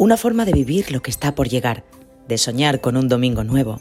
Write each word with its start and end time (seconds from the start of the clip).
Una 0.00 0.16
forma 0.16 0.44
de 0.44 0.52
vivir 0.52 0.92
lo 0.92 1.02
que 1.02 1.10
está 1.10 1.34
por 1.34 1.48
llegar, 1.48 1.82
de 2.28 2.38
soñar 2.38 2.80
con 2.80 2.96
un 2.96 3.08
domingo 3.08 3.42
nuevo, 3.42 3.80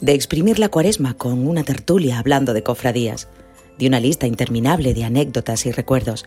de 0.00 0.14
exprimir 0.14 0.60
la 0.60 0.68
cuaresma 0.68 1.14
con 1.14 1.44
una 1.44 1.64
tertulia 1.64 2.20
hablando 2.20 2.54
de 2.54 2.62
cofradías, 2.62 3.26
de 3.76 3.88
una 3.88 3.98
lista 3.98 4.28
interminable 4.28 4.94
de 4.94 5.02
anécdotas 5.02 5.66
y 5.66 5.72
recuerdos. 5.72 6.24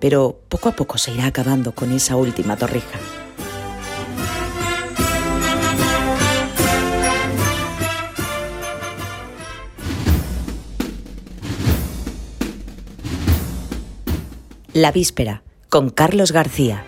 Pero 0.00 0.40
poco 0.48 0.70
a 0.70 0.72
poco 0.76 0.96
se 0.96 1.12
irá 1.12 1.26
acabando 1.26 1.74
con 1.74 1.92
esa 1.92 2.16
última 2.16 2.56
torrija. 2.56 2.98
La 14.72 14.90
víspera, 14.90 15.42
con 15.68 15.90
Carlos 15.90 16.32
García. 16.32 16.86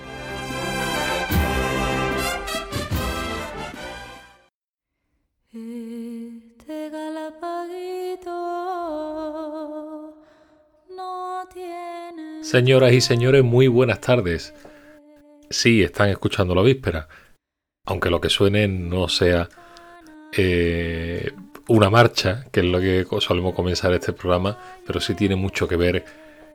Señoras 12.47 12.93
y 12.93 13.01
señores, 13.01 13.43
muy 13.43 13.67
buenas 13.67 14.01
tardes. 14.01 14.55
Sí, 15.51 15.83
están 15.83 16.11
escuchando 16.11 16.55
la 16.55 16.63
víspera, 16.63 17.09
aunque 17.85 18.09
lo 18.09 18.21
que 18.21 18.31
suene 18.31 18.69
no 18.69 19.09
sea 19.09 19.49
eh, 20.33 21.33
una 21.67 21.91
marcha, 21.91 22.45
que 22.53 22.61
es 22.61 22.67
lo 22.67 22.79
que 22.79 23.05
solemos 23.19 23.53
comenzar 23.53 23.93
este 23.95 24.13
programa, 24.13 24.57
pero 24.87 25.01
sí 25.01 25.17
tiene 25.17 25.35
mucho 25.35 25.67
que 25.67 25.75
ver 25.75 26.05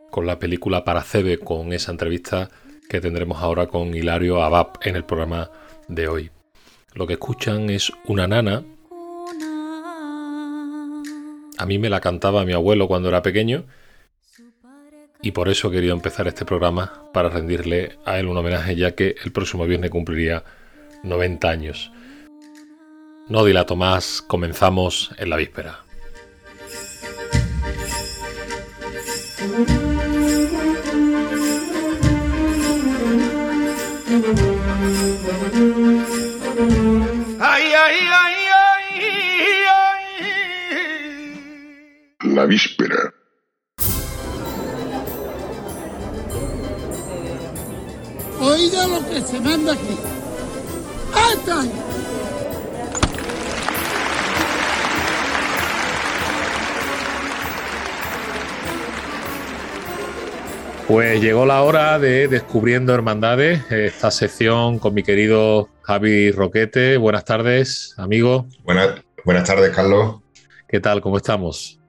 con 0.10 0.26
la 0.26 0.40
película 0.40 0.86
para 0.86 1.04
Cebe, 1.04 1.40
con 1.40 1.74
esa 1.74 1.92
entrevista 1.92 2.50
que 2.88 3.02
tendremos 3.02 3.42
ahora 3.42 3.68
con 3.68 3.94
Hilario 3.94 4.42
Abab 4.42 4.80
en 4.84 4.96
el 4.96 5.04
programa 5.04 5.52
de 5.90 6.08
hoy. 6.08 6.32
Lo 6.94 7.06
que 7.06 7.14
escuchan 7.14 7.70
es 7.70 7.92
una 8.06 8.28
nana. 8.28 8.64
A 11.58 11.66
mí 11.66 11.78
me 11.80 11.90
la 11.90 12.00
cantaba 12.00 12.46
mi 12.46 12.54
abuelo 12.54 12.88
cuando 12.88 13.10
era 13.10 13.22
pequeño 13.22 13.66
y 15.22 15.32
por 15.32 15.50
eso 15.50 15.70
quería 15.70 15.92
empezar 15.92 16.28
este 16.28 16.46
programa 16.46 17.10
para 17.14 17.30
rendirle 17.30 17.98
a 18.06 18.20
él 18.20 18.28
un 18.28 18.38
homenaje 18.38 18.76
ya 18.76 18.92
que 18.92 19.16
el 19.24 19.32
próximo 19.32 19.66
viernes 19.66 19.92
cumpliría 19.92 20.44
90 21.04 21.50
años. 21.50 21.92
No 23.30 23.46
dilato 23.46 23.76
más, 23.76 24.22
comenzamos 24.22 25.12
en 25.18 25.30
la 25.30 25.38
víspera. 25.38 25.80
La 42.24 42.46
víspera. 42.46 43.21
Oiga 48.44 48.88
lo 48.88 49.08
que 49.08 49.22
se 49.22 49.40
manda 49.40 49.74
aquí. 49.74 49.98
¡Ata! 51.14 51.64
Pues 60.88 61.22
llegó 61.22 61.46
la 61.46 61.62
hora 61.62 62.00
de 62.00 62.28
Descubriendo 62.28 62.96
Hermandades, 62.96 63.72
esta 63.72 64.10
sección 64.10 64.80
con 64.80 64.96
mi 64.96 65.04
querido 65.04 65.70
Javi 65.84 66.32
Roquete. 66.32 66.98
Buenas 66.98 67.26
tardes, 67.26 67.94
amigo. 67.98 68.48
Buenas, 68.64 69.02
buenas 69.24 69.48
tardes, 69.48 69.70
Carlos. 69.70 70.16
¿Qué 70.68 70.80
tal? 70.80 71.00
¿Cómo 71.02 71.18
estamos? 71.18 71.81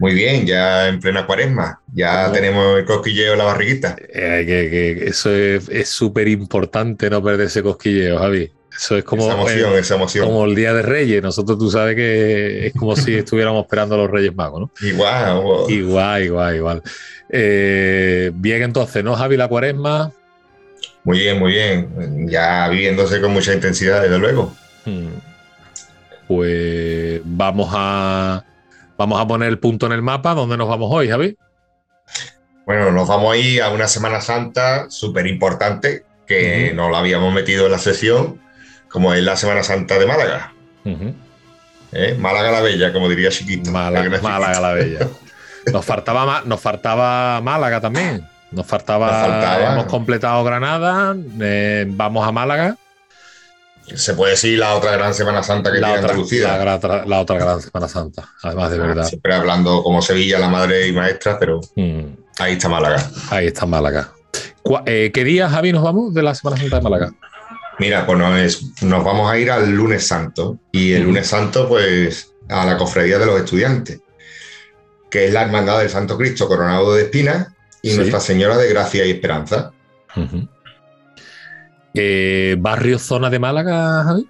Muy 0.00 0.14
bien, 0.14 0.46
ya 0.46 0.88
en 0.88 0.98
plena 0.98 1.26
cuaresma, 1.26 1.78
ya 1.92 2.32
tenemos 2.32 2.78
el 2.78 2.86
cosquilleo 2.86 3.32
en 3.32 3.38
la 3.38 3.44
barriguita. 3.44 3.96
Eh, 4.08 4.44
que, 4.46 5.06
eso 5.06 5.30
es 5.30 5.90
súper 5.90 6.26
importante 6.26 7.10
no 7.10 7.22
perder 7.22 7.48
ese 7.48 7.62
cosquilleo, 7.62 8.18
Javi. 8.18 8.50
Eso 8.74 8.96
es 8.96 9.04
como, 9.04 9.30
emoción, 9.30 9.74
esa 9.74 9.96
emoción. 9.96 10.26
como 10.26 10.46
el 10.46 10.54
Día 10.54 10.72
de 10.72 10.80
Reyes. 10.80 11.22
Nosotros 11.22 11.58
tú 11.58 11.70
sabes 11.70 11.96
que 11.96 12.68
es 12.68 12.72
como 12.72 12.96
si 12.96 13.14
estuviéramos 13.18 13.64
esperando 13.64 13.96
a 13.96 13.98
los 13.98 14.10
Reyes 14.10 14.34
Magos, 14.34 14.60
¿no? 14.62 14.70
Igual, 14.80 15.68
igual, 15.68 16.24
igual, 16.24 16.56
igual. 16.56 16.82
Eh, 17.28 18.30
bien, 18.32 18.62
entonces, 18.62 19.04
¿no, 19.04 19.14
Javi, 19.16 19.36
la 19.36 19.48
cuaresma? 19.48 20.10
Muy 21.04 21.18
bien, 21.18 21.38
muy 21.38 21.52
bien. 21.52 22.26
Ya 22.26 22.70
viviéndose 22.70 23.20
con 23.20 23.32
mucha 23.32 23.52
intensidad, 23.52 24.00
desde 24.00 24.18
luego. 24.18 24.56
Hmm. 24.86 25.08
Pues 26.26 27.20
vamos 27.22 27.68
a, 27.74 28.46
vamos 29.00 29.18
a 29.18 29.26
poner 29.26 29.48
el 29.48 29.58
punto 29.58 29.86
en 29.86 29.92
el 29.92 30.02
mapa. 30.02 30.34
¿Dónde 30.34 30.58
nos 30.58 30.68
vamos 30.68 30.90
hoy, 30.92 31.08
Javi? 31.08 31.34
Bueno, 32.66 32.90
nos 32.90 33.08
vamos 33.08 33.32
a 33.32 33.36
ir 33.38 33.62
a 33.62 33.70
una 33.70 33.88
Semana 33.88 34.20
Santa 34.20 34.90
súper 34.90 35.26
importante 35.26 36.04
que 36.26 36.72
nos 36.74 36.92
la 36.92 36.98
habíamos 36.98 37.32
metido 37.32 37.64
en 37.64 37.72
la 37.72 37.78
sesión 37.78 38.38
como 38.90 39.14
es 39.14 39.22
la 39.22 39.36
Semana 39.36 39.62
Santa 39.62 39.98
de 39.98 40.06
Málaga. 40.06 40.52
¿Eh? 41.92 42.14
Málaga 42.18 42.52
la 42.52 42.60
Bella, 42.60 42.92
como 42.92 43.08
diría 43.08 43.30
Chiquito. 43.30 43.70
Málaga, 43.70 44.20
Málaga 44.20 44.60
la 44.60 44.72
Bella. 44.74 45.08
Nos 45.72 45.84
faltaba, 45.84 46.42
nos 46.44 46.60
faltaba 46.60 47.40
Málaga 47.40 47.80
también. 47.80 48.28
Nos 48.50 48.66
faltaba, 48.66 49.72
hemos 49.72 49.86
completado 49.86 50.44
Granada, 50.44 51.16
eh, 51.40 51.86
vamos 51.88 52.28
a 52.28 52.32
Málaga. 52.32 52.76
Se 53.94 54.14
puede 54.14 54.32
decir 54.32 54.58
la 54.58 54.74
otra 54.74 54.92
gran 54.92 55.14
Semana 55.14 55.42
Santa 55.42 55.72
que 55.72 55.78
la 55.78 55.88
tiene 55.88 56.00
otra, 56.00 56.10
Andalucía. 56.12 56.64
La, 56.64 57.04
la, 57.06 57.20
otra 57.20 57.38
gran 57.38 57.60
Semana 57.60 57.88
Santa, 57.88 58.28
además 58.42 58.70
de 58.70 58.76
ah, 58.76 58.86
verdad. 58.86 59.04
Siempre 59.04 59.34
hablando 59.34 59.82
como 59.82 60.02
Sevilla, 60.02 60.38
la 60.38 60.48
madre 60.48 60.86
y 60.86 60.92
maestra, 60.92 61.38
pero 61.38 61.60
mm. 61.76 62.04
ahí 62.38 62.52
está 62.52 62.68
Málaga. 62.68 63.10
Ahí 63.30 63.46
está 63.48 63.66
Málaga. 63.66 64.12
Eh, 64.86 65.10
¿Qué 65.12 65.24
día, 65.24 65.48
Javi, 65.48 65.72
nos 65.72 65.82
vamos 65.82 66.14
de 66.14 66.22
la 66.22 66.34
Semana 66.34 66.58
Santa 66.58 66.76
de 66.76 66.82
Málaga? 66.82 67.12
Mira, 67.78 68.04
pues 68.04 68.18
nos, 68.18 68.82
nos 68.82 69.04
vamos 69.04 69.30
a 69.30 69.38
ir 69.38 69.50
al 69.50 69.70
lunes 69.70 70.06
santo. 70.06 70.58
Y 70.70 70.92
el 70.92 71.04
lunes 71.04 71.26
santo, 71.26 71.68
pues, 71.68 72.32
a 72.48 72.66
la 72.66 72.76
cofradía 72.76 73.18
de 73.18 73.26
los 73.26 73.40
estudiantes, 73.40 74.00
que 75.08 75.26
es 75.26 75.32
la 75.32 75.42
Hermandad 75.42 75.78
del 75.78 75.88
Santo 75.88 76.18
Cristo 76.18 76.46
Coronado 76.46 76.94
de 76.94 77.04
Espinas 77.04 77.48
y 77.82 77.94
Nuestra 77.94 78.20
Señora 78.20 78.56
de 78.56 78.68
Gracia 78.68 79.06
y 79.06 79.10
Esperanza. 79.12 79.72
Eh, 81.94 82.56
¿Barrio 82.58 82.98
zona 82.98 83.30
de 83.30 83.38
Málaga, 83.38 84.04
Javi? 84.04 84.28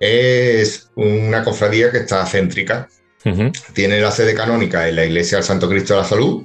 Es 0.00 0.90
una 0.94 1.42
cofradía 1.42 1.90
que 1.90 1.98
está 1.98 2.24
céntrica. 2.26 2.88
Tiene 3.74 4.00
la 4.00 4.10
sede 4.10 4.34
canónica 4.34 4.88
en 4.88 4.96
la 4.96 5.04
Iglesia 5.04 5.36
del 5.36 5.44
Santo 5.44 5.68
Cristo 5.68 5.94
de 5.94 6.00
la 6.00 6.06
Salud. 6.06 6.44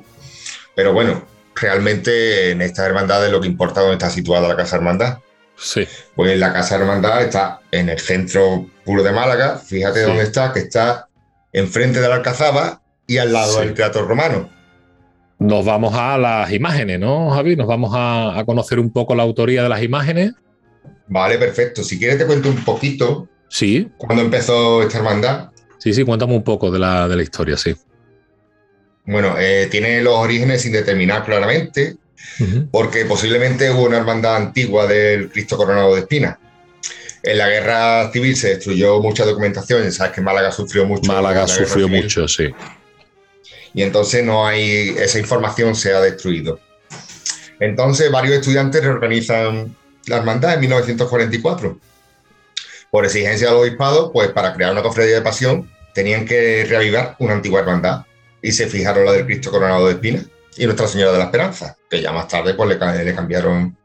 Pero 0.75 0.91
bueno, 0.91 1.25
realmente 1.55 2.51
en 2.51 2.61
estas 2.61 2.87
hermandades 2.87 3.31
lo 3.31 3.39
que 3.39 3.47
importa 3.47 3.79
es 3.79 3.85
dónde 3.85 3.93
está 3.93 4.09
situada 4.09 4.49
la 4.49 4.57
Casa 4.57 4.77
Hermandad. 4.77 5.19
Sí. 5.55 5.87
Pues 6.15 6.37
la 6.37 6.51
Casa 6.51 6.75
Hermandad 6.75 7.21
está 7.21 7.61
en 7.71 7.89
el 7.89 7.99
centro 7.99 8.65
puro 8.83 9.03
de 9.03 9.11
Málaga. 9.11 9.57
Fíjate 9.57 10.01
dónde 10.01 10.23
está, 10.23 10.51
que 10.51 10.59
está 10.59 11.07
enfrente 11.53 12.01
de 12.01 12.09
la 12.09 12.15
Alcazaba 12.15 12.81
y 13.07 13.17
al 13.17 13.31
lado 13.31 13.59
del 13.59 13.73
Teatro 13.73 14.05
Romano. 14.05 14.49
Nos 15.39 15.65
vamos 15.65 15.93
a 15.93 16.17
las 16.17 16.51
imágenes, 16.51 16.99
¿no, 16.99 17.31
Javi? 17.31 17.55
Nos 17.55 17.67
vamos 17.67 17.91
a, 17.93 18.43
conocer 18.45 18.79
un 18.79 18.91
poco 18.91 19.15
la 19.15 19.23
autoría 19.23 19.63
de 19.63 19.69
las 19.69 19.83
imágenes. 19.83 20.33
Vale, 21.07 21.37
perfecto. 21.37 21.83
Si 21.83 21.99
quieres 21.99 22.17
te 22.17 22.25
cuento 22.25 22.49
un 22.49 22.63
poquito. 22.63 23.27
Sí. 23.49 23.89
¿Cuándo 23.97 24.23
empezó 24.23 24.81
esta 24.81 24.97
hermandad? 24.97 25.49
Sí, 25.77 25.93
sí, 25.93 26.03
cuéntame 26.03 26.33
un 26.33 26.43
poco 26.43 26.71
de 26.71 26.79
la, 26.79 27.07
de 27.07 27.15
la 27.15 27.23
historia, 27.23 27.57
sí. 27.57 27.75
Bueno, 29.05 29.35
eh, 29.37 29.67
tiene 29.69 30.01
los 30.01 30.15
orígenes 30.15 30.61
sin 30.61 30.71
determinar 30.71 31.25
claramente 31.25 31.97
porque 32.71 33.05
posiblemente 33.05 33.69
hubo 33.69 33.83
una 33.83 33.97
hermandad 33.97 34.37
antigua 34.37 34.87
del 34.87 35.29
Cristo 35.29 35.57
Coronado 35.57 35.93
de 35.93 36.01
Espinas. 36.01 36.37
En 37.21 37.37
la 37.37 37.49
guerra 37.49 38.11
civil 38.11 38.35
se 38.35 38.49
destruyó 38.49 39.01
mucha 39.01 39.25
documentación, 39.25 39.89
sabes 39.91 40.13
que 40.13 40.21
Málaga 40.21 40.51
sufrió 40.51 40.85
mucho. 40.85 41.11
Málaga 41.11 41.47
sufrió 41.47 41.87
mucho, 41.87 42.27
sí. 42.27 42.53
Y 43.73 43.81
entonces 43.81 44.23
no 44.23 44.45
hay, 44.45 44.95
esa 44.97 45.19
información 45.19 45.75
se 45.75 45.93
ha 45.93 46.01
destruido. 46.01 46.59
Entonces 47.59 48.11
varios 48.11 48.35
estudiantes 48.35 48.83
reorganizan 48.83 49.75
la 50.07 50.17
hermandad 50.17 50.55
en 50.55 50.59
1944. 50.61 51.77
Por 52.91 53.05
exigencia 53.05 53.47
del 53.47 53.57
obispado, 53.57 54.11
pues 54.11 54.29
para 54.31 54.53
crear 54.53 54.71
una 54.71 54.83
cofradía 54.83 55.15
de 55.15 55.21
pasión 55.21 55.69
tenían 55.93 56.25
que 56.25 56.65
reavivar 56.67 57.15
una 57.19 57.33
antigua 57.33 57.61
hermandad 57.61 58.05
y 58.41 58.51
se 58.51 58.67
fijaron 58.67 59.05
la 59.05 59.13
del 59.13 59.25
Cristo 59.25 59.51
Coronado 59.51 59.87
de 59.87 59.93
Espinas 59.93 60.25
y 60.57 60.65
Nuestra 60.65 60.87
Señora 60.87 61.13
de 61.13 61.17
la 61.17 61.23
Esperanza, 61.25 61.77
que 61.89 62.01
ya 62.01 62.11
más 62.11 62.27
tarde 62.27 62.53
pues, 62.53 62.69
le, 62.69 63.15
cambiaron 63.15 63.77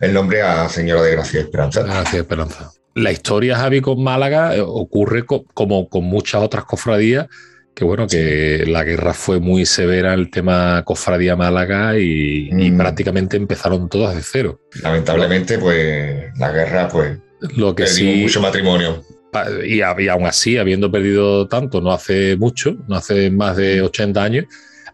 el 0.00 0.12
nombre 0.12 0.42
a 0.42 0.68
Señora 0.68 1.02
de 1.02 1.12
Gracia 1.12 1.40
y 1.40 1.42
Esperanza. 1.42 1.82
Gracia 1.82 2.16
y 2.16 2.20
Esperanza. 2.20 2.72
La 2.94 3.12
historia, 3.12 3.56
Javi, 3.56 3.80
con 3.80 4.02
Málaga 4.02 4.56
eh, 4.56 4.60
ocurre 4.60 5.24
como 5.26 5.88
con 5.88 6.04
muchas 6.04 6.42
otras 6.42 6.64
cofradías 6.64 7.26
que 7.78 7.84
bueno, 7.84 8.08
que 8.08 8.64
la 8.66 8.82
guerra 8.82 9.14
fue 9.14 9.38
muy 9.38 9.64
severa, 9.64 10.12
el 10.12 10.32
tema 10.32 10.82
Cofradía 10.84 11.36
Málaga 11.36 11.96
y, 11.96 12.48
y 12.50 12.72
Mm. 12.72 12.76
prácticamente 12.76 13.36
empezaron 13.36 13.88
todas 13.88 14.16
de 14.16 14.22
cero. 14.22 14.58
Lamentablemente, 14.82 15.58
pues 15.60 16.24
la 16.40 16.50
guerra, 16.50 16.88
pues 16.88 17.18
Lo 17.56 17.76
que 17.76 17.86
sí, 17.86 18.22
mucho 18.22 18.40
matrimonio. 18.40 19.04
pa- 19.30 19.46
y, 19.64 19.76
y 20.02 20.08
aún 20.08 20.26
así, 20.26 20.58
habiendo 20.58 20.90
perdido 20.90 21.46
tanto, 21.46 21.80
no 21.80 21.92
hace 21.92 22.36
mucho, 22.36 22.76
no 22.88 22.96
hace 22.96 23.30
más 23.30 23.56
de 23.56 23.80
80 23.80 24.24
años, 24.24 24.46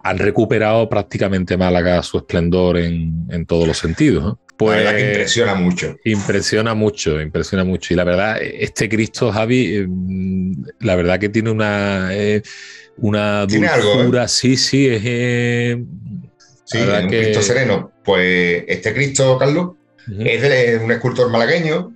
han 0.02 0.18
recuperado 0.18 0.86
prácticamente 0.90 1.56
Málaga 1.56 2.02
su 2.02 2.18
esplendor 2.18 2.76
en, 2.76 3.26
en 3.30 3.46
todos 3.46 3.66
los 3.66 3.78
sentidos. 3.78 4.22
¿no? 4.24 4.38
La 4.58 4.66
verdad 4.76 4.90
que 4.92 4.96
Pues- 4.98 5.08
impresiona 5.10 5.54
mucho. 5.54 5.96
Impresiona 6.04 6.74
mucho, 6.74 7.20
impresiona 7.20 7.64
mucho. 7.64 7.92
Y 7.92 7.96
la 7.96 8.04
verdad, 8.04 8.38
este 8.42 8.88
Cristo, 8.88 9.32
Javi, 9.32 9.76
eh, 9.76 9.86
la 10.80 10.96
verdad 10.96 11.18
que 11.18 11.28
tiene 11.28 11.50
una, 11.50 12.08
eh, 12.12 12.42
una 12.98 13.46
Tiene 13.48 13.66
algo, 13.66 13.94
dulzura, 13.94 14.28
sí, 14.28 14.56
sí, 14.56 14.88
es... 14.88 15.02
eh, 15.04 15.84
Sí, 16.66 16.78
un 16.78 17.08
que- 17.08 17.22
Cristo 17.24 17.42
sereno. 17.42 17.92
Pues 18.04 18.64
este 18.68 18.94
Cristo, 18.94 19.36
Carlos, 19.38 19.72
es 20.20 20.42
de 20.42 20.80
un 20.82 20.90
escultor 20.92 21.30
malagueño, 21.30 21.94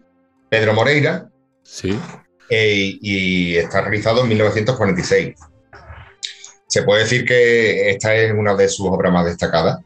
Pedro 0.50 0.72
Moreira, 0.74 1.28
Sí, 1.62 1.98
eh, 2.50 2.96
y 3.00 3.56
está 3.56 3.82
realizado 3.82 4.22
en 4.22 4.28
1946. 4.28 5.34
Se 6.66 6.82
puede 6.82 7.02
decir 7.02 7.24
que 7.24 7.90
esta 7.90 8.14
es 8.14 8.32
una 8.32 8.54
de 8.54 8.68
sus 8.68 8.86
obras 8.88 9.12
más 9.12 9.24
destacadas 9.26 9.78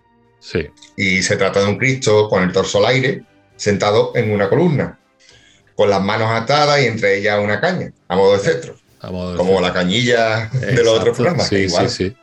sí. 0.42 0.66
y 0.96 1.22
se 1.22 1.36
trata 1.36 1.60
de 1.60 1.66
un 1.66 1.78
Cristo 1.78 2.28
con 2.28 2.42
el 2.42 2.52
torso 2.52 2.78
al 2.78 2.86
aire, 2.86 3.22
sentado 3.56 4.12
en 4.16 4.30
una 4.32 4.48
columna, 4.48 4.98
con 5.76 5.88
las 5.88 6.02
manos 6.02 6.28
atadas 6.30 6.82
y 6.82 6.86
entre 6.86 7.16
ellas 7.18 7.38
una 7.42 7.60
caña, 7.60 7.92
a 8.08 8.16
modo 8.16 8.32
de 8.36 8.40
cetro, 8.40 8.76
a 9.00 9.10
modo 9.10 9.32
de 9.32 9.36
como 9.38 9.60
la 9.60 9.72
cañilla 9.72 10.48
de 10.52 10.82
los 10.84 10.98
otros 10.98 11.16
programas. 11.16 11.48
Sí, 11.48 11.56
igual. 11.56 11.88
sí, 11.88 12.08
sí. 12.10 12.16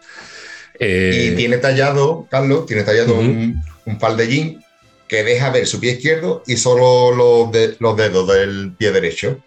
Eh, 0.81 1.29
Y 1.31 1.35
tiene 1.35 1.57
tallado, 1.57 2.27
Carlos, 2.29 2.65
tiene 2.65 2.83
tallado 2.83 3.15
un, 3.15 3.61
un 3.85 3.97
par 3.97 4.15
de 4.15 4.27
jean 4.27 4.63
que 5.07 5.23
deja 5.23 5.49
ver 5.49 5.65
su 5.67 5.79
pie 5.79 5.93
izquierdo 5.93 6.43
y 6.47 6.55
solo 6.57 7.11
los, 7.15 7.51
de- 7.51 7.75
los 7.79 7.97
dedos 7.97 8.27
del 8.27 8.73
pie 8.77 8.91
derecho. 8.91 9.39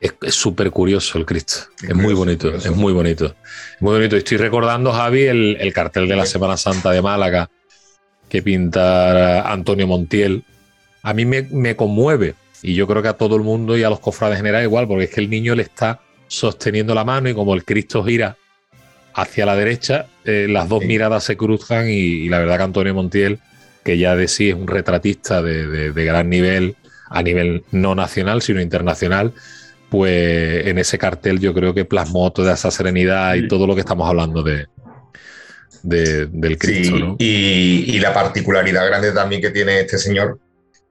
Es 0.00 0.34
súper 0.34 0.70
curioso 0.70 1.18
el 1.18 1.26
Cristo. 1.26 1.56
Es 1.82 1.90
Es 1.90 1.94
muy 1.96 2.14
bonito, 2.14 2.46
curioso. 2.46 2.70
es 2.70 2.74
muy 2.76 2.92
bonito. 2.94 3.34
Muy 3.80 3.92
bonito. 3.96 4.16
Estoy 4.16 4.38
recordando, 4.38 4.92
Javi, 4.92 5.24
el, 5.24 5.58
el 5.60 5.72
cartel 5.74 6.08
de 6.08 6.16
la. 6.16 6.24
Semana 6.24 6.56
Santa 6.56 6.90
de 6.92 7.02
Málaga 7.02 7.50
que 8.30 8.40
pinta 8.42 9.50
Antonio 9.52 9.86
Montiel. 9.86 10.42
A 11.02 11.12
mí 11.12 11.24
me, 11.26 11.42
me 11.50 11.76
conmueve 11.76 12.34
y 12.62 12.74
yo 12.74 12.86
creo 12.86 13.02
que 13.02 13.08
a 13.08 13.14
todo 13.14 13.36
el 13.36 13.42
mundo 13.42 13.76
y 13.76 13.82
a 13.82 13.90
los 13.90 14.00
cofrades 14.00 14.36
en 14.38 14.44
general 14.44 14.62
igual, 14.62 14.86
porque 14.86 15.04
es 15.04 15.10
que 15.10 15.20
el 15.20 15.28
niño 15.28 15.54
le 15.54 15.62
está 15.62 16.00
sosteniendo 16.28 16.94
la 16.94 17.04
mano 17.04 17.28
y 17.28 17.34
como 17.34 17.54
el 17.54 17.64
Cristo 17.64 18.04
gira 18.04 18.36
hacia 19.14 19.44
la 19.44 19.56
derecha, 19.56 20.06
eh, 20.24 20.46
las 20.48 20.68
dos 20.68 20.80
Sí. 20.82 20.86
miradas 20.86 21.24
se 21.24 21.36
cruzan 21.36 21.88
y, 21.88 21.92
y 21.92 22.28
la 22.28 22.38
verdad 22.38 22.58
que 22.58 22.62
Antonio 22.62 22.94
Montiel, 22.94 23.40
que 23.84 23.98
ya 23.98 24.14
de 24.14 24.28
sí 24.28 24.50
es 24.50 24.54
un 24.54 24.68
retratista 24.68 25.42
de, 25.42 25.66
de- 25.66 25.90
de 25.92 26.04
gran 26.04 26.28
nivel, 26.30 26.76
a 27.08 27.22
nivel 27.22 27.64
no 27.72 27.94
nacional, 27.96 28.40
sino 28.42 28.60
internacional, 28.60 29.32
pues 29.88 30.66
en 30.66 30.78
ese 30.78 30.98
cartel 30.98 31.40
yo 31.40 31.52
creo 31.52 31.74
que 31.74 31.84
plasmó 31.84 32.30
toda 32.30 32.54
esa 32.54 32.70
serenidad 32.70 33.34
y 33.34 33.48
todo 33.48 33.66
lo 33.66 33.74
que 33.74 33.80
estamos 33.80 34.08
hablando 34.08 34.42
de, 34.44 34.66
de- 35.82 36.26
del 36.26 36.58
Cristo, 36.58 36.96
Sí, 36.96 37.02
¿no? 37.02 37.16
y, 37.18 37.96
y 37.96 37.98
la 38.00 38.12
particularidad 38.12 38.86
grande 38.86 39.12
también 39.12 39.40
que 39.40 39.50
tiene 39.50 39.80
este 39.80 39.98
señor, 39.98 40.38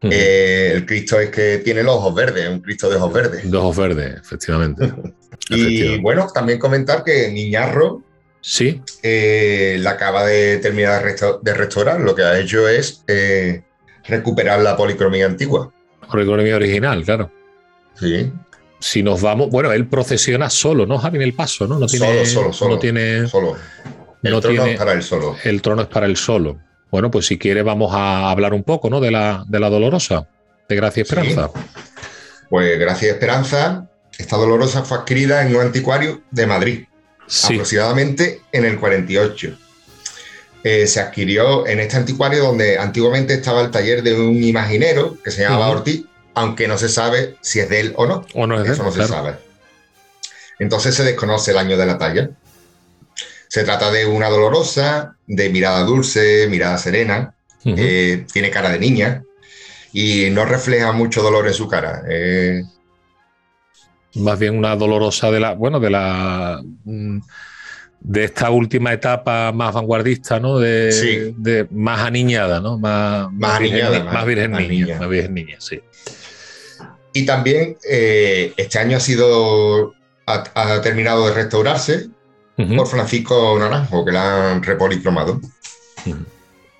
eh, 0.01 0.71
el 0.75 0.85
Cristo 0.85 1.19
es 1.19 1.29
que 1.29 1.57
tiene 1.59 1.83
los 1.83 1.95
ojos 1.95 2.15
verdes, 2.15 2.47
un 2.49 2.61
Cristo 2.61 2.89
de 2.89 2.95
ojos 2.95 3.13
verdes. 3.13 3.49
De 3.51 3.57
ojos 3.57 3.75
verdes, 3.77 4.15
efectivamente. 4.21 4.91
Y 5.49 5.97
bueno, 5.99 6.27
también 6.33 6.59
comentar 6.59 7.03
que 7.03 7.29
Niñarro 7.31 8.03
Sí, 8.41 8.81
eh, 9.03 9.77
la 9.81 9.91
acaba 9.91 10.25
de 10.25 10.59
terminar 10.59 11.03
de, 11.03 11.11
resta- 11.11 11.39
de 11.41 11.53
restaurar. 11.53 11.99
Lo 11.99 12.15
que 12.15 12.21
ha 12.23 12.39
hecho 12.39 12.69
es 12.69 13.03
eh, 13.07 13.63
recuperar 14.07 14.61
la 14.61 14.77
policromía 14.77 15.25
antigua. 15.25 15.73
con 16.07 16.21
economía 16.21 16.55
original, 16.55 17.03
claro. 17.03 17.29
Sí, 17.99 18.31
Si 18.79 19.03
nos 19.03 19.21
vamos, 19.21 19.49
bueno, 19.49 19.73
él 19.73 19.87
procesiona 19.89 20.49
solo, 20.49 20.85
¿no, 20.85 20.97
Javi, 20.99 21.17
en 21.17 21.23
el 21.23 21.33
paso, 21.33 21.67
¿no? 21.67 21.77
No 21.79 21.85
tiene, 21.87 22.05
Solo, 22.05 22.25
solo, 22.25 22.53
solo. 22.53 22.75
No 22.75 22.79
tiene, 22.79 23.27
solo. 23.27 23.57
El 24.23 24.31
no 24.33 24.41
trono 24.41 24.55
tiene- 24.63 24.73
es 24.73 24.77
para 24.79 24.93
él 24.93 25.03
solo. 25.03 25.35
el 25.43 25.61
trono 25.61 25.81
es 25.83 25.87
para 25.87 26.05
él 26.05 26.17
solo. 26.17 26.57
Bueno, 26.91 27.11
pues 27.11 27.25
si 27.27 27.37
quiere 27.37 27.61
vamos 27.61 27.93
a 27.93 28.29
hablar 28.31 28.53
un 28.53 28.63
poco, 28.63 28.89
¿no? 28.89 28.99
De 28.99 29.11
la, 29.11 29.43
de 29.47 29.59
la 29.59 29.69
dolorosa, 29.69 30.27
de 30.67 30.75
Gracia 30.75 31.01
y 31.01 31.05
Sí. 31.05 31.13
Esperanza. 31.13 31.51
Pues 32.49 32.79
gracias 32.79 33.11
a 33.11 33.13
Esperanza, 33.13 33.87
esta 34.17 34.35
dolorosa 34.37 34.83
fue 34.83 34.97
adquirida 34.97 35.45
en 35.45 35.55
un 35.55 35.61
anticuario 35.61 36.21
de 36.31 36.47
Madrid, 36.47 36.85
Sí, 37.27 37.53
aproximadamente 37.53 38.41
en 38.51 38.65
el 38.65 38.79
48. 38.79 39.55
Eh, 40.63 40.87
se 40.87 40.99
adquirió 40.99 41.65
en 41.67 41.79
este 41.79 41.95
anticuario 41.95 42.43
donde 42.43 42.77
antiguamente 42.79 43.35
estaba 43.35 43.61
el 43.61 43.69
taller 43.71 44.01
de 44.03 44.15
un 44.19 44.43
imaginero 44.43 45.15
que 45.23 45.31
se 45.31 45.43
llamaba. 45.43 45.69
Ortiz, 45.69 46.03
aunque 46.33 46.67
no 46.67 46.77
se 46.77 46.89
sabe 46.89 47.35
si 47.41 47.59
es 47.59 47.69
de 47.69 47.79
él 47.81 47.93
o 47.95 48.05
no. 48.07 48.25
o 48.33 48.47
no 48.47 48.57
es 48.59 48.63
de 48.67 48.73
Eso 48.73 48.83
no 48.83 48.91
se 48.91 49.07
sabe. 49.07 49.35
Entonces 50.57 50.95
se 50.95 51.03
desconoce 51.03 51.51
el 51.51 51.57
año 51.59 51.77
de 51.77 51.85
la 51.85 51.97
talla. 51.97 52.29
Se 53.49 53.63
trata 53.65 53.91
de 53.91 54.05
una 54.05 54.29
dolorosa, 54.29 55.15
de 55.27 55.49
mirada 55.49 55.83
dulce, 55.83 56.47
mirada 56.49 56.77
serena, 56.77 57.33
eh, 57.65 58.25
tiene 58.31 58.49
cara 58.51 58.69
de 58.69 58.79
niña 58.79 59.23
y 59.91 60.29
no 60.31 60.45
refleja 60.45 60.91
mucho 60.93 61.21
dolor 61.21 61.45
en 61.47 61.53
su 61.53 61.67
cara. 61.67 62.03
Eh, 62.09 62.63
más 64.15 64.39
bien 64.39 64.57
una 64.57 64.75
dolorosa 64.75 65.29
de 65.31 65.39
la, 65.39 65.53
bueno, 65.53 65.79
de 65.79 65.89
la 65.89 66.61
mm, 66.85 67.17
de 68.01 68.23
esta 68.23 68.49
última 68.49 68.93
etapa 68.93 69.51
más 69.51 69.73
vanguardista, 69.73 70.39
¿no? 70.39 70.57
De, 70.57 70.91
Sí. 70.91 71.33
de 71.37 71.67
más 71.71 71.99
aniñada, 71.99 72.61
¿no? 72.61 72.77
Más, 72.77 73.27
Más 73.33 73.59
virgen, 73.59 73.75
aniñada, 73.85 73.97
ni- 73.99 74.05
más- 74.05 74.13
más 74.13 74.25
virgen 74.25 74.51
más 74.51 74.61
niña, 74.61 74.85
niña. 74.85 74.99
más 74.99 75.09
virgen 75.09 75.33
niña, 75.33 75.55
sí. 75.59 75.79
y 77.13 77.25
también 77.25 77.75
eh, 77.89 78.53
este 78.55 78.77
año 78.79 78.95
ha 78.97 78.99
sido 78.99 79.93
ha, 80.27 80.43
ha 80.53 80.81
terminado 80.81 81.27
de 81.27 81.33
restaurarse 81.33 82.07
Por 82.75 82.87
Francisco 82.87 83.57
Naranjo, 83.59 84.03
que 84.03 84.11
la 84.11 84.51
han 84.51 84.63
repolicromado 84.63 85.39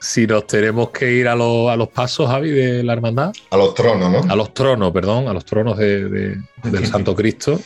Si 0.01 0.25
nos 0.27 0.47
tenemos 0.47 0.89
que 0.91 1.11
ir 1.11 1.27
a, 1.27 1.35
los- 1.35 1.69
a 1.69 1.75
los 1.75 1.89
pasos, 1.89 2.29
Javi, 2.29 2.51
de 2.51 2.83
la 2.83 2.93
hermandad, 2.93 3.31
a 3.51 3.57
los 3.57 3.73
tronos, 3.73 4.11
¿no? 4.11 4.31
a 4.31 4.35
los 4.35 4.53
tronos, 4.53 4.91
perdón, 4.93 5.27
a 5.27 5.33
los 5.33 5.43
tronos 5.45 5.77
de- 5.77 6.07
de- 6.09 6.37
del 6.63 6.85
Santo 6.91 7.15
Cristo. 7.15 7.59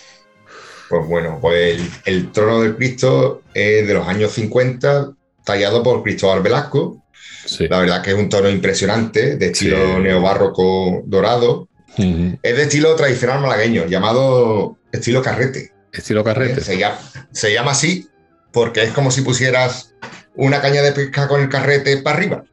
Pues 0.89 1.07
bueno, 1.07 1.37
pues 1.41 1.79
el, 1.79 1.89
el 2.05 2.31
trono 2.31 2.61
del 2.61 2.75
Cristo 2.75 3.41
es 3.53 3.87
de 3.87 3.93
los 3.93 4.07
años 4.07 4.31
50, 4.31 5.11
tallado 5.43 5.81
por 5.83 6.03
Cristóbal 6.03 6.41
Velasco. 6.41 7.03
Sí. 7.45 7.67
La 7.67 7.79
verdad 7.79 8.01
que 8.01 8.11
es 8.11 8.17
un 8.17 8.29
tono 8.29 8.49
impresionante, 8.49 9.35
de 9.37 9.45
estilo 9.47 9.77
Sí. 9.77 10.01
neobarroco 10.01 11.01
dorado. 11.05 11.67
Es 11.97 12.55
de 12.57 12.63
estilo 12.63 12.95
tradicional 12.95 13.41
malagueño, 13.41 13.85
llamado 13.85 14.77
estilo 14.91 15.21
carrete. 15.21 15.71
Estilo 15.91 16.23
carrete. 16.23 16.61
Se 16.61 16.77
llama, 16.79 16.97
se 17.31 17.53
llama 17.53 17.71
así 17.71 18.07
porque 18.53 18.83
es 18.83 18.91
como 18.93 19.11
si 19.11 19.21
pusieras 19.21 19.93
una 20.35 20.61
caña 20.61 20.81
de 20.81 20.93
pesca 20.93 21.27
con 21.27 21.41
el 21.41 21.49
carrete 21.49 21.97
para 21.97 22.17
arriba. 22.17 22.43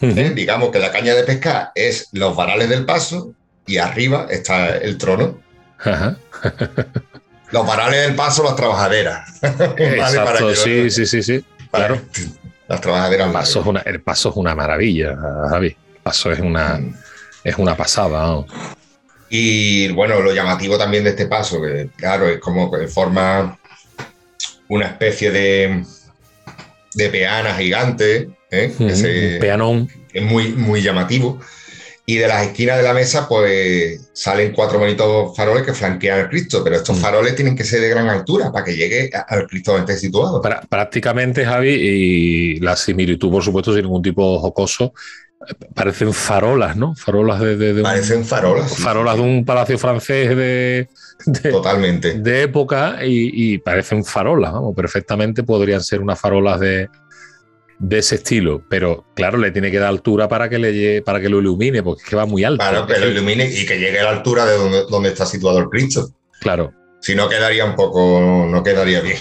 ¿eh? 0.00 0.32
Digamos 0.34 0.70
que 0.70 0.78
la 0.80 0.90
caña 0.90 1.14
de 1.14 1.22
pesca 1.22 1.70
es 1.74 2.08
los 2.12 2.34
varales 2.34 2.68
del 2.68 2.84
paso 2.84 3.34
y 3.66 3.76
arriba 3.76 4.26
está 4.30 4.76
el 4.76 4.98
trono. 4.98 5.38
Ajá. 5.78 6.16
Los 7.52 7.66
varales 7.66 8.06
del 8.06 8.14
paso, 8.16 8.42
las 8.44 8.56
trabajaderas. 8.56 9.40
Sí, 10.64 10.90
sí, 10.90 11.06
sí, 11.06 11.22
sí. 11.22 11.44
para 11.70 11.86
claro. 11.88 12.02
que- 12.12 12.26
Las 12.68 12.80
trabajaderas. 12.80 13.26
El 13.26 13.32
paso, 13.32 13.60
es 13.60 13.66
una, 13.66 13.80
el 13.80 14.00
paso 14.02 14.30
es 14.30 14.36
una 14.36 14.54
maravilla, 14.54 15.16
Javi. 15.50 15.68
El 15.68 16.02
paso 16.02 16.32
es 16.32 16.40
una, 16.40 16.78
Mm. 16.78 16.94
es 17.44 17.56
una 17.58 17.76
pasada. 17.76 18.22
¿no? 18.26 18.46
Y 19.28 19.88
bueno, 19.92 20.20
lo 20.20 20.32
llamativo 20.32 20.76
también 20.78 21.04
de 21.04 21.10
este 21.10 21.26
paso, 21.26 21.60
que 21.62 21.90
claro, 21.96 22.28
es 22.28 22.38
como 22.40 22.70
que 22.70 22.86
forma 22.88 23.58
una 24.70 24.86
especie 24.86 25.30
de, 25.30 25.84
de 26.94 27.08
peana 27.10 27.54
gigante, 27.54 28.30
¿eh? 28.50 29.38
peanón. 29.40 29.88
es 30.12 30.22
muy, 30.22 30.48
muy 30.52 30.80
llamativo. 30.82 31.38
Y 32.06 32.16
de 32.16 32.26
las 32.26 32.44
esquinas 32.44 32.76
de 32.78 32.82
la 32.82 32.92
mesa, 32.92 33.28
pues 33.28 34.10
salen 34.14 34.50
cuatro 34.52 34.80
bonitos 34.80 35.36
faroles 35.36 35.62
que 35.64 35.72
flanquean 35.74 36.18
al 36.20 36.28
Cristo, 36.28 36.64
pero 36.64 36.74
estos 36.76 36.98
Mm. 36.98 37.00
faroles 37.00 37.36
tienen 37.36 37.54
que 37.54 37.62
ser 37.62 37.80
de 37.80 37.88
gran 37.88 38.08
altura 38.08 38.50
para 38.50 38.64
que 38.64 38.74
llegue 38.74 39.10
al 39.28 39.46
Cristo 39.46 39.72
donde 39.72 39.92
esté 39.92 40.06
situado. 40.06 40.42
Prácticamente, 40.68 41.44
Javi, 41.44 41.70
y 41.70 42.60
la 42.60 42.74
similitud, 42.74 43.30
por 43.30 43.44
supuesto, 43.44 43.72
sin 43.72 43.82
ningún 43.82 44.02
tipo 44.02 44.40
jocoso, 44.40 44.92
parecen 45.74 46.12
farolas, 46.12 46.74
¿no? 46.76 46.96
Farolas 46.96 47.38
de, 47.40 47.56
de- 47.56 47.74
de 47.74 47.80
un- 47.80 47.84
Parecen 47.84 48.24
farolas. 48.24 48.76
farolas 48.76 49.14
sí, 49.16 49.22
de 49.22 49.28
un 49.28 49.44
palacio 49.44 49.78
francés 49.78 50.36
de, 50.36 50.88
de- 51.26 51.50
Totalmente. 51.50 52.14
de 52.14 52.42
época 52.42 52.98
y, 53.04 53.54
y 53.54 53.58
parecen 53.58 54.04
farolas, 54.04 54.52
vamos, 54.52 54.74
perfectamente 54.74 55.42
podrían 55.42 55.82
ser 55.82 56.00
unas 56.00 56.18
farolas 56.20 56.60
de, 56.60 56.88
de 57.78 57.98
ese 57.98 58.16
estilo, 58.16 58.62
pero 58.68 59.06
claro, 59.14 59.38
le 59.38 59.50
tiene 59.50 59.70
que 59.70 59.78
dar 59.78 59.88
altura 59.88 60.28
para 60.28 60.48
que, 60.48 60.58
le 60.58 60.72
llegue- 60.72 61.02
para 61.02 61.20
que 61.20 61.28
lo 61.28 61.40
ilumine, 61.40 61.82
porque 61.82 62.02
es 62.02 62.08
que 62.08 62.16
va 62.16 62.26
muy 62.26 62.44
alto. 62.44 62.58
Para 62.58 62.86
que 62.86 62.98
lo 62.98 63.08
ilumine 63.08 63.48
y 63.50 63.64
que 63.66 63.78
llegue 63.78 64.00
a 64.00 64.04
la 64.04 64.10
altura 64.10 64.44
de 64.46 64.56
donde, 64.56 64.84
donde 64.90 65.08
está 65.10 65.24
situado 65.26 65.58
el 65.58 65.68
Cristo. 65.68 66.10
Claro. 66.40 66.72
Si 67.00 67.14
no, 67.14 67.28
quedaría 67.28 67.64
un 67.64 67.74
poco, 67.76 68.46
no 68.50 68.62
quedaría 68.62 69.00
bien. 69.00 69.16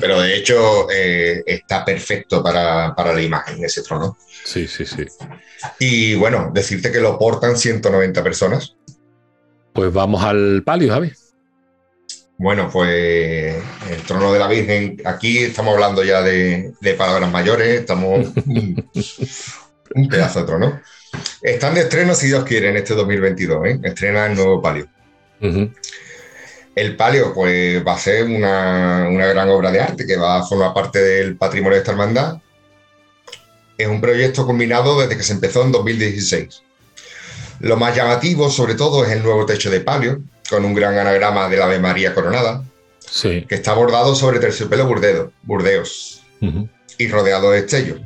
Pero 0.00 0.20
de 0.20 0.36
hecho 0.36 0.88
eh, 0.88 1.42
está 1.44 1.84
perfecto 1.84 2.44
para, 2.44 2.94
para 2.94 3.12
la 3.12 3.20
imagen 3.20 3.64
ese 3.64 3.82
trono. 3.82 4.16
Sí, 4.44 4.68
sí, 4.68 4.86
sí. 4.86 5.04
Y 5.80 6.14
bueno, 6.14 6.52
decirte 6.54 6.92
que 6.92 7.00
lo 7.00 7.18
portan 7.18 7.56
190 7.56 8.22
personas. 8.22 8.76
Pues 9.74 9.92
vamos 9.92 10.22
al 10.22 10.62
palio, 10.64 10.92
Javi. 10.92 11.12
Bueno, 12.38 12.70
pues 12.72 13.56
el 13.90 14.02
trono 14.06 14.32
de 14.32 14.38
la 14.38 14.46
Virgen, 14.46 15.02
aquí 15.04 15.38
estamos 15.38 15.74
hablando 15.74 16.04
ya 16.04 16.22
de, 16.22 16.72
de 16.80 16.94
palabras 16.94 17.30
mayores, 17.30 17.80
estamos 17.80 18.28
un, 18.46 18.88
pedazo 20.08 20.40
de 20.40 20.46
trono. 20.46 20.80
Están 21.42 21.74
de 21.74 21.80
estreno, 21.80 22.14
si 22.14 22.28
Dios 22.28 22.44
quiere, 22.44 22.70
en 22.70 22.76
este 22.76 22.94
2022, 22.94 23.66
¿eh? 23.66 23.80
estrena 23.82 24.26
el 24.26 24.36
nuevo 24.36 24.62
palio. 24.62 24.86
El 26.76 26.96
palio, 26.96 27.34
pues 27.34 27.84
va 27.84 27.94
a 27.94 27.98
ser 27.98 28.26
una, 28.26 29.08
una 29.10 29.26
gran 29.26 29.48
obra 29.48 29.72
de 29.72 29.80
arte 29.80 30.06
que 30.06 30.16
va 30.16 30.38
a 30.38 30.44
formar 30.44 30.72
parte 30.72 31.00
del 31.00 31.36
patrimonio 31.36 31.74
de 31.74 31.80
esta 31.80 31.92
hermandad. 31.92 32.38
Es 33.76 33.88
un 33.88 34.00
proyecto 34.00 34.46
combinado 34.46 35.00
desde 35.00 35.16
que 35.16 35.24
se 35.24 35.32
empezó 35.32 35.64
en 35.64 35.72
2016. 35.72 36.62
Lo 37.64 37.76
más 37.76 37.96
llamativo, 37.96 38.50
sobre 38.50 38.74
todo, 38.74 39.04
es 39.04 39.10
el 39.12 39.22
nuevo 39.22 39.46
techo 39.46 39.70
de 39.70 39.80
palio, 39.80 40.20
con 40.50 40.64
un 40.64 40.74
gran 40.74 40.98
anagrama 40.98 41.48
del 41.48 41.62
Ave 41.62 41.78
María 41.78 42.14
coronada, 42.14 42.62
Sí. 43.00 43.44
que 43.48 43.54
está 43.54 43.72
bordado 43.74 44.14
sobre 44.14 44.38
terciopelo 44.38 44.86
burdedo, 44.86 45.32
burdeos 45.42 46.22
y 46.98 47.08
rodeado 47.08 47.50
de 47.52 47.60
estellos. 47.60 48.00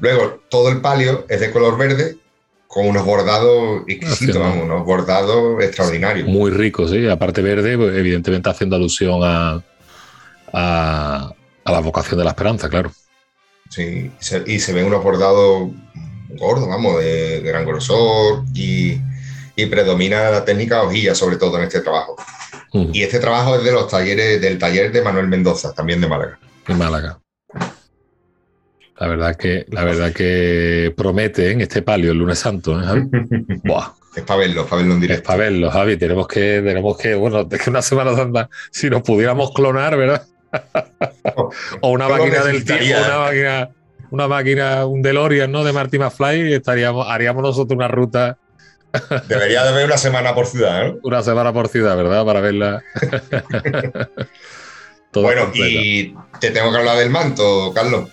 Luego, 0.00 0.40
todo 0.48 0.70
el 0.70 0.80
palio 0.80 1.24
es 1.28 1.40
de 1.40 1.50
color 1.52 1.76
verde, 1.78 2.16
con 2.66 2.86
unos 2.86 3.04
bordados 3.04 3.82
exquisitos, 3.86 4.36
Haciendo- 4.36 4.40
vamos, 4.40 4.64
unos 4.64 4.84
bordados 4.84 5.62
extraordinarios. 5.62 6.28
Muy 6.28 6.50
rico, 6.50 6.86
sí. 6.88 7.08
Aparte 7.08 7.40
verde, 7.42 7.72
evidentemente 7.72 8.50
haciendo 8.50 8.76
alusión 8.76 9.20
a, 9.22 9.62
a, 10.52 11.32
a 11.64 11.72
la 11.72 11.80
vocación 11.80 12.18
de 12.18 12.24
la 12.24 12.30
esperanza, 12.30 12.68
claro. 12.68 12.90
Sí, 13.70 14.10
y 14.20 14.24
se, 14.24 14.42
y 14.46 14.58
se 14.60 14.72
ven 14.72 14.86
unos 14.86 15.02
bordados 15.02 15.70
gordos, 16.30 16.68
vamos, 16.68 17.00
de, 17.00 17.40
de 17.40 17.48
gran 17.48 17.64
grosor 17.64 18.44
y, 18.54 18.98
y 19.56 19.66
predomina 19.66 20.30
la 20.30 20.44
técnica 20.44 20.82
hojilla, 20.82 21.14
sobre 21.14 21.36
todo 21.36 21.58
en 21.58 21.64
este 21.64 21.80
trabajo. 21.80 22.16
Ujú. 22.72 22.90
Y 22.92 23.02
este 23.02 23.18
trabajo 23.18 23.56
es 23.56 23.64
de 23.64 23.72
los 23.72 23.88
talleres, 23.88 24.40
del 24.40 24.58
taller 24.58 24.92
de 24.92 25.02
Manuel 25.02 25.28
Mendoza, 25.28 25.72
también 25.74 26.00
de 26.00 26.08
Málaga. 26.08 26.38
En 26.66 26.78
Málaga. 26.78 27.18
La 29.00 29.06
verdad 29.06 29.36
que, 29.36 29.64
la 29.70 29.84
verdad 29.84 30.12
que 30.12 30.92
promete 30.96 31.52
en 31.52 31.60
este 31.60 31.82
palio 31.82 32.10
el 32.10 32.18
lunes 32.18 32.40
santo, 32.40 32.80
¿eh, 32.80 32.84
Javi? 32.84 33.02
Buah, 33.64 33.92
Es 34.16 34.24
para 34.24 34.40
verlo, 34.40 34.66
para 34.66 34.76
verlo 34.82 34.94
en 34.94 34.98
es 34.98 35.02
directo. 35.02 35.26
para 35.28 35.38
verlo, 35.38 35.70
Javi. 35.70 35.96
Tenemos 35.96 36.26
que, 36.26 36.60
tenemos 36.64 36.98
que, 36.98 37.14
bueno, 37.14 37.46
es 37.48 37.62
que 37.62 37.70
una 37.70 37.80
Semana 37.80 38.16
Santa, 38.16 38.50
si 38.72 38.90
nos 38.90 39.02
pudiéramos 39.02 39.52
clonar, 39.52 39.96
¿verdad? 39.96 40.26
o 41.80 41.90
una 41.90 42.08
máquina 42.08 42.42
del 42.42 42.64
tiempo, 42.64 42.84
una 43.06 43.18
máquina, 43.18 43.70
una 44.10 44.28
máquina, 44.28 44.86
un 44.86 45.02
DeLorean, 45.02 45.50
¿no? 45.50 45.64
De 45.64 45.72
Marty 45.72 45.98
McFly, 45.98 46.54
estaríamos, 46.54 47.06
haríamos 47.08 47.42
nosotros 47.42 47.76
una 47.76 47.88
ruta, 47.88 48.38
Debería 49.28 49.64
de 49.64 49.68
haber 49.68 49.84
una 49.86 49.98
semana 49.98 50.34
por 50.34 50.46
ciudad, 50.46 50.86
¿no? 50.86 50.98
una 51.02 51.22
semana 51.22 51.52
por 51.52 51.68
ciudad, 51.68 51.96
¿verdad? 51.96 52.24
Para 52.24 52.40
verla. 52.40 52.82
Bueno, 55.10 55.50
y 55.54 56.14
te 56.38 56.50
tengo 56.50 56.70
que 56.70 56.76
hablar 56.76 56.98
del 56.98 57.08
manto, 57.08 57.72
Carlos. 57.74 58.10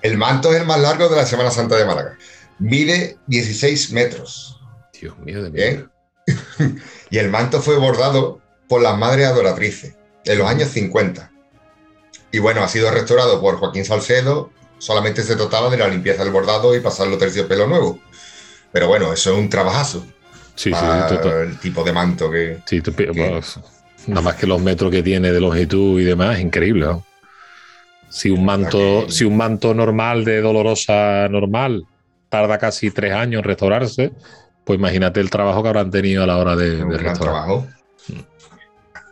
El 0.00 0.16
manto 0.16 0.52
es 0.52 0.60
el 0.60 0.66
más 0.66 0.80
largo 0.80 1.08
de 1.08 1.16
la 1.16 1.26
Semana 1.26 1.50
Santa 1.50 1.76
de 1.76 1.84
Málaga. 1.84 2.16
Mide 2.60 3.18
16 3.26 3.92
metros. 3.92 4.60
Dios 4.98 5.18
mío 5.18 5.42
de 5.42 5.50
Bien. 5.50 5.90
mí. 6.56 6.76
Y 7.10 7.18
el 7.18 7.30
manto 7.30 7.60
fue 7.60 7.76
bordado 7.78 8.40
por 8.68 8.80
las 8.80 8.96
madres 8.96 9.26
adoratrices 9.26 9.96
en 10.24 10.38
los 10.38 10.48
años 10.48 10.68
50. 10.68 11.32
Y 12.30 12.38
bueno, 12.38 12.62
ha 12.62 12.68
sido 12.68 12.90
restaurado 12.92 13.40
por 13.40 13.56
Joaquín 13.56 13.84
Salcedo. 13.84 14.50
Solamente 14.78 15.22
se 15.22 15.36
trataba 15.36 15.68
de 15.70 15.76
la 15.76 15.88
limpieza 15.88 16.22
del 16.24 16.32
bordado 16.32 16.74
y 16.76 16.80
pasarlo 16.80 17.18
terciopelo 17.18 17.66
nuevo. 17.66 17.98
Pero 18.72 18.86
bueno, 18.88 19.12
eso 19.12 19.32
es 19.32 19.38
un 19.38 19.48
trabajazo 19.48 20.06
Sí, 20.54 20.70
sí, 20.70 20.70
para 20.72 21.08
sí, 21.08 21.14
to- 21.16 21.20
to- 21.22 21.40
el 21.42 21.58
tipo 21.58 21.82
de 21.84 21.92
manto 21.92 22.30
que. 22.30 22.58
sí, 22.66 22.80
pues, 22.80 23.58
nada 24.06 24.22
más 24.22 24.34
que 24.36 24.46
los 24.46 24.60
metros 24.60 24.90
que 24.90 25.02
tiene 25.02 25.32
de 25.32 25.40
longitud 25.40 26.00
y 26.00 26.04
demás, 26.04 26.36
es 26.36 26.42
increíble. 26.42 26.86
¿no? 26.86 27.04
Si 28.08 28.30
un 28.30 28.44
manto, 28.44 28.78
que- 29.06 29.12
si 29.12 29.24
un 29.24 29.36
manto 29.36 29.74
normal 29.74 30.24
de 30.24 30.40
dolorosa 30.40 31.28
normal 31.28 31.84
tarda 32.28 32.58
casi 32.58 32.90
tres 32.90 33.12
años 33.12 33.40
en 33.40 33.44
restaurarse, 33.44 34.12
pues 34.64 34.78
imagínate 34.78 35.20
el 35.20 35.30
trabajo 35.30 35.62
que 35.62 35.68
habrán 35.68 35.90
tenido 35.90 36.22
a 36.22 36.26
la 36.26 36.36
hora 36.38 36.56
de, 36.56 36.76
de 36.76 36.98
restaurar. 36.98 37.14
trabajo. 37.16 37.66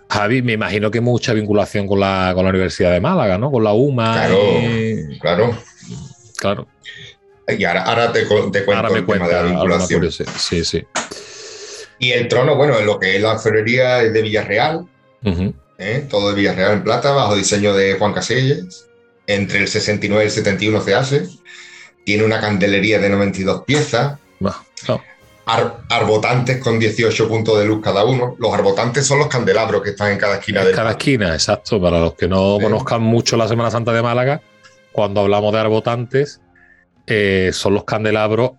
Javi, 0.09 0.43
me 0.43 0.53
imagino 0.53 0.91
que 0.91 1.01
mucha 1.01 1.33
vinculación 1.33 1.87
con 1.87 2.01
la, 2.01 2.33
con 2.35 2.45
la 2.45 2.51
Universidad 2.51 2.93
de 2.93 3.01
Málaga, 3.01 3.39
¿no? 3.39 3.51
Con 3.51 3.65
la 3.65 3.73
UMA. 3.73 4.15
Claro. 4.15 4.39
y- 4.61 5.19
Claro. 5.19 5.59
claro. 6.39 6.67
Y 7.49 7.65
ahora, 7.65 7.83
ahora 7.85 8.13
te, 8.13 8.27
cuento 8.27 8.59
Ahora 8.75 8.91
me 8.91 8.99
el 8.99 9.07
tema 9.07 9.29
de 9.29 9.35
la 9.35 9.43
vinculación. 9.43 10.11
Sí, 10.11 10.65
sí. 10.65 10.85
Y 11.99 12.11
el 12.13 12.29
trono, 12.29 12.57
bueno, 12.57 12.81
lo 12.81 12.99
que 12.99 13.17
es 13.17 13.23
la 13.23 13.33
orfebrería 13.33 14.03
es 14.03 14.13
de 14.13 14.23
Villarreal. 14.23 14.87
¿eh? 15.79 16.07
todo 16.09 16.31
de 16.31 16.35
Villarreal 16.35 16.73
en 16.73 16.85
plata, 16.85 17.13
bajo 17.13 17.35
diseño 17.37 17.75
de 17.75 17.95
Juan 17.95 18.13
Caselles. 18.13 18.87
Entre 19.29 19.59
el 19.61 19.69
69 19.69 20.25
y 20.25 20.27
el 20.27 20.33
71 20.33 20.81
se 20.83 20.95
hace. 20.95 21.27
Tiene 22.05 22.25
una 22.25 22.41
candelería 22.41 22.99
de 23.01 23.09
92 23.09 23.65
piezas, 23.65 24.19
no. 24.87 25.03
Ar- 25.47 25.79
arbotantes 25.89 26.59
con 26.63 26.79
18 26.79 27.29
puntos 27.29 27.59
de 27.59 27.65
luz 27.65 27.81
cada 27.83 28.05
uno. 28.05 28.37
Los 28.39 28.53
arbotantes 28.53 29.07
son 29.07 29.19
los 29.21 29.29
candelabros 29.29 29.83
que 29.83 29.91
están 29.91 30.13
en 30.13 30.19
cada 30.19 30.37
esquina 30.37 30.61
En 30.61 30.67
del 30.67 30.75
cada 30.77 30.91
esquina, 30.93 31.33
exacto. 31.33 31.81
Para 31.81 31.99
los 32.01 32.15
que 32.15 32.29
no 32.29 32.57
Sí. 32.59 32.65
conozcan 32.65 33.03
mucho 33.03 33.37
la 33.37 33.49
Semana 33.49 33.71
Santa 33.71 33.93
de 33.93 34.03
Málaga, 34.03 34.41
cuando 34.93 35.21
hablamos 35.23 35.53
de 35.53 35.59
arbotantes, 35.61 36.41
eh, 37.07 37.51
son 37.53 37.75
los 37.75 37.85
candelabros 37.85 38.53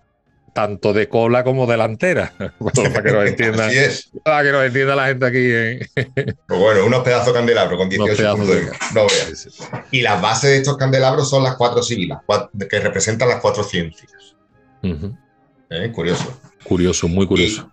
tanto 0.54 0.92
de 0.92 1.08
cola 1.08 1.44
como 1.44 1.66
delantera. 1.66 2.32
Para 2.58 3.02
que 3.02 3.12
nos 3.12 3.26
entienda, 3.28 3.66
Así 3.66 3.76
es. 3.78 4.10
para 4.24 4.42
que 4.42 4.50
nos 4.52 4.64
entienda 4.64 4.96
la 4.96 5.06
gente 5.06 5.26
aquí. 5.26 6.02
Pues 6.46 6.58
bueno, 6.60 6.84
unos 6.86 7.04
pedazos 7.04 7.28
de 7.28 7.32
candelabro 7.34 7.76
con 7.76 7.88
18 7.88 8.16
pedazos 8.16 8.38
puntos 8.40 8.56
de. 8.56 8.72
No 8.94 9.06
veas. 9.06 9.48
Y 9.92 10.00
las 10.00 10.20
bases 10.20 10.50
de 10.50 10.56
estos 10.56 10.76
candelabros 10.76 11.28
son 11.30 11.44
las 11.44 11.54
cuatro 11.56 11.82
sibilas, 11.82 12.20
cua- 12.26 12.48
que 12.68 12.80
representan 12.80 13.28
las 13.28 13.40
cuatro 13.40 13.62
ciencias. 13.62 14.10
¿eh? 15.70 15.92
Curioso. 15.92 16.40
Curioso, 16.64 17.08
muy 17.08 17.26
curioso. 17.26 17.70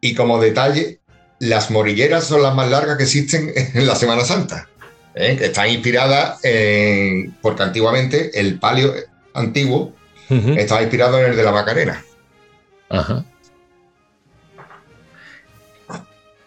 Y 0.00 0.14
como 0.14 0.40
detalle, 0.40 1.00
las 1.40 1.70
morilleras 1.70 2.24
son 2.24 2.42
las 2.42 2.54
más 2.54 2.70
largas 2.70 2.96
que 2.96 3.04
existen 3.04 3.52
en 3.74 3.86
la 3.86 3.94
Semana 3.96 4.24
Santa, 4.24 4.68
¿eh? 5.14 5.38
están 5.40 5.68
inspiradas 5.70 6.38
en, 6.44 7.32
porque 7.42 7.62
antiguamente 7.62 8.38
el 8.38 8.58
palio 8.58 8.94
antiguo 9.34 9.94
estaba 10.28 10.80
inspirado 10.82 11.18
en 11.18 11.30
el 11.32 11.36
de 11.36 11.42
la 11.42 11.50
Macarena. 11.52 12.04
Ajá. 12.88 13.24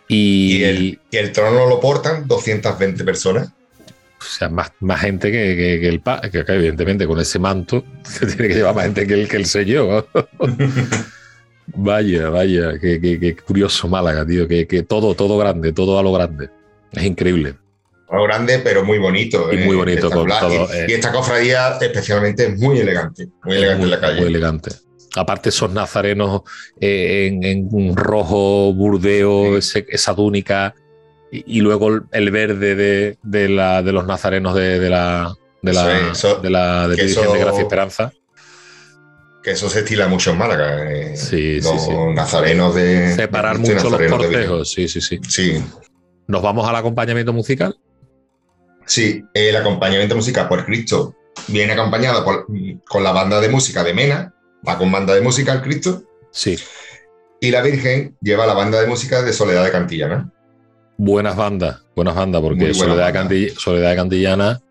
Y, 0.07 0.57
Y 0.57 0.63
el, 0.63 0.99
y 1.11 1.17
el 1.17 1.31
trono 1.31 1.65
lo 1.67 1.79
portan 1.79 2.27
220 2.27 3.03
personas. 3.03 3.49
o 4.19 4.23
sea, 4.23 4.47
más, 4.49 4.71
más 4.79 5.01
gente 5.01 5.31
que, 5.31 5.55
que- 5.55 5.79
que 5.81 5.87
el 5.89 5.99
pa, 6.01 6.21
que, 6.21 6.45
que 6.45 6.51
evidentemente 6.53 7.05
con 7.07 7.19
ese 7.19 7.39
manto 7.39 7.83
se 8.03 8.25
tiene 8.27 8.47
que 8.49 8.55
llevar 8.55 8.75
más 8.75 8.85
gente 8.85 9.05
que 9.07 9.13
el 9.15 9.27
que 9.27 9.37
el 9.37 9.45
sello. 9.45 10.07
vaya, 11.67 12.29
vaya, 12.29 12.79
qué, 12.79 12.99
qué- 12.99 13.19
qué 13.19 13.35
curioso 13.35 13.87
Málaga, 13.87 14.25
tío, 14.25 14.47
que, 14.47 14.67
que 14.67 14.83
todo, 14.83 15.13
todo 15.15 15.37
grande, 15.37 15.71
todo 15.73 15.97
a 15.99 16.03
lo 16.03 16.11
grande. 16.13 16.49
Es 16.91 17.03
increíble. 17.03 17.55
No 18.11 18.23
grande, 18.23 18.59
pero 18.59 18.83
muy 18.85 18.99
bonito. 18.99 19.51
Y 19.51 19.57
muy 19.57 19.75
bonito 19.75 20.09
con 20.11 20.27
todo, 20.27 20.51
Y, 20.71 20.77
eh. 20.77 20.85
y 20.89 20.93
esta 20.93 21.11
cofradía 21.11 21.77
especialmente 21.81 22.45
es 22.47 22.59
muy 22.59 22.77
elegante, 22.79 23.27
muy 23.43 23.55
elegante 23.57 23.83
en 23.85 23.89
la 23.89 23.99
calle. 23.99 24.19
Muy 24.21 24.29
elegante. 24.29 24.71
Aparte, 25.15 25.49
esos 25.49 25.71
nazarenos 25.71 26.41
eh, 26.79 27.31
en, 27.41 27.95
rojo 27.95 28.73
burdeo, 28.73 29.57
ese- 29.57 29.85
esa 29.89 30.15
túnica, 30.15 30.75
y, 31.31 31.57
y 31.57 31.61
luego 31.61 32.01
el, 32.11 32.31
verde 32.31 32.75
de, 32.75 33.17
de 33.23 33.49
la, 33.49 33.81
de 33.81 33.91
los 33.91 34.05
nazarenos 34.05 34.53
de, 34.55 34.79
de 34.79 34.89
la 34.89 35.33
de 35.63 35.73
la, 35.73 36.11
eso- 36.11 36.35
de 36.35 36.49
la 36.49 36.87
de 36.87 37.03
eso- 37.03 37.21
Gracia 37.33 37.59
y 37.59 37.63
Esperanza. 37.63 38.13
Que 39.43 39.51
eso 39.51 39.69
se 39.69 39.79
estila 39.79 40.07
mucho 40.07 40.31
en 40.31 40.37
Málaga. 40.37 40.89
eh, 40.91 41.17
Sí, 41.17 41.59
los 41.61 41.83
sí. 41.85 41.91
nazarenos 42.13 42.73
de. 42.75 43.13
Separar 43.15 43.57
de 43.59 43.73
mucho 43.73 43.89
los 43.89 43.99
de 43.99 44.07
cortejos. 44.09 44.71
Sí, 44.71 44.87
sí, 44.87 45.01
sí. 45.01 45.19
Sí, 45.27 45.63
Nos 46.27 46.41
vamos 46.41 46.67
al 46.67 46.75
acompañamiento 46.77 47.33
musical. 47.33 47.77
Sí, 48.85 49.23
el 49.33 49.55
acompañamiento 49.55 50.15
musical 50.15 50.47
por 50.47 50.65
Cristo 50.65 51.15
viene 51.47 51.73
acompañado 51.73 52.23
por- 52.23 52.47
con 52.87 53.03
la 53.03 53.11
banda 53.11 53.41
de 53.41 53.49
música 53.49 53.83
de 53.83 53.93
Mena, 53.93 54.33
va 54.67 54.77
con 54.77 54.91
banda 54.91 55.13
de 55.13 55.21
música 55.21 55.51
el 55.53 55.61
Cristo, 55.61 56.03
Sí. 56.31 56.57
y 57.41 57.51
la 57.51 57.61
Virgen 57.61 58.15
lleva 58.21 58.45
la 58.45 58.53
banda 58.53 58.79
de 58.81 58.87
música 58.87 59.21
de 59.21 59.33
Soledad 59.33 59.63
de 59.65 59.71
Cantillana. 59.71 60.31
Buenas 60.97 61.35
bandas, 61.35 61.81
buenas 61.95 62.15
bandas, 62.15 62.41
porque 62.41 62.73
Soledad 62.73 63.07
de 63.89 63.95
Cantillana 63.95 64.61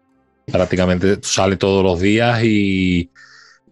prácticamente 0.50 1.18
sale 1.22 1.56
todos 1.56 1.82
los 1.84 2.00
días 2.00 2.42
y, 2.44 3.10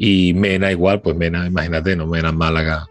y 0.02 0.32
Mena 0.32 0.72
igual, 0.72 1.02
pues 1.02 1.14
Mena, 1.14 1.46
imagínate, 1.46 1.94
no 1.94 2.06
Mena 2.06 2.30
en 2.30 2.36
Málaga. 2.38 2.86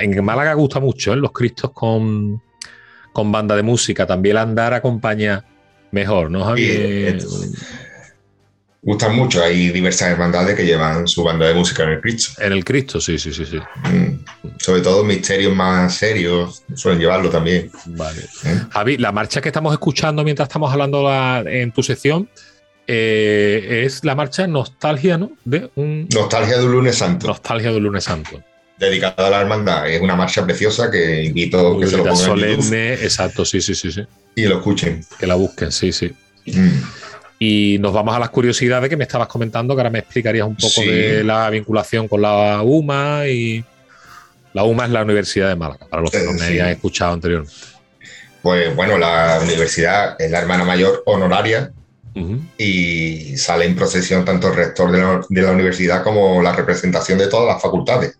En 0.00 0.24
Málaga 0.24 0.54
gusta 0.54 0.78
mucho, 0.78 1.12
¿eh? 1.12 1.16
los 1.16 1.32
Cristos 1.32 1.72
con, 1.72 2.40
con 3.12 3.32
banda 3.32 3.56
de 3.56 3.64
música. 3.64 4.06
También 4.06 4.36
el 4.36 4.42
andar 4.42 4.72
acompaña 4.72 5.44
Mejor, 5.90 6.30
¿no, 6.30 6.44
Javi? 6.44 6.62
Y, 6.62 6.66
eh, 6.70 7.18
gustan 8.80 9.16
mucho. 9.16 9.42
Hay 9.42 9.70
diversas 9.70 10.10
hermandades 10.10 10.54
que 10.54 10.64
llevan 10.64 11.08
su 11.08 11.24
banda 11.24 11.48
de 11.48 11.54
música 11.54 11.82
en 11.82 11.88
el 11.90 12.00
Cristo. 12.00 12.40
En 12.40 12.52
el 12.52 12.64
Cristo, 12.64 13.00
sí, 13.00 13.18
sí, 13.18 13.32
sí, 13.32 13.44
sí. 13.44 13.58
Mm. 13.58 14.24
Sobre 14.58 14.82
todo 14.82 15.02
misterios 15.02 15.54
más 15.56 15.96
serios 15.96 16.62
suelen 16.76 17.00
llevarlo 17.00 17.28
también. 17.28 17.72
Vale. 17.86 18.20
¿Eh? 18.44 18.60
Javi, 18.70 18.98
la 18.98 19.10
marcha 19.10 19.40
que 19.40 19.48
estamos 19.48 19.72
escuchando 19.72 20.22
mientras 20.22 20.48
estamos 20.48 20.70
hablando 20.72 21.02
la- 21.02 21.42
en 21.44 21.72
tu 21.72 21.82
sección 21.82 22.28
eh, 22.94 23.82
es 23.86 24.04
la 24.04 24.14
marcha 24.14 24.46
Nostalgia, 24.46 25.16
¿no? 25.16 25.32
De 25.44 25.70
un 25.76 26.06
Nostalgia 26.14 26.58
de 26.58 26.64
un 26.66 26.72
lunes 26.72 26.96
santo, 26.98 27.26
Nostalgia 27.26 27.72
del 27.72 27.82
lunes 27.82 28.04
santo. 28.04 28.42
dedicada 28.78 29.26
a 29.28 29.30
la 29.30 29.40
hermandad. 29.40 29.88
Es 29.88 30.00
una 30.02 30.14
marcha 30.16 30.44
preciosa 30.44 30.90
que 30.90 31.22
invito 31.24 31.78
que 31.78 31.86
se 31.86 31.96
lo 31.96 32.02
pongan 32.02 32.16
solemne, 32.18 32.94
exacto, 32.94 33.44
sí, 33.44 33.60
sí, 33.60 33.74
sí, 33.74 33.90
sí. 33.92 34.02
y 34.34 34.42
lo 34.44 34.56
escuchen. 34.58 35.04
Que 35.18 35.26
la 35.26 35.36
busquen, 35.36 35.70
sí, 35.72 35.92
sí. 35.92 36.12
Mm. 36.46 36.82
Y 37.38 37.78
nos 37.80 37.92
vamos 37.92 38.14
a 38.14 38.18
las 38.18 38.30
curiosidades 38.30 38.88
que 38.90 38.96
me 38.96 39.04
estabas 39.04 39.28
comentando, 39.28 39.74
que 39.74 39.80
ahora 39.80 39.90
me 39.90 40.00
explicarías 40.00 40.46
un 40.46 40.56
poco 40.56 40.82
Sí. 40.82 40.86
de 40.88 41.24
la 41.24 41.48
vinculación 41.50 42.08
con 42.08 42.20
la 42.22 42.60
UMA 42.62 43.26
y 43.28 43.64
la 44.52 44.64
UMA 44.64 44.84
es 44.84 44.90
la 44.90 45.02
Universidad 45.02 45.48
de 45.48 45.56
Málaga, 45.56 45.86
para 45.88 46.02
los 46.02 46.10
que 46.10 46.18
no 46.18 46.30
Eh, 46.30 46.34
me 46.34 46.38
sí. 46.46 46.52
hayan 46.54 46.68
escuchado 46.68 47.12
anteriormente. 47.14 47.54
Pues 48.42 48.74
bueno, 48.74 48.98
la 48.98 49.38
universidad 49.42 50.20
es 50.20 50.30
la 50.30 50.40
hermana 50.40 50.64
mayor 50.64 51.02
honoraria 51.06 51.72
Y 52.58 53.36
sale 53.36 53.64
en 53.64 53.74
procesión 53.76 54.24
tanto 54.24 54.48
el 54.48 54.54
rector 54.56 54.90
de 54.92 54.98
la, 54.98 55.20
de 55.28 55.42
la 55.42 55.52
universidad 55.52 56.02
como 56.02 56.42
la 56.42 56.52
representación 56.54 57.18
de 57.18 57.28
todas 57.28 57.46
las 57.54 57.62
facultades. 57.62 58.18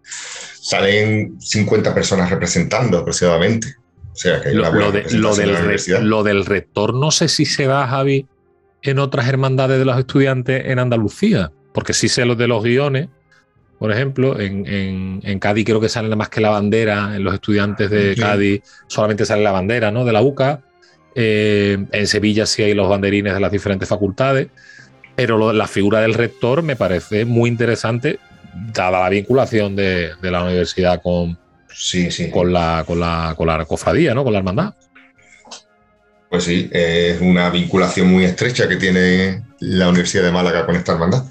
Salen 0.60 1.40
50 1.40 1.94
personas 1.94 2.30
representando 2.30 2.98
aproximadamente. 2.98 3.74
O 4.12 4.16
sea 4.16 4.40
que 4.40 4.50
Lo, 4.52 4.70
de- 4.92 5.04
lo 5.16 5.34
del 5.34 5.52
la 5.52 5.56
re- 5.58 5.62
universidad. 5.64 6.00
lo 6.02 6.22
del 6.22 6.44
rector, 6.46 6.94
no 6.94 7.10
sé 7.10 7.28
si 7.28 7.44
se 7.46 7.66
da, 7.66 7.86
Javi, 7.88 8.26
en 8.82 8.98
otras 8.98 9.26
hermandades 9.28 9.78
de 9.78 9.84
los 9.84 9.98
estudiantes 9.98 10.64
en 10.66 10.78
Andalucía, 10.78 11.50
porque 11.72 11.92
sí 11.94 12.08
sé 12.08 12.24
los 12.24 12.36
de 12.36 12.46
los 12.48 12.62
guiones, 12.62 13.08
por 13.78 13.90
ejemplo, 13.90 14.38
en, 14.38 14.66
en- 14.66 15.20
en 15.24 15.38
Cádiz 15.38 15.64
creo 15.64 15.80
que 15.80 15.88
sale 15.88 16.08
nada 16.08 16.16
más 16.16 16.28
que 16.28 16.40
la 16.40 16.50
bandera, 16.50 17.16
en 17.16 17.24
los 17.24 17.34
estudiantes 17.34 17.90
de 17.90 18.14
Sí. 18.14 18.20
Cádiz 18.20 18.62
solamente 18.86 19.24
sale 19.24 19.42
la 19.42 19.52
bandera, 19.52 19.90
¿no? 19.90 20.04
De 20.04 20.12
la 20.12 20.22
UCA. 20.22 20.62
Eh, 21.14 21.78
en 21.92 22.06
Sevilla 22.06 22.46
sí 22.46 22.62
hay 22.62 22.74
los 22.74 22.88
banderines 22.88 23.34
de 23.34 23.40
las 23.40 23.52
diferentes 23.52 23.88
facultades, 23.88 24.48
pero 25.14 25.36
lo- 25.36 25.52
la 25.52 25.66
figura 25.66 26.00
del 26.00 26.14
rector 26.14 26.62
me 26.62 26.76
parece 26.76 27.24
muy 27.24 27.50
interesante, 27.50 28.18
dada 28.72 29.00
la 29.00 29.08
vinculación 29.08 29.76
de, 29.76 30.10
de 30.20 30.30
la 30.30 30.42
universidad 30.44 31.00
con, 31.02 31.38
Sí, 31.74 32.10
sí. 32.10 32.30
con, 32.30 32.52
la, 32.52 32.84
con, 32.86 33.00
la, 33.00 33.34
con 33.36 33.46
la 33.46 33.64
cofradía, 33.64 34.14
¿no? 34.14 34.24
Con 34.24 34.32
la 34.32 34.38
hermandad. 34.40 34.74
Pues 36.30 36.44
sí, 36.44 36.70
es 36.72 37.20
una 37.20 37.50
vinculación 37.50 38.08
muy 38.08 38.24
estrecha 38.24 38.66
que 38.68 38.76
tiene 38.76 39.42
la 39.60 39.88
Universidad 39.90 40.24
de 40.24 40.32
Málaga 40.32 40.64
con 40.64 40.76
esta 40.76 40.92
hermandad. 40.92 41.24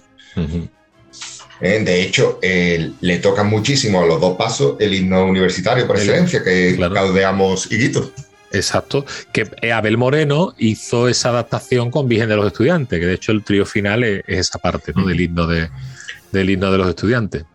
Eh, 1.60 1.80
De 1.84 2.02
hecho, 2.04 2.40
eh, 2.42 2.92
le 3.02 3.18
tocan 3.20 3.48
muchísimo 3.48 4.02
a 4.02 4.06
los 4.06 4.22
dos 4.22 4.38
pasos 4.38 4.76
el 4.80 4.94
himno 4.94 5.26
universitario 5.26 5.86
por 5.88 5.96
El- 5.98 6.04
excelencia, 6.04 6.44
que 6.44 6.76
claro. 6.76 6.94
caudeamos 6.94 7.72
Higuito. 7.72 8.12
Exacto. 8.54 9.06
Que 9.34 9.72
Abel 9.72 9.98
Moreno 9.98 10.54
hizo 10.58 11.08
esa 11.08 11.30
adaptación 11.30 11.92
con 11.92 12.08
Virgen 12.08 12.30
de 12.30 12.36
los 12.36 12.48
Estudiantes, 12.48 13.00
que 13.00 13.06
de 13.06 13.14
hecho 13.14 13.32
el 13.32 13.44
trío 13.44 13.66
final 13.66 14.04
es, 14.04 14.24
es 14.28 14.40
esa 14.40 14.60
parte 14.60 14.94
¿no? 14.96 15.06
Del, 15.06 15.22
himno 15.22 15.48
de, 15.48 15.70
del 16.32 16.50
himno 16.50 16.72
de 16.72 16.78
los 16.78 16.88
estudiantes. 16.90 17.46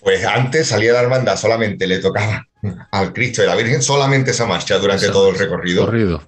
Pues 0.00 0.24
antes 0.24 0.66
salía 0.68 0.92
la 0.92 1.02
hermandad, 1.02 1.36
solamente 1.36 1.86
le 1.86 2.00
tocaba 2.00 2.46
al 2.90 3.12
Cristo 3.12 3.42
y 3.42 3.46
la 3.46 3.54
Virgen 3.54 3.82
solamente 3.82 4.32
esa 4.32 4.46
marcha 4.46 4.76
durante 4.78 5.06
Exacto. 5.06 5.20
todo 5.20 5.30
el 5.30 5.38
recorrido. 5.38 5.84
Corrido. 5.84 6.22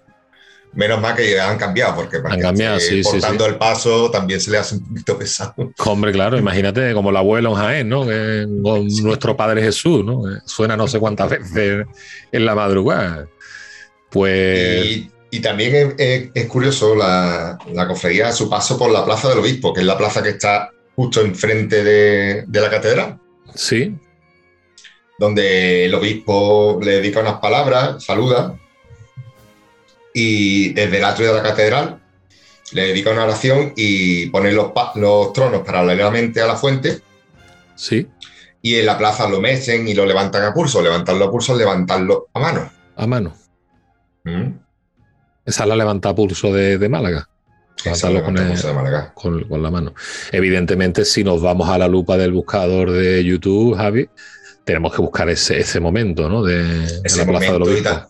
Menos 0.75 1.01
mal 1.01 1.15
que 1.15 1.39
han 1.41 1.57
cambiado, 1.57 1.95
porque 1.95 2.17
Han 2.17 2.81
sí, 2.81 3.05
sí, 3.05 3.21
el 3.47 3.57
paso 3.57 4.11
también 4.11 4.41
se 4.41 4.51
le 4.51 4.59
hace 4.59 4.75
un 4.75 4.89
poquito 4.89 5.17
pesado. 5.17 5.55
Hombre, 5.79 6.11
claro, 6.11 6.37
imagínate 6.37 6.93
como 6.95 7.11
el 7.11 7.17
abuelo 7.17 7.51
en 7.51 7.57
Jaén, 7.57 7.89
¿no? 7.89 8.05
Que 8.05 8.45
con 8.63 8.89
nuestro 9.05 9.37
Padre 9.37 9.63
Jesús, 9.63 10.05
¿no? 10.05 10.25
Que 10.25 10.41
Suena 10.47 10.77
no 10.77 10.89
sé 10.89 10.99
cuántas 10.99 11.31
veces 11.55 11.87
en 12.33 12.45
la 12.45 12.57
madrugada. 12.57 13.27
Pues 14.15 14.87
Y, 14.87 15.11
y 15.31 15.41
también 15.41 15.75
es, 15.75 15.95
es- 15.99 16.31
es 16.33 16.47
curioso 16.47 16.95
la, 16.95 17.59
la 17.73 17.87
cofradía, 17.89 18.33
su 18.33 18.49
paso 18.49 18.79
por 18.79 18.91
la 18.91 19.05
Plaza 19.05 19.29
del 19.29 19.39
Obispo, 19.41 19.75
que 19.75 19.81
es 19.81 19.87
la 19.87 19.99
plaza 19.99 20.23
que 20.23 20.31
está 20.31 20.71
justo 20.97 21.21
enfrente 21.21 21.83
de, 21.83 22.45
de 22.47 22.61
la 22.61 22.71
catedral, 22.71 23.19
sí, 23.55 23.95
donde 25.19 25.85
el 25.87 25.95
obispo 25.95 26.79
le 26.83 26.93
dedica 26.93 27.21
unas 27.21 27.41
palabras, 27.41 28.05
saluda, 28.05 28.57
y 30.13 30.73
desde 30.73 30.99
el 30.99 31.05
atrio 31.05 31.29
de 31.29 31.35
la 31.35 31.43
catedral 31.43 32.01
le 32.73 32.83
dedica 32.89 33.11
una 33.11 33.25
oración 33.25 33.73
y 33.77 34.27
pone 34.27 34.53
los, 34.53 34.71
los 34.97 35.33
tronos 35.33 35.63
paralelamente 35.67 36.41
a 36.41 36.47
la 36.47 36.57
fuente. 36.57 37.01
Sí, 37.75 38.07
y 38.63 38.77
en 38.77 38.87
la 38.87 38.97
plaza 38.97 39.29
lo 39.29 39.41
mecen 39.41 39.87
y 39.89 39.95
lo 39.95 40.07
levantan 40.07 40.45
a 40.45 40.55
pulso, 40.55 40.81
levantarlo 40.81 41.25
a 41.27 41.31
pulso, 41.31 41.55
levantarlo 41.57 42.29
a 42.33 42.39
mano. 42.41 42.71
a 42.97 43.07
mano. 43.07 43.37
¿Mm? 44.25 44.59
Esa 45.47 45.63
es 45.65 45.69
la 45.69 45.77
levanta 45.77 46.15
pulso 46.15 46.53
de, 46.53 46.79
de 46.79 46.89
Málaga. 46.89 47.29
Esa 47.85 48.09
Levantarlo 48.09 48.25
con 48.25 48.39
el- 48.39 48.49
pulso 48.49 48.69
de 48.69 48.75
Málaga. 48.75 49.13
con, 49.15 49.45
con 49.49 49.63
la 49.63 49.71
mano. 49.71 49.95
Evidentemente, 50.33 51.05
si 51.05 51.23
nos 51.25 51.43
vamos 51.43 51.69
a 51.69 51.77
la 51.79 51.87
lupa 51.89 52.17
del 52.17 52.33
buscador 52.33 52.91
de 52.93 53.23
YouTube, 53.25 53.77
Javi, 53.77 54.09
tenemos 54.65 54.95
que 54.95 55.03
buscar 55.03 55.29
ese, 55.29 55.59
ese 55.61 55.81
momento, 55.81 56.29
¿no? 56.29 56.43
De, 56.43 56.63
de 56.65 57.01
ese 57.05 57.19
la 57.19 57.27
Plaza 57.27 57.53
momento 57.53 57.69
y, 57.69 57.73
Obispo. 57.75 57.89
tal. 57.91 58.07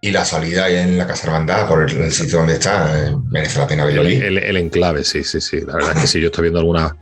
Y 0.00 0.10
la 0.10 0.24
salida 0.24 0.64
ahí 0.64 0.76
en 0.76 0.98
la 0.98 1.06
Casa 1.06 1.28
Hermandad, 1.28 1.68
por 1.68 1.88
el, 1.88 1.96
el 1.96 2.12
sitio 2.12 2.38
donde 2.38 2.54
está, 2.54 3.16
merece 3.30 3.58
la 3.60 3.66
pena 3.66 3.84
verlo 3.84 4.02
El, 4.02 4.22
el- 4.22 4.38
el 4.38 4.56
enclave, 4.56 5.04
sí, 5.04 5.22
sí, 5.24 5.40
sí. 5.40 5.60
La 5.60 5.74
verdad 5.76 5.92
es 5.94 6.00
que 6.02 6.06
sí, 6.08 6.20
yo 6.20 6.26
estoy 6.26 6.42
viendo 6.42 6.58
algunas, 6.58 6.92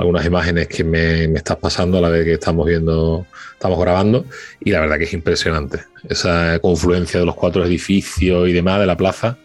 algunas 0.00 0.24
imágenes 0.24 0.66
que 0.66 0.82
me, 0.82 1.28
me 1.28 1.38
estás 1.38 1.58
pasando 1.58 1.98
a 1.98 2.00
la 2.00 2.08
vez 2.08 2.24
que 2.24 2.32
estamos 2.32 2.66
viendo, 2.66 3.26
estamos 3.52 3.78
grabando, 3.78 4.24
y 4.60 4.70
la 4.70 4.80
verdad 4.80 4.96
que 4.96 5.04
es 5.04 5.12
impresionante. 5.12 5.80
Esa 6.08 6.58
confluencia 6.60 7.20
de 7.20 7.26
los 7.26 7.34
cuatro 7.34 7.64
edificios 7.64 8.48
y 8.48 8.52
demás 8.52 8.80
de 8.80 8.86
la 8.86 8.96
plaza 8.96 9.36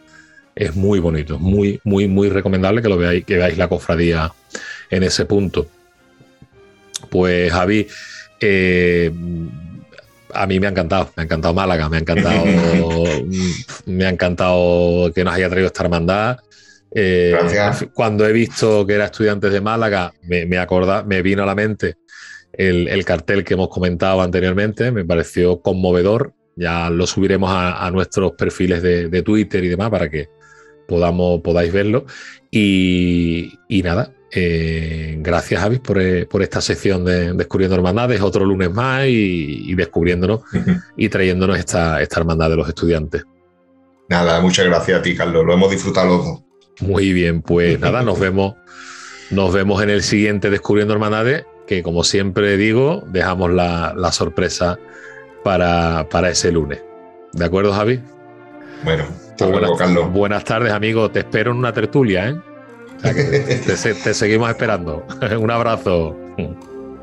es 0.55 0.73
muy 0.75 0.99
bonito, 0.99 1.37
muy, 1.37 1.81
muy, 1.83 2.07
muy 2.07 2.29
recomendable 2.29 2.81
que 2.81 2.87
lo 2.87 2.97
veáis, 2.97 3.25
que 3.25 3.35
veáis 3.35 3.57
la 3.57 3.67
cofradía 3.67 4.31
en 4.89 5.03
ese 5.03 5.25
punto. 5.25 5.67
Pues 7.09 7.51
Javi, 7.51 7.87
eh, 8.39 9.11
a 10.33 10.47
mí 10.47 10.59
me 10.59 10.67
ha 10.67 10.69
encantado, 10.69 11.11
me 11.17 11.21
ha 11.21 11.25
encantado 11.25 11.53
Málaga, 11.53 11.89
me 11.89 11.97
ha 11.97 11.99
encantado, 11.99 12.45
me 13.85 14.05
ha 14.05 14.09
encantado 14.09 15.11
que 15.13 15.25
nos 15.25 15.33
haya 15.33 15.49
traído 15.49 15.67
esta 15.67 15.83
hermandad. 15.83 16.39
Eh. 16.97 17.37
Cuando 17.93 18.25
he 18.25 18.31
visto 18.31 18.87
que 18.87 18.93
era 18.93 19.05
estudiantes 19.05 19.51
de 19.51 19.59
Málaga, 19.59 20.13
me, 20.23 20.45
me, 20.45 20.57
acorda- 20.57 21.03
me 21.03 21.21
vino 21.21 21.43
a 21.43 21.45
la 21.45 21.53
mente 21.53 21.95
el, 22.53 22.87
el 22.87 23.03
cartel 23.03 23.43
que 23.43 23.55
hemos 23.55 23.67
comentado 23.67 24.21
anteriormente, 24.21 24.91
me 24.91 25.03
pareció 25.03 25.59
conmovedor. 25.61 26.33
Ya 26.55 26.89
lo 26.89 27.05
subiremos 27.05 27.51
a, 27.51 27.85
a 27.85 27.91
nuestros 27.91 28.31
perfiles 28.31 28.81
de, 28.81 29.09
de 29.09 29.21
Twitter 29.23 29.61
y 29.65 29.67
demás 29.67 29.89
para 29.89 30.09
que 30.09 30.29
podamos, 30.87 31.41
podáis 31.41 31.73
verlo. 31.73 32.05
Y, 32.49 33.51
y 33.67 33.83
nada, 33.83 34.13
eh, 34.31 35.17
gracias 35.19 35.79
por, 35.79 35.99
eh, 35.99 36.25
por 36.25 36.41
esta 36.43 36.61
sección 36.61 37.03
de 37.03 37.33
Descubriendo 37.33 37.75
Hermandades, 37.75 38.21
otro 38.21 38.45
lunes 38.45 38.71
más 38.71 39.05
y, 39.05 39.69
y 39.69 39.75
descubriéndonos 39.75 40.43
y 40.95 41.09
trayéndonos 41.09 41.57
esta, 41.59 42.01
esta 42.01 42.21
hermandad 42.21 42.49
de 42.51 42.55
los 42.55 42.69
estudiantes. 42.69 43.23
Nada, 44.07 44.39
muchas 44.39 44.65
gracias 44.65 44.99
a 44.99 45.01
ti, 45.01 45.13
Carlos. 45.13 45.43
Lo 45.45 45.53
hemos 45.53 45.69
disfrutado 45.71 46.07
los 46.07 46.25
dos. 46.25 46.41
Muy 46.81 47.13
bien, 47.13 47.41
pues 47.41 47.79
nada, 47.81 48.03
nos 48.03 48.19
vemos, 48.19 48.55
nos 49.31 49.53
vemos 49.53 49.81
en 49.81 49.89
el 49.89 50.03
siguiente 50.03 50.49
Descubriendo 50.49 50.93
Hermandades, 50.93 51.45
que 51.67 51.83
como 51.83 52.03
siempre 52.03 52.57
digo, 52.57 53.03
dejamos 53.07 53.51
la, 53.51 53.93
la 53.95 54.11
sorpresa 54.11 54.77
para, 55.43 56.07
para 56.09 56.29
ese 56.29 56.51
lunes. 56.51 56.81
¿De 57.33 57.45
acuerdo, 57.45 57.73
Javi? 57.73 58.01
Bueno, 58.83 59.03
hasta 59.03 59.45
luego, 59.47 59.59
buenas, 59.59 59.79
Carlos. 59.79 60.11
buenas 60.13 60.43
tardes, 60.43 60.71
amigo. 60.73 61.09
Te 61.11 61.19
espero 61.19 61.51
en 61.51 61.57
una 61.57 61.73
tertulia, 61.73 62.29
¿eh? 62.29 62.35
O 62.97 62.99
sea 62.99 63.13
que 63.13 63.23
te, 63.83 63.93
te 63.93 64.13
seguimos 64.13 64.49
esperando. 64.49 65.05
Un 65.39 65.51
abrazo. 65.51 66.15
Un 66.37 66.57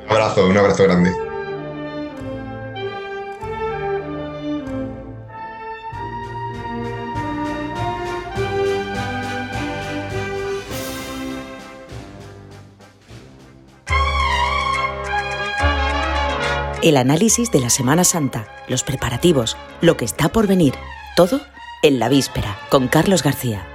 abrazo, 0.09 0.49
un 0.49 0.57
abrazo 0.57 0.85
grande. 0.85 1.32
El 16.83 16.97
análisis 16.97 17.53
de 17.53 17.61
la 17.61 17.71
Semana 17.71 18.03
Santa, 18.03 18.49
los 18.67 18.83
preparativos, 18.83 19.57
lo 19.81 19.97
que 19.97 20.05
está 20.05 20.31
por 20.31 20.49
venir, 20.49 20.75
todo 21.15 21.41
en 21.85 22.01
la 22.01 22.09
víspera, 22.09 22.59
con 22.71 22.89
Carlos 22.89 23.23
García. 23.23 23.72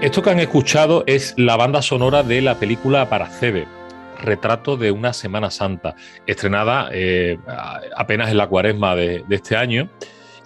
Esto 0.00 0.22
que 0.22 0.30
han 0.30 0.40
escuchado 0.40 1.04
es 1.06 1.34
la 1.36 1.56
banda 1.56 1.82
sonora 1.82 2.22
de 2.22 2.40
la 2.40 2.54
película 2.54 3.10
Paracebe, 3.10 3.66
Retrato 4.22 4.78
de 4.78 4.92
una 4.92 5.12
Semana 5.12 5.50
Santa, 5.50 5.94
estrenada 6.26 6.88
eh, 6.90 7.38
apenas 7.94 8.30
en 8.30 8.38
la 8.38 8.46
cuaresma 8.46 8.96
de, 8.96 9.24
este 9.28 9.58
año. 9.58 9.90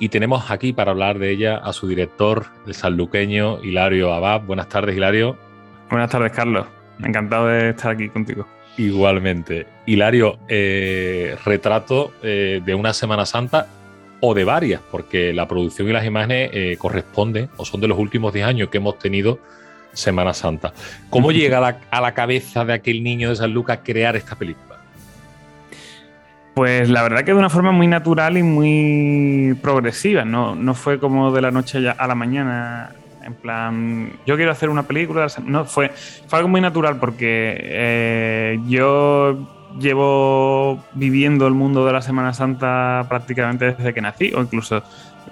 Y 0.00 0.08
tenemos 0.08 0.50
aquí 0.50 0.72
para 0.72 0.90
hablar 0.90 1.20
de 1.20 1.30
ella 1.30 1.58
a 1.58 1.72
su 1.72 1.86
director, 1.86 2.46
el 2.66 2.74
sanluqueño 2.74 3.62
Hilario 3.62 4.12
Abad. 4.12 4.40
Buenas 4.40 4.68
tardes, 4.68 4.96
Hilario. 4.96 5.38
Buenas 5.88 6.10
tardes, 6.10 6.32
Carlos. 6.32 6.66
Encantado 6.98 7.46
de 7.46 7.70
estar 7.70 7.92
aquí 7.92 8.08
contigo. 8.08 8.48
Igualmente. 8.76 9.68
Hilario, 9.86 10.36
eh, 10.48 11.36
retrato 11.44 12.12
eh, 12.24 12.60
de 12.64 12.74
una 12.74 12.92
Semana 12.92 13.24
Santa 13.24 13.68
o 14.26 14.32
de 14.32 14.44
varias, 14.44 14.80
porque 14.90 15.34
la 15.34 15.46
producción 15.46 15.86
y 15.86 15.92
las 15.92 16.06
imágenes 16.06 16.48
eh, 16.54 16.76
corresponden 16.78 17.50
o 17.58 17.64
son 17.66 17.82
de 17.82 17.88
los 17.88 17.98
últimos 17.98 18.32
10 18.32 18.46
años 18.46 18.68
que 18.70 18.78
hemos 18.78 18.98
tenido 18.98 19.38
Semana 19.92 20.32
Santa. 20.32 20.72
¿Cómo 21.10 21.30
llega 21.30 21.58
a 21.90 22.00
la, 22.00 22.14
cabeza 22.14 22.64
de 22.64 22.72
aquel 22.72 23.04
niño 23.04 23.28
de 23.28 23.36
San 23.36 23.52
Lucas 23.52 23.80
crear 23.84 24.16
esta 24.16 24.34
película? 24.34 24.78
Pues 26.54 26.88
la 26.88 27.02
verdad 27.02 27.18
que 27.18 27.32
de 27.32 27.38
una 27.38 27.50
forma 27.50 27.70
muy 27.70 27.86
natural 27.86 28.38
y 28.38 28.42
muy 28.42 29.58
progresiva, 29.60 30.24
no, 30.24 30.54
no 30.54 30.72
fue 30.72 30.98
como 30.98 31.30
de 31.30 31.42
la 31.42 31.50
noche 31.50 31.86
a 31.86 32.06
la 32.06 32.14
mañana, 32.14 32.94
en 33.22 33.34
plan, 33.34 34.10
yo 34.24 34.36
quiero 34.36 34.52
hacer 34.52 34.70
una 34.70 34.84
película, 34.84 35.26
no, 35.44 35.66
fue, 35.66 35.90
fue 35.90 36.38
algo 36.38 36.48
muy 36.48 36.62
natural 36.62 36.98
porque 36.98 37.58
eh, 37.60 38.58
yo 38.68 39.63
llevo 39.78 40.84
viviendo 40.94 41.46
el 41.46 41.54
mundo 41.54 41.86
de 41.86 41.92
la 41.92 42.02
Semana 42.02 42.32
Santa 42.32 43.06
prácticamente 43.08 43.72
desde 43.72 43.94
que 43.94 44.00
nací, 44.00 44.32
o 44.34 44.40
incluso 44.40 44.82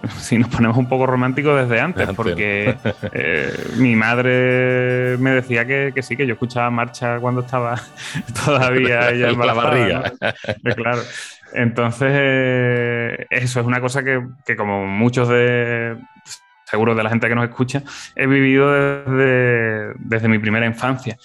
si 0.18 0.38
nos 0.38 0.48
ponemos 0.48 0.76
un 0.76 0.88
poco 0.88 1.07
románticos 1.07 1.61
desde 1.61 1.81
antes, 1.81 2.09
porque 2.14 2.76
eh, 3.12 3.52
mi 3.76 3.96
madre 3.96 5.16
me 5.18 5.31
decía 5.31 5.66
que, 5.66 5.92
sí, 6.02 6.16
que 6.16 6.26
yo 6.26 6.35
escuchaba 6.35 6.70
marcha 6.70 7.18
cuando 7.18 7.42
estaba 7.42 7.81
todavía 8.44 9.11
ella 9.11 9.31
en 9.31 9.38
la 9.38 9.55
barriga. 9.55 10.12
Claro. 10.76 11.02
Entonces, 11.55 12.09
eh, 12.12 13.26
eso 13.28 13.61
es 13.61 13.66
una 13.66 13.81
cosa 13.81 14.02
que, 14.02 14.22
que, 14.46 14.57
como 14.57 14.87
muchos 14.87 15.28
de, 15.28 15.98
seguro 16.64 16.94
de 16.94 17.02
la 17.02 17.11
gente 17.11 17.28
que 17.28 17.35
nos 17.35 17.44
escucha, 17.44 17.83
he 18.16 18.26
vivido 18.26 18.72
desde, 18.72 19.92
desde 19.98 20.28
mi 20.28 20.38
primera 20.38 20.64
infancia. 20.64 21.18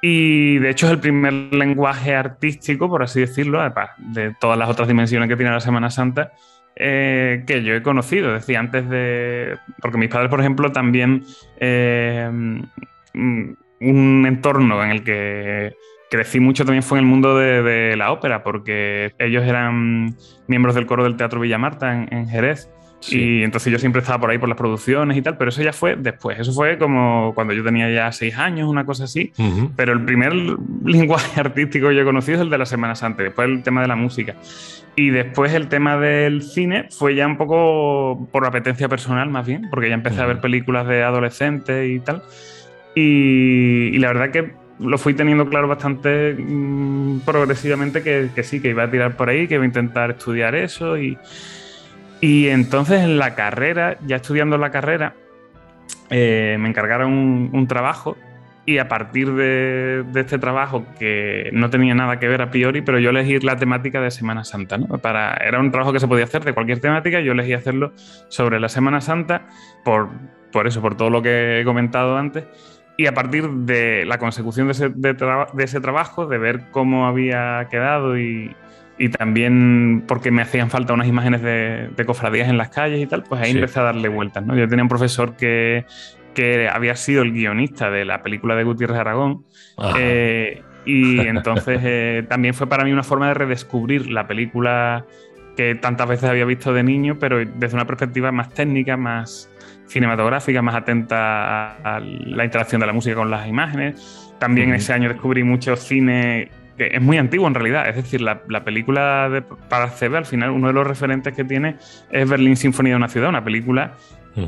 Y 0.00 0.58
de 0.58 0.70
hecho 0.70 0.86
es 0.86 0.92
el 0.92 1.00
primer 1.00 1.32
lenguaje 1.32 2.14
artístico, 2.14 2.88
por 2.88 3.02
así 3.02 3.20
decirlo, 3.20 3.60
de 3.98 4.34
todas 4.40 4.58
las 4.58 4.68
otras 4.68 4.86
dimensiones 4.86 5.28
que 5.28 5.36
tiene 5.36 5.50
la 5.50 5.60
Semana 5.60 5.90
Santa, 5.90 6.32
eh, 6.76 7.42
que 7.46 7.62
yo 7.64 7.74
he 7.74 7.82
conocido. 7.82 8.34
Es 8.34 8.42
decir, 8.42 8.56
antes 8.56 8.88
de. 8.88 9.58
Porque 9.80 9.98
mis 9.98 10.08
padres, 10.08 10.30
por 10.30 10.40
ejemplo, 10.40 10.70
también. 10.70 11.24
Eh, 11.58 12.28
mm, 13.12 13.52
un 13.80 14.24
entorno 14.26 14.82
en 14.82 14.90
el 14.90 15.04
que 15.04 15.76
crecí 16.10 16.40
mucho 16.40 16.64
también 16.64 16.82
fue 16.82 16.98
en 16.98 17.04
el 17.04 17.10
mundo 17.10 17.36
de, 17.36 17.94
la 17.96 18.10
ópera, 18.10 18.42
porque 18.42 19.12
ellos 19.20 19.44
eran 19.44 20.16
miembros 20.48 20.74
del 20.74 20.86
coro 20.86 21.04
del 21.04 21.16
Teatro 21.16 21.38
Villa 21.38 21.58
Marta 21.58 21.92
en 21.92 22.28
Jerez. 22.28 22.68
Y 23.06 23.42
entonces 23.42 23.72
yo 23.72 23.78
siempre 23.78 24.00
estaba 24.00 24.20
por 24.20 24.30
ahí 24.30 24.38
por 24.38 24.48
las 24.48 24.58
producciones 24.58 25.16
y 25.16 25.22
tal, 25.22 25.38
pero 25.38 25.50
eso 25.50 25.62
ya 25.62 25.72
fue 25.72 25.96
después. 25.96 26.38
Eso 26.38 26.52
fue 26.52 26.78
como 26.78 27.32
cuando 27.34 27.54
yo 27.54 27.62
tenía 27.62 27.90
ya 27.90 28.10
seis 28.12 28.36
años, 28.36 28.68
una 28.68 28.84
cosa 28.84 29.04
así. 29.04 29.32
Pero 29.76 29.92
el 29.92 30.04
primer 30.04 30.34
lenguaje 30.84 31.40
artístico 31.40 31.88
que 31.88 31.94
yo 31.94 32.02
he 32.02 32.04
conocido 32.04 32.36
es 32.36 32.42
el 32.42 32.50
de 32.50 32.58
la 32.58 32.66
Semana 32.66 32.94
Santa, 32.94 33.22
después 33.22 33.48
el 33.48 33.62
tema 33.62 33.82
de 33.82 33.88
la 33.88 33.96
música. 33.96 34.34
Y 34.96 35.10
después 35.10 35.52
el 35.54 35.68
tema 35.68 35.96
del 35.96 36.42
cine 36.42 36.88
fue 36.90 37.14
ya 37.14 37.26
un 37.26 37.36
poco 37.36 38.28
por 38.32 38.44
apetencia 38.44 38.88
personal, 38.88 39.30
más 39.30 39.46
bien, 39.46 39.68
porque 39.70 39.88
ya 39.88 39.94
empecé 39.94 40.20
a 40.20 40.26
ver 40.26 40.40
películas 40.40 40.88
de 40.88 41.04
adolescentes 41.04 41.88
y 41.88 42.00
tal. 42.00 42.22
Y, 42.96 43.96
la 43.98 44.08
verdad 44.08 44.30
que 44.30 44.54
lo 44.80 44.98
fui 44.98 45.14
teniendo 45.14 45.48
claro 45.48 45.68
bastante 45.68 46.34
mm, 46.34 47.20
progresivamente 47.20 48.02
que, 48.02 48.30
que 48.34 48.42
sí, 48.42 48.60
que 48.60 48.70
iba 48.70 48.82
a 48.82 48.90
tirar 48.90 49.16
por 49.16 49.28
ahí, 49.28 49.46
que 49.46 49.54
iba 49.54 49.62
a 49.62 49.66
intentar 49.66 50.10
estudiar 50.10 50.56
eso 50.56 50.98
y 50.98 51.16
y 52.20 52.48
entonces 52.48 53.02
en 53.02 53.18
la 53.18 53.34
carrera, 53.34 53.96
ya 54.06 54.16
estudiando 54.16 54.58
la 54.58 54.70
carrera, 54.70 55.14
eh, 56.10 56.56
me 56.58 56.68
encargaron 56.68 57.50
un, 57.52 57.68
trabajo 57.68 58.16
y 58.66 58.78
a 58.78 58.88
partir 58.88 59.32
de, 59.34 60.04
este 60.14 60.38
trabajo, 60.38 60.84
que 60.98 61.50
no 61.52 61.70
tenía 61.70 61.94
nada 61.94 62.18
que 62.18 62.28
ver 62.28 62.42
a 62.42 62.50
priori, 62.50 62.82
pero 62.82 62.98
yo 62.98 63.10
elegí 63.10 63.38
la 63.40 63.56
temática 63.56 64.00
de 64.00 64.10
Semana 64.10 64.44
Santa. 64.44 64.78
¿no? 64.78 64.98
Para, 64.98 65.34
era 65.36 65.60
un 65.60 65.70
trabajo 65.70 65.92
que 65.92 66.00
se 66.00 66.08
podía 66.08 66.24
hacer 66.24 66.44
de 66.44 66.52
cualquier 66.52 66.80
temática, 66.80 67.20
yo 67.20 67.32
elegí 67.32 67.52
hacerlo 67.52 67.92
sobre 68.28 68.58
la 68.58 68.68
Semana 68.68 69.00
Santa, 69.00 69.46
por, 69.84 70.08
por 70.52 70.66
eso, 70.66 70.82
por 70.82 70.96
todo 70.96 71.10
lo 71.10 71.22
que 71.22 71.60
he 71.60 71.64
comentado 71.64 72.16
antes. 72.16 72.44
Y 72.96 73.06
a 73.06 73.14
partir 73.14 73.48
de 73.48 74.04
la 74.06 74.18
consecución 74.18 74.66
de 74.66 74.72
ese, 74.72 74.88
de 74.88 75.64
ese 75.64 75.80
trabajo, 75.80 76.26
de 76.26 76.38
ver 76.38 76.70
cómo 76.72 77.06
había 77.06 77.68
quedado 77.70 78.18
y, 78.18 78.56
y 78.98 79.08
también 79.10 80.04
porque 80.06 80.30
me 80.30 80.42
hacían 80.42 80.70
falta 80.70 80.92
unas 80.92 81.06
imágenes 81.06 81.40
de, 81.42 82.04
cofradías 82.04 82.48
en 82.48 82.58
las 82.58 82.68
calles 82.70 83.00
y 83.00 83.06
tal, 83.06 83.22
pues 83.22 83.40
ahí 83.40 83.52
empecé 83.52 83.78
a 83.78 83.84
darle 83.84 84.08
vueltas. 84.08 84.44
¿no? 84.44 84.56
Yo 84.56 84.68
tenía 84.68 84.82
un 84.82 84.88
profesor 84.88 85.36
que, 85.36 85.86
que, 86.34 86.68
había 86.68 86.96
sido 86.96 87.22
el 87.22 87.32
guionista 87.32 87.90
de 87.90 88.04
la 88.04 88.22
película 88.22 88.56
de 88.56 88.64
Gutiérrez 88.64 88.98
Aragón. 88.98 89.44
Eh, 89.98 90.62
y 90.84 91.20
entonces 91.26 91.80
eh, 91.84 92.26
también 92.28 92.54
fue 92.54 92.66
para 92.66 92.84
mí 92.84 92.92
una 92.92 93.04
forma 93.04 93.28
de 93.28 93.34
redescubrir 93.34 94.10
la 94.10 94.26
película 94.26 95.06
que 95.56 95.74
tantas 95.74 96.08
veces 96.08 96.28
había 96.30 96.44
visto 96.44 96.72
de 96.72 96.82
niño, 96.82 97.18
pero 97.18 97.44
desde 97.44 97.74
una 97.74 97.86
perspectiva 97.86 98.30
más 98.32 98.50
técnica, 98.50 98.96
más 98.96 99.50
cinematográfica, 99.86 100.62
más 100.62 100.74
atenta 100.74 101.72
a, 101.82 102.00
la 102.00 102.44
interacción 102.44 102.80
de 102.80 102.86
la 102.86 102.92
música 102.92 103.16
con 103.16 103.30
las 103.30 103.46
imágenes. 103.48 104.32
También 104.38 104.72
ese 104.72 104.92
año 104.92 105.08
descubrí 105.08 105.42
mucho 105.42 105.74
cine 105.76 106.50
que 106.78 106.86
es 106.92 107.02
muy 107.02 107.18
antiguo 107.18 107.46
en 107.46 107.54
realidad. 107.54 107.88
Es 107.88 107.96
decir, 107.96 108.22
la, 108.22 108.40
película 108.64 109.28
de 109.28 109.42
Paracebe, 109.42 110.16
al 110.16 110.24
final, 110.24 110.50
uno 110.50 110.68
de 110.68 110.72
los 110.72 110.86
referentes 110.86 111.34
que 111.34 111.44
tiene 111.44 111.76
es 112.10 112.28
Berlín 112.28 112.56
Sinfonía 112.56 112.92
de 112.92 112.96
una 112.96 113.08
ciudad, 113.08 113.28
una 113.28 113.44
película 113.44 113.94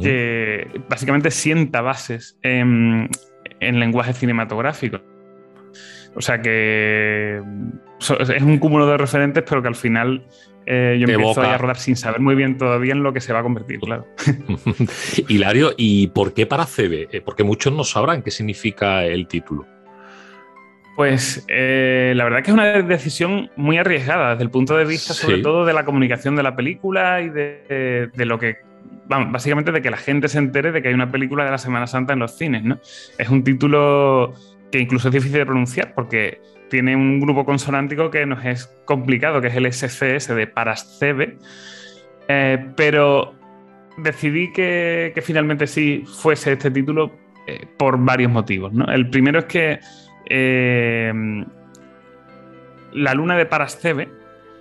que 0.00 0.68
básicamente 0.88 1.32
sienta 1.32 1.80
bases 1.80 2.38
en, 2.42 3.10
lenguaje 3.60 4.12
cinematográfico. 4.12 5.00
O 6.14 6.20
sea 6.20 6.40
que 6.40 7.42
es 7.98 8.42
un 8.42 8.58
cúmulo 8.58 8.86
de 8.86 8.96
referentes, 8.96 9.44
pero 9.48 9.62
que 9.62 9.68
al 9.68 9.74
final 9.74 10.24
eh, 10.66 10.96
yo 11.00 11.08
empiezo 11.08 11.40
a 11.40 11.58
rodar 11.58 11.76
sin 11.76 11.96
saber 11.96 12.20
muy 12.20 12.36
bien 12.36 12.56
todavía 12.56 12.92
en 12.92 13.02
lo 13.02 13.12
que 13.12 13.20
se 13.20 13.32
va 13.32 13.40
a 13.40 13.42
convertir, 13.42 13.80
claro. 13.80 14.06
Hilario, 15.28 15.72
¿y 15.76 16.08
por 16.08 16.34
qué 16.34 16.46
Paracebe? 16.46 17.08
Eh, 17.10 17.20
porque 17.20 17.42
muchos 17.42 17.72
no 17.72 17.82
sabrán 17.82 18.22
qué 18.22 18.30
significa 18.30 19.04
el 19.04 19.26
título. 19.26 19.66
Pues 21.00 21.46
eh, 21.48 22.12
la 22.14 22.24
verdad 22.24 22.42
que 22.42 22.50
es 22.50 22.52
una 22.54 22.82
decisión 22.82 23.50
muy 23.56 23.78
arriesgada 23.78 24.32
desde 24.32 24.42
el 24.42 24.50
punto 24.50 24.76
de 24.76 24.84
vista 24.84 25.14
sobre 25.14 25.38
todo 25.38 25.64
de 25.64 25.72
la 25.72 25.86
comunicación 25.86 26.36
de 26.36 26.42
la 26.42 26.54
película 26.54 27.22
y 27.22 27.30
de, 27.30 28.10
lo 28.16 28.38
que, 28.38 28.58
básicamente 29.08 29.72
de 29.72 29.80
que 29.80 29.90
la 29.90 29.96
gente 29.96 30.28
se 30.28 30.36
entere 30.36 30.72
de 30.72 30.82
que 30.82 30.88
hay 30.88 30.94
una 30.94 31.10
película 31.10 31.46
de 31.46 31.52
la 31.52 31.56
Semana 31.56 31.86
Santa 31.86 32.12
en 32.12 32.18
los 32.18 32.36
cines, 32.36 32.64
¿no? 32.64 32.78
Es 33.16 33.30
un 33.30 33.42
título 33.42 34.34
que 34.70 34.78
incluso 34.78 35.08
es 35.08 35.14
difícil 35.14 35.38
de 35.38 35.46
pronunciar 35.46 35.94
porque 35.94 36.42
tiene 36.68 36.94
un 36.94 37.18
grupo 37.18 37.46
consonántico 37.46 38.10
que 38.10 38.26
nos 38.26 38.44
es 38.44 38.66
complicado, 38.84 39.40
que 39.40 39.46
es 39.46 39.56
el 39.56 39.72
SCS 39.72 40.34
de 40.34 40.46
Parascebe, 40.48 41.38
eh, 42.28 42.62
pero 42.76 43.34
decidí 43.96 44.52
que, 44.52 45.14
finalmente 45.24 45.66
sí 45.66 46.04
fuese 46.20 46.52
este 46.52 46.70
título 46.70 47.10
eh, 47.46 47.64
por 47.78 47.96
varios 47.96 48.30
motivos, 48.30 48.74
¿no? 48.74 48.84
El 48.92 49.08
primero 49.08 49.38
es 49.38 49.44
que 49.46 49.80
eh, 50.30 51.12
la 52.92 53.14
luna 53.14 53.36
de 53.36 53.46
Parascebe. 53.46 54.08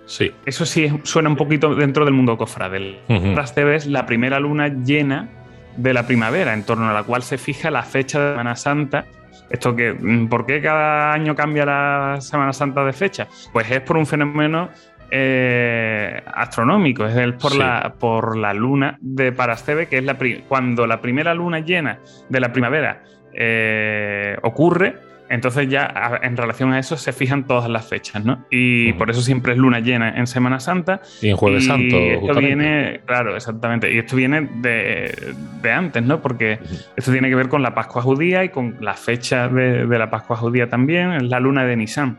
Sí. 0.06 0.32
Eso 0.44 0.66
sí 0.66 0.90
suena 1.04 1.28
un 1.28 1.36
poquito 1.36 1.74
dentro 1.74 2.04
del 2.04 2.14
mundo 2.14 2.36
cofradel. 2.36 2.98
Parascebe 3.06 3.76
es 3.76 3.86
la 3.86 4.06
primera 4.06 4.40
luna 4.40 4.68
llena 4.68 5.28
de 5.76 5.94
la 5.94 6.06
primavera, 6.06 6.52
en 6.52 6.64
torno 6.64 6.90
a 6.90 6.92
la 6.92 7.04
cual 7.04 7.22
se 7.22 7.38
fija 7.38 7.70
la 7.70 7.84
fecha 7.84 8.20
de 8.20 8.30
Semana 8.32 8.56
Santa. 8.56 9.06
Esto 9.48 9.74
que, 9.74 9.92
mm, 9.92 10.28
¿por 10.28 10.46
qué 10.46 10.60
cada 10.60 11.12
año 11.12 11.34
cambia 11.36 11.64
la 11.64 12.16
Semana 12.20 12.52
Santa 12.52 12.84
de 12.84 12.92
fecha? 12.92 13.28
Pues 13.52 13.70
es 13.70 13.80
por 13.80 13.96
un 13.96 14.06
fenómeno 14.06 14.70
eh, 15.12 16.22
astronómico, 16.34 17.06
es 17.06 17.32
por, 17.34 17.54
la, 17.54 17.94
por 17.98 18.36
la 18.36 18.52
luna 18.52 18.98
de 19.00 19.32
Parascebe, 19.32 19.86
que 19.86 19.98
es 19.98 20.04
la 20.04 20.16
cuando 20.48 20.86
la 20.86 21.00
primera 21.00 21.34
luna 21.34 21.60
llena 21.60 21.98
de 22.28 22.40
la 22.40 22.52
primavera 22.52 23.02
eh, 23.32 24.36
ocurre, 24.42 25.09
entonces 25.30 25.68
ya 25.68 26.18
en 26.22 26.36
relación 26.36 26.72
a 26.72 26.80
eso 26.80 26.96
se 26.96 27.12
fijan 27.12 27.46
todas 27.46 27.70
las 27.70 27.88
fechas, 27.88 28.24
¿no? 28.24 28.44
Y 28.50 28.92
por 28.94 29.10
eso 29.10 29.22
siempre 29.22 29.52
es 29.52 29.58
luna 29.58 29.78
llena 29.78 30.18
en 30.18 30.26
Semana 30.26 30.58
Santa. 30.58 31.02
Y 31.22 31.28
en 31.28 31.36
Jueves 31.36 31.66
Santo. 31.66 31.96
Esto 31.96 32.40
viene, 32.40 33.00
claro, 33.06 33.36
exactamente. 33.36 33.94
Y 33.94 33.98
esto 33.98 34.16
viene 34.16 34.48
de, 34.56 35.72
antes, 35.72 36.02
¿no? 36.02 36.20
Porque 36.20 36.58
esto 36.96 37.12
tiene 37.12 37.28
que 37.28 37.36
ver 37.36 37.48
con 37.48 37.62
la 37.62 37.76
Pascua 37.76 38.02
judía 38.02 38.42
y 38.42 38.48
con 38.48 38.78
la 38.80 38.94
fecha 38.94 39.46
de, 39.46 39.86
la 39.86 40.10
Pascua 40.10 40.36
judía 40.36 40.68
también. 40.68 41.12
Es 41.12 41.22
la 41.22 41.38
luna 41.38 41.64
de 41.64 41.76
Nisan. 41.76 42.18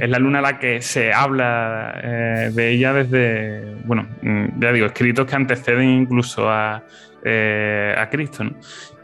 Es 0.00 0.08
la 0.08 0.18
luna 0.18 0.38
a 0.38 0.42
la 0.42 0.58
que 0.58 0.80
se 0.80 1.12
habla 1.12 2.00
eh, 2.02 2.50
de 2.54 2.70
ella 2.70 2.94
desde, 2.94 3.74
bueno, 3.84 4.06
mm, 4.22 4.58
ya 4.58 4.72
digo, 4.72 4.86
escritos 4.86 5.26
que 5.26 5.36
anteceden 5.36 5.90
incluso 5.90 6.50
a, 6.50 6.82
eh, 7.22 7.94
a 7.94 8.08
Cristo, 8.08 8.44
¿no? 8.44 8.52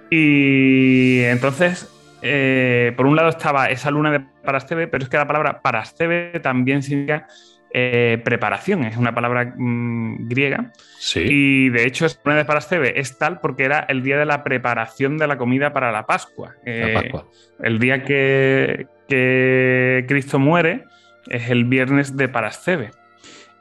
Y 0.08 1.20
entonces, 1.24 1.93
eh, 2.26 2.92
por 2.96 3.06
un 3.06 3.16
lado 3.16 3.28
estaba 3.28 3.66
esa 3.66 3.90
luna 3.90 4.10
de 4.10 4.20
Parasteve, 4.20 4.88
pero 4.88 5.04
es 5.04 5.10
que 5.10 5.18
la 5.18 5.26
palabra 5.26 5.60
Parasteve 5.60 6.40
también 6.40 6.82
significa 6.82 7.26
eh, 7.70 8.20
preparación, 8.24 8.84
es 8.84 8.96
una 8.96 9.14
palabra 9.14 9.52
mm, 9.56 10.26
griega. 10.26 10.72
Sí. 10.98 11.20
Y 11.28 11.68
de 11.68 11.86
hecho, 11.86 12.06
esa 12.06 12.18
luna 12.24 12.38
de 12.38 12.46
Parasteve 12.46 12.98
es 12.98 13.18
tal 13.18 13.40
porque 13.40 13.64
era 13.64 13.80
el 13.80 14.02
día 14.02 14.18
de 14.18 14.24
la 14.24 14.42
preparación 14.42 15.18
de 15.18 15.26
la 15.26 15.36
comida 15.36 15.74
para 15.74 15.92
la 15.92 16.06
Pascua. 16.06 16.54
La 16.64 16.72
Eh, 16.72 16.94
Pascua. 16.94 17.26
el 17.62 17.78
día 17.78 18.02
que, 18.04 18.86
que 19.06 20.06
Cristo 20.08 20.38
muere 20.38 20.84
es 21.28 21.50
el 21.50 21.64
viernes 21.64 22.16
de 22.16 22.28
Parasceve. 22.28 22.90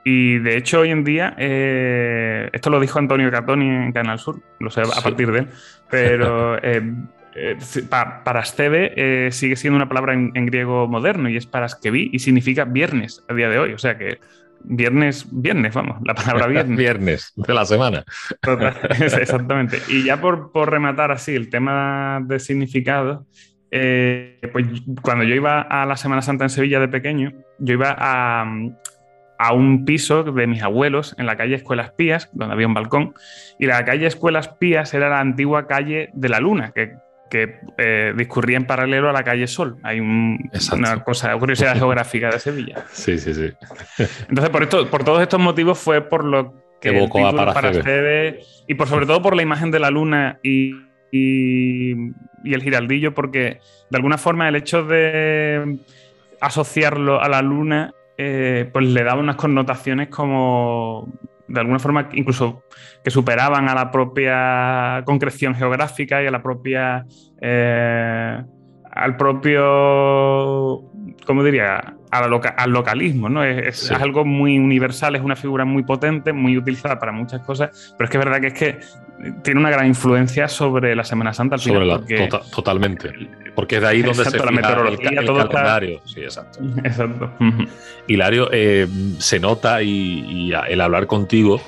Y 0.06 0.38
de 0.40 0.58
hecho, 0.58 0.82
hoy 0.82 0.92
en 0.92 1.04
día, 1.04 1.34
esto 1.38 2.70
lo 2.70 2.80
dijo 2.80 3.00
Antonio 3.00 3.32
Catoni 3.32 3.68
en 3.68 3.92
Canal 3.94 4.20
Sur, 4.20 4.42
lo 4.60 4.70
sé 4.70 4.82
a 4.82 5.02
partir 5.02 5.32
de 5.32 5.40
él, 5.40 5.48
pero 5.90 6.58
eh, 7.36 7.58
pa- 7.90 8.24
eh, 8.96 9.30
sigue 9.32 9.56
siendo 9.56 9.78
una 9.78 9.88
palabra 9.88 10.14
en, 10.14 10.32
en 10.36 10.46
griego 10.46 10.88
moderno 10.88 11.30
y 11.30 11.38
es 11.38 11.46
paraskevi 11.48 12.10
y 12.14 12.20
significa 12.20 12.66
viernes 12.66 13.24
a 13.30 13.34
día 13.34 13.50
de 13.50 13.60
hoy. 13.60 13.74
O 13.74 13.78
sea 13.78 13.98
que 13.98 14.20
viernes, 14.64 15.28
viernes, 15.32 15.74
vamos, 15.74 15.98
la 16.06 16.14
palabra 16.16 16.48
viernes. 16.48 16.78
Viernes 16.78 17.34
de 17.36 17.54
la 17.54 17.66
semana. 17.66 18.04
Total, 18.42 18.76
exactamente. 19.02 19.78
Y 19.90 20.04
ya 20.04 20.22
por, 20.22 20.52
por 20.52 20.72
rematar 20.72 21.12
así 21.12 21.36
el 21.36 21.50
tema 21.50 22.22
de 22.26 22.40
significado, 22.40 23.26
eh, 23.72 24.40
pues 24.52 24.66
cuando 25.02 25.24
yo 25.24 25.36
iba 25.36 25.62
a 25.62 25.86
la 25.86 25.98
Semana 25.98 26.22
Santa 26.22 26.46
en 26.46 26.50
Sevilla 26.50 26.80
de 26.80 26.88
pequeño, 26.88 27.32
yo 27.60 27.74
iba 27.74 27.96
a, 27.98 28.46
a 29.40 29.54
un 29.54 29.84
piso 29.84 30.24
de 30.24 30.48
mis 30.48 30.62
abuelos 30.62 31.16
en 31.18 31.26
la 31.26 31.36
calle 31.36 31.56
Escuelas 31.56 31.92
Pías, 31.92 32.30
donde 32.34 32.54
había 32.54 32.68
un 32.68 32.76
balcón, 32.76 33.14
y 33.60 33.66
la 33.66 33.84
calle 33.84 34.06
Escuelas 34.06 34.48
Pías 34.48 34.94
era 34.94 35.10
la 35.10 35.20
antigua 35.20 35.68
calle 35.68 36.10
de 36.14 36.30
la 36.30 36.40
Luna, 36.40 36.72
que, 36.74 36.94
que, 37.34 37.56
eh, 37.80 38.14
discurría 38.16 38.58
en 38.58 38.68
paralelo 38.68 39.10
a 39.10 39.12
la 39.12 39.24
calle 39.24 39.48
Sol. 39.48 39.78
Hay 39.82 40.00
un- 40.00 40.52
una 40.78 41.04
cosa, 41.04 41.36
curiosidad 41.38 41.76
geográfica 41.76 42.30
de 42.30 42.40
Sevilla. 42.40 42.86
Sí, 42.92 43.18
sí, 43.18 43.34
sí. 43.34 43.50
Entonces, 44.30 44.50
por, 44.52 44.62
esto, 44.62 44.88
por 44.88 45.04
todos 45.04 45.20
estos 45.20 45.40
motivos 45.40 45.80
fue 45.80 46.02
por 46.02 46.24
lo 46.24 46.54
que 46.80 46.90
el 46.90 47.10
título. 47.12 47.54
Paracebe, 47.54 48.40
y 48.68 48.76
por 48.76 48.88
sobre 48.88 49.08
todo 49.08 49.22
por 49.24 49.36
la 49.36 49.42
imagen 49.42 49.72
de 49.72 49.80
la 49.80 49.90
luna 49.90 50.38
y, 50.44 50.74
y- 51.12 51.96
y 52.44 52.54
el 52.54 52.62
giraldillo, 52.62 53.14
porque 53.16 53.60
de 53.90 53.98
alguna 53.98 54.20
forma 54.20 54.48
el 54.48 54.56
hecho 54.56 54.84
de 54.84 55.80
asociarlo 56.40 57.20
a 57.22 57.30
la 57.30 57.42
luna, 57.42 57.94
eh, 58.18 58.70
pues 58.72 58.86
le 58.86 59.04
daba 59.04 59.20
unas 59.22 59.38
connotaciones 59.38 60.10
como 60.10 61.12
de 61.48 61.60
alguna 61.60 61.80
forma 61.80 62.10
incluso 62.14 62.64
que 63.04 63.12
superaban 63.12 63.68
a 63.70 63.76
la 63.76 63.92
propia 63.92 65.04
concreción 65.06 65.56
geográfica 65.56 66.24
y 66.24 66.28
a 66.28 66.32
la 66.32 66.42
propia 66.42 67.06
eh, 67.42 68.42
al 68.92 69.18
propio 69.18 70.84
¿cómo 71.26 71.44
diría? 71.44 71.96
Loca- 72.30 72.54
al 72.56 72.70
localismo, 72.70 73.28
¿no? 73.28 73.44
Es, 73.44 73.90
algo 73.92 74.24
muy 74.24 74.60
universal, 74.60 75.16
es 75.16 75.22
una 75.24 75.36
figura 75.36 75.66
muy 75.66 75.82
potente, 75.84 76.32
muy 76.32 76.56
utilizada 76.58 77.00
para 77.00 77.12
muchas 77.12 77.42
cosas, 77.42 77.96
pero 77.98 78.06
es 78.06 78.12
que 78.12 78.18
es 78.20 78.24
verdad 78.26 78.40
que 78.40 78.48
es 78.48 78.54
que 78.54 78.80
tiene 79.44 79.60
una 79.60 79.72
gran 79.72 79.88
influencia 79.88 80.48
sobre 80.48 80.96
la 80.96 81.04
Semana 81.04 81.34
Santa 81.34 81.56
al 81.56 81.62
Sobre 81.62 81.80
final. 81.82 82.06
la, 82.08 82.18
tota- 82.30 82.42
totalmente. 82.54 83.12
Porque 83.56 83.76
es 83.76 83.82
de 83.82 83.88
ahí 83.88 84.02
donde 84.02 84.24
Exacto, 84.24 84.40
se 84.40 84.46
la 84.46 84.50
el, 84.50 84.56
meteorología, 84.56 85.10
el 85.20 85.26
todo 85.26 85.40
está- 85.42 85.50
calendario. 85.52 86.02
Sí, 86.06 86.22
exacto. 86.22 86.60
Exacto. 86.84 87.32
Hilario, 88.08 88.50
eh, 88.52 88.88
se 89.20 89.40
nota 89.40 89.82
y, 89.84 90.26
y 90.50 90.54
el 90.70 90.82
hablar 90.82 91.06
contigo, 91.08 91.62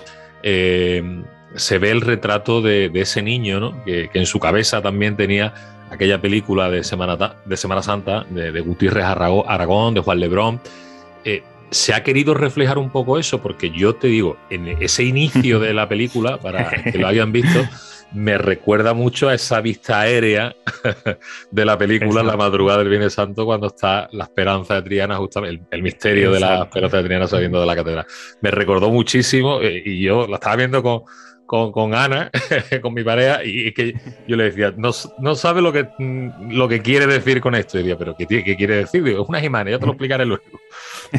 eh, 0.44 1.22
se 1.56 1.78
ve 1.78 1.92
el 1.92 2.02
retrato 2.02 2.62
de, 2.62 2.90
de 2.90 3.02
ese 3.02 3.22
niño, 3.22 3.60
¿no? 3.60 3.84
que, 3.86 4.10
que 4.12 4.20
en 4.20 4.26
su 4.26 4.40
cabeza 4.40 4.82
también 4.82 5.16
tenía 5.16 5.54
aquella 5.92 6.20
película 6.20 6.70
de 6.70 6.84
Semana, 6.84 7.36
de 7.46 7.58
Semana 7.58 7.82
Santa 7.82 8.26
de, 8.30 8.52
de 8.52 8.62
Gutiérrez 8.62 9.06
Aragó- 9.06 9.46
Aragón, 9.48 9.94
de 9.94 10.02
Juan 10.02 10.20
Lebrón. 10.20 10.60
Eh, 11.24 11.44
se 11.72 11.94
ha 11.94 12.04
querido 12.04 12.34
reflejar 12.34 12.78
un 12.78 12.90
poco 12.90 13.18
eso, 13.18 13.42
porque 13.42 13.72
yo 13.72 13.96
te 13.96 14.08
digo, 14.08 14.38
en 14.50 14.68
ese 14.82 15.04
inicio 15.04 15.60
de 15.60 15.74
la 15.74 15.88
película, 15.88 16.38
para 16.38 16.70
que 16.70 16.98
lo 16.98 17.08
hayan 17.08 17.32
visto, 17.32 17.60
me 18.14 18.38
recuerda 18.38 18.94
mucho 18.94 19.28
a 19.30 19.34
esa 19.34 19.60
vista 19.62 20.02
aérea 20.02 20.56
de 21.52 21.66
la 21.66 21.78
película 21.78 22.22
Exacto. 22.22 22.32
La 22.32 22.38
madrugada 22.38 22.80
del 22.80 22.90
Viernes 22.90 23.14
Santo, 23.14 23.46
cuando 23.46 23.68
está 23.68 24.08
la 24.12 24.24
esperanza 24.26 24.76
de 24.76 24.82
Triana, 24.84 25.18
justamente 25.18 25.56
el, 25.72 25.78
el 25.78 25.82
misterio 25.84 26.32
de 26.32 26.40
la 26.40 26.48
Exacto. 26.48 26.66
esperanza 26.66 26.98
de 26.98 27.04
Triana 27.04 27.28
saliendo 27.28 27.60
de 27.60 27.66
la 27.66 27.76
catedral. 27.76 28.06
Me 28.42 28.52
recordó 28.52 28.90
muchísimo 28.90 29.60
eh, 29.62 29.82
y 29.86 30.02
yo 30.02 30.28
la 30.28 30.36
estaba 30.36 30.56
viendo 30.56 30.82
con, 30.82 31.02
con, 31.46 31.72
con 31.72 31.94
Ana, 31.94 32.32
con 32.82 32.94
mi 32.94 33.04
pareja, 33.04 33.44
y 33.44 33.72
que 33.74 33.94
yo 34.28 34.36
le 34.36 34.46
decía, 34.46 34.74
no, 34.78 34.92
no 35.20 35.36
sabe 35.36 35.62
lo 35.62 35.72
que, 35.74 35.88
mm, 35.98 36.52
lo 36.52 36.68
que 36.68 36.82
quiere 36.82 37.08
decir 37.08 37.42
con 37.42 37.54
esto. 37.56 37.78
Y 37.78 37.82
decía, 37.84 37.98
¿pero 37.98 38.16
qué, 38.18 38.26
qué 38.28 38.56
quiere 38.56 38.78
decir? 38.78 39.04
Digo, 39.04 39.24
es 39.24 39.30
una 39.30 39.44
imagen, 39.44 39.70
ya 39.74 39.80
te 39.80 39.86
lo 39.86 39.92
explicaré 39.92 40.26
luego. 40.26 40.44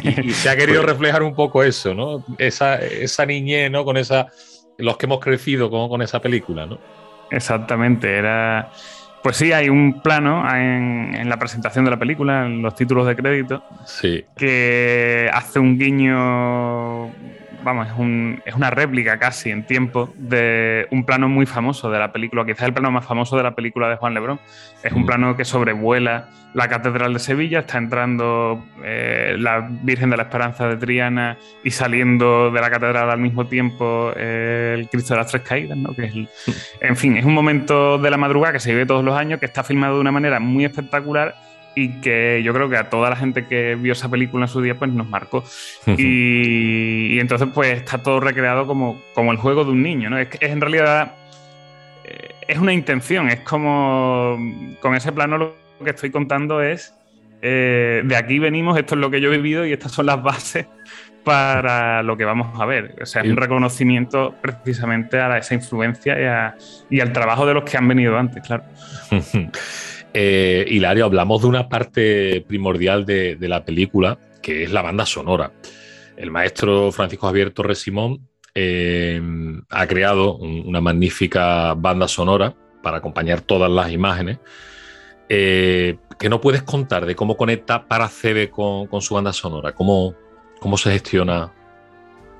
Y, 0.02 0.28
y 0.28 0.32
se 0.32 0.48
ha 0.50 0.56
querido 0.56 0.82
Pues- 0.82 0.92
reflejar 0.94 1.22
un 1.22 1.34
poco 1.34 1.62
eso, 1.62 1.94
¿no? 1.94 2.24
Esa, 2.38 2.76
esa 2.76 3.24
niñez, 3.24 3.70
¿no? 3.70 3.84
Con 3.84 3.96
esa, 3.96 4.26
los 4.78 4.96
que 4.96 5.06
hemos 5.06 5.20
crecido 5.20 5.70
con, 5.70 5.88
con 5.88 6.02
esa 6.02 6.20
película, 6.20 6.66
¿no? 6.66 6.78
Exactamente, 7.30 8.16
era... 8.16 8.70
Pues 9.22 9.38
sí, 9.38 9.52
hay 9.52 9.68
un 9.68 10.02
plano 10.02 10.48
en, 10.54 11.12
en 11.14 11.28
la 11.28 11.36
presentación 11.36 11.84
de 11.84 11.90
la 11.90 11.98
película, 11.98 12.46
en 12.46 12.62
los 12.62 12.76
títulos 12.76 13.08
de 13.08 13.16
crédito, 13.16 13.64
Sí, 13.84 14.24
que 14.36 15.28
hace 15.32 15.58
un 15.58 15.76
guiño, 15.76 17.06
vamos, 17.66 17.88
es, 17.88 17.92
un- 17.98 18.40
es 18.46 18.54
una 18.54 18.70
réplica 18.70 19.18
casi 19.18 19.50
en 19.50 19.64
tiempo 19.66 20.14
de 20.16 20.86
un 20.92 21.04
plano 21.04 21.28
muy 21.28 21.44
famoso 21.46 21.90
de 21.90 21.98
la 21.98 22.12
película, 22.12 22.46
quizás 22.46 22.62
el 22.62 22.72
plano 22.72 22.90
más 22.92 23.04
famoso 23.04 23.36
de 23.36 23.42
la 23.42 23.54
película 23.54 23.88
de 23.90 23.96
Juan 23.96 24.14
Lebrón. 24.14 24.38
Es 24.82 24.92
un 24.92 25.02
Mm. 25.02 25.06
plano 25.06 25.36
que 25.36 25.44
sobrevuela 25.44 26.28
la 26.54 26.68
Catedral 26.68 27.12
de 27.12 27.18
Sevilla, 27.18 27.58
está 27.58 27.76
entrando 27.76 28.64
eh, 28.84 29.34
la 29.38 29.68
Virgen 29.82 30.08
de 30.10 30.16
la 30.16 30.22
Esperanza 30.22 30.68
de 30.68 30.76
Triana 30.76 31.36
y 31.64 31.70
saliendo 31.72 32.50
de 32.50 32.60
la 32.60 32.70
catedral 32.70 33.10
al 33.10 33.18
mismo 33.18 33.46
tiempo 33.46 34.12
eh, 34.16 34.76
el 34.78 34.88
Cristo 34.88 35.12
de 35.14 35.18
las 35.20 35.26
Tres 35.30 35.42
Caídas, 35.42 35.76
¿no? 35.76 35.92
Que 35.94 36.04
es 36.04 36.14
el- 36.14 36.28
en 36.80 36.96
fin, 36.96 37.16
es 37.16 37.24
un 37.24 37.34
momento 37.34 37.98
de 37.98 38.10
la 38.10 38.16
madrugada 38.16 38.52
que 38.54 38.60
se 38.60 38.70
vive 38.72 38.86
todos 38.86 39.04
los 39.04 39.14
años, 39.18 39.38
que 39.40 39.46
está 39.46 39.62
filmado 39.64 39.96
de 39.96 40.00
una 40.00 40.12
manera 40.12 40.38
muy 40.40 40.64
espectacular 40.64 41.34
y 41.78 42.00
que 42.00 42.42
yo 42.42 42.52
creo 42.54 42.68
que 42.70 42.76
a 42.78 42.88
toda 42.90 43.10
la 43.10 43.16
gente 43.16 43.46
que 43.46 43.74
vio 43.76 43.92
esa 43.92 44.08
película 44.10 44.46
en 44.46 44.48
su 44.48 44.60
día 44.62 44.76
pues 44.78 44.90
nos 44.90 45.08
marcó. 45.08 45.44
Y, 45.98 47.14
y 47.14 47.20
entonces 47.20 47.48
pues 47.54 47.76
está 47.78 47.98
todo 48.02 48.18
recreado 48.18 48.66
como, 48.66 49.00
como 49.14 49.30
el 49.30 49.36
juego 49.38 49.64
de 49.64 49.70
un 49.72 49.82
niño, 49.82 50.08
¿no? 50.10 50.18
Es, 50.18 50.28
que 50.28 50.44
es 50.44 50.50
en 50.52 50.60
realidad 50.60 51.14
eh, 52.04 52.30
es 52.48 52.58
una 52.58 52.72
intención, 52.72 53.28
es 53.28 53.40
como 53.40 54.38
con 54.80 54.94
ese 54.94 55.12
plano 55.12 55.36
lo 55.38 55.54
que 55.84 55.90
estoy 55.90 56.10
contando 56.10 56.62
es 56.62 56.94
eh, 57.42 58.00
de 58.04 58.16
aquí 58.16 58.38
venimos, 58.38 58.78
esto 58.78 58.94
es 58.94 59.00
lo 59.02 59.10
que 59.10 59.20
yo 59.20 59.30
he 59.30 59.36
vivido 59.36 59.66
y 59.66 59.72
estas 59.72 59.92
son 59.92 60.06
las 60.06 60.22
bases 60.22 60.66
para 61.24 62.02
lo 62.04 62.16
que 62.16 62.24
vamos 62.24 62.58
a 62.58 62.64
ver. 62.64 62.94
O 63.02 63.04
sea, 63.06 63.20
es 63.22 63.28
un 63.28 63.36
reconocimiento 63.36 64.34
precisamente 64.40 65.18
a 65.20 65.36
esa 65.36 65.54
influencia 65.54 66.18
y, 66.20 66.24
a- 66.24 66.56
y 66.88 67.00
al 67.00 67.12
trabajo 67.12 67.44
de 67.46 67.52
los 67.54 67.64
que 67.64 67.76
han 67.76 67.86
venido 67.88 68.16
antes, 68.16 68.42
claro. 68.46 68.62
Eh, 70.18 70.64
Hilario, 70.70 71.04
hablamos 71.04 71.42
de 71.42 71.48
una 71.48 71.68
parte 71.68 72.42
primordial 72.48 73.04
de, 73.04 73.36
la 73.38 73.66
película, 73.66 74.18
que 74.42 74.62
es 74.62 74.72
la 74.72 74.80
banda 74.80 75.04
sonora. 75.04 75.52
El 76.16 76.30
maestro 76.30 76.90
Francisco 76.90 77.26
Javier 77.26 77.50
Torres 77.50 77.80
Simón 77.80 78.26
eh, 78.54 79.20
ha 79.68 79.86
creado 79.86 80.36
un- 80.38 80.62
una 80.66 80.80
magnífica 80.80 81.74
banda 81.74 82.08
sonora 82.08 82.54
para 82.82 82.96
acompañar 82.96 83.42
todas 83.42 83.70
las 83.70 83.92
imágenes. 83.92 84.38
Eh, 85.28 85.98
¿Qué 86.18 86.30
no 86.30 86.40
puedes 86.40 86.62
contar 86.62 87.04
de 87.04 87.14
cómo 87.14 87.36
conecta 87.36 87.86
Paracebe 87.86 88.48
con, 88.48 88.86
con 88.86 89.02
su 89.02 89.16
banda 89.16 89.34
sonora? 89.34 89.72
¿Cómo, 89.72 90.14
¿Cómo 90.60 90.78
se 90.78 90.92
gestiona? 90.92 91.52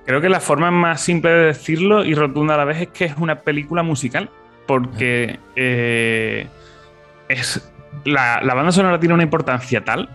Creo 0.07 0.23
que 0.23 0.31
la 0.31 0.41
forma 0.41 0.71
más 0.71 1.03
simple 1.03 1.31
de 1.31 1.47
decirlo 1.49 2.07
y 2.07 2.15
rotunda 2.15 2.55
a 2.55 2.57
la 2.57 2.65
vez 2.65 2.81
es 2.81 2.89
que 2.89 3.05
es 3.05 3.19
una 3.19 3.41
película 3.41 3.83
musical, 3.83 4.31
porque 4.67 5.39
eh, 5.57 6.47
es, 7.29 7.73
la, 8.05 8.41
la 8.43 8.55
banda 8.55 8.73
sonora 8.73 8.99
tiene 9.01 9.15
una 9.15 9.23
importancia 9.23 9.85
tal 9.85 10.09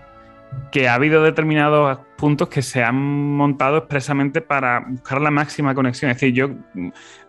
que 0.71 0.89
ha 0.89 0.95
habido 0.95 1.23
determinados 1.23 1.99
puntos 2.17 2.49
que 2.49 2.61
se 2.61 2.83
han 2.83 2.95
montado 2.95 3.77
expresamente 3.77 4.41
para 4.41 4.81
buscar 4.81 5.21
la 5.21 5.31
máxima 5.31 5.73
conexión. 5.73 6.11
Es 6.11 6.17
decir, 6.17 6.33
yo 6.33 6.49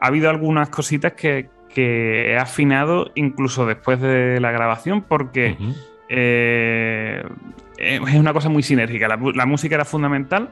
ha 0.00 0.06
habido 0.06 0.28
algunas 0.28 0.68
cositas 0.70 1.12
que, 1.12 1.48
que 1.72 2.32
he 2.32 2.38
afinado 2.38 3.10
incluso 3.14 3.64
después 3.64 4.00
de 4.00 4.40
la 4.40 4.50
grabación 4.50 5.02
porque 5.02 5.56
Ujú. 5.58 5.74
eh, 6.08 7.22
es 7.78 8.14
una 8.14 8.32
cosa 8.32 8.48
muy 8.48 8.62
sinérgica. 8.62 9.08
La, 9.08 9.18
la 9.34 9.46
música 9.46 9.76
era 9.76 9.84
fundamental. 9.84 10.50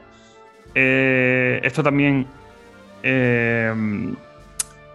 Eh, 0.73 1.59
esto 1.63 1.83
también 1.83 2.25
eh, 3.03 3.73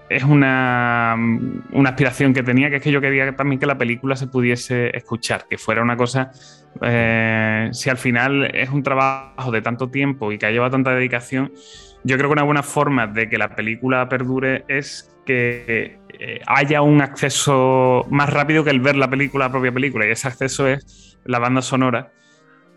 es 0.08 0.22
una, 0.24 1.16
una 1.72 1.90
aspiración 1.90 2.32
que 2.32 2.42
tenía, 2.42 2.70
que 2.70 2.76
es 2.76 2.82
que 2.82 2.92
yo 2.92 3.00
quería 3.00 3.34
también 3.34 3.58
que 3.58 3.66
la 3.66 3.76
película 3.76 4.16
se 4.16 4.26
pudiese 4.26 4.96
escuchar, 4.96 5.46
que 5.48 5.58
fuera 5.58 5.82
una 5.82 5.96
cosa, 5.96 6.30
eh, 6.82 7.68
si 7.72 7.90
al 7.90 7.96
final 7.96 8.54
es 8.54 8.70
un 8.70 8.82
trabajo 8.82 9.50
de 9.50 9.62
tanto 9.62 9.88
tiempo 9.88 10.32
y 10.32 10.38
que 10.38 10.46
ha 10.46 10.50
llevado 10.50 10.70
tanta 10.70 10.94
dedicación, 10.94 11.52
yo 12.04 12.16
creo 12.16 12.28
que 12.28 12.34
una 12.34 12.44
buena 12.44 12.62
forma 12.62 13.06
de 13.06 13.28
que 13.28 13.36
la 13.38 13.54
película 13.56 14.08
perdure 14.08 14.64
es 14.68 15.12
que 15.24 15.98
eh, 16.18 16.40
haya 16.46 16.82
un 16.82 17.02
acceso 17.02 18.06
más 18.10 18.30
rápido 18.30 18.62
que 18.62 18.70
el 18.70 18.80
ver 18.80 18.96
la 18.96 19.10
película, 19.10 19.46
la 19.46 19.50
propia 19.50 19.72
película. 19.72 20.06
Y 20.06 20.10
ese 20.10 20.28
acceso 20.28 20.68
es 20.68 21.18
la 21.24 21.40
banda 21.40 21.62
sonora, 21.62 22.12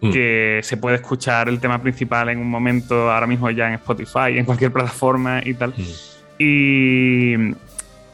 mm. 0.02 0.12
que 0.12 0.60
se 0.64 0.78
puede 0.78 0.96
escuchar 0.96 1.48
el 1.48 1.60
tema 1.60 1.80
principal 1.80 2.30
en 2.30 2.40
un 2.40 2.50
momento, 2.50 3.12
ahora 3.12 3.28
mismo 3.28 3.52
ya 3.52 3.68
en 3.68 3.76
Spotify, 3.76 4.38
en 4.38 4.46
cualquier 4.46 4.74
plataforma 4.74 5.42
y 5.46 5.54
tal. 5.54 5.76
Mm. 5.78 6.09
Y, 6.40 7.36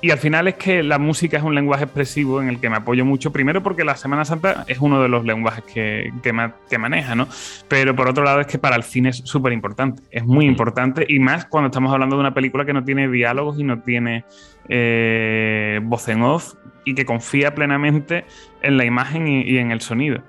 y 0.02 0.12
al 0.12 0.18
final 0.18 0.48
es 0.48 0.56
que 0.56 0.84
la 0.84 1.00
música 1.00 1.38
es 1.38 1.44
un 1.44 1.56
lenguaje 1.56 1.86
expresivo 1.86 2.42
en 2.42 2.50
el 2.50 2.60
que 2.60 2.70
me 2.70 2.76
apoyo 2.76 3.06
mucho, 3.06 3.32
primero 3.32 3.64
porque 3.64 3.84
la 3.84 3.96
Semana 3.96 4.26
Santa 4.26 4.66
es 4.68 4.80
uno 4.80 5.02
de 5.02 5.08
los 5.08 5.26
lenguajes 5.26 5.64
que, 5.64 6.12
que, 6.22 6.78
maneja, 6.78 7.16
¿no? 7.16 7.28
Pero 7.68 7.96
por 7.96 8.10
otro 8.10 8.24
lado 8.24 8.42
es 8.42 8.48
que 8.48 8.60
para 8.60 8.76
el 8.76 8.84
cine 8.84 9.10
es 9.10 9.18
súper 9.26 9.54
importante, 9.54 10.04
es 10.12 10.26
muy 10.26 10.46
importante 10.46 11.06
y 11.08 11.20
más 11.20 11.46
cuando 11.46 11.68
estamos 11.68 11.94
hablando 11.94 12.18
de 12.18 12.20
una 12.20 12.34
película 12.34 12.66
que 12.66 12.74
no 12.74 12.84
tiene 12.84 13.10
diálogos 13.10 13.60
y 13.60 13.64
no 13.64 13.82
tiene 13.82 14.26
eh, 14.70 15.80
voz 15.84 16.08
en 16.10 16.24
off 16.24 16.56
y 16.84 16.94
que 16.94 17.06
confía 17.06 17.56
plenamente 17.56 18.26
en 18.62 18.78
la 18.78 18.86
imagen 18.86 19.28
y 19.28 19.58
en 19.58 19.72
el 19.72 19.82
sonido 19.82 20.22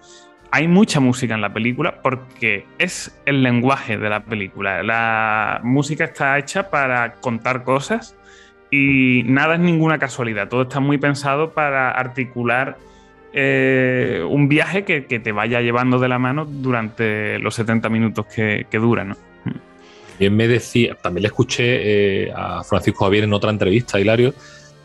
hay 0.57 0.69
mucha 0.69 1.01
música 1.01 1.35
en 1.35 1.42
la 1.42 1.53
película 1.53 2.01
porque 2.01 2.64
es 2.79 3.14
el 3.27 3.42
lenguaje 3.42 3.99
de 3.99 4.09
la 4.09 4.25
película. 4.25 4.83
La 4.83 5.61
música 5.62 6.05
está 6.05 6.38
hecha 6.38 6.71
para 6.71 7.16
contar 7.16 7.62
cosas 7.62 8.16
y 8.71 9.23
nada 9.27 9.57
es 9.57 9.61
ninguna 9.61 9.99
casualidad, 9.99 10.49
todo 10.49 10.62
está 10.62 10.81
muy 10.81 10.97
pensado 10.97 11.51
para 11.51 11.90
articular 11.90 12.79
eh, 13.35 14.25
un 14.27 14.49
viaje 14.49 14.85
que, 14.85 15.03
te 15.03 15.31
vaya 15.31 15.61
llevando 15.61 15.99
de 15.99 16.09
la 16.09 16.19
mano 16.19 16.47
durante 16.47 17.38
los 17.38 17.55
70 17.55 17.90
minutos 17.90 18.25
que, 18.25 18.66
dura. 18.73 19.05
¿no? 19.05 19.14
me 20.19 20.49
decía, 20.49 20.95
también 20.95 21.25
le 21.25 21.29
escuché 21.29 22.29
eh, 22.29 22.33
a 22.35 22.64
Francisco 22.64 23.05
Javier 23.05 23.25
en 23.25 23.35
otra 23.35 23.51
entrevista, 23.51 24.01
Hilario, 24.01 24.33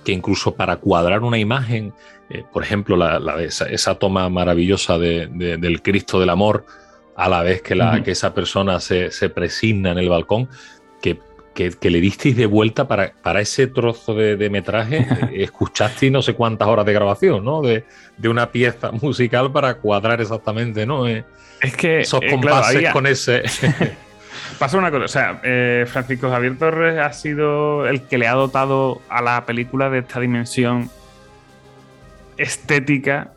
que 0.04 0.12
incluso 0.12 0.56
para 0.56 0.78
cuadrar 0.78 1.24
una 1.24 1.38
imagen, 1.38 1.94
eh, 2.30 2.44
por 2.52 2.64
ejemplo, 2.64 2.96
la, 2.96 3.20
esa, 3.42 3.96
toma 3.96 4.30
maravillosa 4.30 4.98
del 4.98 5.82
Cristo 5.82 6.20
del 6.20 6.30
Amor, 6.30 6.66
a 7.16 7.30
la 7.30 7.44
vez 7.44 7.62
que, 7.62 7.76
la, 7.76 8.02
que 8.04 8.12
esa 8.12 8.34
persona 8.34 8.80
se, 8.80 9.12
se, 9.12 9.30
presigna 9.30 9.92
en 9.92 9.98
el 10.00 10.10
balcón, 10.10 10.50
que 11.02 11.20
que, 11.54 11.90
le 11.90 12.00
disteis 12.00 12.36
de 12.36 12.46
vuelta 12.46 12.88
para, 12.88 13.14
para 13.22 13.42
ese 13.42 13.68
trozo 13.68 14.14
de, 14.14 14.50
metraje, 14.50 14.98
eh, 15.32 15.44
escuchasteis 15.44 16.12
no 16.12 16.22
sé 16.22 16.34
cuántas 16.34 16.68
horas 16.68 16.86
de 16.86 16.94
grabación, 16.94 17.44
¿no? 17.44 17.62
De, 17.62 17.86
una 18.24 18.52
pieza 18.52 18.92
musical 19.02 19.52
para 19.52 19.76
cuadrar 19.76 20.22
exactamente, 20.22 20.86
¿no? 20.86 21.08
Eh, 21.08 21.26
es 21.62 21.76
que 21.76 22.02
esos 22.02 22.22
eh, 22.24 22.30
compases 22.30 22.92
con 22.92 23.08
ese. 23.08 23.44
Pasa 24.60 24.78
una 24.78 24.92
cosa, 24.92 25.06
o 25.06 25.08
sea, 25.08 25.42
Francisco 25.88 26.30
Javier 26.30 26.58
Torres 26.58 27.00
ha 27.00 27.14
sido 27.14 27.88
el 27.88 28.02
que 28.04 28.18
le 28.18 28.28
ha 28.28 28.34
dotado 28.34 29.02
a 29.10 29.22
la 29.22 29.46
película 29.46 29.90
de 29.90 30.00
esta 30.00 30.20
dimensión 30.20 30.90
estética 32.38 33.34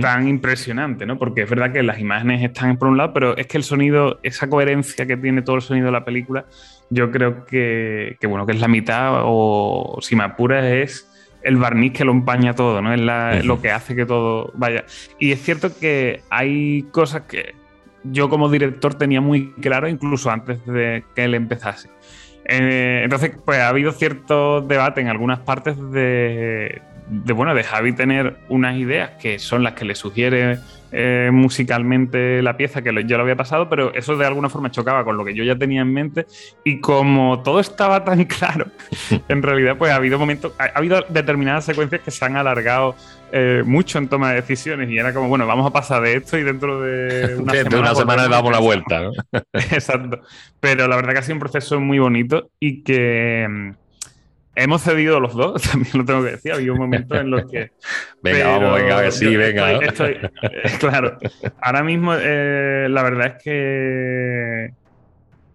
tan 0.00 0.28
impresionante, 0.28 1.04
¿no? 1.04 1.18
Porque 1.18 1.42
es 1.42 1.50
verdad 1.50 1.72
que 1.72 1.82
las 1.82 1.98
imágenes 1.98 2.42
están 2.42 2.76
por 2.76 2.88
un 2.88 2.96
lado, 2.96 3.12
pero 3.12 3.36
es 3.36 3.48
que 3.48 3.56
el 3.56 3.64
sonido, 3.64 4.20
esa 4.22 4.48
coherencia 4.48 5.04
que 5.04 5.16
tiene 5.16 5.42
todo 5.42 5.56
el 5.56 5.62
sonido 5.62 5.86
de 5.86 5.92
la 5.92 6.04
película, 6.04 6.44
yo 6.90 7.10
creo 7.10 7.44
que, 7.44 8.16
bueno, 8.22 8.46
que 8.46 8.52
es 8.52 8.60
la 8.60 8.68
mitad, 8.68 9.22
o 9.24 9.98
si 10.00 10.14
me 10.14 10.22
apuras, 10.24 10.64
es 10.64 11.10
el 11.42 11.56
barniz 11.56 11.92
que 11.92 12.04
lo 12.04 12.12
empaña 12.12 12.54
todo, 12.54 12.80
¿no? 12.82 12.94
Es 12.94 13.44
lo 13.44 13.60
que 13.60 13.72
hace 13.72 13.96
que 13.96 14.06
todo 14.06 14.52
vaya. 14.54 14.84
Y 15.18 15.32
es 15.32 15.42
cierto 15.42 15.76
que 15.76 16.22
hay 16.30 16.84
cosas 16.92 17.22
que 17.22 17.54
yo 18.04 18.28
como 18.28 18.48
director 18.48 18.94
tenía 18.94 19.20
muy 19.20 19.52
claro, 19.52 19.88
incluso 19.88 20.30
antes 20.30 20.64
de 20.66 21.04
que 21.14 21.24
él 21.24 21.34
empezase. 21.34 21.88
Eh, 22.46 23.00
entonces, 23.04 23.32
pues 23.44 23.58
ha 23.58 23.68
habido 23.68 23.92
cierto 23.92 24.60
debate 24.60 25.00
en 25.00 25.08
algunas 25.08 25.40
partes 25.40 25.76
de, 25.90 26.82
bueno, 27.34 27.54
de 27.54 27.64
Javi 27.64 27.92
tener 27.92 28.36
unas 28.48 28.76
ideas 28.76 29.12
que 29.20 29.38
son 29.38 29.62
las 29.62 29.72
que 29.72 29.86
le 29.86 29.94
sugiere 29.94 30.58
eh, 30.92 31.30
musicalmente 31.32 32.42
la 32.42 32.56
pieza 32.56 32.82
que 32.82 32.92
yo 33.06 33.16
lo 33.16 33.22
había 33.22 33.34
pasado, 33.34 33.68
pero 33.68 33.94
eso 33.94 34.16
de 34.16 34.26
alguna 34.26 34.48
forma 34.48 34.70
chocaba 34.70 35.04
con 35.04 35.16
lo 35.16 35.24
que 35.24 35.34
yo 35.34 35.42
ya 35.42 35.56
tenía 35.56 35.80
en 35.80 35.92
mente 35.92 36.26
y 36.64 36.80
como 36.80 37.42
todo 37.42 37.60
estaba 37.60 38.04
tan 38.04 38.24
claro, 38.26 38.66
en 39.28 39.42
realidad 39.42 39.76
pues 39.78 39.90
ha 39.90 39.96
habido 39.96 40.18
momentos, 40.18 40.52
ha, 40.58 40.78
habido 40.78 41.04
determinadas 41.08 41.64
secuencias 41.64 42.02
que 42.02 42.10
se 42.10 42.24
han 42.24 42.36
alargado 42.36 42.94
eh, 43.36 43.62
mucho 43.64 43.98
en 43.98 44.08
toma 44.08 44.30
de 44.30 44.36
decisiones 44.36 44.88
y 44.90 44.98
era 44.98 45.12
como, 45.12 45.28
bueno, 45.28 45.46
vamos 45.46 45.66
a 45.66 45.72
pasar 45.72 46.02
de 46.02 46.14
esto 46.14 46.38
y 46.38 46.44
dentro 46.44 46.80
de 46.80 47.36
una 47.38 47.52
semana, 47.52 47.78
una 47.80 47.94
semana 47.94 48.22
le 48.24 48.28
damos 48.28 48.52
la 48.52 48.60
vuelta. 48.60 49.02
¿no? 49.02 49.12
Exacto. 49.52 50.20
Pero 50.60 50.86
la 50.86 50.96
verdad 50.96 51.12
que 51.12 51.18
ha 51.18 51.22
sido 51.22 51.34
un 51.34 51.40
proceso 51.40 51.80
muy 51.80 51.98
bonito 51.98 52.50
y 52.60 52.82
que 52.82 53.46
mm, 53.48 53.70
Hemos 54.56 54.82
cedido 54.82 55.18
los 55.18 55.34
dos, 55.34 55.62
también 55.70 55.92
lo 55.94 56.04
tengo 56.04 56.22
que 56.22 56.30
decir. 56.32 56.52
Había 56.52 56.72
un 56.72 56.78
momento 56.78 57.16
en 57.16 57.30
los 57.30 57.50
que. 57.50 57.72
venga, 58.22 58.58
vamos, 58.58 58.80
venga, 58.80 59.02
que 59.02 59.10
sí, 59.10 59.36
venga. 59.36 59.72
Eh, 59.72 60.20
claro. 60.78 61.18
Ahora 61.60 61.82
mismo, 61.82 62.14
eh, 62.14 62.86
la 62.88 63.02
verdad 63.02 63.36
es 63.36 63.42
que. 63.42 64.74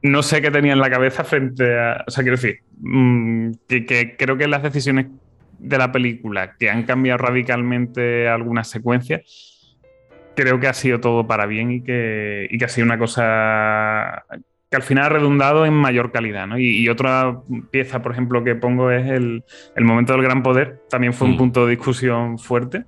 No 0.01 0.23
sé 0.23 0.41
qué 0.41 0.49
tenía 0.49 0.73
en 0.73 0.79
la 0.79 0.89
cabeza 0.89 1.23
frente 1.23 1.77
a. 1.77 2.03
O 2.07 2.11
sea, 2.11 2.23
quiero 2.23 2.37
decir, 2.37 2.59
mm, 2.79 3.51
que, 3.67 4.15
creo 4.17 4.37
que 4.37 4.47
las 4.47 4.63
decisiones 4.63 5.07
de 5.59 5.77
la 5.77 5.91
película 5.91 6.55
que 6.57 6.69
han 6.69 6.83
cambiado 6.83 7.17
radicalmente 7.17 8.27
algunas 8.27 8.69
secuencias, 8.69 9.77
creo 10.35 10.59
que 10.59 10.67
ha 10.67 10.73
sido 10.73 10.99
todo 10.99 11.27
para 11.27 11.45
bien 11.45 11.71
y 11.71 11.83
que, 11.83 12.47
y 12.49 12.57
que 12.57 12.65
ha 12.65 12.69
sido 12.69 12.85
una 12.85 12.97
cosa 12.97 14.25
que 14.69 14.75
al 14.75 14.83
final 14.83 15.05
ha 15.05 15.09
redundado 15.09 15.65
en 15.65 15.73
mayor 15.73 16.11
calidad. 16.11 16.47
¿no? 16.47 16.57
Y, 16.59 16.87
otra 16.89 17.39
pieza, 17.71 18.01
por 18.01 18.11
ejemplo, 18.11 18.43
que 18.43 18.55
pongo 18.55 18.91
es 18.91 19.07
el, 19.09 19.43
momento 19.77 20.13
del 20.13 20.21
gran 20.21 20.43
poder. 20.43 20.81
También 20.89 21.13
fue 21.13 21.27
un 21.27 21.35
mm. 21.35 21.37
punto 21.37 21.65
de 21.65 21.71
discusión 21.71 22.37
fuerte. 22.37 22.85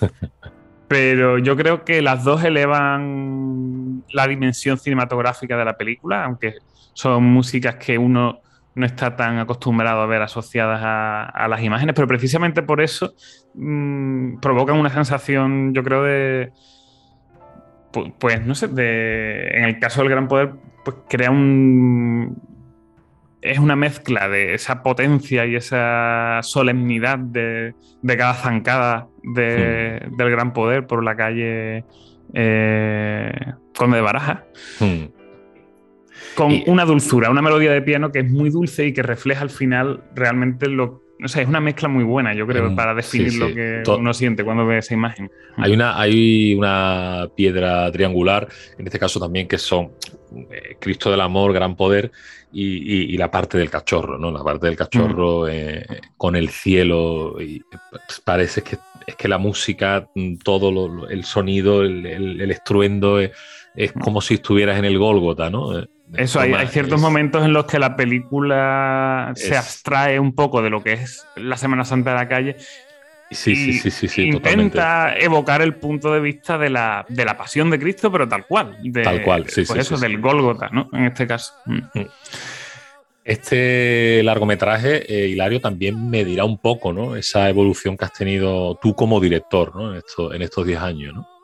Pero 0.88 1.38
yo 1.38 1.56
creo 1.56 1.84
que 1.84 2.02
las 2.02 2.24
dos 2.24 2.42
elevan 2.42 4.02
la 4.10 4.26
dimensión 4.26 4.78
cinematográfica 4.78 5.56
de 5.56 5.64
la 5.64 5.76
película, 5.76 6.24
aunque 6.24 6.54
son 6.94 7.24
músicas 7.24 7.76
que 7.76 7.98
uno 7.98 8.40
no 8.74 8.86
está 8.86 9.16
tan 9.16 9.38
acostumbrado 9.38 10.00
a 10.00 10.06
ver 10.06 10.22
asociadas 10.22 10.80
a, 10.82 11.48
las 11.48 11.62
imágenes, 11.62 11.94
pero 11.94 12.06
precisamente 12.06 12.62
por 12.62 12.80
eso 12.80 13.14
mm, 13.54 14.38
provocan 14.38 14.76
una 14.76 14.90
sensación, 14.90 15.74
yo 15.74 15.82
creo, 15.82 16.04
de, 16.04 16.52
pues, 18.18 18.44
no 18.46 18.54
sé, 18.54 18.66
en 18.66 19.64
el 19.64 19.78
caso 19.78 20.02
del 20.02 20.10
gran 20.10 20.28
poder, 20.28 20.52
pues 20.84 20.96
crea 21.08 21.30
un... 21.30 22.40
Es 23.40 23.58
una 23.60 23.76
mezcla 23.76 24.28
de 24.28 24.54
esa 24.54 24.82
potencia 24.82 25.46
y 25.46 25.54
esa 25.54 26.40
solemnidad 26.42 27.18
de, 27.18 27.74
cada 28.04 28.34
zancada 28.34 29.06
del 29.22 30.30
gran 30.30 30.52
poder 30.52 30.88
por 30.88 31.04
la 31.04 31.14
calle 31.14 31.84
eh, 32.34 33.52
Conde 33.76 33.98
de 33.98 34.02
Baraja. 34.02 34.44
Con 36.38 36.62
una 36.66 36.84
dulzura, 36.84 37.30
una 37.30 37.42
melodía 37.42 37.72
de 37.72 37.82
piano 37.82 38.12
que 38.12 38.20
es 38.20 38.30
muy 38.30 38.50
dulce 38.50 38.86
y 38.86 38.92
que 38.92 39.02
refleja 39.02 39.42
al 39.42 39.50
final 39.50 40.04
realmente 40.14 40.68
lo, 40.68 41.02
no 41.18 41.26
sé, 41.26 41.42
es 41.42 41.48
una 41.48 41.60
mezcla 41.60 41.88
muy 41.88 42.04
buena, 42.04 42.32
yo 42.32 42.46
creo, 42.46 42.70
mm, 42.70 42.76
para 42.76 42.94
definir 42.94 43.34
lo 43.34 43.52
que 43.52 43.82
uno 43.88 44.14
siente 44.14 44.44
cuando 44.44 44.64
ve 44.64 44.78
esa 44.78 44.94
imagen. 44.94 45.30
Hay 45.56 45.72
una, 45.72 46.00
hay 46.00 46.54
una 46.54 47.28
piedra 47.34 47.90
triangular, 47.90 48.46
en 48.78 48.86
este 48.86 48.98
caso 48.98 49.18
también, 49.18 49.48
que 49.48 49.58
son 49.58 49.90
eh, 50.50 50.76
Cristo 50.78 51.10
del 51.10 51.20
Amor, 51.20 51.52
Gran 51.52 51.74
Poder, 51.74 52.12
y, 52.52 53.16
la 53.16 53.30
parte 53.30 53.58
del 53.58 53.68
cachorro, 53.68 54.16
¿no? 54.16 54.30
La 54.30 54.42
parte 54.42 54.66
del 54.66 54.76
cachorro 54.76 55.48
eh, 55.48 55.84
con 56.16 56.34
el 56.34 56.48
cielo. 56.48 57.36
Y 57.40 57.60
pues, 57.90 58.22
parece 58.24 58.62
que 58.62 58.78
es 59.06 59.16
que 59.16 59.28
la 59.28 59.38
música, 59.38 60.08
mm, 60.14 60.36
todo 60.36 61.08
el 61.08 61.24
sonido, 61.24 61.82
el, 61.82 62.50
estruendo, 62.50 63.18
es, 63.18 63.32
es, 63.74 63.92
como 63.92 64.20
si 64.20 64.34
estuvieras 64.34 64.78
en 64.78 64.84
el 64.84 64.98
Gólgota, 64.98 65.50
¿no? 65.50 65.72
Eso, 66.14 66.40
hay, 66.40 66.66
ciertos 66.68 67.00
momentos 67.00 67.44
en 67.44 67.52
los 67.52 67.66
que 67.66 67.78
la 67.78 67.96
película 67.96 69.32
se 69.34 69.56
abstrae 69.56 70.18
un 70.18 70.34
poco 70.34 70.62
de 70.62 70.70
lo 70.70 70.82
que 70.82 70.94
es 70.94 71.26
la 71.36 71.56
Semana 71.56 71.84
Santa 71.84 72.10
de 72.10 72.16
la 72.16 72.28
calle. 72.28 72.56
Sí, 73.30 73.74
sí, 73.74 73.90
sí, 73.90 74.08
sí, 74.08 74.22
Intenta 74.22 75.14
evocar 75.18 75.60
el 75.60 75.74
punto 75.74 76.12
de 76.14 76.20
vista 76.20 76.56
de 76.56 76.70
la, 76.70 77.04
pasión 77.36 77.68
de 77.68 77.78
Cristo, 77.78 78.10
pero 78.10 78.26
tal 78.26 78.46
cual. 78.46 78.78
tal 79.04 79.22
cual, 79.22 79.48
sí, 79.48 79.64
pues 79.66 79.80
eso, 79.80 79.98
del 79.98 80.18
Gólgota, 80.18 80.70
¿no? 80.70 80.88
En 80.92 81.04
este 81.04 81.26
caso. 81.26 81.52
Mm. 81.66 81.78
Mm. 81.94 82.06
Este 83.24 84.22
largometraje, 84.22 85.04
eh, 85.12 85.28
Hilario, 85.28 85.60
también 85.60 86.08
me 86.08 86.24
dirá 86.24 86.44
un 86.44 86.56
poco, 86.56 86.94
¿no? 86.94 87.14
Esa 87.14 87.50
evolución 87.50 87.98
que 87.98 88.06
has 88.06 88.12
tenido 88.14 88.78
tú 88.80 88.94
como 88.94 89.20
director, 89.20 89.76
¿no? 89.76 89.94
En, 89.94 90.02
en 90.32 90.42
estos 90.42 90.66
10 90.66 90.80
años, 90.80 91.14
¿no? 91.14 91.37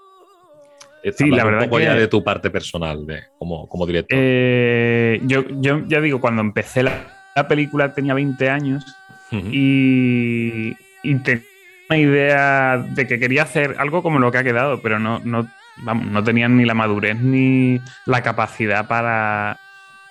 Sí, 1.12 1.30
la 1.30 1.44
verdad 1.44 1.62
un 1.62 1.68
poco 1.68 1.80
ya 1.80 1.94
de 1.94 2.08
tu 2.08 2.22
parte 2.22 2.50
personal, 2.50 3.06
de, 3.06 3.24
como, 3.38 3.68
como 3.68 3.86
director. 3.86 4.18
Eh, 4.20 5.20
yo, 5.24 5.44
yo, 5.60 5.82
ya 5.86 6.00
digo, 6.00 6.20
cuando 6.20 6.40
empecé 6.40 6.82
la, 6.82 7.06
película 7.48 7.92
tenía 7.92 8.14
20 8.14 8.48
años 8.48 8.84
y, 9.32 10.74
tenía 11.02 11.42
una 11.90 11.98
idea 11.98 12.78
de 12.78 13.06
que 13.06 13.18
quería 13.18 13.42
hacer 13.42 13.76
algo 13.78 14.02
como 14.02 14.18
lo 14.18 14.30
que 14.30 14.38
ha 14.38 14.44
quedado, 14.44 14.80
pero 14.80 14.98
no, 14.98 15.20
no, 15.24 15.46
vamos, 15.78 16.06
no 16.06 16.24
tenía 16.24 16.48
ni 16.48 16.64
la 16.64 16.74
madurez 16.74 17.18
ni 17.20 17.80
la 18.06 18.22
capacidad 18.22 18.86
para 18.86 19.58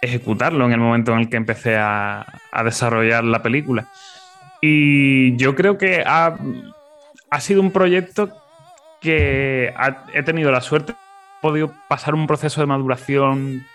ejecutarlo 0.02 0.66
en 0.66 0.74
el 0.74 0.80
momento 0.80 1.14
en 1.14 1.20
el 1.20 1.30
que 1.30 1.38
empecé 1.38 1.78
a, 1.78 2.26
a 2.52 2.64
desarrollar 2.64 3.24
la 3.24 3.42
película. 3.42 3.88
Y 4.62 5.36
yo 5.38 5.56
creo 5.56 5.78
que 5.78 6.04
ha, 6.06 6.38
ha 7.30 7.40
sido 7.42 7.62
un 7.62 7.72
proyecto 7.72 8.43
que 9.04 9.74
he 10.14 10.24
tenido 10.24 10.52
la 10.52 10.62
suerte, 10.62 10.94
he 10.94 11.42
podido 11.42 11.74
pasar 11.90 12.16
un 12.16 12.26
proceso 12.26 12.62
de 12.62 12.68
maduración 12.68 13.66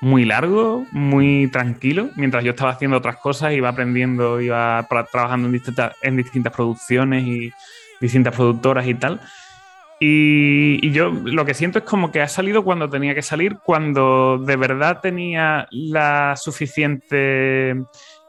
muy 0.00 0.24
largo, 0.24 0.84
muy 0.90 1.48
tranquilo, 1.50 2.10
mientras 2.16 2.44
yo 2.44 2.50
estaba 2.50 2.72
haciendo 2.72 2.98
otras 2.98 3.16
cosas, 3.16 3.52
iba 3.52 3.68
aprendiendo, 3.68 4.40
iba 4.40 4.86
trabajando 5.10 5.46
en 5.46 5.52
distintas, 5.52 5.94
en 6.02 6.16
distintas 6.16 6.52
producciones 6.52 7.24
y 7.24 7.52
distintas 8.00 8.34
productoras 8.34 8.86
y 8.86 8.94
tal. 8.94 9.20
Y, 10.00 10.90
yo 10.90 11.10
lo 11.10 11.46
que 11.46 11.54
siento 11.54 11.78
es 11.78 11.84
como 11.84 12.10
que 12.10 12.20
ha 12.20 12.28
salido 12.28 12.64
cuando 12.64 12.90
tenía 12.90 13.14
que 13.14 13.22
salir, 13.22 13.58
cuando 13.64 14.38
de 14.38 14.56
verdad 14.56 15.00
tenía 15.00 15.68
la 15.70 16.36
suficiente 16.36 17.76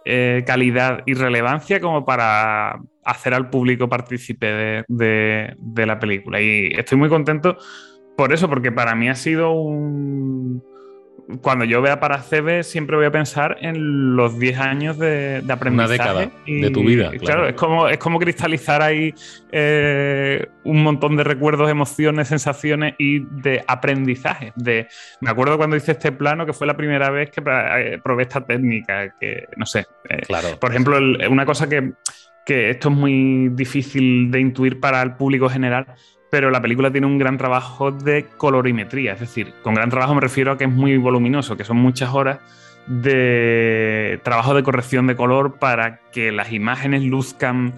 eh, 0.06 0.44
calidad 0.46 1.02
y 1.08 1.16
relevancia 1.16 1.80
como 1.82 2.06
para 2.06 2.80
hacer 3.04 3.34
al 3.34 3.50
público 3.50 3.90
partícipe 3.90 4.84
de, 4.88 5.86
la 5.86 6.00
película. 6.00 6.40
Y 6.40 6.70
estoy 6.76 6.98
muy 6.98 7.10
contento 7.10 7.58
por 8.16 8.32
eso, 8.32 8.48
porque 8.48 8.72
para 8.72 8.96
mí 8.96 9.10
ha 9.10 9.16
sido 9.16 9.52
un, 9.52 10.64
cuando 11.42 11.66
yo 11.66 11.82
vea 11.82 12.00
para 12.00 12.20
CB 12.20 12.64
siempre 12.64 12.96
voy 12.96 13.06
a 13.06 13.12
pensar 13.12 13.58
en 13.62 14.16
los 14.16 14.38
10 14.38 14.60
años 14.60 14.98
de, 14.98 15.44
aprendizaje. 15.50 15.74
Una 15.74 15.88
década 15.88 16.32
de 16.46 16.70
tu 16.70 16.84
vida. 16.84 17.12
Claro, 17.12 17.48
es, 17.48 17.56
como, 17.56 17.88
es 17.88 17.98
como 17.98 18.20
cristalizar 18.20 18.82
ahí 18.82 19.14
eh, 19.52 20.46
un 20.64 20.84
montón 20.84 21.18
de 21.18 21.24
recuerdos, 21.24 21.70
emociones, 21.70 22.28
sensaciones 22.28 22.94
y 23.00 23.20
de 23.20 23.64
aprendizaje. 23.68 24.54
De, 24.56 24.88
me 25.20 25.30
acuerdo 25.32 25.58
cuando 25.58 25.76
hice 25.76 25.94
este 25.94 26.12
plano 26.12 26.46
que 26.46 26.54
fue 26.54 26.68
la 26.68 26.78
primera 26.78 27.10
vez 27.10 27.32
que 27.32 27.42
eh, 27.46 28.00
probé 28.04 28.24
esta 28.24 28.46
técnica, 28.46 29.16
que 29.20 29.48
no 29.58 29.66
sé. 29.66 29.88
Eh, 30.10 30.22
claro. 30.28 30.60
Por 30.60 30.72
ejemplo, 30.72 30.98
una 31.30 31.46
cosa 31.46 31.68
que, 31.68 31.94
que 32.46 32.70
esto 32.70 32.90
es 32.90 32.96
muy 32.96 33.50
difícil 33.50 34.30
de 34.30 34.40
intuir 34.40 34.80
para 34.80 35.02
el 35.02 35.16
público 35.16 35.50
general 35.50 35.88
pero 36.36 36.52
la 36.52 36.62
película 36.62 36.92
tiene 36.92 37.08
un 37.08 37.18
gran 37.18 37.38
trabajo 37.38 37.94
de 37.94 38.26
colorimetría, 38.36 39.14
es 39.14 39.22
decir, 39.22 39.54
con 39.64 39.74
gran 39.74 39.90
trabajo 39.90 40.14
me 40.14 40.20
refiero 40.20 40.52
a 40.52 40.58
que 40.58 40.66
es 40.66 40.70
muy 40.70 40.98
voluminoso, 40.98 41.56
que 41.56 41.64
son 41.64 41.78
muchas 41.78 42.14
horas 42.14 42.40
de 42.88 44.20
trabajo 44.22 44.54
de 44.54 44.62
corrección 44.62 45.08
de 45.08 45.16
color 45.16 45.60
para 45.60 46.02
que 46.12 46.34
las 46.34 46.52
imágenes 46.52 47.04
luzcan, 47.04 47.76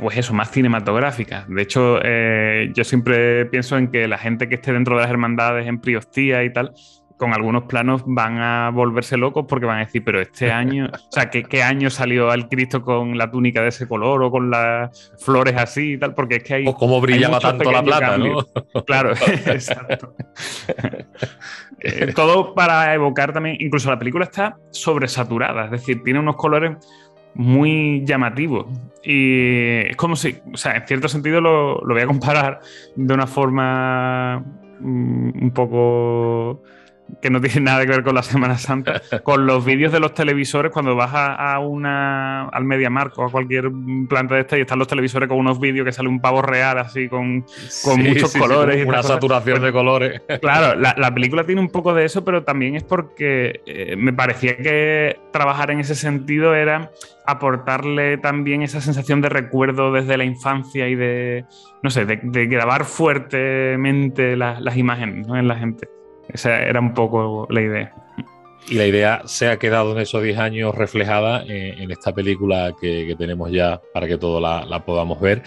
pues 0.00 0.16
eso, 0.16 0.34
más 0.34 0.50
cinematográficas. 0.50 1.48
De 1.48 1.62
hecho, 1.62 2.00
eh, 2.02 2.72
yo 2.74 2.82
siempre 2.82 3.46
pienso 3.46 3.78
en 3.78 3.86
que 3.92 4.08
la 4.08 4.18
gente 4.18 4.48
que 4.48 4.56
esté 4.56 4.72
dentro 4.72 4.96
de 4.96 5.02
las 5.02 5.10
hermandades 5.12 5.68
en 5.68 5.78
Priostía 5.78 6.42
y 6.42 6.52
tal, 6.52 6.72
con 7.16 7.32
algunos 7.32 7.64
planos 7.64 8.02
van 8.04 8.38
a 8.38 8.70
volverse 8.70 9.16
locos 9.16 9.46
porque 9.48 9.66
van 9.66 9.78
a 9.78 9.84
decir, 9.84 10.02
pero 10.04 10.20
este 10.20 10.52
año, 10.52 10.86
o 10.92 11.12
sea, 11.12 11.30
¿qué, 11.30 11.62
año 11.62 11.90
salió 11.90 12.30
al 12.30 12.48
Cristo 12.48 12.82
con 12.82 13.16
la 13.16 13.30
túnica 13.30 13.62
de 13.62 13.68
ese 13.68 13.88
color 13.88 14.22
o 14.22 14.30
con 14.30 14.50
las 14.50 15.12
flores 15.18 15.56
así 15.56 15.92
y 15.92 15.98
tal? 15.98 16.14
Porque 16.14 16.36
es 16.36 16.42
que 16.44 16.54
hay. 16.54 16.66
O 16.66 16.74
cómo 16.74 17.00
brillaba 17.00 17.38
tanto 17.38 17.70
la 17.70 17.82
plata, 17.82 18.18
¿no? 18.18 18.44
Claro, 18.84 19.12
exacto. 19.46 20.14
Eh, 21.80 22.12
todo 22.14 22.54
para 22.54 22.92
evocar 22.94 23.32
también, 23.32 23.56
incluso 23.60 23.90
la 23.90 23.98
película 23.98 24.24
está 24.24 24.56
sobresaturada, 24.70 25.66
es 25.66 25.70
decir, 25.70 26.02
tiene 26.02 26.20
unos 26.20 26.36
colores 26.36 26.76
muy 27.34 28.02
llamativos. 28.04 28.66
Y 29.02 29.88
es 29.88 29.96
como 29.96 30.16
si, 30.16 30.38
o 30.52 30.56
sea, 30.56 30.76
en 30.76 30.86
cierto 30.86 31.08
sentido 31.08 31.40
lo, 31.40 31.80
lo 31.80 31.94
voy 31.94 32.02
a 32.02 32.06
comparar 32.06 32.60
de 32.94 33.14
una 33.14 33.26
forma 33.26 34.42
mm, 34.80 35.42
un 35.42 35.50
poco 35.52 36.62
que 37.20 37.30
no 37.30 37.40
tiene 37.40 37.60
nada 37.60 37.84
que 37.84 37.92
ver 37.92 38.02
con 38.02 38.14
la 38.14 38.22
Semana 38.22 38.58
Santa, 38.58 39.00
con 39.22 39.46
los 39.46 39.64
vídeos 39.64 39.92
de 39.92 40.00
los 40.00 40.14
televisores 40.14 40.72
cuando 40.72 40.94
vas 40.96 41.10
a, 41.12 41.58
una 41.58 42.48
al 42.48 42.64
MediaMarkt 42.64 43.18
o 43.18 43.24
a 43.24 43.30
cualquier 43.30 43.70
planta 44.08 44.34
de 44.34 44.42
esta 44.42 44.58
y 44.58 44.62
están 44.62 44.78
los 44.78 44.88
televisores 44.88 45.28
con 45.28 45.38
unos 45.38 45.58
vídeos 45.58 45.84
que 45.84 45.92
sale 45.92 46.08
un 46.08 46.20
pavo 46.20 46.42
real 46.42 46.78
así 46.78 47.08
con, 47.08 47.44
con 47.84 48.02
muchos 48.02 48.34
colores. 48.34 48.84
y 48.84 48.88
una 48.88 49.02
saturación 49.02 49.62
de 49.62 49.72
colores. 49.72 50.22
Claro, 50.40 50.78
la, 50.78 51.14
película 51.14 51.44
tiene 51.44 51.60
un 51.60 51.70
poco 51.70 51.94
de 51.94 52.04
eso, 52.04 52.24
pero 52.24 52.42
también 52.42 52.76
es 52.76 52.84
porque 52.84 53.60
eh, 53.66 53.96
me 53.96 54.12
parecía 54.12 54.56
que 54.56 55.18
trabajar 55.32 55.70
en 55.70 55.80
ese 55.80 55.94
sentido 55.94 56.54
era 56.54 56.90
aportarle 57.26 58.18
también 58.18 58.62
esa 58.62 58.80
sensación 58.80 59.20
de 59.20 59.28
recuerdo 59.28 59.92
desde 59.92 60.16
la 60.16 60.24
infancia 60.24 60.88
y 60.88 60.94
de, 60.94 61.44
no 61.82 61.90
sé, 61.90 62.04
de, 62.04 62.46
grabar 62.46 62.84
fuertemente 62.84 64.36
las 64.36 64.76
imágenes 64.76 65.26
en 65.28 65.48
la 65.48 65.56
gente. 65.56 65.88
Esa 66.36 66.62
era 66.62 66.80
un 66.80 66.92
poco 66.92 67.46
la 67.48 67.62
idea. 67.62 67.94
Y 68.68 68.74
la 68.74 68.86
idea 68.86 69.22
se 69.24 69.48
ha 69.48 69.58
quedado 69.58 69.92
en 69.92 69.98
esos 70.00 70.22
10 70.22 70.36
años 70.36 70.74
reflejada 70.74 71.42
en, 71.46 71.90
esta 71.90 72.14
película 72.14 72.74
que, 72.78 73.14
tenemos 73.16 73.50
ya 73.50 73.80
para 73.94 74.06
que 74.06 74.18
todos 74.18 74.42
la, 74.42 74.84
podamos 74.84 75.18
ver. 75.18 75.42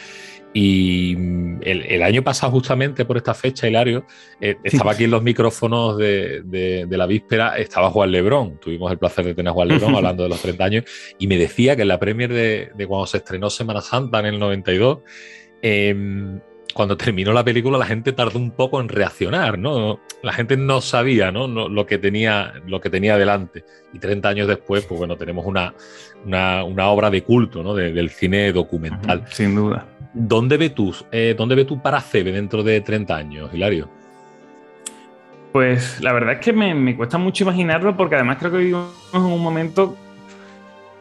Y 0.52 1.14
mm, 1.16 1.60
el, 1.62 2.02
año 2.02 2.24
pasado, 2.24 2.52
justamente 2.54 3.06
por 3.06 3.18
esta 3.18 3.36
fecha, 3.36 3.68
Hilario, 3.68 4.04
eh, 4.42 4.56
estaba 4.64 4.94
aquí 4.94 5.04
en 5.04 5.12
los 5.12 5.22
micrófonos 5.22 5.96
de, 5.96 6.88
la 6.90 7.06
víspera, 7.06 7.56
estaba 7.60 7.92
Juan 7.92 8.12
Lebrón. 8.12 8.58
Tuvimos 8.60 8.92
el 8.92 8.98
placer 8.98 9.26
de 9.26 9.36
tener 9.36 9.52
a 9.52 9.54
Juan 9.54 9.68
Lebrón 9.68 9.96
hablando 9.96 10.24
de 10.24 10.30
los 10.30 10.42
30 10.42 10.64
años 10.64 10.86
y 11.20 11.28
me 11.28 11.38
decía 11.38 11.76
que 11.76 11.84
en 11.84 11.90
la 11.90 12.00
premier 12.00 12.34
de, 12.34 12.72
cuando 12.88 13.06
se 13.06 13.18
estrenó 13.18 13.52
Semana 13.52 13.82
Santa 13.82 14.22
en 14.22 14.26
el 14.26 14.40
92, 14.40 15.02
cuando 16.74 16.98
terminó 16.98 17.34
la 17.34 17.44
película 17.44 17.78
la 17.78 17.86
gente 17.86 18.14
tardó 18.14 18.40
un 18.40 18.52
poco 18.52 18.80
en 18.80 18.90
reaccionar, 18.90 19.58
¿no? 19.58 20.00
La 20.22 20.34
gente 20.34 20.58
no 20.58 20.82
sabía, 20.82 21.32
¿no? 21.32 21.48
lo, 21.48 21.86
que 21.86 21.98
tenía, 21.98 22.54
lo 22.68 22.80
que 22.80 22.90
tenía 22.90 23.18
delante. 23.18 23.64
Y 23.94 24.00
30 24.00 24.30
años 24.30 24.48
después, 24.48 24.86
pues 24.86 24.98
bueno, 24.98 25.16
tenemos 25.16 25.46
una, 25.46 25.74
una, 26.26 26.88
obra 26.90 27.10
de 27.10 27.24
culto, 27.24 27.64
¿no? 27.64 27.74
del 27.74 28.10
cine 28.10 28.52
documental. 28.52 29.26
sin 29.30 29.56
duda. 29.56 29.86
¿Dónde 30.14 30.58
ves 30.58 30.74
tú, 30.74 30.94
eh, 31.12 31.36
¿dónde 31.38 31.56
ve 31.56 31.66
tú 31.66 31.82
para 31.82 32.02
CB 32.02 32.32
dentro 32.34 32.64
de 32.64 32.82
30 32.82 33.16
años, 33.16 33.54
Hilario? 33.54 33.90
Pues 35.52 36.00
la 36.02 36.14
verdad 36.14 36.34
es 36.34 36.40
que 36.40 36.54
me, 36.54 36.76
me 36.76 36.96
cuesta 36.96 37.18
mucho 37.18 37.44
imaginarlo 37.44 37.96
porque 37.98 38.16
además 38.16 38.38
creo 38.40 38.52
que 38.52 38.58
vivimos 38.58 38.94
en 39.14 39.22
un 39.22 39.42
momento 39.42 39.96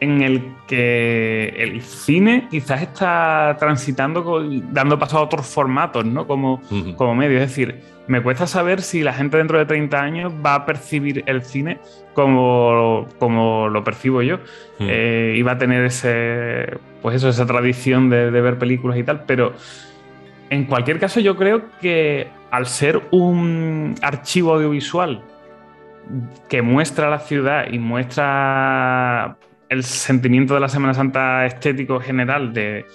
en 0.01 0.21
el 0.21 0.55
que 0.67 1.53
el 1.57 1.81
cine 1.81 2.47
quizás 2.49 2.81
está 2.81 3.57
transitando, 3.59 4.43
dando 4.71 4.97
paso 4.97 5.17
a 5.17 5.21
otros 5.21 5.45
formatos, 5.45 6.05
¿no? 6.05 6.25
Como, 6.25 6.61
como 6.95 7.15
medio. 7.15 7.37
Es 7.39 7.49
decir, 7.49 7.81
me 8.07 8.21
cuesta 8.21 8.47
saber 8.47 8.81
si 8.81 9.03
la 9.03 9.13
gente 9.13 9.37
dentro 9.37 9.57
de 9.57 9.65
30 9.65 10.01
años 10.01 10.33
va 10.43 10.55
a 10.55 10.65
percibir 10.65 11.23
el 11.27 11.43
cine 11.43 11.79
como, 12.13 13.07
como 13.19 13.67
lo 13.67 13.83
percibo 13.83 14.21
yo. 14.21 14.39
Eh, 14.79 15.35
y 15.37 15.41
va 15.41 15.53
a 15.53 15.57
tener 15.57 15.83
ese, 15.85 16.77
pues 17.01 17.17
eso, 17.17 17.29
esa 17.29 17.45
tradición 17.45 18.09
de, 18.09 18.31
de 18.31 18.41
ver 18.41 18.57
películas 18.57 18.97
y 18.97 19.03
tal. 19.03 19.23
Pero 19.25 19.53
en 20.49 20.65
cualquier 20.65 20.99
caso, 20.99 21.19
yo 21.19 21.35
creo 21.35 21.63
que 21.81 22.27
al 22.51 22.65
ser 22.65 23.01
un 23.11 23.95
archivo 24.01 24.53
audiovisual 24.53 25.21
que 26.47 26.61
muestra 26.61 27.09
la 27.09 27.19
ciudad 27.19 27.67
y 27.71 27.77
muestra 27.77 29.37
el 29.69 29.83
sentimiento 29.83 30.55
de 30.55 30.59
la 30.59 30.67
Semana 30.67 30.93
Santa 30.93 31.45
estético 31.45 31.99
general 31.99 32.53
de, 32.53 32.85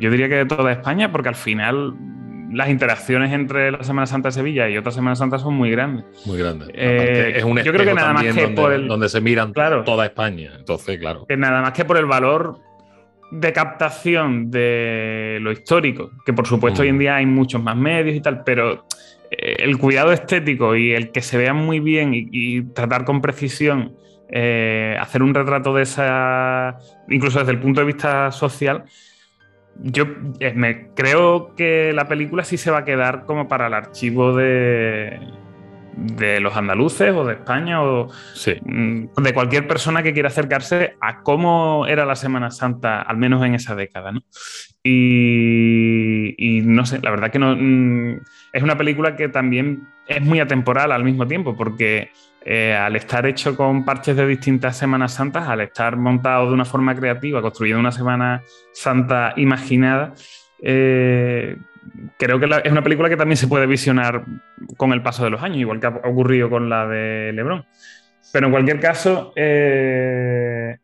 yo 0.00 0.10
diría 0.10 0.28
que 0.28 0.34
de 0.34 0.46
toda 0.46 0.72
España, 0.72 1.10
porque 1.10 1.28
al 1.28 1.36
final 1.36 1.94
las 2.52 2.68
interacciones 2.68 3.32
entre 3.32 3.70
la 3.70 3.84
Semana 3.84 4.06
Santa 4.06 4.28
de 4.28 4.32
Sevilla 4.32 4.68
y 4.68 4.76
otra 4.76 4.90
Semana 4.90 5.14
Santa 5.14 5.38
son 5.38 5.54
muy 5.54 5.70
grandes. 5.70 6.04
Muy 6.26 6.36
grandes. 6.36 6.68
Eh, 6.74 7.34
es 7.36 7.44
un 7.44 7.56
yo 7.62 7.72
creo 7.72 7.86
que 7.86 7.94
nada 7.94 8.12
más 8.12 8.24
que 8.24 8.32
donde, 8.32 8.48
por 8.48 8.72
el, 8.72 8.88
donde 8.88 9.08
se 9.08 9.20
miran 9.20 9.52
toda 9.52 10.04
España. 10.04 10.52
Entonces, 10.58 10.98
claro. 10.98 11.26
Que 11.26 11.36
nada 11.36 11.62
más 11.62 11.72
que 11.72 11.84
por 11.84 11.96
el 11.96 12.06
valor 12.06 12.58
de 13.30 13.52
captación 13.52 14.50
de 14.50 15.38
lo 15.40 15.52
histórico, 15.52 16.10
que 16.26 16.32
por 16.32 16.48
supuesto 16.48 16.82
hoy 16.82 16.88
en 16.88 16.96
mm. 16.96 16.98
día 16.98 17.16
hay 17.16 17.26
muchos 17.26 17.62
más 17.62 17.76
medios 17.76 18.16
y 18.16 18.20
tal, 18.20 18.42
pero 18.42 18.84
eh, 19.30 19.58
el 19.60 19.78
cuidado 19.78 20.10
estético 20.10 20.74
y 20.74 20.90
el 20.90 21.12
que 21.12 21.20
se 21.20 21.38
vean 21.38 21.54
muy 21.54 21.78
bien 21.78 22.10
y 22.12 22.62
tratar 22.62 23.04
con 23.04 23.20
precisión 23.20 23.94
eh, 24.32 24.96
hacer 25.00 25.22
un 25.22 25.34
retrato 25.34 25.74
de 25.74 25.82
esa, 25.82 26.78
incluso 27.08 27.40
desde 27.40 27.52
el 27.52 27.60
punto 27.60 27.80
de 27.80 27.86
vista 27.86 28.30
social, 28.30 28.84
yo 29.82 30.04
eh, 30.40 30.52
me 30.54 30.88
creo 30.94 31.54
que 31.54 31.92
la 31.92 32.06
película 32.06 32.44
sí 32.44 32.56
se 32.56 32.70
va 32.70 32.78
a 32.78 32.84
quedar 32.84 33.24
como 33.24 33.48
para 33.48 33.66
el 33.66 33.74
archivo 33.74 34.34
de, 34.34 35.18
de 35.96 36.40
los 36.40 36.56
andaluces 36.56 37.12
o 37.14 37.24
de 37.24 37.34
España 37.34 37.82
o 37.82 38.08
mm, 38.64 39.04
de 39.22 39.34
cualquier 39.34 39.66
persona 39.66 40.02
que 40.02 40.12
quiera 40.12 40.28
acercarse 40.28 40.96
a 41.00 41.22
cómo 41.22 41.86
era 41.86 42.04
la 42.04 42.16
Semana 42.16 42.50
Santa, 42.50 43.02
al 43.02 43.16
menos 43.16 43.44
en 43.44 43.54
esa 43.54 43.74
década. 43.74 44.12
¿no? 44.12 44.22
Y, 44.82 46.34
y, 46.38 46.62
no 46.62 46.86
sé, 46.86 47.00
la 47.02 47.10
verdad 47.10 47.30
que 47.30 47.38
no, 47.38 47.56
mm, 47.56 48.20
es 48.52 48.62
una 48.62 48.76
película 48.76 49.16
que 49.16 49.28
también 49.28 49.88
es 50.06 50.22
muy 50.22 50.40
atemporal 50.40 50.92
al 50.92 51.04
mismo 51.04 51.26
tiempo, 51.26 51.56
porque 51.56 52.10
eh, 52.44 52.74
al 52.74 52.96
estar 52.96 53.26
hecho 53.26 53.56
con 53.56 53.84
parches 53.84 54.16
de 54.16 54.26
distintas 54.26 54.76
Semanas 54.76 55.14
Santas, 55.14 55.48
al 55.48 55.60
estar 55.60 55.96
montado 55.96 56.48
de 56.48 56.54
una 56.54 56.64
forma 56.64 56.94
creativa, 56.94 57.42
construyendo 57.42 57.80
una 57.80 57.92
Semana 57.92 58.42
Santa 58.72 59.34
imaginada, 59.36 60.14
eh, 60.62 61.56
creo 62.18 62.38
que 62.38 62.46
es 62.64 62.72
una 62.72 62.82
película 62.82 63.08
que 63.08 63.16
también 63.16 63.36
se 63.36 63.48
puede 63.48 63.66
visionar 63.66 64.24
con 64.76 64.92
el 64.92 65.02
paso 65.02 65.24
de 65.24 65.30
los 65.30 65.42
años, 65.42 65.58
igual 65.58 65.80
que 65.80 65.86
ha 65.86 66.00
ocurrido 66.04 66.48
con 66.48 66.68
la 66.68 66.86
de 66.86 67.32
Lebron. 67.32 67.64
Pero 68.32 68.46
en 68.46 68.52
cualquier 68.52 68.80
caso, 68.80 69.32
eh, 69.34 70.76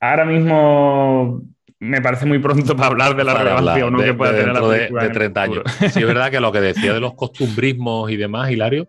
Ahora 0.00 0.24
mismo 0.24 1.42
me 1.78 2.00
parece 2.00 2.26
muy 2.26 2.38
pronto 2.38 2.76
para 2.76 2.88
hablar 2.88 3.16
de 3.16 3.24
la 3.24 3.34
relevancia 3.34 3.86
o 3.86 3.90
no 3.90 4.00
de, 4.00 4.06
que 4.06 4.14
pueda 4.14 4.32
de 4.32 4.40
tener 4.40 4.54
la 4.54 4.60
de, 4.60 4.78
película 4.78 5.00
de 5.00 5.06
en 5.06 5.12
el 5.12 5.18
30 5.18 5.42
años. 5.42 5.62
Sí, 5.78 6.00
es 6.00 6.06
verdad 6.06 6.30
que 6.30 6.40
lo 6.40 6.52
que 6.52 6.60
decía 6.72 6.92
de 6.92 7.00
los 7.00 7.14
costumbrismos 7.14 8.10
y 8.10 8.16
demás, 8.16 8.50
Hilario, 8.50 8.88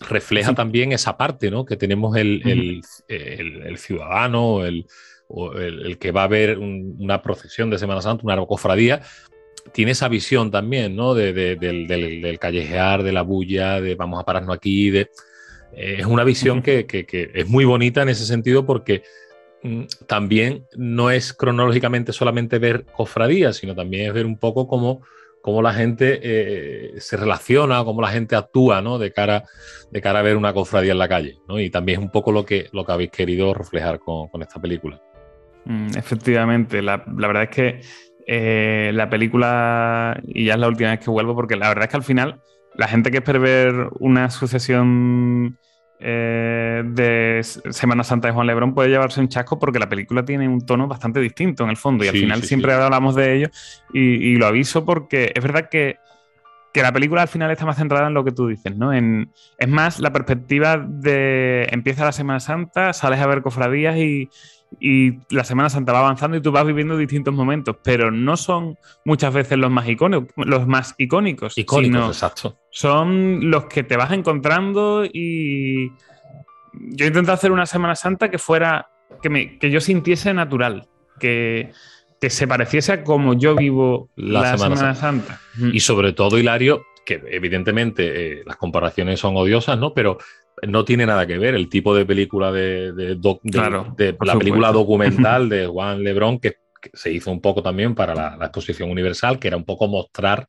refleja 0.00 0.50
Sí. 0.50 0.54
también 0.54 0.92
esa 0.92 1.16
parte, 1.16 1.50
¿no? 1.50 1.64
Que 1.64 1.76
tenemos 1.76 2.16
el, 2.16 2.42
el- 2.44 2.80
el- 3.08 3.62
el 3.66 3.78
ciudadano, 3.78 4.64
el, 4.64 4.86
o 5.28 5.52
el- 5.54 5.86
el 5.86 5.98
que 5.98 6.12
va 6.12 6.24
a 6.24 6.28
ver 6.28 6.58
un- 6.58 6.96
una 6.98 7.22
procesión 7.22 7.70
de 7.70 7.78
Semana 7.78 8.02
Santa, 8.02 8.22
una 8.24 8.36
cofradía, 8.46 9.00
tiene 9.72 9.92
esa 9.92 10.08
visión 10.08 10.50
también, 10.50 10.94
¿no? 10.94 11.14
De- 11.14 11.32
de- 11.32 11.56
del, 11.56 11.86
del- 11.86 12.20
del 12.20 12.38
callejear, 12.38 13.02
de 13.02 13.12
la 13.12 13.22
bulla, 13.22 13.80
de 13.80 13.94
vamos 13.94 14.20
a 14.20 14.24
pararnos 14.24 14.54
aquí, 14.54 14.90
de... 14.90 15.08
eh, 15.76 15.96
es 16.00 16.06
una 16.06 16.22
visión 16.24 16.62
que- 16.62 16.86
que 16.86 17.30
es 17.34 17.48
muy 17.48 17.64
bonita 17.64 18.02
en 18.02 18.10
ese 18.10 18.26
sentido 18.26 18.64
porque 18.66 19.02
mm, 19.62 19.84
también 20.06 20.66
no 20.76 21.10
es 21.10 21.32
cronológicamente 21.32 22.12
solamente 22.12 22.58
ver 22.58 22.84
cofradías, 22.94 23.56
sino 23.56 23.74
también 23.74 24.06
es 24.06 24.12
ver 24.12 24.26
un 24.26 24.36
poco 24.38 24.68
cómo, 24.68 25.00
cómo 25.44 25.60
la 25.60 25.74
gente 25.74 26.20
eh, 26.22 26.94
se 27.00 27.18
relaciona, 27.18 27.84
cómo 27.84 28.00
la 28.00 28.08
gente 28.08 28.34
actúa, 28.34 28.80
¿no? 28.80 28.98
De 28.98 29.12
cara, 29.12 29.44
de 29.90 30.00
cara 30.00 30.20
a 30.20 30.22
ver 30.22 30.38
una 30.38 30.54
cofradía 30.54 30.92
en 30.92 30.98
la 30.98 31.06
calle, 31.06 31.36
¿no? 31.46 31.60
Y 31.60 31.68
también 31.68 31.98
es 32.00 32.02
un 32.06 32.10
poco 32.10 32.32
lo 32.32 32.46
que, 32.46 32.70
lo 32.72 32.86
que 32.86 32.92
habéis 32.92 33.10
querido 33.10 33.52
reflejar 33.52 33.98
con, 33.98 34.28
con 34.28 34.40
esta 34.40 34.58
película. 34.58 35.02
Mm, 35.66 35.98
Efectivamente, 35.98 36.80
la, 36.80 37.04
la 37.18 37.26
verdad 37.26 37.42
es 37.42 37.48
que 37.50 37.80
eh, 38.26 38.90
la 38.94 39.10
película, 39.10 40.18
y 40.26 40.46
ya 40.46 40.54
es 40.54 40.60
la 40.60 40.68
última 40.68 40.92
vez 40.92 41.00
que 41.00 41.10
vuelvo, 41.10 41.34
porque 41.34 41.56
la 41.56 41.68
verdad 41.68 41.84
es 41.84 41.90
que 41.90 41.96
al 41.98 42.04
final 42.04 42.40
la 42.74 42.88
gente 42.88 43.10
que 43.10 43.18
espera 43.18 43.38
ver 43.38 43.88
una 44.00 44.30
sucesión 44.30 45.58
eh, 46.06 46.82
de 46.84 47.40
Semana 47.42 48.04
Santa 48.04 48.28
de 48.28 48.34
Juan 48.34 48.46
Lebrón 48.46 48.74
puede 48.74 48.90
llevarse 48.90 49.20
un 49.20 49.28
chasco 49.28 49.58
porque 49.58 49.78
la 49.78 49.88
película 49.88 50.22
tiene 50.22 50.46
un 50.46 50.64
tono 50.66 50.86
bastante 50.86 51.18
distinto 51.18 51.64
en 51.64 51.70
el 51.70 51.78
fondo 51.78 52.04
y 52.04 52.08
al 52.08 52.14
final 52.14 52.42
sí, 52.42 52.48
siempre 52.48 52.72
sí. 52.72 52.78
hablamos 52.78 53.14
de 53.14 53.36
ello 53.36 53.48
y, 53.92 54.00
y 54.00 54.36
lo 54.36 54.46
aviso 54.46 54.84
porque 54.84 55.32
es 55.34 55.42
verdad 55.42 55.70
que, 55.70 55.96
que 56.74 56.82
la 56.82 56.92
película 56.92 57.22
al 57.22 57.28
final 57.28 57.50
está 57.50 57.64
más 57.64 57.78
centrada 57.78 58.08
en 58.08 58.14
lo 58.14 58.24
que 58.24 58.32
tú 58.32 58.48
dices, 58.48 58.76
¿no? 58.76 58.92
En, 58.92 59.30
es 59.56 59.68
más 59.68 60.00
la 60.00 60.12
perspectiva 60.12 60.76
de 60.76 61.68
empieza 61.70 62.04
la 62.04 62.12
Semana 62.12 62.40
Santa, 62.40 62.92
sales 62.92 63.20
a 63.20 63.26
ver 63.26 63.42
cofradías 63.42 63.96
y, 63.96 64.28
y 64.80 65.18
la 65.30 65.44
Semana 65.44 65.70
Santa 65.70 65.92
va 65.92 66.00
avanzando 66.00 66.36
y 66.36 66.42
tú 66.42 66.50
vas 66.52 66.66
viviendo 66.66 66.96
distintos 66.96 67.32
momentos, 67.32 67.76
pero 67.82 68.10
no 68.10 68.36
son 68.36 68.76
muchas 69.04 69.32
veces 69.32 69.58
los 69.58 69.70
más 69.70 69.88
icónicos, 69.88 70.32
los 70.36 70.66
más 70.66 70.94
icónicos, 70.98 71.56
Icónicos, 71.56 71.94
sino 71.94 72.06
exacto. 72.08 72.58
son 72.70 73.50
los 73.50 73.66
que 73.66 73.82
te 73.82 73.96
vas 73.96 74.12
encontrando 74.12 75.04
y 75.04 75.90
yo 76.72 77.06
intenté 77.06 77.32
hacer 77.32 77.52
una 77.52 77.66
Semana 77.66 77.94
Santa 77.94 78.30
que 78.30 78.38
fuera 78.38 78.88
que, 79.22 79.30
me, 79.30 79.58
que 79.58 79.70
yo 79.70 79.80
sintiese 79.80 80.34
natural, 80.34 80.88
que, 81.20 81.70
que 82.20 82.30
se 82.30 82.46
pareciese 82.48 82.92
a 82.92 83.04
como 83.04 83.34
yo 83.34 83.54
vivo 83.54 84.10
La 84.16 84.40
la, 84.40 84.56
Semana 84.58 84.76
Semana, 84.76 84.94
Santa. 84.94 85.40
Y 85.72 85.80
sobre 85.80 86.12
todo, 86.12 86.38
Hilario, 86.38 86.82
que 87.04 87.22
evidentemente 87.30 88.40
eh, 88.40 88.42
las 88.44 88.56
comparaciones 88.56 89.20
son 89.20 89.36
odiosas, 89.36 89.78
¿no? 89.78 89.94
Pero 89.94 90.18
no 90.66 90.84
tiene 90.84 91.06
nada 91.06 91.26
que 91.26 91.38
ver 91.38 91.54
el 91.54 91.68
tipo 91.68 91.94
de 91.94 92.04
película 92.06 92.50
de, 92.52 92.92
de 92.92 93.14
doc- 93.16 93.40
de- 93.42 93.50
Claro, 93.58 93.94
de 93.96 94.12
por 94.14 94.26
la 94.26 94.38
película 94.38 94.72
documental 94.72 95.48
de 95.48 95.66
Juan 95.66 96.02
Lebrón, 96.02 96.38
que, 96.38 96.58
que 96.80 96.90
se 96.92 97.10
hizo 97.12 97.30
un 97.30 97.40
poco 97.40 97.62
también 97.62 97.94
para 97.94 98.14
la, 98.14 98.36
la 98.36 98.46
exposición 98.46 98.90
universal, 98.90 99.38
que 99.38 99.48
era 99.48 99.56
un 99.56 99.64
poco 99.64 99.88
mostrar 99.88 100.48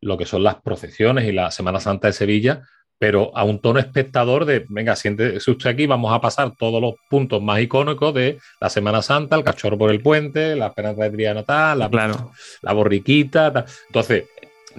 lo 0.00 0.16
que 0.16 0.24
son 0.26 0.42
las 0.42 0.56
procesiones 0.56 1.24
y 1.28 1.32
la 1.32 1.50
Semana 1.50 1.78
Santa 1.80 2.06
de 2.08 2.12
Sevilla, 2.14 2.62
pero 2.98 3.34
a 3.34 3.44
un 3.44 3.60
tono 3.60 3.78
espectador 3.78 4.44
de, 4.44 4.64
venga, 4.68 4.94
siéntese 4.94 5.50
usted 5.50 5.70
aquí, 5.70 5.86
vamos 5.86 6.12
a 6.12 6.20
pasar 6.20 6.52
todos 6.58 6.80
los 6.82 6.94
puntos 7.08 7.40
más 7.42 7.60
icónicos 7.60 8.12
de 8.14 8.38
la 8.60 8.68
Semana 8.68 9.00
Santa, 9.00 9.36
el 9.36 9.44
cachorro 9.44 9.78
por 9.78 9.90
el 9.90 10.02
puente, 10.02 10.54
la 10.54 10.66
esperanza 10.66 11.04
de 11.04 11.10
Triana 11.10 11.40
natal, 11.40 11.78
la 11.78 11.88
Claro. 11.88 12.32
la 12.60 12.72
borriquita. 12.74 13.52
tal. 13.52 13.64
Entonces, 13.86 14.24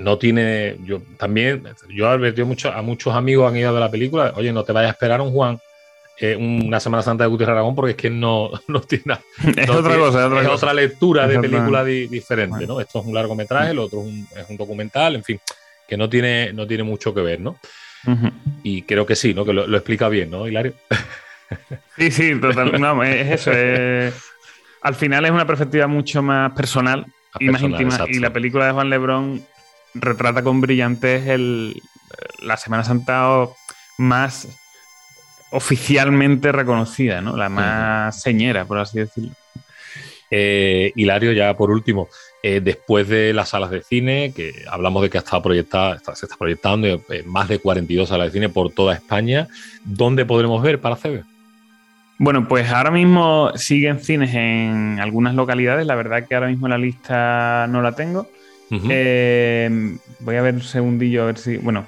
no 0.01 0.17
tiene. 0.17 0.77
Yo 0.83 1.01
también, 1.17 1.63
yo 1.89 2.05
he 2.05 2.09
advertido 2.09 2.45
mucho, 2.47 2.71
a 2.71 2.81
muchos 2.81 3.13
amigos 3.15 3.49
han 3.49 3.57
ido 3.57 3.73
de 3.73 3.79
la 3.79 3.89
película. 3.91 4.33
Oye, 4.35 4.51
no 4.51 4.63
te 4.63 4.71
vayas 4.73 4.89
a 4.89 4.93
esperar 4.93 5.21
un 5.21 5.31
Juan, 5.31 5.59
eh, 6.19 6.35
una 6.35 6.79
Semana 6.79 7.01
Santa 7.03 7.23
de 7.23 7.29
Gutiérrez 7.29 7.53
Aragón, 7.53 7.75
porque 7.75 7.91
es 7.91 7.97
que 7.97 8.09
no, 8.09 8.49
no 8.67 8.81
tiene 8.81 9.03
nada. 9.07 9.21
Es 9.57 9.69
otra 9.69 9.97
cosa, 9.97 10.19
es 10.19 10.25
otra 10.25 10.41
es 10.41 10.47
cosa. 10.47 10.53
otra 10.55 10.73
lectura 10.73 11.27
de 11.27 11.39
película 11.39 11.83
di- 11.83 12.07
diferente, 12.07 12.57
Bueno. 12.57 12.73
¿no? 12.75 12.81
Esto 12.81 12.99
es 12.99 13.05
un 13.05 13.13
largometraje, 13.13 13.71
el 13.71 13.79
otro 13.79 13.99
es 14.01 14.05
un, 14.07 14.27
es 14.37 14.49
un 14.49 14.57
documental, 14.57 15.15
en 15.15 15.23
fin, 15.23 15.39
que 15.87 15.97
no 15.97 16.09
tiene, 16.09 16.51
no 16.53 16.65
tiene 16.67 16.83
mucho 16.83 17.13
que 17.13 17.21
ver, 17.21 17.39
¿no? 17.39 17.57
Y 18.63 18.81
creo 18.83 19.05
que 19.05 19.15
sí, 19.15 19.33
¿no? 19.33 19.45
Que 19.45 19.53
lo, 19.53 19.67
lo 19.67 19.77
explica 19.77 20.09
bien, 20.09 20.29
¿no, 20.31 20.47
Hilario? 20.47 20.73
Sí, 21.97 22.09
sí, 22.11 22.39
total. 22.39 22.79
No, 22.79 23.03
es 23.03 23.29
eso. 23.41 23.51
es- 23.51 24.13
al 24.81 24.95
final 24.95 25.25
es 25.25 25.31
una 25.31 25.45
perspectiva 25.45 25.85
mucho 25.85 26.23
más 26.23 26.53
personal 26.53 27.05
y 27.39 27.49
más 27.49 27.61
íntima. 27.61 27.89
exacto. 27.93 28.11
Y 28.15 28.19
la 28.19 28.31
película 28.33 28.65
de 28.65 28.71
Juan 28.71 28.89
Lebrón 28.89 29.45
retrata 29.93 30.43
con 30.43 30.61
brillantez 30.61 31.27
el, 31.27 31.81
la 32.41 32.57
Semana 32.57 32.83
Santa 32.83 33.47
más 33.97 34.47
oficialmente 35.51 36.51
reconocida, 36.51 37.21
¿no? 37.21 37.35
La 37.35 37.49
más 37.49 38.21
señera, 38.21 38.65
por 38.65 38.79
así 38.79 38.99
decirlo. 38.99 39.31
Eh, 40.33 40.93
Hilario, 40.95 41.33
ya 41.33 41.53
por 41.55 41.71
último, 41.71 42.07
eh, 42.41 42.61
después 42.63 43.07
de 43.09 43.33
las 43.33 43.49
salas 43.49 43.69
de 43.69 43.81
cine, 43.83 44.31
que 44.33 44.63
hablamos 44.69 45.01
de 45.03 45.09
que 45.09 45.17
ha 45.17 45.21
estado 45.21 45.41
proyectada, 45.43 45.95
está- 45.95 46.15
se 46.15 46.25
está 46.25 46.37
proyectando 46.37 46.87
en 46.87 47.27
más 47.29 47.49
de 47.49 47.59
42 47.59 48.07
salas 48.07 48.27
de 48.27 48.31
cine 48.39 48.47
por 48.47 48.71
toda 48.71 48.93
España, 48.93 49.47
¿dónde 49.83 50.23
podremos 50.25 50.63
ver 50.63 50.79
para 50.79 50.95
CB? 50.95 51.23
Bueno, 52.17 52.47
pues 52.47 52.69
ahora 52.71 52.91
mismo 52.91 53.51
siguen 53.55 53.99
cines 53.99 54.33
en 54.33 54.99
algunas 55.01 55.33
localidades. 55.35 55.85
La 55.87 55.95
verdad 55.95 56.25
que 56.27 56.35
ahora 56.35 56.47
mismo 56.47 56.67
la 56.69 56.77
lista 56.77 57.65
no 57.67 57.81
la 57.81 57.93
tengo. 57.93 58.29
Eh, 58.89 59.97
voy 60.19 60.35
a 60.35 60.41
ver 60.41 60.55
un 60.55 60.61
segundillo 60.61 61.23
a 61.23 61.25
ver 61.27 61.37
si. 61.37 61.57
Bueno, 61.57 61.87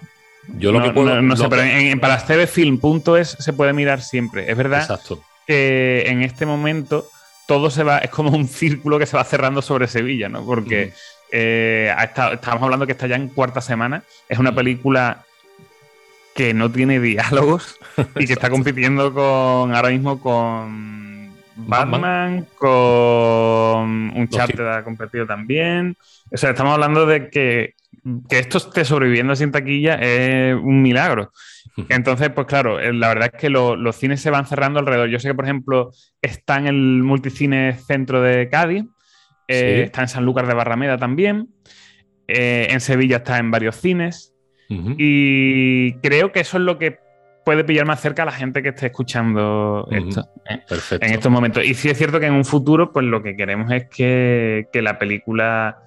Yo 0.58 0.72
lo 0.72 0.80
no, 0.80 0.86
que 0.86 0.92
puedo. 0.92 1.16
no- 1.16 1.22
no 1.22 1.36
sé, 1.38 1.48
pero 1.50 1.62
que- 1.62 1.80
en, 1.80 1.88
en 1.88 2.00
paracebefilm.es 2.00 3.30
se 3.40 3.54
puede 3.54 3.74
mirar 3.74 4.02
siempre. 4.02 4.50
Es 4.52 4.58
verdad 4.58 4.82
Exacto. 4.82 5.22
que 5.48 6.04
en 6.08 6.22
este 6.24 6.46
momento 6.46 7.08
todo 7.48 7.70
se 7.70 7.84
va, 7.84 8.00
es 8.00 8.10
como 8.10 8.32
un 8.32 8.48
círculo 8.48 9.00
que 9.00 9.06
se 9.06 9.18
va 9.18 9.24
cerrando 9.24 9.62
sobre 9.62 9.88
Sevilla, 9.88 10.30
¿no? 10.30 10.46
Porque 10.46 10.88
Ujú. 10.88 10.96
eh, 11.32 11.94
estamos 12.34 12.64
hablando 12.64 12.86
que 12.86 12.92
está 12.94 13.08
ya 13.08 13.16
en 13.16 13.30
cuarta 13.30 13.62
semana. 13.62 14.04
Es 14.30 14.40
una 14.40 14.54
película 14.54 15.24
que 16.36 16.54
no 16.54 16.72
tiene 16.72 17.00
diálogos 17.00 17.78
y 18.18 18.26
que 18.26 18.34
está 18.34 18.50
compitiendo 18.50 19.14
con 19.14 19.74
ahora 19.76 19.90
mismo 19.90 20.20
con 20.20 21.32
Batman. 21.56 22.02
Batman, 22.02 22.48
con 22.58 24.12
Uncharted 24.18 24.66
ha 24.68 24.84
competido 24.84 25.26
también. 25.28 25.96
O 26.34 26.38
sea, 26.38 26.50
estamos 26.50 26.74
hablando 26.74 27.06
de 27.06 27.30
que, 27.30 27.76
que 28.28 28.40
esto 28.40 28.58
esté 28.58 28.84
sobreviviendo 28.86 29.34
en 29.40 29.52
taquilla 29.52 29.96
es 29.96 30.56
un 30.56 30.82
milagro. 30.82 31.32
Entonces, 31.90 32.30
pues 32.32 32.48
claro, 32.48 32.80
eh, 32.80 32.92
la 32.94 33.08
verdad 33.10 33.30
es 33.34 33.40
que 33.40 33.50
lo- 33.50 33.76
los 33.76 33.96
cines 33.96 34.20
se 34.22 34.30
van 34.32 34.46
cerrando 34.46 34.80
alrededor. 34.80 35.10
Yo 35.10 35.20
sé 35.20 35.30
que, 35.30 35.36
por 35.36 35.46
ejemplo, 35.46 35.92
está 36.22 36.58
en 36.58 36.68
el 36.68 36.76
Multicine 37.04 37.74
Centro 37.74 38.22
de 38.22 38.50
Cádiz, 38.50 38.84
eh, 39.48 39.76
Sí. 39.78 39.82
está 39.86 40.02
en 40.02 40.08
Sanlúcar 40.08 40.48
de 40.48 40.54
Barrameda 40.54 40.98
también, 40.98 41.50
eh, 42.28 42.68
en 42.70 42.80
Sevilla 42.80 43.18
está 43.18 43.38
en 43.38 43.52
varios 43.52 43.76
cines 43.76 44.34
y 44.98 45.94
creo 46.00 46.32
que 46.32 46.40
eso 46.40 46.58
es 46.58 46.64
lo 46.64 46.80
que 46.80 46.98
puede 47.46 47.64
pillar 47.64 47.86
más 47.86 48.00
cerca 48.02 48.24
a 48.24 48.26
la 48.26 48.32
gente 48.32 48.64
que 48.64 48.70
esté 48.70 48.88
escuchando 48.88 49.88
esto 49.92 50.26
¿eh? 50.50 50.62
En 51.02 51.12
estos 51.14 51.32
momentos. 51.32 51.64
Y 51.66 51.74
sí 51.76 51.90
es 51.90 51.98
cierto 51.98 52.20
que 52.20 52.26
en 52.26 52.34
un 52.34 52.46
futuro, 52.46 52.92
pues 52.92 53.06
lo 53.06 53.22
que 53.22 53.36
queremos 53.36 53.72
es 53.72 53.86
que, 53.90 54.68
que 54.72 54.82
la 54.82 54.98
película 54.98 55.78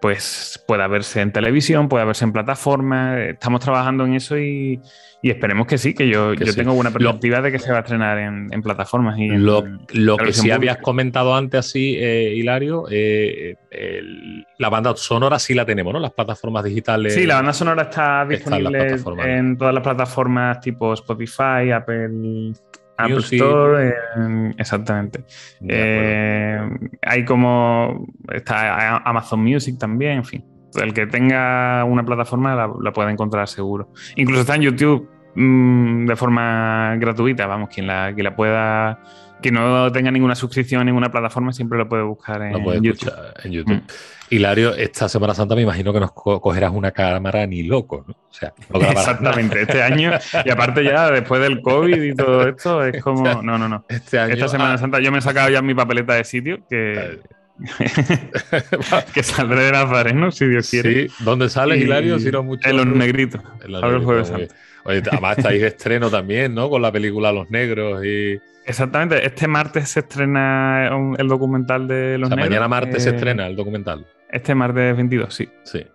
pues 0.00 0.62
pueda 0.66 0.86
verse 0.88 1.20
en 1.20 1.32
televisión, 1.32 1.88
pueda 1.88 2.04
verse 2.04 2.24
en 2.24 2.32
plataformas. 2.32 3.18
Estamos 3.20 3.60
trabajando 3.60 4.04
en 4.04 4.14
eso 4.14 4.38
y, 4.38 4.80
y 5.22 5.30
esperemos 5.30 5.66
que 5.66 5.78
sí, 5.78 5.94
que 5.94 6.06
yo, 6.08 6.32
Que 6.32 6.44
yo 6.44 6.52
sí. 6.52 6.58
tengo 6.58 6.74
buena 6.74 6.90
Lo- 6.90 6.94
perspectiva 6.98 7.40
de 7.40 7.50
que 7.50 7.58
se 7.58 7.72
va 7.72 7.78
a 7.78 7.80
estrenar 7.80 8.18
en, 8.18 8.48
en 8.52 8.62
plataformas. 8.62 9.18
Y 9.18 9.24
en- 9.24 9.44
Lo, 9.44 9.64
lo 9.92 10.16
que 10.18 10.32
sí 10.32 10.50
habías 10.50 10.76
comentado 10.78 11.34
antes, 11.34 11.60
así, 11.60 11.96
eh, 11.98 12.34
Hilario, 12.36 12.84
eh, 12.90 13.56
el- 13.70 14.46
la 14.58 14.68
banda 14.68 14.94
sonora 14.96 15.38
sí 15.38 15.54
la 15.54 15.64
tenemos, 15.64 15.92
¿no? 15.92 16.00
Las 16.00 16.12
plataformas 16.12 16.64
digitales. 16.64 17.14
Sí, 17.14 17.26
la 17.26 17.36
banda 17.36 17.52
sonora 17.52 17.82
está 17.84 18.26
Está 18.30 18.56
en 18.56 18.64
las 18.64 18.72
disponible 18.92 19.38
en 19.38 19.56
todas 19.58 19.74
las 19.74 19.82
plataformas 19.82 20.60
tipo 20.60 20.92
Spotify, 20.94 21.70
Apple, 21.74 22.52
Apple 22.98 23.14
Music. 23.16 23.34
Store, 23.40 23.94
en- 24.16 24.54
exactamente. 24.58 25.24
Eh, 25.68 26.60
hay 27.02 27.24
como 27.24 28.06
está 28.32 28.96
Amazon 28.98 29.40
Music 29.42 29.78
también, 29.78 30.18
en 30.18 30.24
fin. 30.24 30.44
El 30.74 30.92
que 30.92 31.06
tenga 31.06 31.84
una 31.84 32.04
plataforma 32.04 32.54
la, 32.54 32.70
la 32.82 32.92
puede 32.92 33.10
encontrar 33.10 33.48
seguro. 33.48 33.92
Incluso 34.16 34.42
está 34.42 34.54
en 34.56 34.62
YouTube. 34.62 35.08
mm, 35.34 36.06
de 36.06 36.16
forma 36.16 36.96
gratuita, 36.98 37.46
vamos, 37.46 37.68
quien 37.68 37.86
la, 37.86 38.12
quien 38.14 38.24
la 38.24 38.34
pueda 38.34 39.00
que 39.42 39.50
no 39.52 39.92
tenga 39.92 40.10
ninguna 40.10 40.34
suscripción 40.34 40.80
en 40.80 40.86
ninguna 40.86 41.10
plataforma, 41.10 41.52
siempre 41.52 41.76
lo 41.76 41.86
puede 41.86 42.02
buscar 42.04 42.40
en, 42.40 42.54
Lo 42.54 42.62
puedes 42.62 42.80
YouTube. 42.80 43.08
escuchar 43.08 43.34
en 43.44 43.52
YouTube. 43.52 43.74
Mm. 43.74 43.86
Hilario, 44.30 44.74
esta 44.74 45.08
Semana 45.08 45.34
Santa 45.34 45.54
me 45.54 45.62
imagino 45.62 45.92
que 45.92 46.00
nos 46.00 46.12
co- 46.12 46.40
cogerás 46.40 46.72
una 46.72 46.90
cámara 46.90 47.46
ni 47.46 47.62
loco, 47.62 48.04
¿no? 48.06 48.14
O 48.14 48.32
sea, 48.32 48.52
no 48.72 48.80
Exactamente, 48.80 49.62
este 49.62 49.82
año, 49.82 50.12
y 50.44 50.50
aparte 50.50 50.82
ya 50.84 51.10
después 51.10 51.40
del 51.40 51.60
COVID 51.62 52.02
y 52.02 52.14
todo 52.14 52.48
esto, 52.48 52.84
es 52.84 53.02
como. 53.02 53.22
No, 53.42 53.58
no, 53.58 53.68
no. 53.68 53.84
Este 53.88 54.18
año. 54.18 54.34
Esta 54.34 54.48
Semana 54.48 54.74
ah, 54.74 54.78
Santa 54.78 55.00
yo 55.00 55.10
me 55.12 55.18
he 55.18 55.22
sacado 55.22 55.48
ya 55.50 55.62
mi 55.62 55.74
papeleta 55.74 56.14
de 56.14 56.24
sitio, 56.24 56.58
que, 56.68 57.20
que 59.14 59.22
saldré 59.22 59.60
de 59.64 59.72
Nazareno, 59.72 60.30
si 60.30 60.46
Dios 60.46 60.68
quiere. 60.70 61.08
sí, 61.08 61.14
¿dónde 61.20 61.48
sales, 61.48 61.78
Y- 61.78 61.84
Hilario? 61.84 62.18
Si 62.18 62.30
no 62.30 62.42
mucho. 62.42 62.68
En 62.68 62.76
los 62.76 62.86
negritos. 62.86 63.40
En 63.64 63.72
los 63.72 63.82
Ahora 63.82 63.96
el 63.96 64.02
negros, 64.02 64.04
Jueves 64.04 64.28
Santo. 64.48 64.54
Oye, 64.84 65.02
además 65.10 65.38
estáis 65.38 65.60
de 65.60 65.66
estreno 65.68 66.10
también, 66.10 66.54
¿no? 66.54 66.68
Con 66.70 66.80
la 66.82 66.92
película 66.92 67.32
Los 67.32 67.50
Negros 67.50 68.04
y. 68.04 68.38
Exactamente, 68.66 69.24
este 69.24 69.46
martes 69.46 69.88
se 69.90 70.00
estrena 70.00 70.90
el 71.18 71.28
documental 71.28 71.86
de 71.86 72.16
O 72.16 72.18
los 72.18 72.28
sea, 72.28 72.36
negros. 72.36 72.50
mañana 72.50 72.68
martes 72.68 73.02
se 73.02 73.10
eh, 73.10 73.14
estrena 73.14 73.46
el 73.46 73.54
documental. 73.56 74.06
Este 74.30 74.54
martes 74.54 74.96
22, 74.96 75.32
sí, 75.34 75.48
Sí. 75.62 75.78
De, 75.78 75.88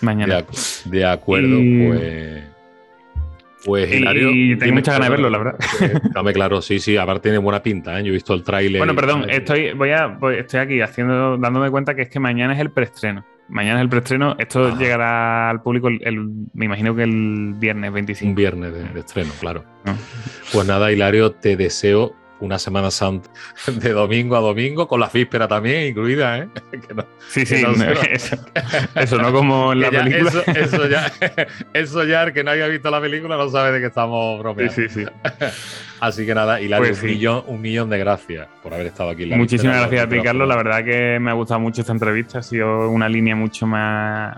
mañana. 0.00 0.44
de 0.84 1.04
acuerdo, 1.06 1.58
Y- 1.60 1.86
pues. 1.88 2.44
Pues 3.64 3.90
Y- 3.90 3.96
Hilario. 3.96 4.30
y 4.30 4.56
tengo 4.58 4.74
muchas 4.74 4.94
ganas 4.94 5.08
de 5.08 5.10
verlo, 5.12 5.30
la 5.30 5.38
verdad. 5.38 5.56
Eh, 5.80 5.94
Dame 6.12 6.32
claro, 6.34 6.60
sí, 6.60 6.78
sí, 6.78 6.98
aparte 6.98 7.22
tiene 7.30 7.38
buena 7.38 7.62
pinta, 7.62 7.98
¿eh? 7.98 8.02
Yo 8.04 8.10
he 8.10 8.12
visto 8.12 8.34
el 8.34 8.42
tráiler. 8.44 8.78
Bueno, 8.78 8.92
y- 8.92 8.96
perdón, 8.96 9.24
estoy, 9.30 9.72
voy 9.72 9.90
a, 9.90 10.06
voy- 10.06 10.36
estoy 10.36 10.60
aquí 10.60 10.80
haciendo, 10.82 11.38
dándome 11.38 11.70
cuenta 11.70 11.94
que 11.94 12.02
es 12.02 12.08
que 12.10 12.20
mañana 12.20 12.52
es 12.52 12.60
el 12.60 12.70
preestreno. 12.70 13.24
Mañana 13.48 13.78
es 13.80 13.82
el 13.82 13.88
preestreno. 13.90 14.36
Esto 14.38 14.68
Ajá. 14.68 14.78
llegará 14.78 15.50
al 15.50 15.62
público 15.62 15.88
el, 15.88 16.00
el- 16.04 16.28
me 16.54 16.64
imagino 16.64 16.94
que 16.96 17.02
el 17.02 17.54
viernes 17.56 17.88
Un 17.88 17.94
25. 17.94 18.34
viernes 18.34 18.72
de, 18.72 18.84
de 18.84 19.00
estreno, 19.00 19.30
claro. 19.40 19.64
¿no? 19.84 19.94
Pues 20.52 20.66
nada, 20.66 20.90
Hilario, 20.90 21.32
te 21.32 21.56
deseo 21.56 22.14
una 22.44 22.58
Semana 22.58 22.90
Santa 22.90 23.28
de 23.66 23.90
domingo 23.90 24.36
a 24.36 24.40
domingo, 24.40 24.86
con 24.86 25.00
la 25.00 25.08
víspera 25.12 25.48
también 25.48 25.88
incluida, 25.88 26.38
¿eh? 26.38 26.48
Que 26.88 26.94
no- 26.94 27.06
Sí, 27.28 27.44
sí, 27.46 27.56
Que 27.56 27.62
no 27.62 27.74
se- 27.74 28.12
eso, 28.12 28.36
eso, 28.94 29.18
no 29.18 29.32
como 29.32 29.72
en 29.72 29.80
la 29.80 29.90
ya- 29.90 30.04
película. 30.04 30.30
Eso, 30.30 30.42
eso 30.76 30.88
ya, 30.88 31.12
eso 31.72 32.04
ya, 32.04 32.22
el 32.24 32.32
que 32.32 32.44
no 32.44 32.50
haya 32.52 32.66
visto 32.68 32.90
la 32.90 33.00
película 33.00 33.36
no 33.36 33.48
sabe 33.48 33.72
de 33.72 33.80
qué 33.80 33.86
estamos 33.86 34.36
Sí, 34.36 34.42
bromeando. 34.42 34.72
sí, 34.74 34.88
sí. 34.88 35.04
Así 36.00 36.26
que 36.26 36.34
nada, 36.34 36.60
Hilario, 36.60 36.88
Pues 36.88 37.02
un, 37.02 37.08
sí. 37.08 37.14
millón, 37.14 37.44
un 37.46 37.60
millón 37.60 37.88
de 37.90 37.98
gracias 37.98 38.46
por 38.62 38.74
haber 38.74 38.86
estado 38.88 39.10
aquí. 39.10 39.22
en 39.24 39.30
la 39.30 39.36
Muchísimas 39.36 39.76
gracias 39.78 40.04
a 40.04 40.08
ti, 40.08 40.16
los 40.16 40.24
Carlos. 40.24 40.46
La 40.48 40.56
verdad 40.56 40.84
que 40.84 41.18
me 41.18 41.30
ha 41.30 41.34
gustado 41.34 41.60
mucho 41.60 41.80
esta 41.80 41.92
entrevista. 41.92 42.40
Ha 42.40 42.42
sido 42.42 42.90
una 42.90 43.08
línea 43.08 43.34
mucho 43.34 43.66
más, 43.66 44.36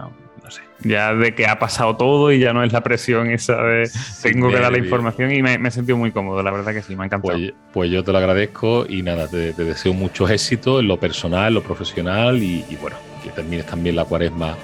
sé, 0.50 0.62
ya 0.80 1.14
de 1.14 1.34
que 1.34 1.46
ha 1.46 1.58
pasado 1.58 1.96
todo 1.96 2.32
y 2.32 2.38
ya 2.38 2.52
no 2.52 2.62
es 2.62 2.72
la 2.72 2.82
presión 2.82 3.30
esa 3.30 3.62
de 3.62 3.90
tengo 4.22 4.48
que 4.50 4.58
dar 4.58 4.72
la 4.72 4.78
información 4.78 5.32
y 5.32 5.42
me, 5.42 5.58
me 5.58 5.68
he 5.68 5.72
sentido 5.72 5.96
muy 5.96 6.12
cómodo. 6.12 6.42
La 6.42 6.50
verdad 6.50 6.72
que 6.72 6.82
sí, 6.82 6.96
me 6.96 7.02
ha 7.02 7.06
encantado. 7.06 7.34
Pues, 7.34 7.52
pues 7.72 7.90
yo 7.90 8.04
te 8.04 8.12
lo 8.12 8.18
agradezco 8.18 8.86
y 8.88 9.02
nada, 9.02 9.28
te, 9.28 9.52
te 9.52 9.64
deseo 9.64 9.92
muchos 9.92 10.30
éxitos 10.30 10.80
en 10.80 10.88
lo 10.88 10.98
personal, 10.98 11.48
en 11.48 11.54
lo 11.54 11.62
profesional 11.62 12.42
y, 12.42 12.64
y 12.68 12.76
bueno, 12.76 12.96
que 13.22 13.30
termines 13.30 13.66
también 13.66 13.96
la 13.96 14.04
cuaresma 14.04 14.56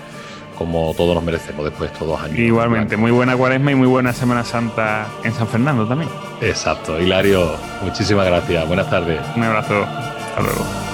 como 0.63 0.95
todos 0.97 1.15
nos 1.15 1.25
merecemos 1.25 1.65
después 1.65 1.91
de 1.91 1.95
estos 1.95 2.09
dos 2.09 2.21
años. 2.21 2.39
Igualmente, 2.39 2.97
muy 2.97 3.11
buena 3.11 3.37
cuaresma 3.37 3.73
y 3.73 3.75
muy 3.75 3.89
buena 3.89 4.13
Semana 4.13 4.45
Santa 4.45 5.09
en 5.25 5.33
San 5.33 5.49
Fernando 5.49 5.87
también. 5.87 6.11
Exacto. 6.41 7.01
Hilario, 7.01 7.57
muchísimas 7.83 8.27
gracias. 8.27 8.67
Buenas 8.69 8.89
tardes. 8.89 9.21
Un 9.35 9.43
abrazo. 9.43 9.83
Hasta 9.83 10.43
luego. 10.43 10.92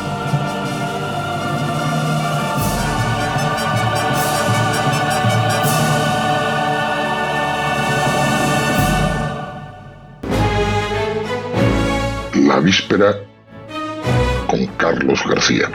Víspera 12.68 13.16
con 14.46 14.66
Carlos 14.76 15.24
García. 15.26 15.70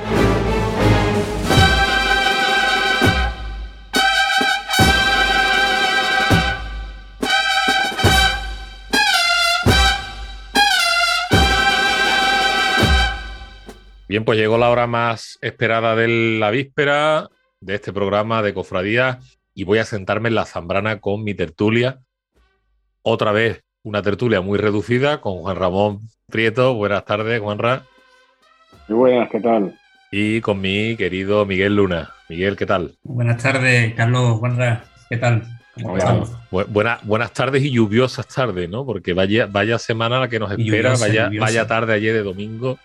Bien, 14.08 14.24
pues 14.24 14.38
llegó 14.38 14.60
la 14.60 14.70
hora 14.70 14.86
más 14.86 15.40
esperada 15.42 15.96
de 15.96 16.38
la 16.38 16.52
víspera 16.52 17.28
de 17.60 17.74
este 17.74 17.92
programa 17.92 18.44
de 18.44 18.54
Cofradía 18.54 19.20
y 19.56 19.64
voy 19.64 19.80
a 19.80 19.86
sentarme 19.86 20.30
en 20.30 20.36
la 20.36 20.46
Zambrana 20.46 21.00
con 21.00 21.24
mi 21.24 21.34
tertulia. 21.34 22.02
Otra 23.02 23.32
vez 23.32 23.64
una 23.82 24.04
tertulia 24.04 24.42
muy 24.42 24.60
reducida 24.60 25.22
con 25.22 25.40
Juan 25.40 25.56
Ramón 25.56 26.00
Prieto. 26.34 26.74
Buenas 26.74 27.06
tardes, 27.06 27.40
Juanra. 27.40 27.84
Muy 28.88 28.98
buenas, 28.98 29.30
¿qué 29.30 29.40
tal? 29.40 29.78
Y 30.10 30.42
con 30.42 30.60
mi 30.60 30.96
querido 30.98 31.46
Miguel 31.46 31.76
Luna. 31.76 32.10
Miguel, 32.28 32.56
¿qué 32.58 32.66
tal? 32.66 32.96
Buenas 33.04 33.44
tardes, 33.44 33.94
Carlos 33.94 34.40
Juanra. 34.40 34.84
¿Qué 35.10 35.18
tal? 35.18 35.44
Buenas 37.04 37.34
tardes 37.34 37.62
y 37.62 37.70
lluviosas 37.70 38.28
tardes, 38.28 38.68
¿no? 38.68 38.84
Porque 38.84 39.14
vaya, 39.14 39.46
vaya 39.46 39.78
semana 39.78 40.22
la 40.22 40.28
que 40.28 40.40
nos 40.40 40.50
espera, 40.50 40.94
lluviosa, 40.94 41.06
vaya, 41.08 41.26
lluviosa. 41.26 41.46
vaya 41.46 41.68
tarde 41.68 41.94
ayer 41.94 42.14
de 42.16 42.24
domingo. 42.24 42.80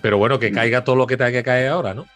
Pero 0.00 0.18
bueno, 0.18 0.38
que 0.38 0.52
caiga 0.52 0.84
todo 0.84 0.94
lo 0.94 1.08
que 1.08 1.16
tenga 1.16 1.32
que 1.32 1.42
caer 1.42 1.70
ahora, 1.70 1.92
¿no? 1.92 2.06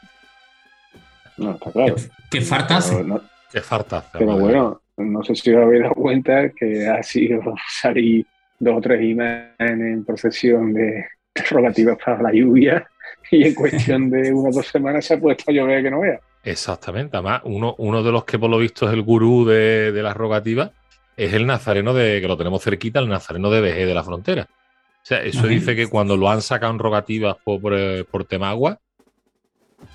No, 1.36 1.50
está 1.50 1.72
claro. 1.72 1.96
¿Qué, 1.96 2.02
qué 2.30 2.40
falta 2.42 2.76
hace? 2.76 2.94
Pero, 2.94 3.08
no- 3.08 3.22
Qué 3.50 3.60
hace, 3.96 4.04
pero 4.12 4.36
bueno, 4.36 4.82
no 4.98 5.24
sé 5.24 5.34
si 5.34 5.52
os 5.52 5.64
habéis 5.64 5.82
dado 5.82 5.94
cuenta 5.94 6.48
que 6.50 6.86
ha 6.86 7.02
sido 7.02 7.40
salir 7.80 8.24
dos 8.58 8.76
o 8.76 8.80
tres 8.80 9.02
imágenes 9.02 9.58
en 9.58 10.04
procesión 10.04 10.72
de 10.74 11.06
rogativas 11.50 11.98
para 12.04 12.22
la 12.22 12.32
lluvia 12.32 12.86
y 13.30 13.46
en 13.46 13.54
cuestión 13.54 14.10
de 14.10 14.32
unas 14.32 14.54
dos 14.54 14.66
semanas 14.66 15.04
se 15.04 15.14
ha 15.14 15.20
puesto 15.20 15.50
a 15.50 15.52
llover 15.52 15.82
que 15.82 15.90
no 15.90 16.00
vea. 16.00 16.20
Exactamente. 16.42 17.16
Además, 17.16 17.42
uno, 17.44 17.74
uno 17.78 18.02
de 18.02 18.12
los 18.12 18.24
que 18.24 18.38
por 18.38 18.50
lo 18.50 18.58
visto 18.58 18.86
es 18.86 18.94
el 18.94 19.02
gurú 19.02 19.44
de, 19.44 19.92
de 19.92 20.02
las 20.02 20.16
rogativas 20.16 20.70
es 21.16 21.34
el 21.34 21.46
nazareno 21.46 21.92
de, 21.92 22.20
que 22.20 22.28
lo 22.28 22.36
tenemos 22.36 22.62
cerquita, 22.62 23.00
el 23.00 23.08
nazareno 23.08 23.50
de 23.50 23.60
Vejez 23.60 23.86
de 23.86 23.94
la 23.94 24.04
Frontera. 24.04 24.48
O 24.50 25.06
sea, 25.08 25.22
eso 25.22 25.40
Ajá. 25.40 25.48
dice 25.48 25.74
que 25.74 25.88
cuando 25.88 26.16
lo 26.16 26.30
han 26.30 26.42
sacado 26.42 26.72
en 26.72 26.78
rogativas 26.78 27.36
por, 27.42 27.60
por, 27.60 27.74
eh, 27.76 28.04
por 28.04 28.24
Temagua, 28.24 28.78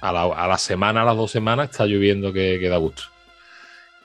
a 0.01 0.11
la, 0.11 0.24
a 0.24 0.47
la 0.47 0.57
semana, 0.57 1.01
a 1.01 1.05
las 1.05 1.16
dos 1.16 1.32
semanas, 1.32 1.70
está 1.70 1.86
lloviendo 1.86 2.34
que, 2.34 2.57
que 2.59 2.68
da 2.68 2.78
gusto. 2.78 3.03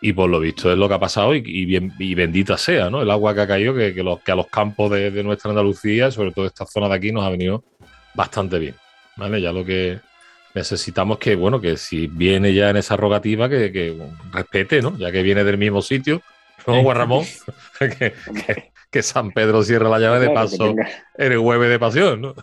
Y 0.01 0.13
por 0.13 0.31
lo 0.31 0.39
visto 0.39 0.71
es 0.71 0.79
lo 0.79 0.87
que 0.89 0.95
ha 0.95 0.99
pasado 1.01 1.35
y, 1.35 1.43
y 1.45 1.65
bien, 1.65 1.93
y 1.99 2.15
bendita 2.15 2.57
sea, 2.57 2.89
¿no? 2.89 3.03
El 3.03 3.11
agua 3.11 3.35
que 3.35 3.41
ha 3.41 3.47
caído, 3.49 3.75
que, 3.75 3.93
que, 3.95 4.03
los, 4.03 4.21
que 4.21 4.31
a 4.33 4.37
los 4.37 4.47
campos 4.47 4.91
de, 4.93 5.11
de 5.11 5.23
nuestra 5.25 5.51
Andalucía, 5.51 6.11
sobre 6.11 6.31
todo 6.33 6.47
esta 6.47 6.65
zona 6.67 6.89
de 6.89 6.95
aquí, 6.95 7.11
nos 7.13 7.25
ha 7.25 7.31
venido 7.31 7.65
bastante 8.15 8.59
bien. 8.59 8.75
¿Vale? 9.17 9.41
Ya 9.41 9.51
lo 9.53 9.65
que 9.65 9.99
necesitamos 10.55 11.19
que, 11.19 11.35
bueno, 11.35 11.61
que 11.61 11.77
si 11.77 12.07
viene 12.07 12.55
ya 12.55 12.71
en 12.71 12.77
esa 12.77 12.97
rogativa, 12.97 13.49
que, 13.49 13.73
que 13.73 13.91
bueno, 13.91 14.17
respete, 14.33 14.81
¿no? 14.81 14.97
Ya 14.97 15.11
que 15.11 15.23
viene 15.23 15.43
del 15.43 15.59
mismo 15.59 15.83
sitio, 15.83 16.23
¿no, 16.67 16.83
Juan 16.83 16.97
Ramón? 16.97 17.25
que, 17.79 17.89
que- 17.99 18.73
que 18.91 19.03
San 19.03 19.33
Pedro 19.33 19.63
cierre 19.63 19.87
la 19.91 19.99
llave 19.99 20.19
de 20.19 20.31
paso 20.31 20.75
en 21.19 21.33
el 21.33 21.39
jueves 21.39 21.69
de 21.69 21.79
pasión, 21.79 22.23
¿no? 22.23 22.35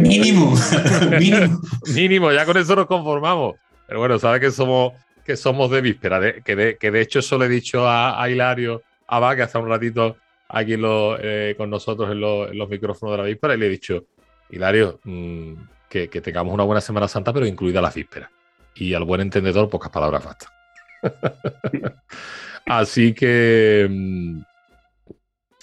Mínimo, 0.00 0.54
mínimo. 1.18 1.60
Mínimo, 1.94 2.30
ya 2.32 2.44
con 2.44 2.58
eso 2.58 2.76
nos 2.76 2.84
conformamos. 2.86 3.56
Pero 3.86 4.00
bueno, 4.00 4.18
sabe 4.18 4.38
que 4.38 4.50
somos, 4.50 4.92
que 5.28 5.36
somos 5.36 5.70
de 5.70 5.82
víspera, 5.82 6.42
que, 6.42 6.56
de, 6.56 6.78
que 6.78 6.90
de 6.90 7.02
hecho 7.02 7.18
eso 7.18 7.36
le 7.36 7.44
he 7.44 7.48
dicho 7.50 7.86
a, 7.86 8.22
a 8.22 8.30
Hilario 8.30 8.80
Abad, 9.06 9.36
que 9.36 9.42
hace 9.42 9.58
un 9.58 9.68
ratito 9.68 10.16
aquí 10.48 10.74
eh, 11.20 11.54
con 11.58 11.68
nosotros 11.68 12.10
en, 12.10 12.18
los- 12.18 12.68
micrófonos 12.70 13.12
de 13.12 13.18
la 13.18 13.28
víspera, 13.28 13.54
y 13.54 13.58
le 13.58 13.66
he 13.66 13.68
dicho, 13.68 14.06
Hilario, 14.48 14.98
mm, 15.04 15.52
que, 15.90 16.08
tengamos 16.22 16.54
una 16.54 16.64
buena 16.64 16.80
Semana 16.80 17.08
Santa, 17.08 17.30
pero 17.34 17.44
incluida 17.44 17.82
la 17.82 17.90
víspera. 17.90 18.30
Y 18.74 18.94
al 18.94 19.04
buen 19.04 19.20
entendedor, 19.20 19.68
pocas 19.68 19.90
palabras 19.90 20.24
bastan. 20.24 20.48
Así 22.66 23.12
que, 23.12 23.86
mm, 23.90 24.40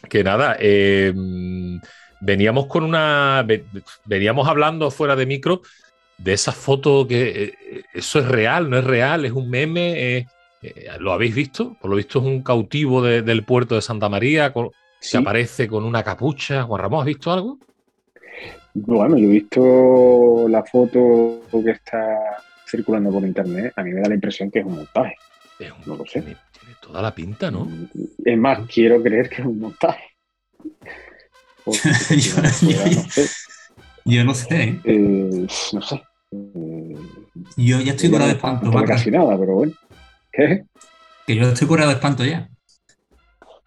que 0.09 0.23
nada, 0.23 0.57
eh, 0.59 1.11
mm, 1.15 1.77
veníamos 2.21 2.67
con 2.67 2.83
una, 2.83 3.43
ve- 3.45 3.65
veníamos 4.05 4.47
hablando 4.47 4.91
fuera 4.91 5.15
de 5.15 5.25
micro 5.25 5.61
de 6.17 6.33
esa 6.33 6.51
foto 6.51 7.07
que 7.07 7.43
eh, 7.43 7.83
eso 7.93 8.19
es 8.19 8.27
real, 8.27 8.69
no 8.69 8.77
es 8.77 8.83
real, 8.83 9.25
es 9.25 9.31
un 9.31 9.49
meme. 9.49 10.17
eh, 10.17 10.27
eh, 10.61 10.87
¿Lo 10.99 11.11
habéis 11.13 11.35
visto? 11.35 11.75
Por 11.79 11.89
lo 11.91 11.97
visto 11.97 12.19
es 12.19 12.25
un 12.25 12.41
cautivo 12.41 13.01
de- 13.03 13.21
del 13.21 13.43
puerto 13.43 13.75
de 13.75 13.81
Santa 13.81 14.09
María 14.09 14.51
con- 14.53 14.69
que 15.11 15.17
aparece 15.17 15.67
con 15.67 15.83
una 15.83 16.03
capucha. 16.03 16.63
Juan 16.63 16.81
Ramón, 16.81 17.01
¿has 17.01 17.05
visto 17.05 17.31
algo? 17.31 17.59
Bueno, 18.73 19.17
yo 19.17 19.27
he 19.27 19.31
visto 19.31 20.47
la 20.49 20.63
foto 20.63 21.41
que 21.63 21.71
está 21.71 22.17
circulando 22.69 23.11
por 23.11 23.23
internet. 23.23 23.71
A 23.75 23.83
mí 23.83 23.91
me 23.91 24.01
da 24.01 24.09
la 24.09 24.15
impresión 24.15 24.49
que 24.49 24.59
es 24.59 24.65
un 24.65 24.75
montaje. 24.77 25.15
Es 25.59 25.71
un- 25.71 25.77
No 25.85 25.95
lo 25.97 26.05
sé. 26.05 26.21
Tiene, 26.21 26.37
tiene 26.59 26.75
toda 26.81 27.01
la 27.01 27.13
pinta, 27.13 27.51
¿no? 27.51 27.67
Es 28.23 28.37
más, 28.37 28.59
quiero 28.67 29.01
creer 29.03 29.29
que 29.29 29.41
es 29.41 29.47
un 29.47 29.59
montaje. 29.59 30.03
Porque 31.63 31.93
si 31.93 32.29
no 32.41 32.47
fuera, 32.49 32.85
no 32.85 33.09
sé. 33.09 33.29
Yo 34.05 34.23
no 34.23 34.33
sé, 34.33 34.63
¿eh? 34.63 34.79
Eh, 34.83 35.47
no 35.73 35.81
sé. 35.81 36.01
Eh, 36.31 36.95
Yo 37.57 37.79
ya 37.81 37.91
estoy 37.93 38.09
curado 38.09 38.27
de 38.27 38.33
no 38.33 38.37
espanto, 38.37 38.71
Vaca. 38.71 38.87
casi 38.87 39.11
nada, 39.11 39.37
pero 39.37 39.55
bueno. 39.55 39.73
¿Qué? 40.31 40.63
Que 41.25 41.35
yo 41.35 41.43
estoy 41.49 41.67
curado 41.67 41.89
de 41.89 41.95
espanto 41.95 42.23
ya. 42.23 42.49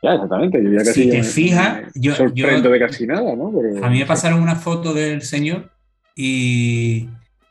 Ya, 0.01 0.14
exactamente. 0.14 0.62
Yo 0.62 0.70
ya 0.70 0.78
casi 0.78 1.03
Si 1.05 1.11
te 1.11 1.22
fijas, 1.24 1.82
yo- 1.97 2.14
sorprendo 2.14 2.68
yo- 2.68 2.70
de 2.70 2.78
casi 2.78 3.07
nada, 3.07 3.34
¿no? 3.34 3.53
Pero- 3.53 3.84
A 3.84 3.91
mí 3.91 3.99
me 3.99 4.07
pasaron 4.07 4.41
una 4.43 4.55
foto 4.55 4.95
del 4.95 5.22
señor 5.22 5.70
y, 6.14 7.09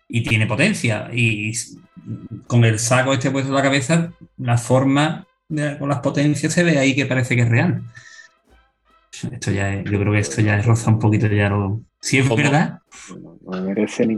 y 0.08 0.24
tiene 0.24 0.48
potencia. 0.48 1.10
Y 1.14 1.52
con 2.48 2.64
el 2.64 2.80
saco 2.80 3.12
este 3.14 3.32
puesto 3.32 3.50
en 3.50 3.56
la 3.56 3.62
cabeza, 3.64 4.14
la 4.38 4.58
forma 4.58 5.28
de- 5.50 5.78
con 5.78 5.90
las 5.90 6.00
potencias 6.00 6.54
se 6.54 6.64
ve 6.64 6.78
ahí 6.78 6.96
que 6.96 7.06
parece 7.06 7.36
que 7.36 7.42
es 7.42 7.50
real. 7.50 7.82
Esto 9.32 9.52
ya 9.52 9.74
es- 9.76 9.90
yo 9.90 10.00
creo 10.00 10.14
que 10.14 10.20
esto 10.20 10.42
ya 10.42 10.60
es 10.60 10.66
roza 10.66 10.90
un 10.92 11.00
poquito 11.00 11.28
ya 11.28 11.50
lo. 11.50 11.82
Si 12.00 12.18
es 12.20 12.28
¿Cómo? 12.28 12.44
verdad, 12.44 12.80
No, 13.46 13.54
me 13.54 13.62
merece 13.74 14.06
ni 14.06 14.16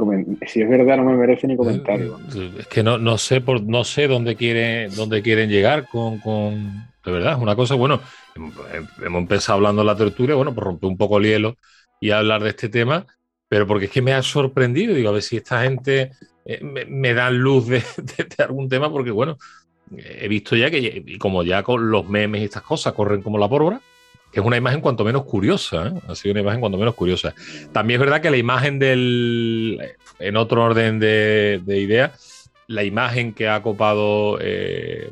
Si 0.48 0.62
es 0.62 0.70
verdad, 0.70 0.98
no 0.98 1.04
me 1.06 1.16
merece 1.18 1.48
ni 1.48 1.56
comentario. 1.58 2.18
Es 2.60 2.68
que 2.68 2.84
no, 2.84 2.98
no 2.98 3.18
sé 3.18 3.42
por 3.42 3.62
no 3.62 3.84
sé 3.84 4.08
dónde 4.08 4.36
quieren 4.36 4.96
dónde 4.96 5.22
quieren 5.22 5.50
llegar 5.50 5.88
con, 5.88 6.20
con 6.20 6.88
de 7.06 7.12
verdad, 7.12 7.34
es 7.34 7.40
una 7.40 7.56
cosa, 7.56 7.76
bueno, 7.76 8.02
hem- 8.36 8.88
hemos 9.04 9.22
empezado 9.22 9.58
hablando 9.58 9.82
en 9.82 9.88
la 9.88 9.96
tertulia, 9.96 10.36
bueno, 10.36 10.54
por 10.54 10.66
romper 10.66 10.90
un 10.90 10.98
poco 10.98 11.18
el 11.18 11.26
hielo 11.26 11.56
y 12.00 12.12
hablar 12.12 12.44
de 12.44 12.50
este 12.50 12.70
tema, 12.70 13.06
pero 13.48 13.66
porque 13.68 13.86
es 13.86 13.92
que 13.92 14.02
me 14.02 14.14
ha 14.14 14.22
sorprendido, 14.22 14.94
digo, 14.94 15.10
a 15.10 15.14
ver 15.14 15.22
si 15.24 15.38
esta 15.38 15.64
gente 15.64 16.12
eh, 16.46 16.60
me, 16.64 16.86
me 16.86 17.14
dan 17.14 17.38
luz 17.38 17.68
de, 17.68 17.78
de- 17.98 18.24
de 18.38 18.44
algún 18.44 18.70
tema, 18.70 18.92
porque 18.92 19.12
bueno, 19.12 19.38
he 19.98 20.28
visto 20.28 20.56
ya 20.56 20.70
que, 20.72 21.04
y 21.06 21.18
como 21.18 21.44
ya 21.44 21.64
con 21.64 21.90
los 21.92 22.08
memes 22.08 22.42
y 22.42 22.46
estas 22.46 22.64
cosas 22.64 22.94
corren 22.94 23.22
como 23.22 23.38
la 23.38 23.50
pólvora, 23.50 23.82
que 24.32 24.40
es 24.40 24.46
una 24.46 24.58
imagen 24.58 24.82
cuanto 24.82 25.04
menos 25.04 25.24
curiosa, 25.26 25.88
¿eh? 25.88 25.94
ha 26.08 26.16
sido 26.16 26.34
una 26.34 26.42
imagen 26.42 26.60
cuanto 26.60 26.78
menos 26.78 26.96
curiosa. 26.96 27.34
También 27.72 28.00
es 28.00 28.06
verdad 28.06 28.22
que 28.22 28.30
la 28.30 28.38
imagen 28.38 28.78
del, 28.80 29.80
en 30.20 30.38
otro 30.38 30.64
orden 30.64 31.00
de, 31.00 31.62
de 31.64 31.80
ideas, 31.80 32.52
la 32.68 32.84
imagen 32.84 33.34
que 33.34 33.48
ha 33.50 33.62
copado 33.64 34.38
eh, 34.42 35.10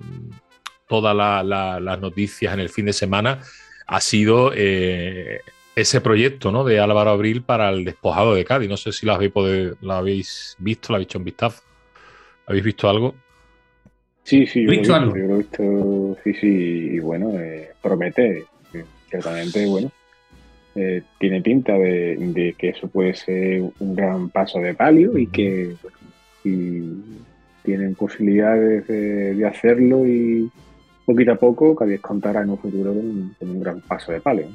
todas 0.87 1.15
la- 1.15 1.43
la- 1.43 1.79
las 1.79 1.99
noticias 1.99 2.53
en 2.53 2.59
el 2.59 2.69
fin 2.69 2.85
de 2.85 2.93
semana 2.93 3.41
ha 3.87 4.01
sido 4.01 4.51
eh, 4.55 5.41
ese 5.75 6.01
proyecto 6.01 6.51
¿no? 6.51 6.63
de 6.63 6.79
Álvaro 6.79 7.09
Abril 7.11 7.41
para 7.41 7.69
el 7.69 7.83
despojado 7.85 8.35
de 8.35 8.45
Cádiz. 8.45 8.69
No 8.69 8.77
sé 8.77 8.91
si 8.91 9.05
lo 9.05 9.13
habéis, 9.13 9.31
podido- 9.31 9.75
lo 9.81 9.93
habéis 9.93 10.55
visto, 10.59 10.87
lo 10.89 10.95
habéis 10.95 11.07
hecho 11.07 11.17
un 11.19 11.25
vistazo. 11.25 11.61
¿Habéis 12.45 12.63
visto 12.63 12.89
algo? 12.89 13.15
Sí, 14.23 14.45
sí, 14.45 14.63
yo 14.63 14.67
lo 14.67 14.73
he 14.73 14.77
¿Visto 14.77 14.93
visto, 14.93 14.95
algo? 14.95 15.17
yo 15.17 15.23
lo 15.27 15.33
he 15.33 15.37
visto, 15.37 16.17
sí, 16.23 16.33
sí, 16.33 16.47
y 16.95 16.99
bueno, 16.99 17.31
eh, 17.39 17.71
promete, 17.81 18.45
ciertamente, 19.09 19.65
bueno, 19.65 19.91
eh, 20.75 21.01
tiene 21.19 21.41
pinta 21.41 21.73
de, 21.73 22.15
de 22.17 22.53
que 22.53 22.69
eso 22.69 22.87
puede 22.87 23.15
ser 23.15 23.61
un 23.79 23.95
gran 23.95 24.29
paso 24.29 24.59
de 24.59 24.73
palio 24.73 25.17
y 25.17 25.27
que 25.27 25.75
si 26.43 27.03
tienen 27.63 27.95
posibilidades 27.95 28.87
de, 28.87 29.33
de 29.33 29.45
hacerlo 29.47 30.05
y 30.05 30.49
poquito 31.05 31.31
a 31.31 31.35
poco, 31.35 31.75
Cádiz 31.75 32.01
contará 32.01 32.41
en 32.41 32.49
un 32.49 32.57
futuro 32.59 32.93
con 32.93 33.05
un, 33.05 33.35
con 33.39 33.49
un 33.49 33.59
gran 33.61 33.81
paso 33.81 34.11
de 34.11 34.21
palio. 34.21 34.47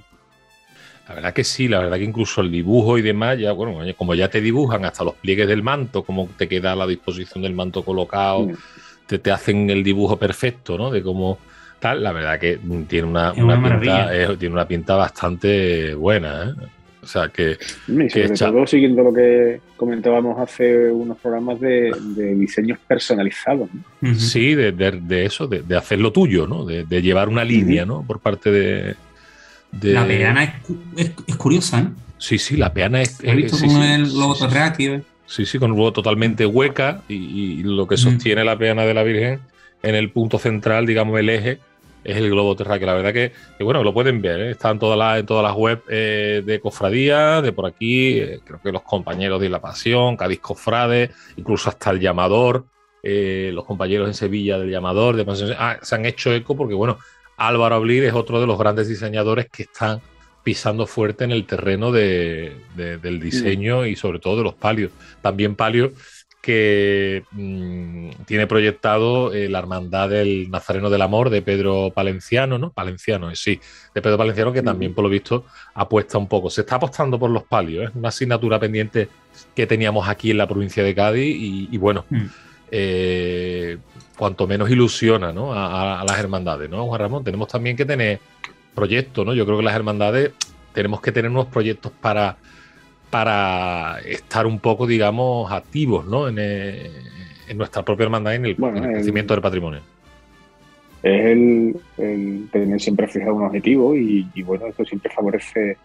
La 1.08 1.16
verdad 1.16 1.32
que 1.34 1.44
sí, 1.44 1.66
la 1.66 1.80
verdad 1.80 1.96
que 1.96 2.04
incluso 2.04 2.40
el 2.42 2.52
dibujo 2.52 2.96
y 2.96 3.02
demás, 3.02 3.38
ya, 3.38 3.52
bueno, 3.52 3.80
como 3.96 4.14
ya 4.14 4.28
te 4.28 4.40
dibujan 4.40 4.84
hasta 4.84 5.02
los 5.02 5.14
pliegues 5.14 5.48
del 5.48 5.62
manto, 5.62 6.04
cómo 6.04 6.28
te 6.36 6.46
queda 6.46 6.76
la 6.76 6.86
disposición 6.86 7.42
del 7.42 7.54
manto 7.54 7.84
colocado, 7.84 8.48
te, 9.06 9.18
te 9.18 9.30
hacen 9.30 9.68
el 9.70 9.82
dibujo 9.82 10.16
perfecto, 10.18 10.78
¿no? 10.78 10.90
De 10.90 11.02
cómo 11.02 11.38
tal, 11.82 12.02
la 12.02 12.12
verdad 12.12 12.38
que 12.38 12.58
tiene 12.88 13.08
una, 13.08 13.32
Es 13.32 13.42
una 13.42 13.56
una 13.58 13.78
pinta, 13.80 14.16
eh, 14.16 14.36
tiene 14.38 14.54
una 14.54 14.66
pinta 14.68 14.94
bastante 14.96 15.94
buena, 15.94 16.44
¿eh? 16.48 16.66
O 17.02 17.06
sea 17.06 17.28
que 17.28 17.58
Y 17.88 18.08
sobre 18.10 18.28
todo 18.28 18.64
siguiendo 18.66 19.02
lo 19.02 19.12
que 19.12 19.60
comentábamos 19.76 20.38
hace 20.38 20.88
unos 20.88 21.18
programas 21.18 21.58
de, 21.58 21.92
de 22.00 22.34
diseños 22.36 22.78
personalizados. 22.86 23.68
sí, 24.16 24.54
de, 24.54 24.70
de- 24.70 25.00
de 25.00 25.24
eso, 25.26 25.48
de, 25.48 25.62
de 25.62 25.76
hacer 25.76 25.98
lo 25.98 26.12
tuyo, 26.12 26.46
¿no? 26.46 26.64
De, 26.64 26.84
de 26.84 27.02
llevar 27.02 27.28
una 27.28 27.44
línea, 27.44 27.84
¿no? 27.84 28.04
Por 28.06 28.20
parte 28.20 28.52
de. 28.52 28.94
de- 29.72 29.92
la 29.92 30.06
peana 30.06 30.44
es, 30.44 30.50
cu- 30.62 30.78
es- 30.96 31.12
es 31.26 31.36
curiosa, 31.36 31.80
¿eh? 31.80 31.88
Sí, 32.18 32.38
sí, 32.38 32.56
la 32.56 32.72
peana 32.72 33.02
es. 33.02 33.18
He 33.24 33.34
visto 33.34 33.56
sí, 33.56 33.66
el 33.66 34.06
sí, 34.06 34.16
logo 34.16 34.36
sí, 34.36 34.44
sí. 34.76 35.02
Sí, 35.26 35.46
sí, 35.46 35.58
con 35.58 35.72
un 35.72 35.78
huevo 35.78 35.92
totalmente 35.92 36.46
hueca 36.46 37.02
y, 37.08 37.14
y 37.14 37.62
lo 37.64 37.88
que 37.88 37.96
sostiene 37.96 38.44
la 38.44 38.56
peana 38.56 38.84
de 38.84 38.94
la 38.94 39.02
Virgen 39.02 39.40
en 39.82 39.94
el 39.96 40.10
punto 40.12 40.38
central, 40.38 40.86
digamos, 40.86 41.18
el 41.18 41.28
eje, 41.30 41.58
es 42.04 42.16
el 42.16 42.30
globo 42.30 42.56
terráqueo. 42.56 42.86
La 42.86 42.94
verdad 42.94 43.12
que, 43.12 43.32
bueno, 43.62 43.82
lo 43.84 43.92
pueden 43.94 44.20
ver, 44.20 44.40
¿eh? 44.40 44.50
está 44.50 44.70
en 44.70 44.78
todas 44.78 44.98
las, 44.98 45.20
en 45.20 45.26
todas 45.26 45.42
las 45.44 45.54
webs 45.56 45.82
eh, 45.88 46.42
de 46.44 46.60
cofradía, 46.60 47.40
de 47.42 47.52
por 47.52 47.66
aquí, 47.66 48.18
eh, 48.18 48.40
creo 48.44 48.60
que 48.62 48.72
los 48.72 48.82
compañeros 48.82 49.40
de 49.40 49.48
La 49.48 49.60
Pasión, 49.60 50.16
Cádiz 50.16 50.40
Cofrade, 50.40 51.10
incluso 51.36 51.68
hasta 51.68 51.90
el 51.90 52.00
llamador, 52.00 52.64
eh, 53.02 53.50
los 53.52 53.64
compañeros 53.64 54.08
en 54.08 54.14
Sevilla 54.14 54.58
del 54.58 54.70
llamador, 54.70 55.16
de 55.16 55.24
Pasión, 55.24 55.54
ah, 55.58 55.78
se 55.82 55.94
han 55.94 56.06
hecho 56.06 56.32
eco 56.32 56.56
porque, 56.56 56.74
bueno, 56.74 56.98
Álvaro 57.36 57.76
Ablid 57.76 58.04
es 58.04 58.12
otro 58.14 58.40
de 58.40 58.46
los 58.46 58.58
grandes 58.58 58.88
diseñadores 58.88 59.46
que 59.50 59.64
están 59.64 60.00
pisando 60.44 60.86
fuerte 60.86 61.22
en 61.24 61.30
el 61.30 61.46
terreno 61.46 61.92
de- 61.92 62.52
del 62.76 63.20
diseño 63.20 63.86
y 63.86 63.94
sobre 63.94 64.18
todo 64.18 64.36
de 64.38 64.42
los 64.42 64.54
palios. 64.54 64.90
También 65.20 65.54
palios 65.54 65.92
que 66.42 67.24
mm, 67.30 68.24
tiene 68.26 68.46
proyectado 68.46 69.32
eh, 69.32 69.48
la 69.48 69.60
hermandad 69.60 70.10
del 70.10 70.50
Nazareno 70.50 70.90
del 70.90 71.00
Amor 71.00 71.30
de 71.30 71.40
Pedro 71.40 71.92
Palenciano, 71.94 72.58
¿no? 72.58 72.72
Palenciano, 72.72 73.30
eh, 73.30 73.36
sí, 73.36 73.60
de 73.94 74.02
Pedro 74.02 74.18
Palenciano, 74.18 74.52
que 74.52 74.60
también, 74.60 74.92
por 74.92 75.04
lo 75.04 75.08
visto, 75.08 75.46
apuesta 75.72 76.18
un 76.18 76.26
poco. 76.26 76.50
Se 76.50 76.62
está 76.62 76.76
apostando 76.76 77.18
por 77.18 77.30
los 77.30 77.44
palios, 77.44 77.88
es 77.88 77.94
una 77.94 78.08
asignatura 78.08 78.58
pendiente 78.58 79.08
que 79.54 79.66
teníamos 79.66 80.08
aquí 80.08 80.32
en 80.32 80.38
la 80.38 80.48
provincia 80.48 80.82
de 80.82 80.94
Cádiz 80.94 81.34
y, 81.34 81.68
y 81.70 81.78
bueno, 81.78 82.04
Mm. 82.10 82.26
eh, 82.72 83.78
cuanto 84.18 84.46
menos 84.46 84.68
ilusiona 84.68 85.32
¿no? 85.32 85.52
a 85.54 86.04
las 86.06 86.18
hermandades, 86.18 86.68
¿no, 86.68 86.86
Juan 86.86 87.00
Ramón? 87.00 87.24
Tenemos 87.24 87.48
también 87.48 87.76
que 87.76 87.84
tener 87.84 88.18
proyectos, 88.74 89.24
¿no? 89.24 89.34
Yo 89.34 89.44
creo 89.44 89.58
que 89.58 89.64
las 89.64 89.74
hermandades 89.74 90.32
tenemos 90.72 91.00
que 91.00 91.12
tener 91.12 91.30
unos 91.30 91.46
proyectos 91.46 91.92
para, 92.00 92.36
para 93.12 93.98
estar 94.06 94.46
un 94.46 94.58
poco, 94.58 94.86
digamos, 94.86 95.52
activos, 95.52 96.06
¿no? 96.06 96.28
En, 96.28 96.36
eh, 96.38 96.90
en 97.46 97.58
nuestra 97.58 97.82
propia 97.84 98.04
hermandad 98.04 98.32
y 98.32 98.36
en 98.36 98.46
el, 98.46 98.54
Bueno, 98.54 98.78
en 98.78 98.84
el 98.84 98.88
el- 98.90 98.96
crecimiento 98.96 99.34
del 99.34 99.42
patrimonio. 99.42 99.80
Es 101.02 101.26
el, 101.26 101.76
el 101.98 102.48
tener 102.50 102.80
siempre 102.80 103.06
fijado 103.08 103.34
un 103.34 103.42
objetivo 103.44 103.94
y, 103.94 104.26
y, 104.34 104.42
bueno, 104.42 104.66
eso 104.66 104.82
siempre 104.86 105.12
favorece 105.14 105.76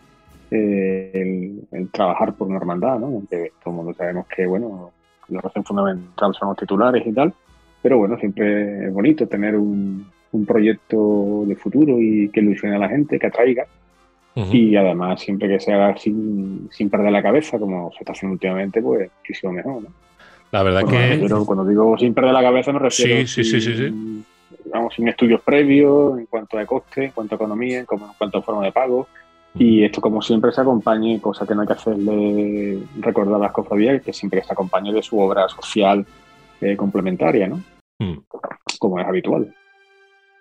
eh, 0.52 1.12
el, 1.14 1.68
el 1.78 1.90
trabajar 1.90 2.34
por 2.34 2.48
una 2.48 2.58
hermandad, 2.58 2.98
¿no? 3.00 3.08
Aunque 3.08 3.52
todo 3.62 3.72
el 3.72 3.76
mundo 3.76 3.94
sabemos 3.94 4.26
que, 4.34 4.46
bueno, 4.46 4.92
la 5.28 5.42
razón 5.42 5.66
fundamental 5.66 6.34
son 6.34 6.48
los 6.50 6.58
titulares 6.58 7.06
y 7.06 7.12
tal, 7.12 7.34
pero 7.82 7.98
bueno, 7.98 8.18
siempre 8.18 8.88
es 8.88 8.94
bonito 8.94 9.28
tener 9.28 9.58
un, 9.58 10.08
un 10.32 10.46
proyecto 10.46 11.44
de 11.46 11.56
futuro 11.58 12.00
y 12.00 12.30
que 12.30 12.40
ilusione 12.40 12.78
a 12.78 12.80
la 12.80 12.88
gente, 12.88 13.20
que 13.20 13.28
atraiga 13.28 13.66
Y 14.52 14.76
además 14.76 15.20
siempre 15.20 15.48
que 15.48 15.60
se 15.60 15.74
haga 15.74 15.98
sin, 15.98 16.70
sin 16.72 16.90
perder 16.92 17.12
la 17.12 17.24
cabeza, 17.24 17.58
como 17.58 17.92
se 17.92 18.00
está 18.00 18.12
haciendo 18.12 18.34
últimamente, 18.34 18.82
pues 18.82 19.10
muchísimo 19.20 19.52
mejor, 19.54 19.82
¿no? 19.82 19.90
La 20.52 20.64
verdad 20.64 20.84
Bueno, 20.84 20.98
que 20.98 21.20
pero 21.22 21.46
cuando 21.46 21.66
digo 21.66 21.98
sin 21.98 22.14
perder 22.14 22.34
la 22.34 22.42
cabeza 22.44 22.72
me 22.72 22.80
refiero 22.80 23.26
Sí, 23.26 23.28
sí, 23.28 23.44
sí, 23.44 23.62
sí, 23.62 23.76
sin- 23.76 25.08
estudios 25.08 25.42
previos 25.42 26.20
en 26.20 26.26
cuanto 26.28 26.58
a 26.60 26.66
coste, 26.66 27.06
en 27.06 27.12
cuanto 27.12 27.36
a 27.36 27.38
economía, 27.38 27.80
en 27.80 27.86
cuanto 27.86 28.38
a 28.38 28.42
forma 28.42 28.64
de 28.64 28.72
pago. 28.72 29.08
Y 29.56 29.84
esto, 29.84 30.02
como 30.02 30.22
siempre, 30.22 30.52
se 30.52 30.62
acompañe, 30.62 31.20
cosa 31.20 31.48
que 31.48 31.56
no 31.56 31.62
hay 31.62 31.68
que 31.68 31.74
hacerle 31.74 32.80
recordar 33.00 33.36
a 33.36 33.40
las 33.40 33.52
cofradías, 33.52 34.04
que 34.04 34.14
siempre 34.14 34.44
se 34.44 34.54
acompañe 34.54 34.94
de 34.94 35.02
su 35.02 35.20
obra 35.20 35.50
social 35.50 36.06
eh, 36.62 36.76
complementaria, 36.78 37.48
¿no? 37.48 37.62
Mm. 38.00 38.20
Como 38.78 39.00
es 39.00 39.08
habitual. 39.08 39.52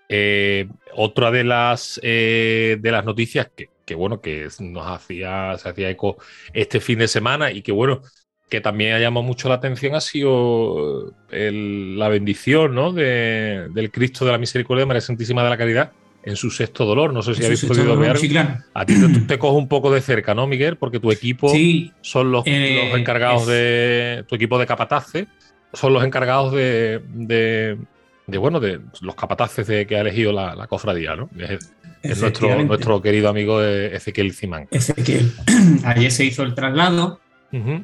Eh, 0.08 0.68
otra 0.94 1.30
de 1.30 1.44
las 1.44 1.98
eh, 2.02 2.76
de 2.78 2.90
las 2.92 3.04
noticias 3.04 3.50
que, 3.56 3.68
que, 3.86 3.94
bueno 3.94 4.20
que 4.20 4.48
nos 4.60 4.86
hacía 4.86 5.56
se 5.58 5.68
hacía 5.70 5.88
eco 5.88 6.18
este 6.52 6.80
fin 6.80 6.98
de 6.98 7.08
semana 7.08 7.50
y 7.52 7.62
que 7.62 7.72
bueno 7.72 8.02
que 8.50 8.60
también 8.60 8.92
ha 8.94 8.98
llamado 9.00 9.24
mucho 9.24 9.48
la 9.48 9.56
atención 9.56 9.94
ha 9.94 10.00
sido 10.00 11.14
el- 11.30 11.98
la 11.98 12.08
bendición 12.08 12.74
¿no? 12.74 12.92
de- 12.92 13.68
del 13.72 13.90
Cristo 13.90 14.24
de 14.24 14.32
la 14.32 14.38
Misericordia 14.38 14.82
de 14.82 14.86
María 14.86 15.00
Santísima 15.00 15.42
de 15.42 15.50
la 15.50 15.56
Caridad 15.56 15.92
en 16.22 16.34
su 16.36 16.50
sexto 16.50 16.84
dolor. 16.84 17.12
No 17.12 17.22
sé 17.22 17.34
si 17.34 17.44
habéis 17.44 17.64
podido 17.64 17.96
ver. 17.96 18.18
sí, 18.18 18.28
claro. 18.28 18.58
A 18.74 18.84
ti 18.84 18.94
te, 19.00 19.20
te 19.20 19.38
cojo 19.38 19.56
un 19.56 19.68
poco 19.68 19.92
de 19.92 20.00
cerca, 20.00 20.34
¿no, 20.34 20.46
Miguel? 20.48 20.76
Porque 20.76 20.98
tu 20.98 21.12
equipo 21.12 21.48
Sí, 21.48 21.92
son 22.00 22.32
los, 22.32 22.42
Eh, 22.46 22.88
los 22.90 22.98
encargados 22.98 23.42
es- 23.42 23.48
de. 23.48 24.24
Tu 24.28 24.34
equipo 24.34 24.58
de 24.58 24.66
capataces 24.66 25.26
son 25.72 25.92
los 25.92 26.02
encargados 26.04 26.52
de. 26.52 27.00
de, 27.14 27.78
de, 28.26 28.38
bueno, 28.38 28.58
de 28.58 28.80
los 29.02 29.14
capataces 29.14 29.68
de, 29.68 29.86
que 29.86 29.96
ha 29.96 30.00
elegido 30.00 30.32
la, 30.32 30.56
la 30.56 30.66
cofradía, 30.66 31.14
¿no? 31.14 31.30
Es, 31.38 31.72
es 32.02 32.20
nuestro, 32.20 32.62
nuestro 32.64 33.02
querido 33.02 33.28
amigo 33.28 33.62
eh, 33.62 33.94
Ezequiel 33.96 34.32
Cimán. 34.32 34.68
Ezequiel. 34.70 35.32
Ayer 35.84 36.10
se 36.10 36.24
hizo 36.24 36.42
el 36.42 36.54
traslado. 36.54 37.20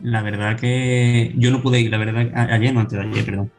La 0.02 0.20
verdad 0.22 0.58
que 0.58 1.32
yo 1.36 1.50
no 1.50 1.62
pude 1.62 1.80
ir, 1.80 1.90
la 1.90 1.96
verdad, 1.96 2.30
ayer 2.52 2.74
no, 2.74 2.80
antes 2.80 2.98
de 2.98 3.06
ayer, 3.06 3.24
perdón. 3.24 3.50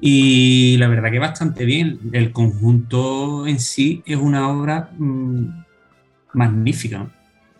Y 0.00 0.76
la 0.78 0.88
verdad 0.88 1.10
que 1.10 1.18
bastante 1.18 1.66
bien. 1.66 1.98
El 2.12 2.32
conjunto 2.32 3.46
en 3.46 3.60
sí 3.60 4.02
es 4.06 4.16
una 4.16 4.48
obra 4.48 4.88
mm, 4.96 5.44
magnífica. 6.32 7.06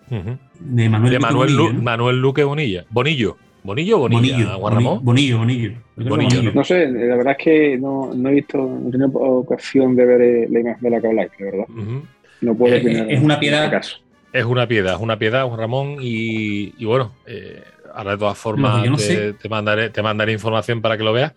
De 0.09 0.89
Manuel, 0.89 1.13
De 1.13 1.19
Luque 1.19 1.21
Manuel, 1.21 1.51
Bonillo, 1.55 1.69
Lu- 1.69 1.73
¿no? 1.75 1.83
Manuel 1.83 2.21
Luque 2.21 2.45
Bonilla. 2.45 2.85
Bonillo. 2.89 3.37
Bonillo 3.63 3.97
o 3.97 4.01
Bonilla, 4.01 4.35
Bonillo, 4.37 4.59
Juan 4.59 4.75
Ramón? 4.75 4.99
Bonillo, 5.03 5.39
Bonillo, 5.39 5.73
Bonillo. 5.97 6.53
No 6.55 6.65
sé, 6.65 6.87
la 6.89 7.17
verdad 7.17 7.37
es 7.39 7.45
que 7.45 7.79
no, 7.79 8.13
no 8.15 8.29
he 8.31 8.35
visto, 8.35 8.59
no 8.59 8.89
he 8.89 8.91
tenido 8.93 9.11
ocasión 9.13 9.95
de 9.97 10.05
ver 10.07 10.21
eh, 10.23 10.49
la 10.51 10.61
imagen 10.61 10.81
de 10.83 10.91
la 10.91 11.01
que 11.01 11.07
habláis, 11.07 11.31
de 11.39 11.45
verdad. 11.45 11.65
No 12.41 12.55
puedo 12.57 12.75
Es- 12.75 12.83
opinar 12.83 13.11
es 13.11 13.23
una 13.23 13.39
piedad. 13.41 13.65
este 13.65 13.77
caso. 13.77 13.97
Es 14.33 14.45
una 14.45 14.67
piedad, 14.69 14.95
es 14.95 15.01
una 15.01 15.19
piedad, 15.19 15.47
Juan 15.47 15.59
Ramón, 15.59 15.97
y, 16.01 16.73
y 16.79 16.85
bueno, 16.85 17.13
eh, 17.27 17.63
ahora 17.93 18.13
de 18.13 18.19
todas 18.19 18.39
formas 18.39 18.87
no 18.89 18.97
te, 18.97 19.49
mandaré, 19.49 19.91
te 19.91 20.03
mandaré 20.03 20.33
información 20.33 20.81
para 20.81 20.97
que 20.97 21.03
lo 21.03 21.13
veas. 21.13 21.33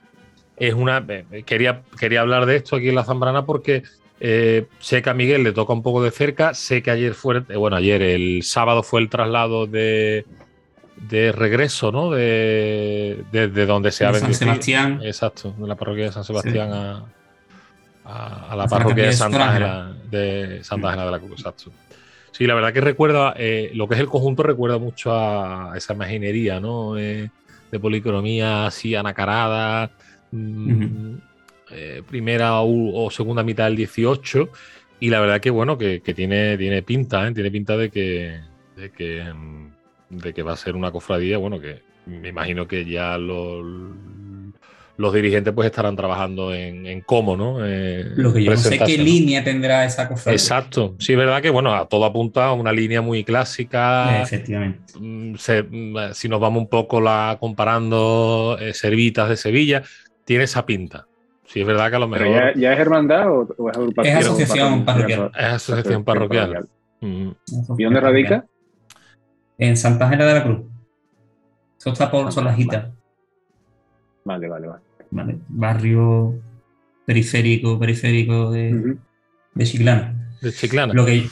Es 0.55 0.76
una, 0.76 1.03
eh, 1.09 1.43
quería, 1.43 1.82
quería 1.99 2.21
hablar 2.21 2.45
de 2.45 2.57
esto 2.57 2.76
aquí 2.76 2.89
en 2.89 2.95
la 2.95 3.03
Zambrana 3.03 3.45
porque 3.47 3.82
eh, 4.19 4.67
sé 4.80 5.01
que 5.01 5.09
a 5.09 5.15
Miguel 5.15 5.43
le 5.43 5.51
toca 5.53 5.74
un 5.74 5.82
poco 5.82 6.03
de 6.03 6.11
cerca, 6.11 6.53
sé 6.53 6.84
que 6.84 6.91
ayer 6.91 7.15
fue, 7.15 7.41
eh, 7.49 7.57
bueno, 7.57 7.76
ayer 7.78 8.01
el 8.03 8.43
sábado 8.43 8.84
fue 8.84 9.01
el 9.01 9.09
traslado 9.09 9.65
de, 9.65 10.24
de 10.97 11.31
regreso, 11.31 11.91
¿no? 11.91 12.11
De, 12.11 13.23
de, 13.31 13.47
de 13.47 13.65
donde 13.65 13.91
se 13.91 14.05
ha 14.05 14.11
De 14.11 14.19
San. 14.19 14.33
Sebastián. 14.33 14.99
Exacto, 15.03 15.53
de 15.57 15.67
la 15.67 15.75
parroquia 15.75 16.05
de 16.05 16.11
San 16.11 16.23
Sebastián 16.23 16.71
a, 16.71 17.05
a, 18.05 18.51
a 18.51 18.55
la 18.55 18.67
parroquia 18.67 19.05
de 19.05 19.13
Santa 19.13 19.37
de 19.37 19.43
Ángela 19.43 19.93
de 20.09 20.63
Santa 20.63 20.87
Ángela 20.89 21.05
de 21.05 21.11
la 21.11 21.19
Cruz, 21.19 21.39
exacto. 21.39 21.71
Sí, 22.31 22.47
la 22.47 22.55
verdad 22.55 22.73
que 22.73 22.81
recuerda, 22.81 23.35
eh, 23.37 23.69
lo 23.75 23.87
que 23.87 23.93
es 23.93 23.99
el 23.99 24.07
conjunto 24.07 24.41
recuerda 24.41 24.79
mucho 24.79 25.13
a 25.13 25.73
esa 25.75 25.93
imaginería, 25.93 26.59
¿no? 26.59 26.97
Eh, 26.97 27.29
de 27.71 27.79
policromía 27.79 28.65
así 28.65 28.95
anacarada, 28.95 29.91
mm, 30.31 31.13
eh, 31.71 32.01
primera 32.07 32.59
o, 32.61 33.05
o 33.05 33.11
segunda 33.11 33.43
mitad 33.43 33.65
del 33.65 33.75
18, 33.75 34.49
y 34.99 35.09
la 35.09 35.19
verdad 35.19 35.41
que 35.41 35.51
bueno, 35.51 35.77
que, 35.77 36.01
que 36.01 36.13
tiene, 36.13 36.57
tiene 36.57 36.81
pinta, 36.81 37.27
¿eh? 37.27 37.33
Tiene 37.33 37.51
pinta 37.51 37.77
de 37.77 37.89
que, 37.91 38.39
de 38.75 38.91
que, 38.91 39.23
mm, 39.31 39.72
de 40.18 40.34
que 40.34 40.43
va 40.43 40.53
a 40.53 40.57
ser 40.57 40.76
una 40.76 40.91
cofradía, 40.91 41.38
bueno, 41.38 41.59
que 41.59 41.82
me 42.05 42.30
imagino 42.30 42.68
que 42.68 42.86
ya 42.86 43.18
los, 43.18 43.66
los 44.97 45.14
dirigentes 45.14 45.53
pues 45.53 45.66
estarán 45.68 45.95
trabajando 45.95 46.53
en, 46.53 46.86
en 46.86 47.01
cómo, 47.01 47.36
¿no? 47.36 47.66
Eh, 47.66 48.03
Lo 48.16 48.34
que 48.34 48.43
yo 48.43 48.51
no 48.51 48.57
sé 48.57 48.78
qué 48.80 48.97
línea 48.97 49.43
tendrá 49.43 49.86
esa 49.86 50.07
cofradía. 50.07 50.36
Exacto, 50.38 50.95
sí, 50.99 51.14
es 51.14 51.18
verdad 51.18 51.41
que 51.41 51.49
bueno, 51.49 51.74
a 51.74 51.88
todo 51.88 52.05
apunta 52.05 52.45
a 52.47 52.53
una 52.53 52.72
línea 52.72 53.01
muy 53.01 53.24
clásica. 53.24 54.22
Efectivamente. 54.22 54.93
Mm, 54.99 55.36
se- 55.36 55.64
mm, 55.64 56.14
si 56.14 56.30
nos 56.30 56.39
vamos 56.39 56.61
un 56.61 56.70
poco 56.70 57.01
la 57.01 57.38
comparando 57.39 58.57
eh, 58.59 58.74
Servitas 58.74 59.30
de 59.30 59.38
Sevilla, 59.38 59.84
tiene 60.26 60.43
esa 60.43 60.66
pinta. 60.66 61.07
Sí, 61.45 61.61
es 61.61 61.68
verdad 61.68 61.89
que 61.89 61.95
a 61.97 61.99
lo 61.99 62.09
¿Pero 62.09 62.26
mejor 62.26 62.53
ya, 62.55 62.59
ya 62.59 62.74
es 62.74 62.80
hermandad 62.80 63.30
o, 63.30 63.47
o 63.57 63.70
es 63.70 63.78
agrupación? 63.78 64.18
Es 64.18 64.26
asociación 64.26 64.86
parroquial. 64.86 65.32
es 65.38 65.45
asociación 65.45 66.03
parroquial. 66.03 66.68
Mm, 67.01 67.30
¿Y 67.78 67.84
dónde 67.84 67.99
radica? 67.99 68.45
En 69.58 69.78
Santa 69.78 70.06
Ángela 70.06 70.26
de 70.26 70.34
la 70.34 70.43
Cruz. 70.43 70.62
Eso 71.78 71.91
está 71.91 72.10
por 72.10 72.32
Solajita. 72.32 72.91
Vale, 74.26 74.47
vale, 74.47 74.68
vale. 74.68 74.82
¿vale? 75.12 75.38
Barrio 75.49 76.34
periférico, 77.06 77.78
periférico 77.78 78.51
de, 78.51 78.74
Ujú. 78.74 78.97
de 79.54 79.66
Chiclana. 79.66 80.30
de 80.41 80.51
Chiclana. 80.51 80.93
Lo 80.93 81.06
que, 81.06 81.28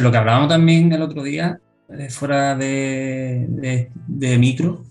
lo 0.00 0.10
que 0.10 0.16
hablábamos 0.16 0.48
también 0.48 0.92
el 0.92 1.02
otro 1.02 1.22
día, 1.22 1.60
eh, 1.88 2.10
fuera 2.10 2.56
de, 2.56 3.46
de- 3.48 3.90
de 3.94 4.38
micro, 4.38 4.82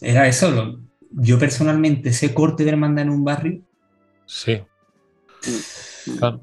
era 0.00 0.26
eso. 0.28 0.50
lo- 0.50 0.80
yo 1.14 1.38
personalmente, 1.38 2.08
ese 2.10 2.32
corte 2.32 2.64
de 2.64 2.70
hermandad 2.70 3.04
en 3.04 3.10
un 3.10 3.24
barrio, 3.24 3.60
Sí. 4.26 4.60
Claro. 6.18 6.40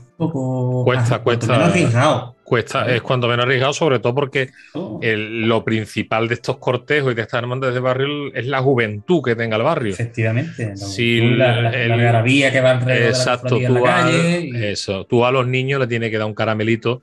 un 0.00 0.16
poco. 0.18 0.84
Cuesta, 0.84 1.14
ah, 1.16 1.22
cuesta. 1.22 1.46
menos 1.46 1.68
arriesgado. 1.70 2.35
Cuesta, 2.46 2.94
es 2.94 3.02
cuando 3.02 3.26
menos 3.26 3.44
arriesgado, 3.44 3.72
sobre 3.72 3.98
todo 3.98 4.14
porque 4.14 4.50
Oh, 4.74 5.00
el- 5.02 5.48
lo 5.48 5.64
principal 5.64 6.28
de 6.28 6.34
estos 6.34 6.58
cortejos 6.58 7.10
y 7.10 7.14
de 7.16 7.22
estas 7.22 7.42
hermandades 7.42 7.74
de 7.74 7.80
barrio 7.80 8.32
es 8.32 8.46
la 8.46 8.60
juventud 8.62 9.20
que 9.22 9.34
tenga 9.34 9.56
el 9.56 9.62
barrio. 9.64 9.92
Efectivamente. 9.92 10.68
la- 10.68 10.76
Sí, 10.76 11.20
la, 11.20 11.60
la, 11.60 11.70
el- 11.70 11.88
la 11.88 11.94
algarabía 11.94 12.52
que 12.52 12.60
va 12.60 12.70
alrededor 12.70 13.08
Exacto, 13.08 13.58
la 13.58 13.66
tú, 13.68 13.86
a, 13.86 14.10
y- 14.12 14.64
eso, 14.64 15.04
tú 15.06 15.24
a 15.24 15.32
los 15.32 15.46
niños 15.48 15.80
le 15.80 15.88
tienes 15.88 16.10
que 16.10 16.18
dar 16.18 16.26
un 16.28 16.34
caramelito 16.34 17.02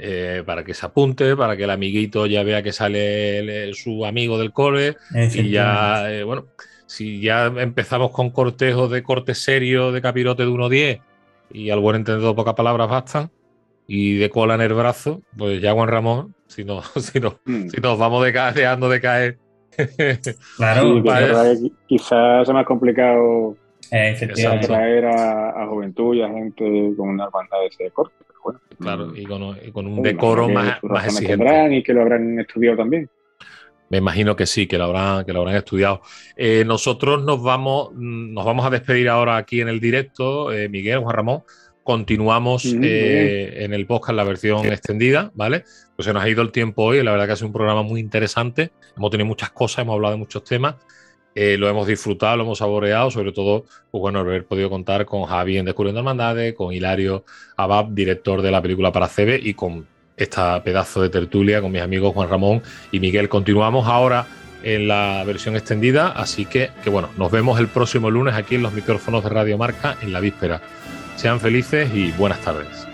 eh, 0.00 0.42
para 0.46 0.64
que 0.64 0.72
se 0.74 0.86
apunte, 0.86 1.36
para 1.36 1.56
que 1.56 1.64
el 1.64 1.70
amiguito 1.70 2.24
ya 2.26 2.42
vea 2.44 2.62
que 2.62 2.72
sale 2.72 3.40
el- 3.40 3.50
el- 3.50 3.74
su 3.74 4.06
amigo 4.06 4.38
del 4.38 4.52
cole 4.52 4.96
y 5.40 5.50
ya, 5.50 6.10
eh, 6.10 6.22
bueno, 6.22 6.46
si 6.86 7.20
ya 7.20 7.46
empezamos 7.46 8.10
con 8.12 8.30
cortejos 8.30 8.90
de 8.90 9.02
corte 9.02 9.34
serio 9.34 9.92
de 9.92 10.00
capirote 10.00 10.44
de 10.44 10.48
1.10 10.48 11.00
y 11.52 11.68
al 11.70 11.80
buen 11.80 11.96
entendedor 11.96 12.34
pocas 12.36 12.54
palabras 12.54 12.88
bastan 12.88 13.30
y 13.88 14.16
de 14.18 14.28
cola 14.30 14.54
en 14.54 14.60
el 14.60 14.74
brazo, 14.74 15.22
pues 15.36 15.60
ya 15.60 15.72
Juan 15.72 15.88
Ramón, 15.88 16.34
si, 16.46 16.62
no, 16.64 16.82
si, 16.96 17.18
no, 17.18 17.40
Mm. 17.46 17.68
si 17.70 17.80
nos 17.80 17.98
vamos 17.98 18.24
dejando 18.24 18.88
de 18.88 19.00
caer. 19.00 19.38
Claro, 20.56 21.02
Sí, 21.56 21.72
quizás 21.86 22.46
sea 22.46 22.54
más 22.54 22.66
complicado 22.66 23.56
eh, 23.90 24.10
efectivamente. 24.10 24.66
atraer 24.66 25.06
a, 25.06 25.62
a 25.62 25.66
juventud 25.68 26.14
y 26.14 26.22
a 26.22 26.28
gente 26.28 26.64
con 26.96 27.08
una 27.10 27.24
hermandad 27.24 27.58
de 27.60 27.66
ese 27.66 27.92
bueno, 28.44 28.60
claro, 28.78 29.16
y 29.16 29.24
con, 29.24 29.56
y 29.66 29.72
con 29.72 29.86
un 29.86 30.02
decoro 30.02 30.48
más, 30.48 30.78
más 30.82 31.06
exigente. 31.06 31.74
Y 31.76 31.82
que 31.82 31.92
lo 31.92 32.02
habrán 32.02 32.38
estudiado 32.38 32.76
también. 32.78 33.08
Me 33.90 33.98
imagino 33.98 34.36
que 34.36 34.44
sí, 34.46 34.66
que 34.66 34.76
lo 34.78 34.84
habrán, 34.84 35.24
que 35.24 35.32
lo 35.32 35.40
habrán 35.40 35.56
estudiado. 35.56 36.02
Eh, 36.36 36.62
nosotros 36.66 37.24
nos 37.24 37.42
vamos, 37.42 37.90
nos 37.94 38.44
vamos 38.44 38.66
a 38.66 38.70
despedir 38.70 39.08
ahora 39.08 39.36
aquí 39.38 39.60
en 39.62 39.68
el 39.68 39.80
directo, 39.80 40.52
eh, 40.52 40.68
Miguel, 40.68 40.98
Juan 41.00 41.16
Ramón. 41.16 41.42
Continuamos 41.88 42.66
Ujú, 42.66 42.76
muy 42.76 42.86
eh, 42.86 43.64
en 43.64 43.72
el 43.72 43.86
podcast 43.86 44.14
la 44.14 44.22
versión 44.22 44.66
extendida, 44.66 45.30
¿vale? 45.32 45.64
Pues 45.96 46.04
se 46.04 46.12
nos 46.12 46.22
ha 46.22 46.28
ido 46.28 46.42
el 46.42 46.52
tiempo 46.52 46.82
hoy, 46.82 47.02
la 47.02 47.12
verdad 47.12 47.24
que 47.24 47.32
ha 47.32 47.36
sido 47.36 47.46
un 47.46 47.54
programa 47.54 47.82
muy 47.82 47.98
interesante. 47.98 48.72
Hemos 48.94 49.10
tenido 49.10 49.24
muchas 49.24 49.48
cosas, 49.52 49.84
hemos 49.84 49.94
hablado 49.94 50.12
de 50.12 50.18
muchos 50.18 50.44
temas. 50.44 50.74
eh, 51.34 51.56
lo 51.56 51.66
hemos 51.66 51.86
disfrutado, 51.86 52.36
lo 52.36 52.42
hemos 52.42 52.58
saboreado, 52.58 53.10
sobre 53.10 53.32
todo, 53.32 53.64
pues 53.90 54.02
bueno, 54.02 54.18
haber 54.18 54.44
podido 54.44 54.68
contar 54.68 55.06
con 55.06 55.24
Javi 55.24 55.56
en 55.56 55.64
Descubriendo 55.64 56.00
Hermandades, 56.00 56.52
con 56.52 56.74
Hilario 56.74 57.24
Abab, 57.56 57.94
director 57.94 58.42
de 58.42 58.50
la 58.50 58.60
película 58.60 58.92
para 58.92 59.08
CB, 59.08 59.40
y 59.42 59.54
con 59.54 59.86
esta 60.14 60.62
pedazo 60.62 61.00
de 61.00 61.08
tertulia 61.08 61.62
con 61.62 61.72
mis 61.72 61.80
amigos 61.80 62.12
Juan 62.12 62.28
Ramón 62.28 62.60
y 62.92 63.00
Miguel. 63.00 63.30
Continuamos 63.30 63.86
ahora 63.88 64.26
en 64.62 64.88
la 64.88 65.24
versión 65.24 65.56
extendida, 65.56 66.08
así 66.08 66.44
que, 66.44 66.68
que 66.84 66.90
bueno, 66.90 67.08
nos 67.16 67.30
vemos 67.30 67.58
el 67.58 67.68
próximo 67.68 68.10
lunes 68.10 68.34
aquí 68.34 68.56
en 68.56 68.62
los 68.62 68.74
micrófonos 68.74 69.24
de 69.24 69.30
Radio 69.30 69.56
Marca 69.56 69.96
en 70.02 70.12
la 70.12 70.20
víspera. 70.20 70.60
Sean 71.18 71.40
felices 71.40 71.90
y 71.92 72.12
buenas 72.12 72.40
tardes. 72.42 72.86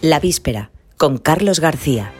La 0.00 0.20
víspera, 0.20 0.70
con 0.96 1.18
Carlos 1.18 1.60
García. 1.60 2.14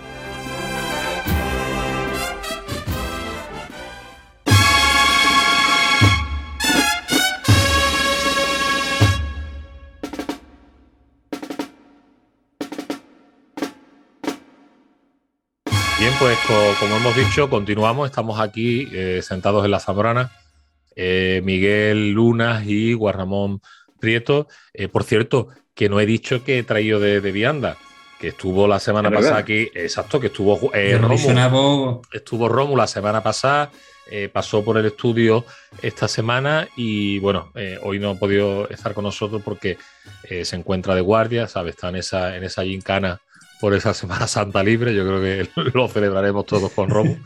Pues 16.19 16.39
co- 16.47 16.75
como 16.81 16.97
hemos 16.97 17.17
dicho, 17.17 17.49
continuamos. 17.49 18.09
Estamos 18.09 18.41
aquí 18.41 18.89
eh, 18.93 19.21
sentados 19.23 19.65
en 19.65 19.71
la 19.71 19.81
Zambrana. 19.81 20.33
eh, 20.97 21.41
Miguel 21.45 22.11
Lunas 22.11 22.67
y 22.67 22.93
Guarramón 22.95 23.61
Prieto. 24.01 24.49
Eh, 24.75 24.89
por 24.89 25.05
cierto, 25.05 25.49
que 25.75 25.89
no 25.89 26.01
he 26.01 26.07
dicho 26.07 26.43
que 26.43 26.59
he 26.59 26.63
traído 26.65 26.99
de, 26.99 27.21
de 27.21 27.31
Vianda, 27.33 27.77
que 28.19 28.29
estuvo 28.29 28.67
la 28.67 28.81
semana 28.81 29.09
pasada 29.21 29.37
aquí. 29.39 29.71
Exacto, 29.75 30.19
que 30.19 30.27
estuvo 30.29 30.59
eh, 30.75 30.99
vos- 31.09 31.23
estuvo 32.13 32.49
Romu 32.49 32.77
la 32.77 32.89
semana 32.89 33.23
pasada, 33.23 33.71
eh, 34.11 34.29
pasó 34.33 34.65
por 34.65 34.77
el 34.79 34.87
estudio 34.87 35.45
esta 35.83 36.09
semana 36.09 36.67
y 36.77 37.21
bueno, 37.21 37.53
eh, 37.55 37.79
hoy 37.83 38.01
no 38.01 38.11
ha 38.11 38.15
podido 38.17 38.69
estar 38.71 38.93
con 38.93 39.05
nosotros 39.05 39.41
porque 39.45 39.79
eh, 40.25 40.45
se 40.45 40.57
encuentra 40.57 40.95
de 40.97 41.01
guardia, 41.01 41.47
¿sabes? 41.47 41.75
Está 41.77 41.91
en 41.91 41.97
esa, 41.97 42.35
en 42.37 42.43
esa 42.43 42.65
gincana 42.65 43.21
por 43.61 43.75
esa 43.75 43.95
Semana 43.95 44.27
Santa 44.27 44.63
libre. 44.63 44.95
Yo 44.95 45.05
creo 45.07 45.21
que 45.21 45.49
lo 45.75 45.89
celebraremos 45.89 46.47
todos 46.47 46.71
con 46.73 46.89
Romu 46.91 47.17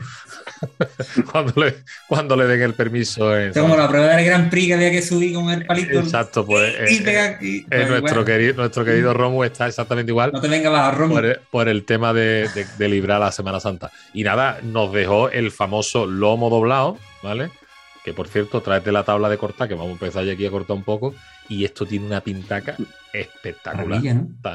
cuando, 1.31 1.53
le, 1.63 1.75
cuando 2.07 2.35
le 2.35 2.45
den 2.45 2.61
el 2.61 2.73
permiso. 2.73 3.35
Es 3.37 3.57
como 3.57 3.75
la 3.75 3.87
prueba 3.87 4.15
del 4.15 4.25
Grand 4.25 4.49
Prix 4.49 4.67
que 4.67 4.73
había 4.73 4.91
que 4.91 5.01
subir 5.01 5.33
con 5.33 5.49
el 5.49 5.65
palito. 5.65 5.99
Exacto, 5.99 6.45
pues 6.45 6.73
y 6.91 7.07
eh, 7.07 7.37
y- 7.41 7.57
eh, 7.57 7.65
pues, 7.69 7.89
nuestro, 7.89 7.99
bueno, 8.11 8.25
querido, 8.25 8.53
nuestro 8.55 8.85
querido 8.85 9.13
Romu 9.13 9.43
está 9.43 9.67
exactamente 9.67 10.11
igual 10.11 10.31
No 10.33 10.41
te 10.41 10.47
venga 10.47 10.69
bajo, 10.69 10.97
Romo. 10.97 11.15
por 11.15 11.25
el, 11.25 11.39
por 11.51 11.67
el 11.69 11.83
tema 11.85 12.13
de, 12.13 12.49
de- 12.55 12.65
de 12.77 12.89
librar 12.89 13.19
la 13.19 13.31
Semana 13.31 13.59
Santa. 13.59 13.91
Y 14.13 14.23
nada, 14.23 14.59
nos 14.63 14.91
dejó 14.93 15.29
el 15.29 15.51
famoso 15.51 16.05
lomo 16.05 16.49
doblado, 16.49 16.97
¿vale? 17.21 17.49
Que 18.03 18.13
por 18.13 18.27
cierto, 18.27 18.61
tráete 18.61 18.91
la 18.91 19.03
tabla 19.03 19.29
de 19.29 19.37
cortar, 19.37 19.67
que 19.67 19.75
vamos 19.75 19.89
a 19.89 19.93
empezar 19.93 20.25
ya 20.25 20.33
aquí 20.33 20.45
a 20.45 20.51
cortar 20.51 20.75
un 20.75 20.83
poco. 20.83 21.15
Y 21.47 21.63
esto 21.63 21.85
tiene 21.85 22.05
una 22.05 22.21
pintaca 22.21 22.75
espectacular. 23.13 24.01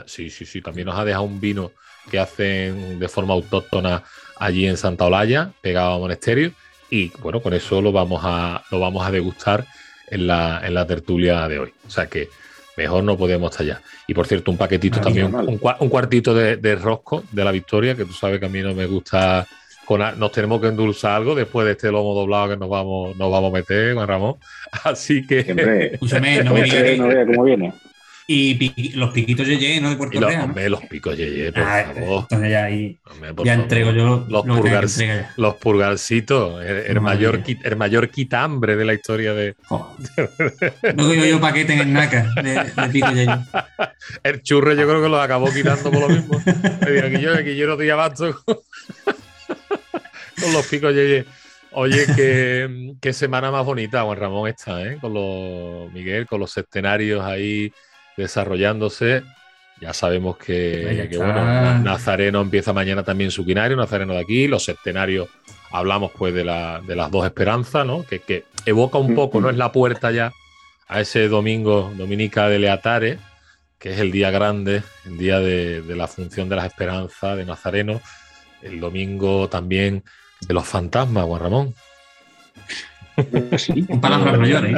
Sí, 0.06 0.30
sí, 0.30 0.44
sí. 0.44 0.60
También 0.60 0.86
nos 0.86 0.98
ha 0.98 1.04
dejado 1.04 1.24
un 1.24 1.40
vino 1.40 1.72
que 2.10 2.18
hacen 2.18 2.98
de 2.98 3.08
forma 3.08 3.34
autóctona 3.34 4.02
allí 4.38 4.66
en 4.66 4.76
Santa 4.76 5.06
Olalla, 5.06 5.50
pegado 5.60 5.94
a 5.94 5.98
monasterio. 5.98 6.52
Y 6.90 7.10
bueno, 7.20 7.40
con 7.40 7.54
eso 7.54 7.80
lo 7.80 7.92
vamos 7.92 8.20
a, 8.24 8.62
lo 8.70 8.80
vamos 8.80 9.06
a 9.06 9.10
degustar 9.10 9.66
en 10.08 10.26
la, 10.26 10.60
en 10.64 10.74
la 10.74 10.86
tertulia 10.86 11.48
de 11.48 11.58
hoy. 11.58 11.72
O 11.86 11.90
sea 11.90 12.06
que 12.06 12.28
mejor 12.76 13.04
no 13.04 13.16
podemos 13.16 13.56
ya. 13.58 13.82
Y 14.06 14.14
por 14.14 14.26
cierto, 14.26 14.50
un 14.50 14.56
paquetito 14.56 14.98
Maravilla, 14.98 15.30
también, 15.30 15.60
un 15.80 15.88
cuartito 15.88 16.34
de, 16.34 16.56
de 16.56 16.76
rosco 16.76 17.24
de 17.32 17.44
la 17.44 17.50
Victoria, 17.50 17.94
que 17.94 18.04
tú 18.04 18.12
sabes 18.12 18.40
que 18.40 18.46
a 18.46 18.48
mí 18.48 18.60
no 18.60 18.74
me 18.74 18.86
gusta 18.86 19.46
con 19.88 20.00
nos 20.18 20.32
tenemos 20.32 20.60
que 20.60 20.66
endulzar 20.68 21.12
algo 21.12 21.34
después 21.34 21.64
de 21.64 21.72
este 21.72 21.90
lomo 21.90 22.12
doblado 22.14 22.50
que 22.50 22.56
nos 22.58 22.68
vamos, 22.68 23.16
nos 23.16 23.32
vamos 23.32 23.50
a 23.50 23.56
meter, 23.56 23.94
Juan 23.94 24.06
Ramón. 24.06 24.34
Así 24.84 25.26
que. 25.26 25.42
Siempre. 25.44 25.94
Escúchame, 25.94 26.44
no 26.44 26.52
me 26.52 26.62
digas 26.64 26.98
no 26.98 27.08
que- 27.08 27.14
vea 27.14 27.26
cómo 27.26 27.44
viene. 27.44 27.72
Y 28.30 28.58
piqui- 28.58 28.92
los 28.94 29.08
piquitos 29.14 29.46
Yeye, 29.46 29.80
¿no? 29.80 29.88
De 29.88 29.96
Puerto 29.96 30.20
los, 30.20 30.28
Real. 30.28 30.40
¿no? 30.42 30.44
hombre, 30.48 30.68
los 30.68 30.82
picos 30.82 31.16
yeye, 31.16 31.50
por 31.50 31.62
Ah, 31.62 31.92
favor. 31.94 32.18
Entonces 32.24 32.50
ya 32.50 32.64
ahí 32.64 32.98
Hombre, 33.10 33.28
ya 33.30 33.34
favor. 33.34 33.48
entrego 33.48 33.90
yo 33.92 34.04
los, 34.06 34.28
lo 34.28 34.42
que 34.42 34.48
que 34.52 34.68
purgar- 34.68 34.86
ya. 34.86 35.32
los 35.38 35.54
purgarcitos, 35.54 36.62
el, 36.62 36.76
el 36.76 37.00
mayor, 37.00 37.36
mía. 37.36 37.44
qui- 37.46 37.60
el 37.64 37.76
mayor 37.76 38.10
quitambre 38.10 38.76
de 38.76 38.84
la 38.84 38.92
historia 38.92 39.32
de. 39.32 39.54
No 40.94 41.08
digo 41.08 41.24
yo 41.24 41.40
paquete 41.40 41.72
en 41.72 41.78
el 41.80 41.92
NACA 41.94 42.26
de, 42.42 42.50
de 42.52 42.88
pico 42.92 43.10
Yeye. 43.12 43.30
El 44.22 44.42
churre, 44.42 44.76
yo 44.76 44.86
creo 44.86 45.02
que 45.02 45.08
los 45.08 45.20
acabó 45.24 45.50
quitando 45.50 45.90
por 45.90 46.00
lo 46.02 46.08
mismo. 46.10 46.38
Me 46.84 46.90
dijo, 46.90 47.06
aquí 47.06 47.20
yo, 47.22 47.32
aquí 47.34 47.56
yo 47.56 47.66
no 47.66 47.72
estoy 47.72 47.88
abasto 47.88 48.36
con, 50.40 50.52
los 50.52 50.66
picos 50.66 50.94
yeye. 50.94 51.24
Oye, 51.72 52.06
qué, 52.16 52.94
qué 53.00 53.12
semana 53.12 53.50
más 53.50 53.64
bonita, 53.64 54.02
Juan 54.02 54.18
Ramón, 54.18 54.48
está, 54.48 54.82
¿eh? 54.82 54.98
Con 55.00 55.12
los 55.14 55.92
Miguel, 55.92 56.26
con 56.26 56.40
los 56.40 56.56
escenarios 56.56 57.22
ahí 57.24 57.72
desarrollándose. 58.16 59.22
Ya 59.80 59.92
sabemos 59.92 60.36
que, 60.38 61.08
bueno, 61.16 61.44
Na- 61.44 61.78
Nazareno 61.78 62.40
empieza 62.40 62.72
mañana 62.72 63.02
también 63.04 63.30
su 63.30 63.44
quinario, 63.44 63.76
Nazareno 63.76 64.14
de 64.14 64.20
aquí, 64.20 64.48
los 64.48 64.68
escenarios, 64.68 65.28
hablamos 65.70 66.10
pues 66.16 66.34
de, 66.34 66.44
la- 66.44 66.80
de 66.84 66.96
las 66.96 67.10
dos 67.10 67.24
esperanzas, 67.24 67.86
¿no? 67.86 68.04
Que, 68.04 68.18
que 68.20 68.44
evoca 68.66 68.98
un 68.98 69.14
poco, 69.14 69.40
no 69.40 69.50
es 69.50 69.56
la 69.56 69.70
puerta 69.70 70.10
ya 70.10 70.32
a 70.88 71.00
ese 71.00 71.28
domingo, 71.28 71.92
Dominica 71.96 72.48
de 72.48 72.58
Leatare, 72.58 73.18
que 73.78 73.92
es 73.92 74.00
el 74.00 74.10
día 74.10 74.30
grande, 74.32 74.82
el 75.04 75.16
día 75.18 75.38
de, 75.38 75.82
de 75.82 75.96
la 75.96 76.08
función 76.08 76.48
de 76.48 76.56
las 76.56 76.64
esperanzas 76.66 77.36
de 77.36 77.44
Nazareno, 77.44 78.00
el 78.62 78.80
domingo 78.80 79.48
también 79.48 80.02
de 80.46 80.54
los 80.54 80.66
fantasmas, 80.66 81.24
Juan 81.24 81.42
Ramón. 81.42 81.74
Sí, 83.56 83.84
En 83.88 84.00
palabras 84.00 84.38
mayores. 84.38 84.76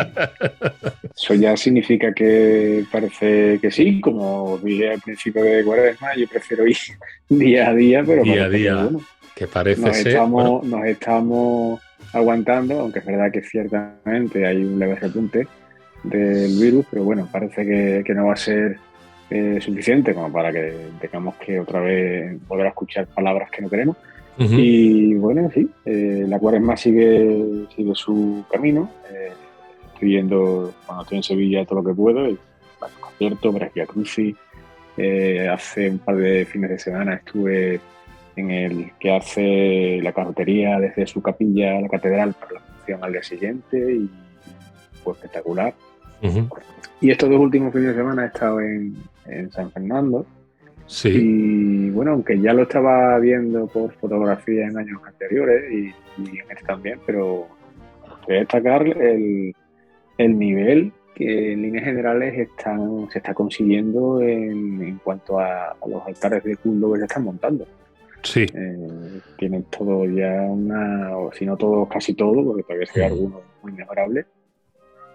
Eso 1.15 1.35
ya 1.35 1.57
significa 1.57 2.13
que 2.15 2.85
parece 2.91 3.59
que 3.61 3.71
sí, 3.71 4.01
como 4.01 4.59
dije 4.59 4.93
al 4.93 5.01
principio 5.01 5.43
de 5.43 5.63
Cuaresma, 5.65 6.15
yo 6.17 6.27
prefiero 6.27 6.67
ir 6.67 6.77
día 7.29 7.69
a 7.69 7.75
día, 7.75 8.03
pero 8.07 8.23
Día 8.23 8.47
a 8.47 8.49
parece 8.49 8.63
que, 8.63 8.73
bueno, 8.73 9.01
Que 9.35 9.47
parece 9.47 9.81
nos, 9.83 9.97
ser. 9.97 10.09
estamos, 10.09 10.61
bueno, 10.63 10.79
nos 10.79 10.87
estamos 10.87 11.81
aguantando, 12.13 12.81
aunque 12.81 13.01
es 13.01 13.05
verdad 13.05 13.31
que 13.31 13.43
ciertamente 13.43 14.47
hay 14.47 14.65
un 14.65 14.79
leve 14.79 14.95
repunte 14.97 15.47
del 16.03 16.59
virus, 16.59 16.87
pero 16.91 17.05
bueno, 17.05 17.29
parece 17.31 17.65
que, 17.65 18.03
que 18.05 18.15
no 18.15 18.27
va 18.27 18.33
a 18.33 18.37
ser 18.37 18.79
eh, 19.29 19.59
suficiente 19.61 20.15
como 20.15 20.33
para 20.33 20.51
que 20.51 20.75
tengamos 21.01 21.37
que 21.37 21.61
otra 21.61 21.81
vez 21.81 22.37
volver 22.49 22.67
a 22.67 22.71
escuchar 22.71 23.07
palabras 23.07 23.51
que 23.51 23.63
no 23.63 23.69
queremos. 23.71 23.97
Y 24.49 25.15
bueno, 25.17 25.51
sí, 25.53 25.69
eh, 25.85 26.25
la 26.27 26.39
cuaresma 26.39 26.75
sigue, 26.77 27.67
sigue 27.77 27.95
su 27.95 28.43
camino. 28.51 28.91
Eh, 29.11 29.33
estoy 29.93 30.09
viendo, 30.09 30.73
cuando 30.87 31.03
estoy 31.03 31.19
en 31.19 31.23
Sevilla, 31.23 31.65
todo 31.67 31.83
lo 31.83 31.89
que 31.91 31.95
puedo. 31.95 32.27
Y, 32.27 32.39
bueno, 32.81 32.95
concierto, 33.01 33.53
Brescia 33.53 33.85
Cruci. 33.85 34.35
Eh, 34.97 35.47
hace 35.49 35.91
un 35.91 35.99
par 35.99 36.17
de 36.17 36.47
fines 36.47 36.71
de 36.71 36.79
semana 36.79 37.15
estuve 37.15 37.81
en 38.37 38.51
el 38.51 38.93
que 38.99 39.13
hace 39.13 40.01
la 40.03 40.13
carrotería 40.13 40.79
desde 40.79 41.07
su 41.07 41.23
capilla 41.23 41.77
a 41.77 41.81
la 41.83 41.89
catedral 41.89 42.35
para 42.35 42.55
la 42.55 42.61
función 42.61 43.05
al 43.05 43.13
día 43.13 43.23
siguiente 43.23 43.95
y 43.95 44.11
fue 45.05 45.13
espectacular. 45.13 45.75
Y 47.01 47.11
estos 47.11 47.31
dos 47.31 47.41
últimos 47.41 47.73
fines 47.73 47.89
de 47.89 47.95
semana 47.95 48.25
he 48.25 48.27
estado 48.27 48.61
en, 48.61 48.95
en 49.27 49.51
San 49.51 49.71
Fernando. 49.71 50.27
Sí, 50.91 51.09
Y 51.09 51.91
bueno, 51.91 52.11
aunque 52.13 52.41
ya 52.41 52.53
lo 52.53 52.63
estaba 52.63 53.17
viendo 53.21 53.69
por 53.69 53.93
fotografía 53.93 54.67
en 54.67 54.77
años 54.77 55.01
anteriores 55.07 55.73
y, 55.73 55.95
y 56.21 56.39
en 56.41 56.51
este 56.51 56.65
también, 56.67 56.99
pero 57.07 57.47
voy 58.27 58.37
a 58.37 58.41
destacar 58.41 58.85
el, 58.85 59.55
el 60.19 60.39
nivel 60.39 60.93
que 61.15 61.53
en 61.53 61.63
líneas 61.63 61.85
generales 61.85 62.37
están, 62.37 63.09
se 63.09 63.19
está 63.19 63.33
consiguiendo 63.35 64.21
en, 64.21 64.83
en 64.83 64.99
cuanto 64.99 65.39
a, 65.39 65.71
a 65.81 65.89
los 65.89 66.05
altares 66.05 66.43
de 66.43 66.57
culto 66.57 66.93
que 66.93 66.99
se 66.99 67.05
están 67.05 67.23
montando. 67.23 67.67
sí. 68.25 68.47
Eh, 68.53 69.21
tienen 69.39 69.63
todo 69.71 70.05
ya 70.07 70.43
una, 70.43 71.17
o 71.17 71.33
si 71.33 71.47
no 71.47 71.57
todo, 71.57 71.87
casi 71.87 72.15
todo, 72.15 72.45
porque 72.45 72.65
todavía 72.65 72.89
hay 72.97 73.03
algunos 73.03 73.43
muy 73.63 73.73
mejorables, 73.73 74.27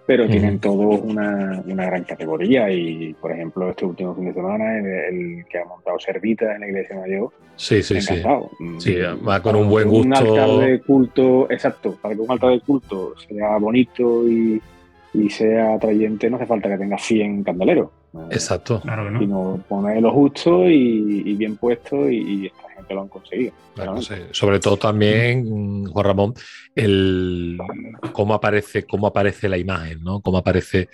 pero 0.07 0.27
tienen 0.27 0.59
todos 0.59 1.01
una, 1.01 1.63
una 1.65 1.85
gran 1.85 2.03
categoría 2.03 2.69
y, 2.71 3.13
por 3.19 3.31
ejemplo, 3.31 3.69
este 3.69 3.85
último 3.85 4.13
fin 4.15 4.25
de 4.25 4.33
semana, 4.33 4.77
el, 4.77 4.85
el 4.85 5.45
que 5.45 5.57
ha 5.59 5.65
montado 5.65 5.97
Servita 5.99 6.53
en 6.55 6.61
la 6.61 6.67
iglesia 6.67 6.95
mayor, 6.97 7.29
Sí, 7.55 7.81
sí, 7.81 8.01
sí. 8.01 8.13
encantado. 8.15 8.51
Sí, 8.79 8.95
va 8.97 9.41
con 9.41 9.53
para 9.53 9.63
un 9.63 9.69
buen 9.69 9.89
que 9.89 9.95
Un 9.95 10.09
gusto. 10.09 10.15
altar 10.25 10.49
de 10.69 10.79
culto, 10.81 11.51
exacto, 11.51 11.97
para 12.01 12.13
que 12.15 12.21
un 12.21 12.29
altar 12.31 12.51
de 12.51 12.59
culto 12.61 13.13
sea 13.27 13.57
bonito 13.57 14.27
y, 14.27 14.61
y 15.13 15.29
sea 15.29 15.75
atrayente, 15.75 16.29
no 16.29 16.35
hace 16.35 16.45
falta 16.45 16.69
que 16.69 16.77
tenga 16.77 16.97
100 16.97 17.43
candeleros. 17.43 17.89
Exacto. 18.29 18.79
Claro 18.81 19.05
que 19.05 19.11
no. 19.11 19.19
Sino 19.19 19.59
poner 19.67 20.01
lo 20.01 20.11
justo 20.11 20.69
y, 20.69 21.23
y 21.25 21.33
bien 21.35 21.57
puesto 21.57 22.09
y, 22.09 22.51
gente 22.85 22.93
lo 22.93 23.01
han 23.01 23.07
conseguido. 23.09 23.53
Claro, 23.73 24.01
sí. 24.01 24.15
Sobre 24.31 24.59
todo 24.59 24.77
también, 24.77 25.85
Juan 25.85 26.05
Ramón, 26.05 26.33
el 26.75 27.57
cómo 28.13 28.33
aparece, 28.33 28.85
cómo 28.85 29.07
aparece 29.07 29.49
la 29.49 29.57
imagen, 29.57 30.03
¿no? 30.03 30.21
Cómo 30.21 30.37
aparece 30.37 30.89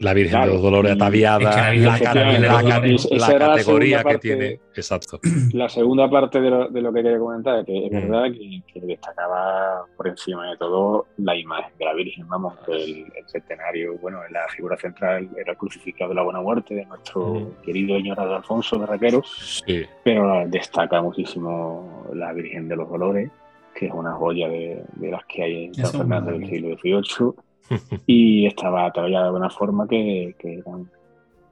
la 0.00 0.14
Virgen 0.14 0.32
Claro. 0.32 0.46
de 0.48 0.52
los 0.54 0.62
Dolores 0.62 0.92
ataviada, 0.92 1.72
es 1.72 1.78
que 1.78 1.80
la 1.84 1.98
la, 2.40 2.62
la 2.62 3.38
categoría 3.38 3.98
que 3.98 4.04
parte- 4.04 4.18
tiene. 4.18 4.60
Exacto. 4.74 5.20
La 5.52 5.68
segunda 5.68 6.08
parte 6.10 6.40
de 6.40 6.48
lo, 6.50 6.68
de 6.68 6.80
lo 6.80 6.92
que 6.92 7.02
quería 7.02 7.18
comentar, 7.18 7.64
que 7.64 7.86
es 7.86 7.92
Mm. 7.92 7.94
verdad 8.10 8.24
que, 8.32 8.62
que 8.72 8.80
destacaba 8.86 9.84
por 9.96 10.08
encima 10.08 10.50
de 10.50 10.56
todo 10.56 11.06
la 11.18 11.36
imagen 11.36 11.72
de 11.78 11.84
la 11.84 11.92
Virgen, 11.94 12.26
vamos, 12.28 12.54
el, 12.68 13.06
el 13.14 13.26
centenario, 13.28 13.98
bueno, 13.98 14.20
la 14.30 14.48
figura 14.54 14.76
central 14.76 15.28
era 15.38 15.52
el 15.52 15.58
crucificado 15.58 16.08
de 16.10 16.14
la 16.16 16.22
Buena 16.22 16.40
Muerte 16.40 16.74
de 16.74 16.86
nuestro 16.86 17.34
Mm. 17.34 17.62
querido 17.62 17.96
señor 17.96 18.18
Alfonso 18.20 18.78
de 18.78 18.86
Raquero, 18.86 19.22
Sí. 19.24 19.84
pero 20.02 20.44
destaca 20.48 21.02
muchísimo 21.02 22.06
la 22.14 22.32
Virgen 22.32 22.68
de 22.68 22.76
los 22.76 22.88
Dolores, 22.88 23.30
que 23.74 23.86
es 23.86 23.92
una 23.92 24.12
joya 24.14 24.48
de, 24.48 24.82
de 24.94 25.10
las 25.10 25.24
que 25.26 25.42
hay 25.42 25.64
en 25.66 25.74
San 25.74 25.92
Fernando 26.00 26.32
del 26.32 26.42
es 26.44 26.48
siglo 26.50 26.76
XVIII, 26.76 27.32
y 28.06 28.46
estaba 28.46 28.90
tallada 28.92 29.26
de 29.30 29.36
una 29.36 29.50
forma 29.50 29.86
que, 29.88 30.34
que 30.38 30.54
era 30.58 30.70
un 30.70 30.88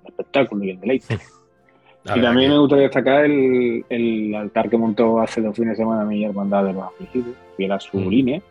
espectáculo 0.05 0.65
y 0.65 0.71
el 0.71 0.81
deleite. 0.81 1.19
Y 2.05 2.21
también 2.23 2.49
que- 2.51 2.55
me 2.55 2.59
gustaría 2.61 2.85
destacar 2.85 3.25
el, 3.27 3.85
el 3.89 4.35
altar 4.35 4.71
que 4.71 4.79
montó 4.79 5.21
hace 5.21 5.41
dos 5.43 5.55
fines 5.55 5.77
de 5.77 5.85
semana 5.85 6.05
mi 6.05 6.25
hermandad 6.25 6.65
de 6.65 6.73
los 6.73 6.85
afligidos, 6.85 7.35
que 7.57 7.65
era 7.65 7.79
su 7.79 7.99
Mm. 7.99 8.09
línea. 8.09 8.43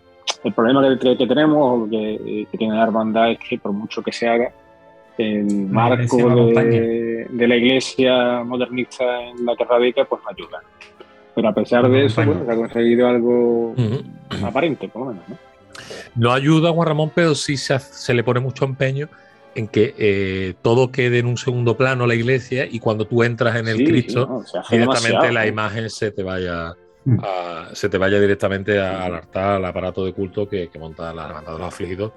El 0.43 0.53
problema 0.53 0.81
que, 0.99 1.15
tenemos, 1.25 1.87
o 1.87 1.89
que, 1.89 2.45
que 2.51 2.57
tiene 2.57 2.75
la 2.75 2.83
hermandad, 2.83 3.31
es 3.31 3.39
que 3.39 3.57
por 3.57 3.71
mucho 3.71 4.03
que 4.03 4.11
se 4.11 4.27
haga, 4.27 4.51
el 5.17 5.45
marco 5.67 6.15
de, 6.45 7.25
de 7.27 7.47
la 7.47 7.55
iglesia 7.55 8.43
modernista 8.43 9.23
en 9.23 9.43
la 9.45 9.55
que 9.55 9.63
radica, 9.65 10.05
pues 10.05 10.21
no 10.23 10.29
ayuda. 10.29 10.61
Pero 11.33 11.49
a 11.49 11.53
pesar 11.53 11.89
de 11.89 12.05
eso, 12.05 12.23
bueno, 12.23 12.45
se 12.45 12.51
ha 12.51 12.55
conseguido 12.55 13.07
algo 13.07 13.71
Ujú. 13.71 14.45
aparente, 14.45 14.87
por 14.89 15.03
lo 15.07 15.07
menos. 15.13 15.27
¿no? 15.29 15.35
No 16.15 16.33
ayuda 16.33 16.71
Juan 16.71 16.87
Ramón, 16.87 17.11
pero 17.13 17.35
sí 17.35 17.57
se, 17.57 17.73
hace- 17.73 17.93
se 17.93 18.13
le 18.13 18.23
pone 18.23 18.39
mucho 18.39 18.65
empeño 18.65 19.09
en 19.55 19.67
que 19.67 19.95
eh, 19.97 20.53
todo 20.61 20.91
quede 20.91 21.19
en 21.19 21.25
un 21.25 21.37
segundo 21.37 21.75
plano 21.77 22.05
la 22.05 22.13
iglesia 22.15 22.65
y 22.69 22.79
cuando 22.79 23.05
tú 23.07 23.23
entras 23.23 23.55
en 23.55 23.67
el 23.67 23.77
Sí, 23.77 23.85
Cristo, 23.85 24.27
no, 24.27 24.61
directamente 24.69 25.31
la 25.31 25.47
imagen 25.47 25.89
se 25.89 26.11
te 26.11 26.23
vaya 26.23 26.73
Mm. 27.05 27.19
a- 27.23 27.69
se 27.73 27.87
te 27.87 27.97
vaya 27.97 28.19
directamente 28.19 28.79
a- 28.79 29.05
al 29.05 29.15
altar, 29.15 29.55
al 29.55 29.65
aparato 29.65 30.03
de 30.05 30.11
culto 30.13 30.47
que, 30.49 30.67
que 30.69 30.77
monta 30.77 31.13
la 31.13 31.25
hermandad 31.27 31.53
de 31.53 31.59
los 31.59 31.67
afligidos, 31.69 32.11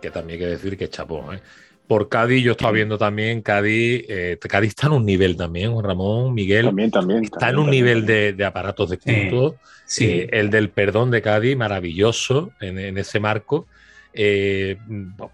que 0.00 0.10
también 0.12 0.38
hay 0.40 0.46
que 0.46 0.50
decir 0.52 0.78
que 0.78 0.84
es 0.84 0.90
chapó. 0.90 1.32
¿eh? 1.32 1.40
Por 1.88 2.08
Cádiz, 2.10 2.44
yo 2.44 2.52
estaba 2.52 2.70
viendo 2.72 2.98
también 2.98 3.40
Cádiz, 3.42 4.04
eh, 4.08 4.38
Cádiz 4.48 4.68
está 4.70 4.86
en 4.88 4.92
un 4.92 5.06
nivel 5.06 5.36
también, 5.36 5.72
Juan 5.72 5.84
Ramón, 5.84 6.34
Miguel, 6.34 6.66
También, 6.66 6.90
también. 6.90 7.24
está 7.24 7.48
en 7.48 7.56
un 7.56 7.64
también, 7.64 7.84
nivel 7.84 7.98
también. 8.00 8.22
de, 8.24 8.32
de 8.34 8.44
aparatos 8.44 8.90
de 8.90 8.98
culto. 8.98 9.56
Sí. 9.86 10.04
Eh, 10.04 10.28
el 10.32 10.50
del 10.50 10.68
perdón 10.68 11.10
de 11.10 11.22
Cádiz, 11.22 11.56
maravilloso 11.56 12.50
en, 12.60 12.78
en 12.78 12.98
ese 12.98 13.18
marco. 13.20 13.66
Eh, 14.12 14.76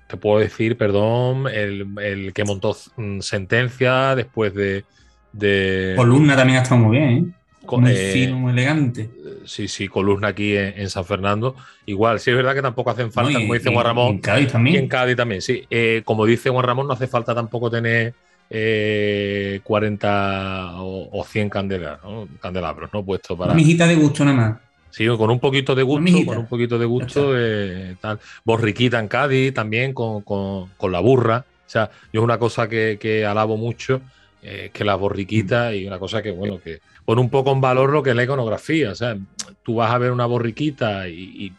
te 0.08 0.16
puedo 0.16 0.38
decir, 0.38 0.76
perdón, 0.76 1.46
el, 1.52 1.86
el 2.00 2.32
que 2.32 2.44
montó 2.44 2.76
mm, 2.96 3.20
sentencia 3.20 4.14
después 4.14 4.54
de. 4.54 4.84
de 5.32 5.94
Columna 5.96 6.36
también 6.36 6.58
ha 6.60 6.62
estado 6.62 6.80
muy 6.82 6.98
bien, 6.98 7.10
¿eh? 7.10 7.24
Con- 7.66 7.82
muy 7.82 7.92
eh, 7.92 8.10
fino, 8.12 8.38
muy 8.38 8.52
elegante. 8.52 9.08
Sí, 9.44 9.68
sí, 9.68 9.88
columna 9.88 10.28
aquí 10.28 10.56
en, 10.56 10.74
en 10.78 10.90
San 10.90 11.04
Fernando. 11.04 11.54
Igual, 11.86 12.20
sí 12.20 12.30
es 12.30 12.36
verdad 12.36 12.54
que 12.54 12.62
tampoco 12.62 12.90
hacen 12.90 13.10
falta, 13.12 13.32
No, 13.32 13.38
y- 13.38 13.42
como 13.42 13.54
dice 13.54 13.70
y- 13.70 13.72
Juan 13.74 13.84
y 13.84 13.88
Ramón. 13.88 14.08
en 14.14 14.18
Cádiz 14.18 14.48
Y 14.48 14.52
también. 14.52 14.76
en 14.76 14.88
Cádiz 14.88 15.16
también, 15.16 15.42
sí. 15.42 15.64
Eh, 15.70 16.02
como 16.04 16.24
dice 16.26 16.50
Juan 16.50 16.64
Ramón, 16.64 16.86
no 16.86 16.92
hace 16.94 17.06
falta 17.06 17.34
tampoco 17.34 17.70
tener 17.70 18.14
eh, 18.50 19.60
40 19.64 20.72
o, 20.82 21.08
o 21.20 21.24
100 21.24 21.48
candelas, 21.50 21.98
¿no? 22.02 22.28
candelabros, 22.40 22.90
¿no? 22.92 23.04
Puesto 23.04 23.36
para. 23.36 23.52
Una 23.52 23.56
mijita 23.60 23.86
de 23.86 23.94
gusto 23.96 24.24
nada 24.24 24.36
más. 24.36 24.58
Sí, 24.90 25.06
con 25.08 25.28
un 25.30 25.40
poquito 25.40 25.74
de 25.74 25.82
gusto, 25.82 26.24
con 26.24 26.38
un 26.38 26.46
poquito 26.46 26.78
de 26.78 26.86
gusto, 26.86 27.32
eh, 27.36 27.96
tal. 28.00 28.20
Borriquita 28.44 29.00
en 29.00 29.08
Cádiz 29.08 29.52
también 29.52 29.92
con, 29.92 30.22
con- 30.22 30.68
con 30.76 30.92
la 30.92 31.00
burra. 31.00 31.44
O 31.66 31.70
sea, 31.74 31.90
yo 32.12 32.20
es 32.20 32.24
una 32.24 32.38
cosa 32.38 32.68
que, 32.68 32.96
que 33.00 33.26
alabo 33.26 33.56
mucho 33.56 34.00
eh, 34.42 34.70
que 34.72 34.84
las 34.84 34.96
borriquitas 34.98 35.74
y 35.74 35.86
una 35.86 35.98
cosa 35.98 36.22
que, 36.22 36.30
bueno, 36.30 36.60
que 36.62 36.78
pone 37.04 37.20
un 37.20 37.30
poco 37.30 37.52
en 37.52 37.60
valor 37.60 37.90
lo 37.90 38.02
que 38.02 38.10
es 38.10 38.16
la 38.16 38.24
iconografía. 38.24 38.90
O 38.90 38.94
sea, 38.94 39.16
tú 39.62 39.76
vas 39.76 39.90
a 39.90 39.98
ver 39.98 40.10
una 40.10 40.26
borriquita 40.26 41.08
y, 41.08 41.52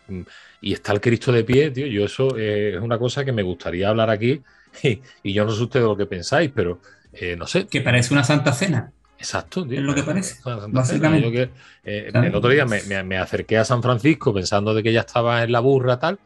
está 0.62 0.94
el 0.94 1.02
Cristo 1.02 1.32
de 1.32 1.44
pie, 1.44 1.72
tío. 1.72 1.88
Yo 1.88 2.06
eso 2.06 2.36
es 2.38 2.80
una 2.82 2.98
cosa 2.98 3.24
que 3.24 3.32
me 3.32 3.44
gustaría 3.44 3.90
hablar 3.90 4.10
aquí 4.10 4.42
y, 5.24 5.34
yo 5.34 5.46
no 5.46 5.52
sé 5.52 5.64
ustedes 5.64 5.86
lo 5.86 5.98
que 5.98 6.06
pensáis, 6.06 6.52
pero 6.54 6.80
eh, 7.14 7.36
no 7.36 7.48
sé. 7.48 7.68
Que 7.68 7.82
parece 7.82 8.14
una 8.14 8.24
santa 8.24 8.52
cena. 8.54 8.92
Exacto, 9.18 9.66
tío. 9.66 9.80
Es 9.80 9.84
lo 9.84 9.96
que 9.96 10.04
parece. 10.04 10.40
Básicamente. 10.70 11.52
Eh, 11.84 12.12
el 12.14 12.36
otro 12.36 12.50
día 12.50 12.66
me, 12.66 13.18
acerqué 13.18 13.58
a 13.58 13.66
San 13.66 13.82
Francisco 13.82 14.34
pensando 14.34 14.74
de 14.74 14.84
que 14.84 14.92
ya 14.92 15.02
estaba 15.02 15.44
en 15.44 15.52
la 15.52 15.62
burra 15.62 16.00
tal, 16.00 16.20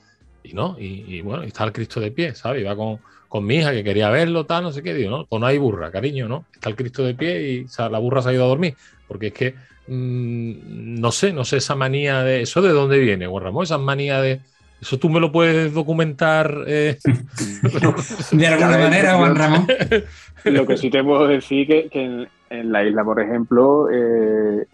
y 0.44 0.54
no, 0.54 0.76
y, 0.80 1.22
bueno, 1.22 1.44
está 1.44 1.66
el 1.66 1.72
Cristo 1.72 2.00
de 2.00 2.12
pie, 2.12 2.34
¿sabes? 2.34 2.62
Iba 2.62 2.76
con, 2.76 3.00
con 3.30 3.46
mi 3.46 3.58
hija 3.58 3.72
que 3.72 3.84
quería 3.84 4.10
verlo, 4.10 4.46
tal, 4.46 4.64
no 4.64 4.72
sé 4.72 4.82
qué, 4.82 4.94
digo, 4.94 5.12
no, 5.12 5.26
pues 5.26 5.40
no 5.40 5.46
hay 5.46 5.60
burra, 5.60 5.92
cariño, 5.92 6.28
¿no? 6.28 6.46
Está 6.54 6.70
el 6.70 6.76
Cristo 6.76 7.04
de 7.04 7.14
pie 7.14 7.42
y 7.52 7.66
la 7.78 8.00
burra 8.00 8.24
se 8.24 8.30
ha 8.30 8.34
ido 8.34 8.44
a 8.44 8.48
dormir, 8.48 8.76
porque 9.08 9.28
es 9.28 9.34
que 9.34 9.56
mm, 9.88 11.00
no 11.00 11.12
sé, 11.12 11.32
no 11.32 11.46
sé 11.46 11.58
esa 11.58 11.76
manía 11.76 12.24
de, 12.24 12.42
¿eso 12.42 12.62
de 12.64 12.72
dónde 12.72 12.98
viene, 12.98 13.28
Juan 13.28 13.44
Ramón? 13.44 13.64
Esa 13.64 13.78
manía 13.78 14.20
de, 14.20 14.42
¿eso 14.82 14.98
tú 14.98 15.10
me 15.10 15.20
lo 15.20 15.32
puedes 15.32 15.72
documentar? 15.72 16.64
Eh? 16.66 16.98
de 18.32 18.48
alguna 18.48 18.78
manera, 18.80 19.16
Juan 19.16 19.36
Ramón. 19.36 19.68
Lo 20.46 20.66
que 20.66 20.78
sí 20.78 20.90
te 20.90 21.04
puedo 21.04 21.28
decir 21.28 21.68
que, 21.68 21.90
que 21.90 22.28
en, 22.50 22.72
la 22.72 22.84
isla, 22.84 23.04
por 23.04 23.22
ejemplo, 23.22 23.90
eh, 23.92 24.66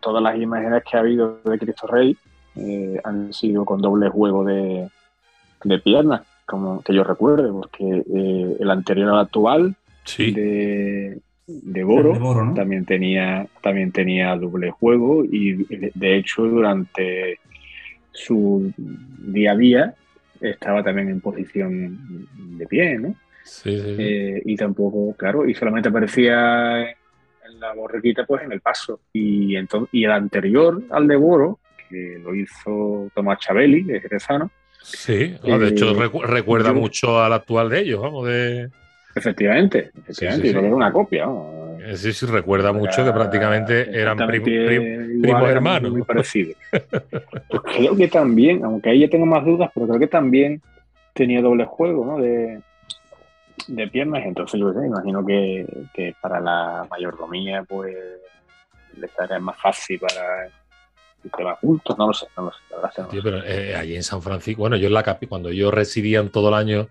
todas 0.00 0.20
las 0.20 0.36
imágenes 0.36 0.82
que 0.82 0.96
ha 0.96 1.00
habido 1.00 1.38
de 1.44 1.58
Cristo 1.60 1.86
Rey 1.86 2.16
eh, 2.56 3.00
han 3.04 3.32
sido 3.32 3.64
con 3.64 3.80
doble 3.80 4.08
juego 4.08 4.44
de, 4.44 4.88
de 5.62 5.78
piernas 5.78 6.22
como 6.48 6.82
que 6.82 6.94
yo 6.94 7.04
recuerde, 7.04 7.50
porque 7.52 7.84
eh, 7.84 8.56
el 8.58 8.70
anterior 8.70 9.10
al 9.10 9.20
actual 9.20 9.76
de, 10.16 11.18
de 11.46 11.84
Boro, 11.84 12.54
también 12.54 12.86
tenía 12.86 13.46
también 13.62 13.92
tenía 13.92 14.34
doble 14.34 14.70
juego 14.70 15.24
y 15.24 15.66
de, 15.94 16.16
hecho 16.16 16.44
durante 16.44 17.38
su 18.12 18.72
día 18.78 19.52
a 19.52 19.56
día 19.56 19.94
estaba 20.40 20.82
también 20.82 21.10
en 21.10 21.20
posición 21.20 22.26
de 22.56 22.66
pie, 22.66 22.98
¿no? 22.98 23.14
Sí, 23.44 23.78
sí, 23.78 23.96
eh, 23.98 24.42
y 24.46 24.56
tampoco, 24.56 25.14
claro, 25.18 25.46
y 25.46 25.54
solamente 25.54 25.90
aparecía 25.90 26.80
en 26.82 27.60
la 27.60 27.74
borriquita 27.74 28.24
pues 28.24 28.42
en 28.42 28.52
el 28.52 28.60
paso. 28.60 29.00
Y, 29.12 29.56
entonces, 29.56 29.90
y 29.92 30.04
el 30.04 30.12
anterior 30.12 30.82
al 30.90 31.06
de 31.08 31.16
Boro, 31.16 31.58
que 31.88 32.20
lo 32.22 32.34
hizo 32.34 33.10
Tomás 33.14 33.38
Chabeli, 33.40 33.82
de 33.82 34.00
Jerezano, 34.00 34.50
Sí, 34.82 35.36
de 35.42 35.68
hecho 35.68 35.90
eh, 35.90 36.10
recuerda 36.24 36.72
mucho 36.72 37.20
al 37.20 37.32
actual 37.32 37.68
de 37.68 37.80
ellos, 37.80 38.00
vamos, 38.00 38.26
de... 38.26 38.70
Efectivamente, 39.14 39.90
efectivamente, 39.96 40.50
sí, 40.50 40.56
una 40.56 40.92
copia. 40.92 41.26
Eh, 41.80 41.96
sí, 41.96 42.12
sí, 42.12 42.26
recuerda 42.26 42.72
mucho 42.72 43.04
que 43.04 43.12
prácticamente 43.12 43.98
eran 43.98 44.16
primos 44.16 45.50
hermanos. 45.50 45.90
Muy 45.90 46.02
parecido. 46.02 46.54
pues 46.70 47.62
creo 47.74 47.96
que 47.96 48.08
también, 48.08 48.64
aunque 48.64 48.90
ahí 48.90 49.00
ya 49.00 49.08
tengo 49.08 49.26
más 49.26 49.44
dudas, 49.44 49.70
pero 49.74 49.86
creo 49.88 49.98
que 49.98 50.06
también 50.06 50.62
tenía 51.14 51.42
doble 51.42 51.64
juego, 51.64 52.04
¿no? 52.04 52.18
De, 52.18 52.60
de 53.66 53.88
piernas, 53.88 54.24
entonces 54.24 54.60
yo 54.60 54.72
sé, 54.72 54.86
imagino 54.86 55.24
que, 55.26 55.66
que 55.92 56.14
para 56.20 56.40
la 56.40 56.86
mayordomía, 56.90 57.64
pues 57.64 57.96
le 58.96 59.06
estaría 59.06 59.38
más 59.38 59.56
fácil 59.60 59.98
para 59.98 60.48
juntos, 61.60 61.98
no 61.98 62.06
lo 62.06 62.14
sé, 62.14 62.26
no 62.36 62.44
lo 62.44 62.52
sé. 62.52 63.02
pero 63.22 63.44
eh, 63.44 63.74
allí 63.74 63.96
en 63.96 64.02
San 64.02 64.22
Francisco, 64.22 64.60
bueno, 64.60 64.76
yo 64.76 64.86
en 64.86 64.94
la 64.94 65.02
capilla, 65.02 65.28
cuando 65.28 65.50
yo 65.50 65.70
residía 65.70 66.20
en 66.20 66.30
todo 66.30 66.48
el 66.48 66.54
año 66.54 66.88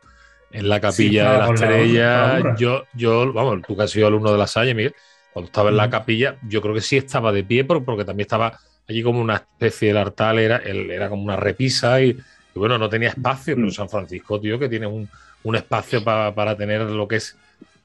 en 0.52 0.70
la 0.70 0.80
capilla 0.80 1.32
de 1.32 1.38
la 1.38 1.54
estrella, 1.54 2.56
yo, 2.58 2.84
yo, 2.94 3.34
vamos, 3.34 3.62
tú 3.68 3.76
que 3.76 3.84
has 3.84 3.92
sido 3.92 4.08
alumno 4.08 4.32
de 4.32 4.38
la 4.38 4.48
Salle, 4.48 4.74
Miguel, 4.74 4.96
cuando 5.34 5.48
estaba 5.48 5.70
en 5.70 5.78
la 5.78 5.90
capilla, 5.90 6.38
yo 6.48 6.62
creo 6.62 6.74
que 6.74 6.82
sí 6.82 6.98
estaba 6.98 7.32
de 7.32 7.44
pie, 7.44 7.64
porque 7.66 8.06
también 8.06 8.26
estaba 8.26 8.58
allí 8.88 9.04
como 9.04 9.20
una 9.20 9.36
especie 9.36 9.94
de 9.94 10.00
altar, 10.00 10.40
era, 10.40 10.58
era 10.58 11.10
como 11.10 11.24
una 11.24 11.36
repisa 11.36 12.02
y, 12.02 12.18
bueno, 12.56 12.78
no 12.78 12.90
tenía 12.90 13.10
espacio, 13.10 13.56
pero 13.56 13.68
mm. 13.68 13.72
San 13.72 13.90
Francisco, 13.90 14.40
tío, 14.40 14.58
que 14.58 14.70
tiene 14.70 14.88
un, 14.88 15.10
espacio 15.54 16.04
para 16.04 16.58
tener 16.58 16.82
lo 16.82 17.08
que 17.08 17.18
es 17.18 17.38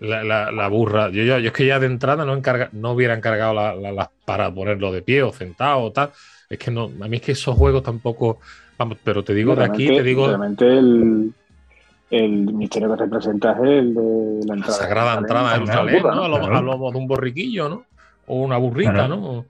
la, 0.02 0.68
burra. 0.68 1.10
Yo, 1.10 1.22
yo, 1.22 1.36
es 1.36 1.52
que 1.52 1.66
ya 1.66 1.78
de 1.78 1.86
entrada 1.86 2.24
no, 2.24 2.34
encarga, 2.34 2.68
no 2.72 2.92
hubiera 2.92 3.14
encargado 3.14 3.54
la, 3.54 4.10
para 4.24 4.52
ponerlo 4.52 4.92
de 4.92 5.02
pie 5.02 5.22
o 5.22 5.32
sentado 5.32 5.80
o 5.80 5.92
tal. 5.92 6.12
Es 6.52 6.58
que 6.58 6.70
no, 6.70 6.90
a 7.00 7.08
mí 7.08 7.16
es 7.16 7.22
que 7.22 7.32
esos 7.32 7.56
juegos 7.56 7.82
tampoco. 7.82 8.38
Vamos, 8.76 8.98
pero 9.02 9.24
te 9.24 9.32
digo 9.32 9.56
de 9.56 9.64
aquí, 9.64 9.86
te 9.86 10.02
digo. 10.02 10.26
Realmente 10.26 10.66
el, 10.66 11.32
el 12.10 12.30
misterio 12.52 12.90
que 12.90 13.04
representa 13.04 13.52
es 13.52 13.60
el 13.60 13.94
de 13.94 14.46
la 14.46 14.54
entrada. 14.54 14.76
La 14.76 14.84
sagrada 14.84 15.18
entrada 15.18 15.52
de 15.52 15.60
Jerusalén, 15.60 16.02
¿no? 16.02 16.28
Lo, 16.28 16.90
de 16.90 16.98
un 16.98 17.06
borriquillo, 17.06 17.70
¿no? 17.70 17.86
O 18.26 18.42
una 18.42 18.58
burrita, 18.58 19.08
¿no? 19.08 19.46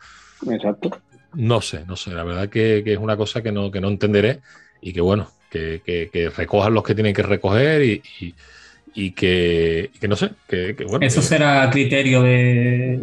Exacto. 0.49 0.91
No 1.35 1.61
sé, 1.61 1.85
no 1.89 1.97
sé. 1.97 2.13
La 2.13 2.23
verdad 2.23 2.49
que, 2.49 2.83
que, 2.85 2.93
es 2.93 2.99
una 3.01 3.17
cosa 3.17 3.43
que 3.43 3.51
no, 3.51 3.73
que 3.73 3.81
no 3.81 3.89
entenderé 3.89 4.39
y 4.81 4.93
que 4.93 5.01
bueno, 5.01 5.27
que, 5.51 5.83
que, 5.85 6.31
recojan 6.37 6.73
los 6.73 6.85
que 6.85 6.95
tienen 6.95 7.15
que 7.15 7.25
recoger 7.25 7.83
y, 7.83 8.01
y, 8.95 9.11
que, 9.11 9.91
no 10.09 10.15
sé, 10.15 10.31
que, 10.47 10.77
bueno. 10.89 11.05
Eso 11.05 11.21
será 11.21 11.69
criterio 11.69 12.23
de, 12.23 13.01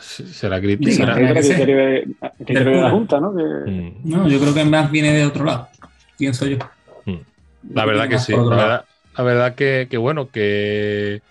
será 0.00 0.60
crítico. 0.60 1.06
de, 1.06 2.06
la 2.48 2.90
Junta, 2.90 3.20
¿no? 3.20 3.32
No, 3.32 4.28
yo 4.28 4.40
creo 4.40 4.54
que 4.54 4.64
más 4.64 4.90
viene 4.90 5.12
de 5.12 5.26
otro 5.26 5.44
lado, 5.44 5.68
pienso 6.16 6.46
yo. 6.46 6.58
La 7.70 7.84
verdad 7.84 8.08
que 8.08 8.18
sí. 8.18 8.32
La 9.16 9.22
verdad, 9.22 9.54
que, 9.54 9.96
bueno, 9.96 10.28
que, 10.28 11.22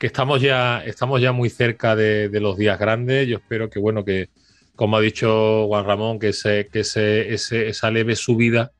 estamos, 0.00 0.40
ya, 0.40 0.84
estamos 0.84 1.20
ya 1.20 1.32
muy 1.32 1.50
cerca 1.50 1.96
de, 1.96 2.30
los 2.40 2.56
días 2.56 2.78
grandes. 2.78 3.26
Yo 3.28 3.38
espero 3.38 3.68
que, 3.68 3.80
bueno, 3.80 4.04
que, 4.04 4.28
como 4.76 4.96
ha 4.96 5.00
dicho 5.00 5.66
Juan 5.66 5.84
Ramón, 5.84 6.18
que, 6.18 6.32
se, 6.32 6.68
que 6.68 6.80
ese, 6.80 7.34
esa 7.34 7.90
leve 7.90 8.14
subida 8.16 8.72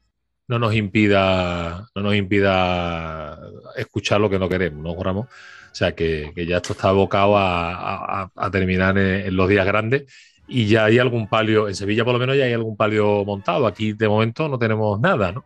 no 0.47 0.59
nos 0.59 0.75
impida, 0.75 1.89
no 1.95 2.03
nos 2.03 2.14
impida 2.14 3.39
escuchar 3.77 4.20
lo 4.20 4.31
que 4.31 4.39
no 4.39 4.49
queremos, 4.49 4.83
¿no, 4.83 4.95
Juan 4.95 5.05
Ramón? 5.05 5.29
O 5.75 5.77
sea 5.77 5.93
que, 5.93 6.33
ya 6.49 6.59
esto 6.59 6.72
está 6.72 6.91
abocado 6.91 7.35
a, 7.37 8.31
terminar 8.53 8.97
en, 8.97 9.35
los 9.35 9.49
días 9.49 9.66
grandes 9.66 10.05
y 10.47 10.68
ya 10.68 10.85
hay 10.85 11.01
algún 11.01 11.27
palio, 11.27 11.66
en 11.66 11.75
Sevilla 11.75 12.05
por 12.05 12.12
lo 12.12 12.20
menos 12.20 12.37
ya 12.37 12.45
hay 12.45 12.53
algún 12.53 12.77
palio 12.77 13.25
montado. 13.25 13.66
Aquí 13.66 13.93
de 13.93 14.09
momento 14.09 14.49
no 14.49 14.57
tenemos 14.57 15.01
nada, 15.01 15.33
¿no? 15.33 15.45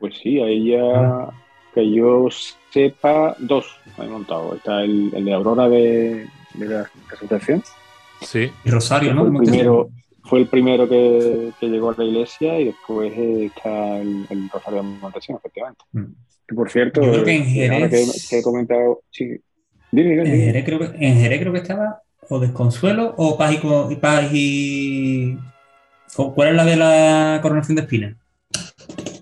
Pues 0.00 0.18
sí, 0.20 0.40
ahí 0.40 0.70
ya 0.70 1.28
que 1.72 1.88
yo 1.88 2.26
sepa, 2.70 3.36
dos 3.38 3.66
hay 3.98 4.08
montado. 4.08 4.56
Está 4.56 4.82
el, 4.82 5.12
de 5.12 5.32
Aurora 5.32 5.68
de, 5.68 6.26
la 6.58 6.90
Resurrección. 7.08 7.62
Sí. 8.22 8.50
Y 8.64 8.70
Rosario, 8.70 9.14
¿no? 9.14 9.30
Fue 9.30 9.30
el 9.30 9.44
primero, 9.44 9.90
fue 10.24 10.38
el 10.40 10.46
primero 10.48 10.88
que, 10.88 11.52
llegó 11.60 11.90
a 11.90 11.94
la 11.96 12.04
iglesia 12.04 12.58
y 12.58 12.64
después 12.64 13.16
está 13.16 13.98
el, 13.98 14.50
Rosario 14.52 14.82
de 14.82 14.88
Montesión, 14.88 15.38
efectivamente. 15.38 15.84
Mm 15.92 16.06
por 16.54 16.70
cierto, 16.70 17.02
Yo 17.02 17.12
creo 17.12 17.24
que 17.24 17.36
en 17.36 17.44
Jerez, 17.44 18.28
que, 18.28 18.38
he 18.38 18.42
comentado, 18.42 19.02
sí. 19.10 19.40
Dime, 19.96 20.20
En, 20.20 20.26
Jerez 20.26 20.64
creo 20.66 20.78
que, 20.78 21.06
en 21.06 21.18
Jerez 21.18 21.40
creo 21.40 21.52
que 21.54 21.60
estaba 21.60 22.02
o 22.28 22.38
Desconsuelo 22.38 23.14
o 23.16 23.38
Paz 23.38 23.54
y, 23.54 23.96
Paz 23.96 24.28
y... 24.30 25.38
¿Cuál 26.14 26.48
es 26.48 26.54
la 26.54 26.64
de 26.66 26.76
la 26.76 27.38
coronación 27.40 27.76
de 27.76 27.82
espina? 27.82 28.14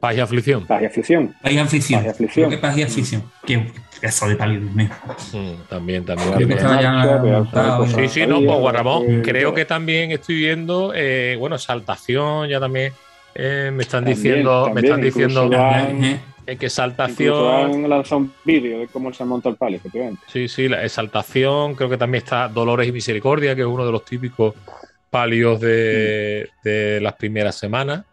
Paz 0.01 0.17
y 0.17 0.21
aflicción. 0.21 0.67
Paz 0.67 0.83
y 0.83 0.87
aflicción. 0.87 1.33
Paz 1.41 1.53
y 1.53 1.59
aflicción. 1.59 2.01
Paz 2.01 2.07
y 2.07 2.11
aflicción. 2.11 2.49
Creo 2.49 2.51
que 2.51 2.61
paz 2.61 2.77
y 2.77 2.83
aflicción. 2.83 3.23
Que 3.47 3.71
eso 4.03 4.29
de 4.29 4.35
palio, 4.35 4.61
mm, 4.61 5.69
también, 5.69 6.05
también. 6.05 6.33
Creo 6.33 6.49
que 6.49 6.55
estaba 6.55 6.83
ya 6.83 7.87
sí, 7.95 8.09
sí, 8.09 8.27
no, 8.27 8.43
pues 8.43 8.59
Guarramón. 8.59 9.23
Creo 9.23 9.55
que 9.55 9.65
también 9.65 10.11
estoy 10.11 10.35
viendo, 10.35 10.93
eh, 10.93 11.37
bueno, 11.39 11.57
saltación, 11.57 12.49
ya 12.49 12.59
también 12.59 12.93
eh, 13.37 13.71
me 13.73 13.85
están 13.85 14.05
diciendo, 14.05 14.73
me 14.75 14.81
están 14.81 15.01
diciendo 15.01 15.49
que 15.49 16.19
exaltación. 16.47 17.85
han 17.85 17.89
lanzado 17.89 18.19
un 18.23 18.33
vídeo 18.45 18.79
de 18.79 18.89
cómo 18.89 19.13
se 19.13 19.25
monta 19.25 19.49
el 19.49 19.57
palio, 19.57 19.79
efectivamente. 19.79 20.23
Sí, 20.27 20.49
sí, 20.49 20.69
la 20.69 20.85
exaltación, 20.85 21.75
creo 21.75 21.89
que 21.89 21.97
también 21.97 22.23
está 22.25 22.49
Dolores 22.49 22.89
y 22.89 22.93
Misericordia, 22.93 23.55
que 23.55 23.63
es 23.63 23.67
uno 23.67 23.85
de 23.87 23.93
los 23.93 24.05
típicos 24.05 24.55
palios 25.11 25.61
de, 25.61 26.49
las 27.01 27.15
primeras 27.15 27.57
semanas. 27.57 28.05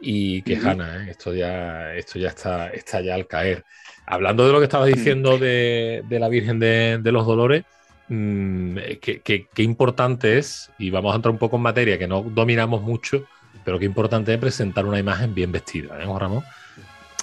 Y 0.00 0.42
que 0.42 0.56
Hanna, 0.56 1.04
¿eh? 1.04 1.10
esto 1.10 1.34
ya, 1.34 1.94
esto 1.94 2.20
ya 2.20 2.28
está, 2.28 2.68
está 2.68 3.00
ya 3.00 3.14
al 3.14 3.26
caer. 3.26 3.64
Hablando 4.06 4.46
de 4.46 4.52
lo 4.52 4.58
que 4.58 4.64
estabas 4.64 4.86
diciendo 4.86 5.38
de, 5.38 6.04
la 6.08 6.28
Virgen 6.28 6.60
de, 6.60 7.00
los 7.12 7.26
Dolores, 7.26 7.64
mm, 8.08 8.76
qué 9.00 9.48
importante 9.56 10.38
es, 10.38 10.70
y 10.78 10.90
vamos 10.90 11.12
a 11.12 11.16
entrar 11.16 11.32
un 11.32 11.38
poco 11.38 11.56
en 11.56 11.62
materia 11.62 11.98
que 11.98 12.06
no 12.06 12.22
dominamos 12.22 12.82
mucho, 12.82 13.24
pero 13.64 13.78
qué 13.78 13.84
importante 13.84 14.32
es 14.32 14.38
presentar 14.38 14.86
una 14.86 14.98
imagen 14.98 15.34
bien 15.34 15.52
vestida, 15.52 16.02
¿eh, 16.02 16.06
Ramón? 16.06 16.42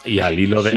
Y 0.05 0.19
al 0.19 0.39
hilo 0.39 0.61
de, 0.61 0.71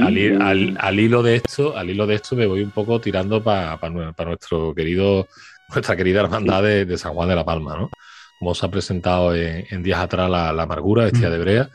al, 0.79 1.01
hilo 1.01 1.23
de 1.23 1.37
esto, 1.37 1.77
al 1.77 1.91
hilo 1.91 2.07
de 2.07 2.15
esto 2.15 2.35
me 2.37 2.47
voy 2.47 2.63
un 2.63 2.71
poco 2.71 3.01
tirando 3.01 3.43
para 3.43 3.79
nuestro 4.25 4.75
querido, 4.75 5.27
nuestra 5.69 5.97
querida 5.97 6.21
hermandad 6.21 6.63
de, 6.63 6.99
San 6.99 7.15
Juan 7.15 7.29
de 7.29 7.37
la 7.37 7.45
Palma, 7.45 7.77
¿no? 7.77 7.91
Como 8.39 8.55
se 8.55 8.67
ha 8.67 8.71
presentado 8.71 9.35
en, 9.35 9.83
días 9.83 10.01
atrás 10.01 10.31
la, 10.31 10.51
amargura, 10.51 11.05
vestida 11.05 11.29
mm. 11.29 11.33
de 11.33 11.39
brea. 11.39 11.69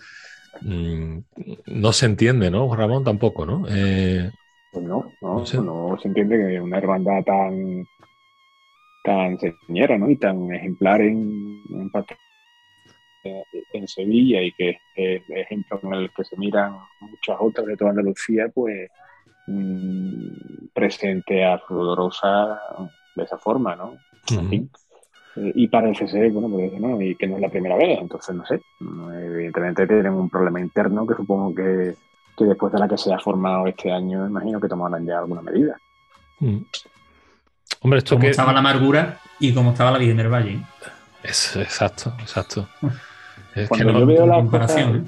Mm, 0.61 1.17
no 1.67 1.93
se 1.93 2.05
entiende, 2.05 2.49
¿no, 2.49 2.73
Ramón? 2.73 3.03
Tampoco, 3.03 3.45
¿no? 3.45 3.65
Eh, 3.69 4.29
pues 4.71 4.85
no, 4.85 5.11
no, 5.21 5.29
no, 5.29 5.39
No 5.39 5.45
sé. 5.45 5.57
no 5.57 5.97
se 6.01 6.07
entiende 6.07 6.37
que 6.37 6.59
una 6.59 6.77
hermandad 6.77 7.23
tan 7.23 7.85
tan 9.03 9.37
señera, 9.37 9.97
¿no? 9.97 10.09
Y 10.09 10.15
tan 10.15 10.51
ejemplar 10.51 11.01
en, 11.01 11.61
en, 11.69 11.89
parte- 11.91 12.15
en 13.23 13.87
Sevilla 13.87 14.41
y 14.41 14.51
que 14.53 14.69
es 14.71 14.77
el 14.95 15.37
ejemplo 15.37 15.79
en 15.83 15.93
el 15.93 16.11
que 16.11 16.23
se 16.23 16.35
miran 16.37 16.77
muchas 16.99 17.37
otras 17.39 17.65
de 17.67 17.77
toda 17.77 17.91
Andalucía, 17.91 18.47
pues 18.53 18.89
mm, 19.47 20.67
presente 20.73 21.43
a 21.45 21.61
Dolorosa 21.69 22.59
de 23.15 23.23
esa 23.23 23.37
forma, 23.37 23.75
¿no? 23.75 23.97
En. 24.31 24.53
Eh, 24.53 25.51
Y 25.55 25.67
para 25.67 25.89
el 25.89 25.95
CSE, 25.95 26.29
bueno, 26.29 26.47
pues 26.49 26.71
eso, 26.71 26.79
¿no? 26.79 27.01
Y 27.01 27.15
que 27.15 27.25
no 27.27 27.35
es 27.37 27.41
la 27.41 27.49
primera 27.49 27.75
vez, 27.75 27.99
entonces 27.99 28.35
no 28.35 28.45
sé. 28.45 28.61
Mm, 28.79 29.11
Evidentemente 29.13 29.87
tienen 29.87 30.13
un 30.13 30.29
problema 30.29 30.59
interno 30.59 31.07
que 31.07 31.15
supongo 31.15 31.53
que, 31.55 31.95
que 32.37 32.45
después 32.45 32.71
de 32.71 32.79
la 32.79 32.87
que 32.87 32.97
se 32.97 33.11
ha 33.13 33.19
formado 33.19 33.65
este 33.67 33.91
año, 33.91 34.27
imagino 34.27 34.59
que 34.59 34.67
tomarán 34.67 35.05
ya 35.05 35.19
alguna 35.19 35.41
medida. 35.41 35.75
Mm. 36.39 36.57
Hombre, 37.81 37.97
esto 37.99 38.15
Como 38.15 38.21
que. 38.21 38.29
estaba 38.29 38.53
la 38.53 38.59
amargura 38.59 39.17
y 39.39 39.53
como 39.53 39.71
estaba 39.71 39.91
la 39.91 39.97
Virgen 39.97 40.17
del 40.17 40.29
Valle. 40.31 40.59
Es- 41.23 41.55
exacto, 41.55 42.13
exacto. 42.19 42.67
Es 43.55 43.61
que 43.63 43.67
Cuando 43.67 43.93
no- 43.93 43.99
yo 43.99 44.05
veo 44.05 44.25
la 44.25 44.35
comparación, 44.35 45.07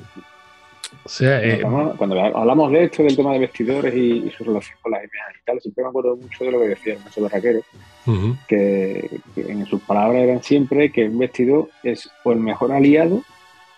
o 1.04 1.10
sea, 1.10 1.44
eh, 1.44 1.62
Cuando, 1.62 1.96
cuando 1.98 2.20
hablamos 2.20 2.72
de 2.72 2.84
esto, 2.86 3.04
del 3.04 3.16
tema 3.16 3.34
de 3.34 3.40
vestidores 3.40 3.94
y, 3.94 4.28
y 4.28 4.32
su 4.32 4.44
relación 4.44 4.78
con 4.82 4.92
las 4.92 5.02
imágenes 5.04 5.42
y 5.42 5.46
tal, 5.46 5.62
siempre 5.62 5.84
me 5.84 5.90
acuerdo 5.90 6.16
mucho 6.16 6.44
de 6.44 6.52
lo 6.52 6.60
que 6.60 6.68
decía 6.70 6.94
Ernesto 6.94 7.22
Barraquero, 7.22 7.60
ujú, 8.08 8.36
que, 8.48 9.20
que 9.36 9.42
en 9.42 9.66
sus 9.66 9.82
palabras 9.82 10.22
eran 10.24 10.42
siempre 10.44 10.92
que 10.92 11.08
un 11.08 11.20
vestidor 11.20 11.70
es 11.84 12.10
o 12.24 12.32
el 12.32 12.40
mejor 12.40 12.72
aliado 12.72 13.22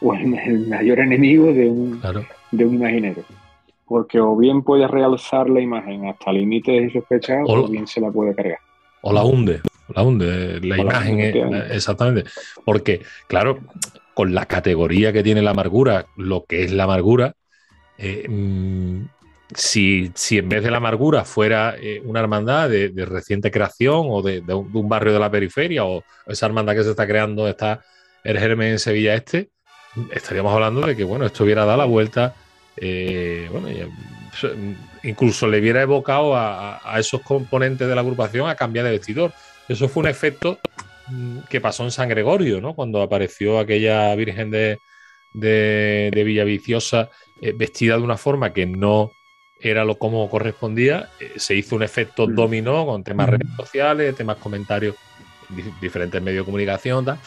o 0.02 0.14
el, 0.14 0.34
el 0.38 0.68
mayor 0.68 1.00
enemigo 1.00 1.52
de 1.54 1.68
un, 1.70 2.00
claro. 2.00 2.26
de 2.52 2.66
un 2.66 2.76
imaginero. 2.76 3.24
Porque 3.86 4.20
o 4.20 4.36
bien 4.36 4.64
puede 4.64 4.86
realzar 4.88 5.50
la 5.50 5.62
imagen 5.62 6.08
hasta 6.08 6.32
límites 6.34 6.84
insospechados, 6.84 7.50
O- 7.50 7.64
o 7.64 7.68
bien 7.68 7.88
se 7.88 8.00
la 8.02 8.12
puede 8.12 8.36
cargar. 8.36 8.60
O 9.02 9.12
la 9.14 9.24
hunde, 9.24 9.62
la 9.96 10.02
hunde, 10.04 10.60
la 10.62 10.76
O 10.76 10.78
la 10.78 10.84
imagen, 10.84 11.12
hunde, 11.14 11.24
eh, 11.24 11.30
efectivamente. 11.30 11.76
exactamente. 11.76 12.24
Porque, 12.66 13.02
claro, 13.28 13.60
con 14.18 14.34
la 14.34 14.48
categoría 14.48 15.14
que 15.14 15.22
tiene 15.22 15.44
la 15.44 15.52
amargura, 15.52 16.08
lo 16.16 16.46
que 16.46 16.64
es 16.64 16.72
la 16.72 16.86
amargura, 16.86 17.36
eh, 18.00 18.26
mm, 18.28 19.06
si, 19.54 20.12
si 20.16 20.40
en 20.40 20.50
vez 20.50 20.64
de 20.64 20.72
la 20.72 20.78
amargura 20.78 21.24
fuera 21.24 21.76
eh, 21.80 22.02
una 22.04 22.22
hermandad 22.22 22.68
de, 22.68 22.92
reciente 23.06 23.52
creación 23.52 24.08
o 24.10 24.24
de, 24.24 24.42
un, 24.42 24.90
barrio 24.90 25.14
de 25.14 25.20
la 25.20 25.30
periferia 25.30 25.86
o 25.86 26.04
esa 26.26 26.48
hermandad 26.48 26.74
que 26.74 26.84
se 26.84 26.90
está 26.90 27.06
creando 27.06 27.48
está 27.48 27.82
el 28.24 28.40
germen 28.40 28.70
en 28.70 28.80
Sevilla 28.80 29.14
Este, 29.14 29.52
estaríamos 30.12 30.52
hablando 30.52 30.82
de 30.82 30.96
que, 30.96 31.04
bueno, 31.04 31.28
esto 31.28 31.44
hubiera 31.44 31.66
dado 31.66 31.78
la 31.78 31.86
vuelta, 31.86 32.34
eh, 32.76 33.48
bueno, 33.52 33.68
eh, 33.68 33.88
incluso 35.04 35.46
le 35.46 35.60
hubiera 35.60 35.84
evocado 35.84 36.36
a, 36.36 36.80
a- 36.84 37.00
esos 37.00 37.22
componentes 37.22 37.88
de 37.88 37.94
la 37.94 38.02
agrupación 38.02 38.50
a 38.50 38.56
cambiar 38.56 38.86
de 38.86 38.94
vestidor. 38.94 39.32
Eso 39.70 39.88
fue 39.88 40.02
un 40.02 40.10
efecto 40.10 40.58
mm, 40.58 40.87
que 41.50 41.62
pasó 41.62 41.84
en 41.84 41.92
San 41.92 42.10
Gregorio, 42.10 42.60
¿no? 42.62 42.74
Cuando 42.76 43.02
apareció 43.02 43.60
aquella 43.60 44.14
Virgen 44.16 44.52
de, 44.52 44.80
de, 45.34 46.12
de 46.14 46.24
Villaviciosa 46.24 47.10
eh, 47.42 47.54
vestida 47.56 47.98
de 47.98 48.04
una 48.04 48.18
forma 48.18 48.54
que 48.54 48.66
no 48.66 49.12
era 49.60 49.86
lo 49.86 49.98
como 49.98 50.30
correspondía, 50.30 51.10
eh, 51.20 51.34
se 51.38 51.56
hizo 51.56 51.76
un 51.76 51.84
efecto 51.84 52.28
Mm. 52.28 52.36
dominó 52.36 52.86
con 52.86 53.04
temas 53.04 53.28
Mm. 53.28 53.32
redes 53.32 53.48
sociales, 53.58 54.16
temas 54.16 54.38
comentarios, 54.38 54.96
di- 55.50 55.64
diferentes 55.82 56.22
medios 56.22 56.42
de 56.42 56.46
comunicación, 56.46 57.06
tal. 57.06 57.18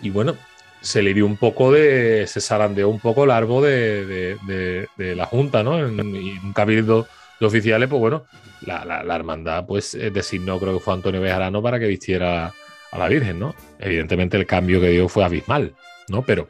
y 0.00 0.10
bueno, 0.10 0.36
se 0.80 1.00
le 1.00 1.14
dio 1.14 1.24
un 1.26 1.36
poco 1.36 1.70
de, 1.72 2.26
se 2.26 2.40
zarandeó 2.40 2.88
un 2.88 2.98
poco 2.98 3.22
el 3.24 3.30
árbol 3.30 3.62
de, 3.64 4.36
de- 4.46 4.88
de- 4.96 5.14
la 5.16 5.26
Junta, 5.26 5.62
¿no? 5.62 5.78
En, 5.78 6.14
y 6.16 6.32
un 6.38 6.52
cabildo 6.52 7.06
de 7.38 7.46
oficiales, 7.46 7.88
pues 7.88 8.00
bueno, 8.00 8.24
la, 8.66 8.84
la- 8.84 9.04
la 9.04 9.14
hermandad 9.16 9.64
pues 9.66 9.94
eh, 9.94 10.10
designó, 10.10 10.58
creo 10.58 10.74
que 10.74 10.80
fue 10.84 10.94
Antonio 10.94 11.20
Bejarano 11.20 11.62
para 11.62 11.78
que 11.78 11.86
vistiera 11.86 12.52
a 12.92 12.98
la 12.98 13.08
Virgen, 13.08 13.38
¿no? 13.38 13.54
Evidentemente 13.78 14.36
el 14.36 14.46
cambio 14.46 14.80
que 14.80 14.90
dio 14.90 15.08
fue 15.08 15.24
abismal, 15.24 15.74
¿no? 16.08 16.22
Pero 16.22 16.48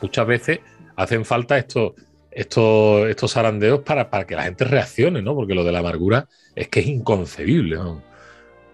muchas 0.00 0.26
veces 0.26 0.60
hacen 0.96 1.24
falta 1.24 1.58
estos, 1.58 1.92
estos, 2.30 3.06
estos 3.06 3.32
zarandeos 3.32 3.80
para, 3.80 4.10
para 4.10 4.26
que 4.26 4.34
la 4.34 4.44
gente 4.44 4.64
reaccione, 4.64 5.22
¿no? 5.22 5.34
Porque 5.34 5.54
lo 5.54 5.62
de 5.62 5.72
la 5.72 5.80
amargura 5.80 6.26
es 6.54 6.68
que 6.68 6.80
es 6.80 6.86
inconcebible, 6.86 7.76
¿no? 7.76 8.02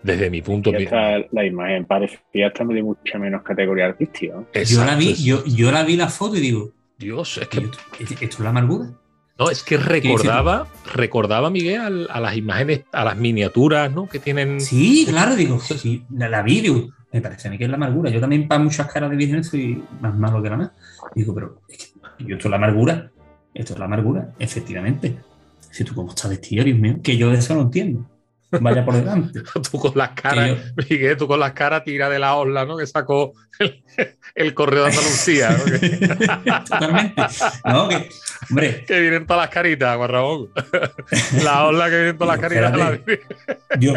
Desde 0.02 0.30
mi 0.30 0.42
punto 0.42 0.72
de 0.72 0.84
hasta 0.84 1.18
la 1.30 1.44
imagen 1.44 1.84
parecía 1.84 2.48
estar 2.48 2.66
de 2.66 2.82
mucha 2.82 3.18
menos 3.18 3.42
categoría 3.42 3.86
artística. 3.86 4.34
¿no? 4.34 4.46
Yo 4.52 4.84
la 4.84 4.96
vi, 4.96 5.14
yo, 5.14 5.44
yo 5.44 5.70
la 5.70 5.84
vi 5.84 5.96
la 5.96 6.08
foto 6.08 6.36
y 6.36 6.40
digo, 6.40 6.72
Dios, 6.98 7.38
es 7.38 7.46
que 7.46 7.58
¿esto, 7.58 8.14
esto 8.20 8.24
es 8.24 8.40
la 8.40 8.50
amargura? 8.50 8.90
No, 9.38 9.50
es 9.50 9.62
que 9.62 9.76
recordaba, 9.76 10.68
recordaba 10.94 11.50
Miguel 11.50 11.80
al- 11.80 12.08
a, 12.10 12.20
las 12.20 12.36
imágenes, 12.36 12.82
a 12.92 13.04
las 13.04 13.16
miniaturas, 13.16 13.90
¿no? 13.92 14.06
Que 14.08 14.18
tienen. 14.18 14.60
Sí, 14.60 15.04
claro, 15.08 15.34
digo, 15.34 15.58
sí, 15.58 16.04
la, 16.10 16.28
la 16.28 16.42
vi, 16.42 16.60
digo, 16.60 16.88
me 17.12 17.20
parece 17.20 17.48
a 17.48 17.50
mí 17.50 17.58
que 17.58 17.64
es 17.64 17.70
la 17.70 17.76
amargura. 17.76 18.10
Yo 18.10 18.20
también 18.20 18.46
para 18.46 18.62
muchas 18.62 18.90
caras 18.92 19.10
de 19.10 19.16
virgen 19.16 19.42
soy 19.42 19.82
más 20.00 20.14
malo 20.16 20.42
que 20.42 20.50
la 20.50 20.56
más. 20.56 20.70
Digo, 21.14 21.34
pero 21.34 21.60
es 21.68 21.78
que 22.18 22.24
yo 22.24 22.36
esto 22.36 22.48
es 22.48 22.50
la 22.50 22.56
amargura. 22.56 23.10
Esto 23.54 23.72
es 23.74 23.78
la 23.78 23.84
amargura, 23.86 24.32
efectivamente. 24.38 25.16
Si 25.70 25.84
tú 25.84 25.94
cómo 25.94 26.10
estás 26.10 26.30
vestido, 26.30 26.64
Dios 26.64 26.78
mío, 26.78 26.96
que 27.02 27.16
yo 27.16 27.30
de 27.30 27.38
eso 27.38 27.54
no 27.54 27.62
entiendo. 27.62 28.06
Vaya 28.60 28.84
por 28.84 28.94
delante. 28.94 29.40
Tú 29.70 29.78
con 29.78 29.92
las 29.94 30.10
caras, 30.10 30.58
Miguel, 30.76 31.16
tú 31.16 31.26
con 31.26 31.40
las 31.40 31.52
caras 31.52 31.84
tira 31.84 32.08
de 32.08 32.18
la 32.18 32.34
osla, 32.36 32.66
¿no? 32.66 32.76
Que 32.76 32.86
sacó 32.86 33.32
el, 33.58 33.82
el 34.34 34.54
correo 34.54 34.84
de 34.84 34.90
Andalucía, 34.90 35.50
¿no? 35.50 36.64
Totalmente. 36.64 37.22
No, 37.64 37.88
que, 37.88 38.08
hombre, 38.50 38.84
que 38.84 39.00
vienen 39.00 39.26
todas 39.26 39.42
las 39.42 39.50
caritas, 39.50 39.96
Juan 39.96 40.10
Ramón. 40.10 40.48
La 41.44 41.64
osla 41.64 41.88
que 41.88 41.96
vienen 41.96 42.18
todas 42.18 42.38
las 42.38 42.48
caritas. 42.48 42.76
la 42.76 43.00
yo, 43.78 43.94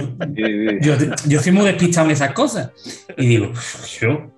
yo, 0.82 0.96
yo 1.28 1.42
soy 1.42 1.52
muy 1.52 1.66
despistado 1.66 2.08
en 2.08 2.14
esas 2.14 2.32
cosas. 2.32 2.72
Y 3.18 3.28
digo, 3.28 3.52
yo. 4.00 4.32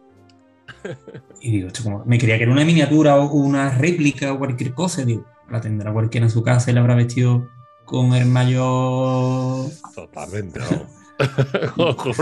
Y 1.41 1.51
digo, 1.51 1.67
esto 1.67 1.83
como, 1.83 2.05
me 2.05 2.17
creía 2.17 2.37
que 2.37 2.43
era 2.43 2.51
una 2.51 2.65
miniatura 2.65 3.17
o 3.17 3.31
una 3.33 3.77
réplica 3.77 4.33
o 4.33 4.39
cualquier 4.39 4.73
cosa. 4.73 5.05
Digo, 5.05 5.25
la 5.49 5.61
tendrá 5.61 5.93
cualquiera 5.93 6.25
en 6.25 6.31
su 6.31 6.43
casa 6.43 6.71
y 6.71 6.73
la 6.73 6.81
habrá 6.81 6.95
vestido 6.95 7.49
con 7.87 8.13
el 8.13 8.25
mayor. 8.25 9.71
Totalmente, 9.95 10.59
¿no? 11.77 11.95
con, 11.95 12.13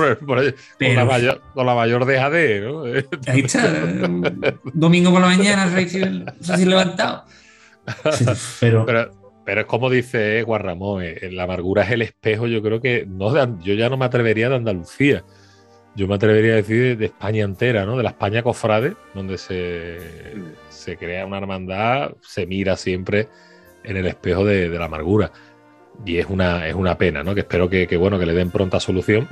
la 0.95 1.05
mayor, 1.05 1.41
con 1.53 1.65
la 1.65 1.75
mayor 1.75 2.05
¿no? 2.05 2.83
Ahí 3.27 3.41
está. 3.41 3.65
eh, 3.67 4.55
Domingo 4.73 5.11
por 5.11 5.21
la 5.21 5.27
mañana, 5.27 5.65
recién, 5.65 6.27
recién 6.39 6.69
levantado. 6.69 7.25
Pero, 8.59 8.85
Pero, 8.85 9.11
pero 9.43 9.61
es 9.61 9.67
como 9.67 9.89
dice 9.89 10.43
Juan 10.43 10.61
Ramón, 10.63 11.03
eh, 11.03 11.29
la 11.31 11.43
amargura 11.43 11.83
es 11.83 11.91
el 11.91 12.01
espejo, 12.03 12.47
yo 12.47 12.61
creo 12.63 12.79
que 12.81 13.05
no 13.07 13.59
yo 13.59 13.73
ya 13.73 13.89
no 13.89 13.97
me 13.97 14.05
atrevería 14.05 14.49
de 14.49 14.55
Andalucía, 14.55 15.23
yo 15.95 16.07
me 16.07 16.15
atrevería 16.15 16.53
a 16.53 16.55
decir 16.57 16.81
de, 16.81 16.95
de 16.95 17.05
España 17.05 17.43
entera, 17.43 17.85
¿no? 17.85 17.95
De 17.97 18.01
la 18.03 18.09
España 18.09 18.41
cofrade, 18.41 18.95
donde 19.13 19.37
se, 19.37 19.97
se 20.69 20.97
crea 20.97 21.25
una 21.27 21.37
hermandad, 21.37 22.13
se 22.21 22.47
mira 22.47 22.75
siempre 22.75 23.27
en 23.83 23.97
el 23.97 24.07
espejo 24.07 24.43
de, 24.45 24.67
de 24.69 24.79
la 24.79 24.85
amargura. 24.85 25.31
Y 26.05 26.17
es 26.17 26.27
una, 26.29 26.67
es 26.67 26.75
una 26.75 26.97
pena, 26.97 27.23
¿no? 27.23 27.33
Que 27.33 27.41
espero 27.41 27.69
que, 27.69 27.87
que, 27.87 27.97
bueno, 27.97 28.19
que 28.19 28.25
le 28.25 28.33
den 28.33 28.51
pronta 28.51 28.79
solución 28.79 29.27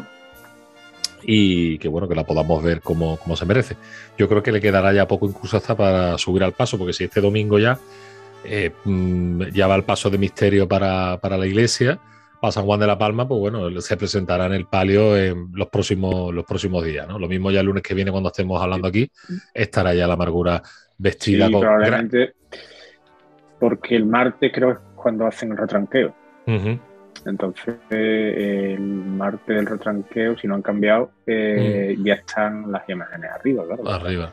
y 1.25 1.77
que 1.77 1.87
bueno, 1.87 2.07
que 2.07 2.15
la 2.15 2.25
podamos 2.25 2.61
ver 2.63 2.81
como, 2.81 3.17
como 3.17 3.35
se 3.35 3.45
merece. 3.45 3.75
Yo 4.17 4.27
creo 4.27 4.43
que 4.43 4.51
le 4.51 4.61
quedará 4.61 4.91
ya 4.93 5.07
poco 5.07 5.27
incluso 5.27 5.57
hasta 5.57 5.75
para 5.75 6.17
subir 6.17 6.43
al 6.43 6.53
paso, 6.53 6.77
porque 6.77 6.93
si 6.93 7.05
este 7.05 7.21
domingo 7.21 7.59
ya 7.59 7.77
eh, 8.43 8.71
mm, 8.83 9.43
ya 9.53 9.67
va 9.67 9.75
el 9.75 9.83
paso 9.83 10.09
de 10.09 10.17
misterio 10.17 10.67
para, 10.67 11.17
para 11.17 11.37
la 11.37 11.47
iglesia, 11.47 11.99
para 12.41 12.51
San 12.51 12.65
Juan 12.65 12.79
de 12.79 12.87
la 12.87 12.97
Palma, 12.97 13.27
pues 13.27 13.39
bueno, 13.39 13.69
se 13.79 13.95
presentará 13.95 14.47
en 14.47 14.53
el 14.53 14.65
palio 14.65 15.15
en 15.17 15.49
los 15.53 15.69
próximos, 15.69 16.33
los 16.33 16.45
próximos 16.45 16.83
días, 16.83 17.07
¿no? 17.07 17.17
Lo 17.17 17.29
mismo 17.29 17.51
ya 17.51 17.61
el 17.61 17.67
lunes 17.67 17.83
que 17.83 17.93
viene 17.93 18.11
cuando 18.11 18.29
estemos 18.29 18.61
hablando 18.61 18.87
aquí, 18.87 19.09
estará 19.53 19.93
ya 19.93 20.07
la 20.07 20.15
amargura 20.15 20.61
vestida 20.97 21.47
sí, 21.47 21.53
con... 21.53 21.61
probablemente 21.61 22.33
porque 23.63 23.95
el 23.95 24.05
martes 24.05 24.51
creo 24.53 24.73
que 24.73 24.73
es 24.73 24.79
cuando 24.93 25.25
hacen 25.25 25.51
el 25.51 25.57
retranqueo. 25.57 26.13
Entonces, 27.25 27.75
eh, 27.89 28.73
el 28.75 28.81
martes 28.81 29.55
del 29.55 29.65
retranqueo, 29.65 30.37
si 30.37 30.47
no 30.47 30.55
han 30.55 30.61
cambiado, 30.61 31.11
eh, 31.25 31.95
Mm. 31.97 32.03
ya 32.05 32.13
están 32.15 32.71
las 32.71 32.87
imágenes 32.89 33.31
arriba, 33.31 33.63
claro. 33.65 33.89
arriba. 33.89 34.31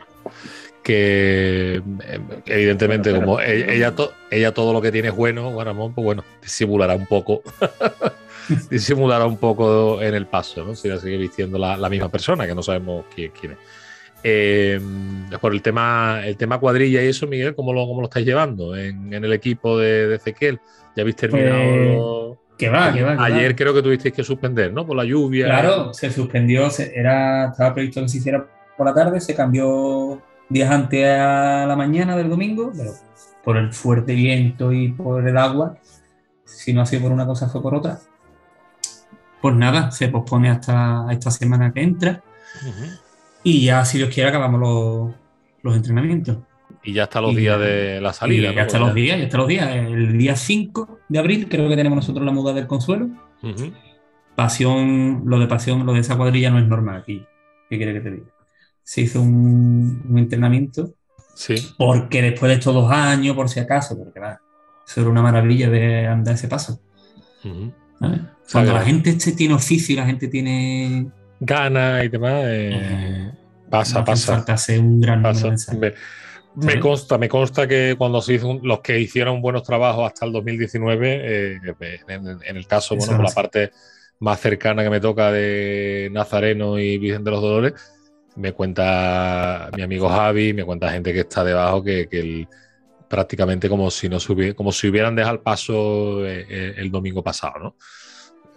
Que 0.82 1.76
eh, 1.76 2.20
evidentemente, 2.46 3.10
Bueno, 3.10 3.24
como 3.26 3.36
pero- 3.38 3.48
ella, 3.52 3.72
ella 3.72 3.94
to- 3.94 4.12
ella 4.30 4.52
todo 4.52 4.72
lo 4.72 4.80
que 4.82 4.90
tiene 4.90 5.08
es 5.08 5.14
bueno, 5.16 5.50
Juan 5.52 5.66
Ramón, 5.66 5.94
pues 5.94 6.04
bueno, 6.04 6.24
disimulará 6.42 6.94
un 6.94 7.06
poco, 7.06 7.42
disimulará 8.70 9.26
un 9.26 9.36
poco 9.36 10.02
en 10.02 10.14
el 10.14 10.26
paso, 10.26 10.64
¿no? 10.64 10.74
Si 10.74 10.88
la 10.88 10.96
sigue 10.96 11.16
vistiendo 11.16 11.58
la, 11.58 11.76
la 11.76 11.88
misma 11.88 12.08
persona, 12.08 12.46
que 12.46 12.54
no 12.54 12.62
sabemos 12.62 13.04
quién, 13.14 13.30
quién 13.38 13.52
es. 13.52 13.58
Eh, 14.22 14.80
por 15.40 15.52
el 15.52 15.62
tema, 15.62 16.20
el 16.24 16.36
tema 16.36 16.58
cuadrilla 16.58 17.02
y 17.02 17.06
eso, 17.08 17.26
Miguel, 17.26 17.54
¿cómo 17.54 17.72
lo, 17.72 17.86
cómo 17.86 18.00
lo 18.00 18.06
estáis 18.08 18.26
llevando 18.26 18.76
en, 18.76 19.12
en 19.14 19.24
el 19.24 19.32
equipo 19.32 19.78
de, 19.78 20.08
de 20.08 20.16
Ezequiel? 20.16 20.60
¿Ya 20.96 21.02
habéis 21.02 21.16
terminado? 21.16 21.58
Pues, 21.62 21.88
lo- 21.96 22.40
que 22.58 22.68
va, 22.68 22.92
que 22.92 23.02
va. 23.02 23.12
que 23.12 23.16
va. 23.16 23.24
Ayer 23.24 23.56
creo 23.56 23.72
que 23.72 23.80
tuvisteis 23.82 24.12
que 24.14 24.22
suspender, 24.22 24.70
¿no? 24.72 24.86
Por 24.86 24.94
la 24.96 25.04
lluvia. 25.04 25.46
Claro, 25.46 25.94
se 25.94 26.10
suspendió, 26.10 26.68
se- 26.68 26.92
era, 26.94 27.48
estaba 27.50 27.72
previsto 27.72 28.02
que 28.02 28.08
se 28.10 28.18
hiciera 28.18 28.46
por 28.76 28.86
la 28.86 28.92
tarde, 28.92 29.18
se 29.20 29.34
cambió 29.34 30.20
días 30.50 30.70
antes 30.70 31.06
a 31.06 31.64
la 31.66 31.74
mañana 31.76 32.16
del 32.16 32.28
domingo, 32.28 32.70
pero 32.76 32.90
por 33.42 33.56
el 33.56 33.72
fuerte 33.72 34.14
viento 34.14 34.72
y 34.72 34.88
por 34.92 35.26
el 35.26 35.38
agua, 35.38 35.78
si 36.44 36.74
no 36.74 36.82
ha 36.82 36.86
sido 36.86 37.02
por 37.02 37.12
una 37.12 37.24
cosa 37.24 37.48
fue 37.48 37.62
por 37.62 37.74
otra, 37.74 37.98
pues 39.40 39.54
nada, 39.54 39.90
se 39.90 40.08
pospone 40.08 40.50
hasta 40.50 41.06
esta 41.10 41.30
semana 41.30 41.72
que 41.72 41.80
entra. 41.80 42.22
Y 43.42 43.64
ya, 43.64 43.84
si 43.84 43.98
Dios 43.98 44.12
quiere, 44.12 44.30
acabamos 44.30 44.60
los, 44.60 45.14
los 45.62 45.76
entrenamientos. 45.76 46.38
Y 46.82 46.92
ya 46.92 47.04
hasta 47.04 47.20
los 47.20 47.34
días 47.34 47.58
de 47.58 48.00
la 48.00 48.12
salida. 48.12 48.52
Y 48.52 48.54
ya 48.54 48.62
hasta 48.62 48.78
los 48.78 48.94
días, 48.94 49.18
ya 49.18 49.24
hasta 49.24 49.38
los 49.38 49.48
días. 49.48 49.68
El 49.74 50.18
día 50.18 50.36
5 50.36 51.00
de 51.08 51.18
abril 51.18 51.48
creo 51.48 51.68
que 51.68 51.76
tenemos 51.76 51.96
nosotros 51.96 52.24
la 52.24 52.32
muda 52.32 52.52
del 52.52 52.66
consuelo. 52.66 53.08
Pasión, 54.34 55.22
lo 55.26 55.38
de 55.38 55.46
pasión, 55.46 55.84
lo 55.84 55.92
de 55.92 56.00
esa 56.00 56.16
cuadrilla 56.16 56.50
no 56.50 56.58
es 56.58 56.66
normal 56.66 56.96
aquí. 56.96 57.24
¿Qué 57.68 57.76
quiere 57.76 57.92
que 57.92 58.00
te 58.00 58.10
diga? 58.10 58.26
Se 58.82 59.02
hizo 59.02 59.20
un, 59.20 60.04
un 60.08 60.18
entrenamiento. 60.18 60.94
Sí. 61.34 61.54
Porque 61.76 62.22
después 62.22 62.48
de 62.48 62.54
estos 62.54 62.74
dos 62.74 62.90
años, 62.90 63.36
por 63.36 63.48
si 63.48 63.60
acaso, 63.60 63.98
porque 63.98 64.20
va, 64.20 64.40
eso 64.86 65.02
era 65.02 65.10
una 65.10 65.22
maravilla 65.22 65.70
de 65.70 66.06
andar 66.06 66.34
ese 66.34 66.48
paso. 66.48 66.80
Cuando 68.50 68.72
la 68.72 68.82
gente 68.82 69.10
este 69.10 69.32
tiene 69.32 69.54
oficio 69.54 69.92
y 69.92 69.96
la 69.96 70.06
gente 70.06 70.26
tiene 70.28 71.10
ganas 71.40 72.04
y 72.04 72.08
demás, 72.08 72.44
eh, 72.46 73.32
pasa, 73.68 73.98
no 74.00 74.04
pasa. 74.04 74.46
un 75.22 75.22
gran. 75.30 75.62
Me, 76.54 76.78
consta, 76.78 77.18
me 77.18 77.28
consta 77.28 77.68
que 77.68 77.94
cuando 77.98 78.20
se 78.22 78.34
hizo 78.34 78.48
un- 78.48 78.60
los 78.64 78.80
que 78.80 78.98
hicieron 79.00 79.40
buenos 79.42 79.62
trabajos 79.62 80.06
hasta 80.06 80.26
el 80.26 80.32
2019, 80.32 81.54
eh, 81.56 81.60
en, 82.08 82.28
en 82.44 82.56
el 82.56 82.66
caso, 82.66 82.94
Eso 82.94 82.96
bueno, 82.96 83.16
por 83.16 83.24
la 83.24 83.30
parte 83.34 83.70
más 84.20 84.40
cercana 84.40 84.82
que 84.84 84.90
me 84.90 85.00
toca 85.00 85.32
de 85.32 86.10
Nazareno 86.12 86.78
y 86.78 86.98
Virgen 86.98 87.24
de 87.24 87.30
los 87.30 87.40
Dolores, 87.42 87.74
me 88.36 88.52
cuenta 88.52 89.70
mi 89.74 89.82
amigo 89.82 90.08
Javi, 90.08 90.52
me 90.54 90.64
cuenta 90.64 90.90
gente 90.92 91.12
que 91.12 91.20
está 91.20 91.44
debajo 91.44 91.82
que, 91.82 92.08
que 92.08 92.20
el- 92.20 92.48
prácticamente 93.08 93.68
como 93.68 93.90
si 93.90 94.08
no 94.08 94.18
como 94.56 94.72
si 94.72 94.88
hubieran 94.88 95.16
dejado 95.16 95.36
el 95.36 95.42
paso 95.42 96.24
eh, 96.26 96.46
eh, 96.48 96.74
el 96.78 96.90
domingo 96.90 97.22
pasado, 97.24 97.58
¿no? 97.58 97.76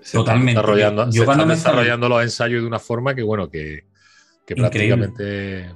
Se 0.03 0.17
Totalmente. 0.17 0.51
Están 0.59 0.65
desarrollando, 0.75 1.05
Yo 1.05 1.11
se 1.21 1.25
cuando 1.25 1.31
están 1.43 1.47
me 1.47 1.53
estaba- 1.53 1.75
desarrollando 1.77 2.09
los 2.09 2.23
ensayos 2.23 2.61
de 2.61 2.67
una 2.67 2.79
forma 2.79 3.15
que, 3.15 3.23
bueno, 3.23 3.49
que, 3.49 3.85
prácticamente, 4.55 5.69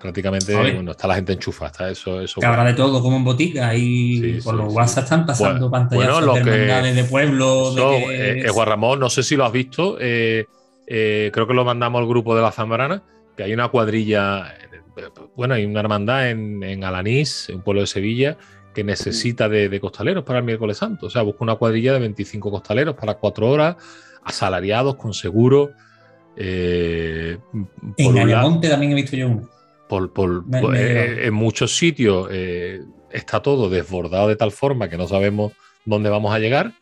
prácticamente, 0.00 0.56
A 0.56 0.62
ver. 0.62 0.74
bueno, 0.76 0.92
está 0.92 1.06
la 1.06 1.16
gente 1.16 1.34
enchufa, 1.34 1.66
está 1.66 1.90
eso, 1.90 2.20
eso. 2.22 2.40
Que 2.40 2.46
habrá 2.46 2.64
de 2.64 2.72
todo 2.72 3.02
como 3.02 3.18
en 3.18 3.24
botica 3.24 3.74
y 3.74 4.16
Sí, 4.38 4.40
por 4.42 4.54
sí, 4.54 4.62
los 4.62 4.72
sí. 4.72 4.76
WhatsApp 4.78 5.04
están 5.04 5.26
pasando 5.26 5.68
Bueno, 5.68 5.70
pantallazos 5.70 6.14
bueno, 6.26 6.26
lo 6.26 6.34
de 6.34 6.92
de 6.94 7.04
pueblo. 7.04 7.74
de 7.74 7.82
que- 8.06 8.14
eh, 8.14 8.46
eh, 8.46 8.48
Juan 8.48 8.68
Ramón, 8.68 8.98
no 9.00 9.10
sé 9.10 9.22
si 9.22 9.36
lo 9.36 9.44
has 9.44 9.52
visto, 9.52 9.98
eh, 10.00 10.46
creo 10.86 11.46
que 11.46 11.54
lo 11.54 11.64
mandamos 11.64 12.00
al 12.00 12.08
grupo 12.08 12.34
de 12.34 12.42
la 12.42 12.50
Zambrana, 12.50 13.02
que 13.36 13.42
hay 13.42 13.52
una 13.52 13.68
cuadrilla, 13.68 14.54
bueno, 15.36 15.54
hay 15.54 15.66
una 15.66 15.80
hermandad 15.80 16.30
en, 16.30 16.62
en 16.62 16.82
Alanís, 16.84 17.50
un 17.54 17.62
pueblo 17.62 17.82
de 17.82 17.86
Sevilla, 17.86 18.38
que 18.74 18.84
necesita 18.84 19.48
de, 19.48 19.68
de 19.68 19.80
costaleros 19.80 20.24
para 20.24 20.38
el 20.38 20.44
miércoles 20.44 20.76
santo. 20.78 21.06
O 21.06 21.10
sea, 21.10 21.22
busca 21.22 21.42
una 21.44 21.56
cuadrilla 21.56 21.92
de 21.92 21.98
25 22.00 22.50
costaleros 22.50 22.94
para 22.94 23.14
cuatro 23.14 23.48
horas, 23.50 23.76
asalariados, 24.24 24.96
con 24.96 25.12
seguro. 25.14 25.70
eh, 26.36 27.38
en 27.96 28.18
Ayamonte 28.18 28.68
también 28.68 28.92
he 28.92 28.94
visto 28.94 29.16
yo 29.16 29.28
uno. 29.28 29.48
por, 29.88 30.12
por- 30.12 30.46
Me- 30.46 30.60
por- 30.60 30.72
me 30.72 30.80
eh, 30.80 31.26
en 31.26 31.34
muchos 31.34 31.76
sitios 31.76 32.28
eh, 32.30 32.80
está 33.10 33.40
todo 33.42 33.68
desbordado 33.68 34.28
de 34.28 34.36
tal 34.36 34.52
forma 34.52 34.88
que 34.88 34.96
no 34.96 35.06
sabemos 35.08 35.52
dónde 35.84 36.08
vamos 36.10 36.32
a 36.32 36.38
llegar 36.38 36.72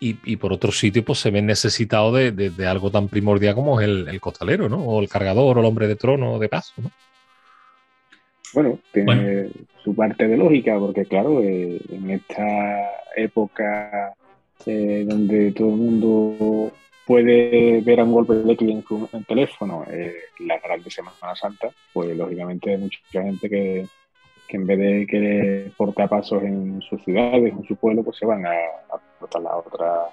y, 0.00 0.16
y 0.24 0.36
por 0.36 0.52
otros 0.52 0.78
sitios 0.78 1.04
pues 1.04 1.18
se 1.18 1.30
ven 1.30 1.46
necesitados 1.46 2.14
de, 2.14 2.30
de- 2.32 2.50
de 2.50 2.66
algo 2.66 2.90
tan 2.90 3.08
primordial 3.08 3.54
como 3.54 3.80
es 3.80 3.88
el, 3.88 4.06
el 4.08 4.20
costalero, 4.20 4.68
¿no? 4.68 4.82
O 4.84 5.00
el 5.00 5.08
cargador 5.08 5.56
o 5.56 5.60
el 5.60 5.66
hombre 5.66 5.88
de 5.88 5.96
trono 5.96 6.38
de 6.38 6.48
paso, 6.48 6.74
¿no? 6.76 6.90
Bueno, 8.54 8.78
tiene 8.92 9.14
Bueno. 9.14 9.50
su 9.82 9.94
parte 9.94 10.26
de 10.26 10.36
lógica, 10.36 10.78
porque 10.78 11.04
claro, 11.04 11.40
eh, 11.42 11.80
en 11.90 12.10
esta 12.10 12.90
época 13.16 14.14
eh, 14.66 15.04
donde 15.06 15.52
todo 15.52 15.68
el 15.68 15.76
mundo 15.76 16.72
puede 17.06 17.80
ver 17.80 18.00
a 18.00 18.04
un 18.04 18.12
golpe 18.12 18.34
de 18.34 18.56
clic 18.56 18.70
en 18.70 18.84
su 18.84 19.08
en 19.12 19.24
teléfono 19.24 19.84
eh, 19.90 20.14
la 20.40 20.58
grande 20.58 20.90
Semana 20.90 21.34
Santa, 21.34 21.68
pues 21.92 22.16
lógicamente 22.16 22.70
hay 22.70 22.78
mucha 22.78 22.98
gente 23.10 23.48
que, 23.48 23.86
que 24.46 24.56
en 24.56 24.66
vez 24.66 24.78
de 24.78 25.06
querer 25.06 25.72
portapasos 25.76 26.42
en 26.42 26.80
sus 26.82 27.02
ciudades, 27.04 27.52
en 27.52 27.64
su 27.64 27.76
pueblo, 27.76 28.02
pues 28.02 28.18
se 28.18 28.26
van 28.26 28.44
a, 28.44 28.50
a 28.50 28.98
portar 29.18 29.42
la 29.42 29.56
otra 29.56 30.04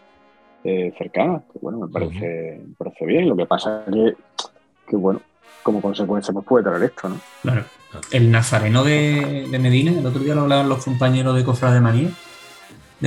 eh, 0.63 0.93
cercana. 0.97 1.41
Que 1.51 1.59
bueno, 1.61 1.79
me 1.79 1.87
parece, 1.87 2.61
me 2.65 2.73
parece 2.77 3.05
bien. 3.05 3.27
Lo 3.29 3.35
que 3.35 3.45
pasa 3.45 3.83
es 3.87 3.93
que, 3.93 4.13
que, 4.89 4.95
bueno, 4.95 5.21
como 5.63 5.81
consecuencia 5.81 6.33
pues 6.33 6.45
puede 6.45 6.63
traer 6.63 6.83
esto, 6.83 7.09
¿no? 7.09 7.19
Claro. 7.41 7.63
El 8.11 8.31
nazareno 8.31 8.83
de, 8.83 9.47
de 9.49 9.59
Medina, 9.59 9.91
el 9.91 10.05
otro 10.05 10.21
día 10.21 10.35
lo 10.35 10.41
hablaban 10.41 10.69
los 10.69 10.83
compañeros 10.83 11.35
de 11.35 11.43
Cofra 11.43 11.71
de 11.71 11.81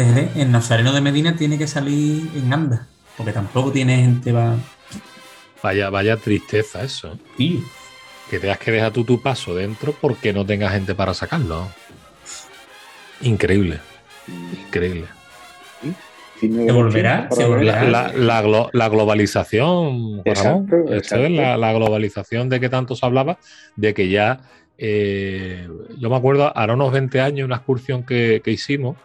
Jerez, 0.04 0.30
el 0.36 0.50
nazareno 0.52 0.92
de 0.92 1.00
Medina 1.00 1.36
tiene 1.36 1.58
que 1.58 1.66
salir 1.66 2.28
en 2.36 2.52
anda, 2.52 2.86
porque 3.16 3.32
tampoco 3.32 3.72
tiene 3.72 3.96
gente 4.02 4.32
va. 4.32 4.54
Vaya, 5.62 5.90
vaya 5.90 6.16
tristeza 6.16 6.82
eso. 6.82 7.12
¿eh? 7.12 7.16
Tío, 7.36 7.60
Que 8.30 8.38
tengas 8.38 8.58
que 8.58 8.70
dejar 8.70 8.92
tú 8.92 9.04
tu 9.04 9.20
paso 9.20 9.54
dentro 9.54 9.92
porque 10.00 10.32
no 10.32 10.44
tengas 10.46 10.72
gente 10.72 10.94
para 10.94 11.14
sacarlo. 11.14 11.68
Increíble, 13.22 13.80
increíble. 14.66 15.06
Se 16.38 16.46
volverá, 16.70 17.28
se. 17.32 17.42
La, 17.42 17.48
volverá. 17.48 17.82
la- 17.84 18.12
la 18.12 18.42
glo- 18.44 18.70
la 18.72 18.88
globalización, 18.88 20.22
Exacto, 20.24 20.66
Ramón. 20.70 20.92
Exacto. 20.94 21.24
es 21.24 21.30
la, 21.32 21.56
la 21.56 21.72
globalización 21.72 22.48
de 22.48 22.60
que 22.60 22.68
tanto 22.68 22.94
se 22.94 23.04
hablaba, 23.04 23.38
de 23.74 23.92
que 23.92 24.08
ya, 24.08 24.38
eh, 24.78 25.68
yo 25.98 26.08
me 26.08 26.16
acuerdo, 26.16 26.50
ahora 26.56 26.74
unos 26.74 26.92
20 26.92 27.20
años, 27.20 27.44
una 27.46 27.56
excursión 27.56 28.04
que, 28.04 28.40
que 28.44 28.50
hicimos, 28.52 28.96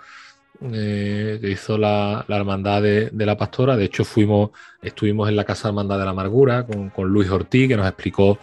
eh, 0.71 1.39
que 1.41 1.49
hizo 1.49 1.77
la, 1.77 2.23
la 2.27 2.37
Hermandad 2.37 2.81
de, 2.81 3.09
de 3.11 3.25
la 3.25 3.35
Pastora, 3.37 3.75
de 3.75 3.85
hecho 3.85 4.05
fuimos, 4.05 4.51
estuvimos 4.81 5.27
en 5.27 5.35
la 5.35 5.43
Casa 5.43 5.67
Hermandad 5.69 5.97
de 5.99 6.05
la 6.05 6.11
Amargura 6.11 6.63
con, 6.65 6.89
con 6.89 7.09
Luis 7.09 7.29
Ortiz, 7.29 7.67
que 7.67 7.75
nos 7.75 7.87
explicó 7.87 8.37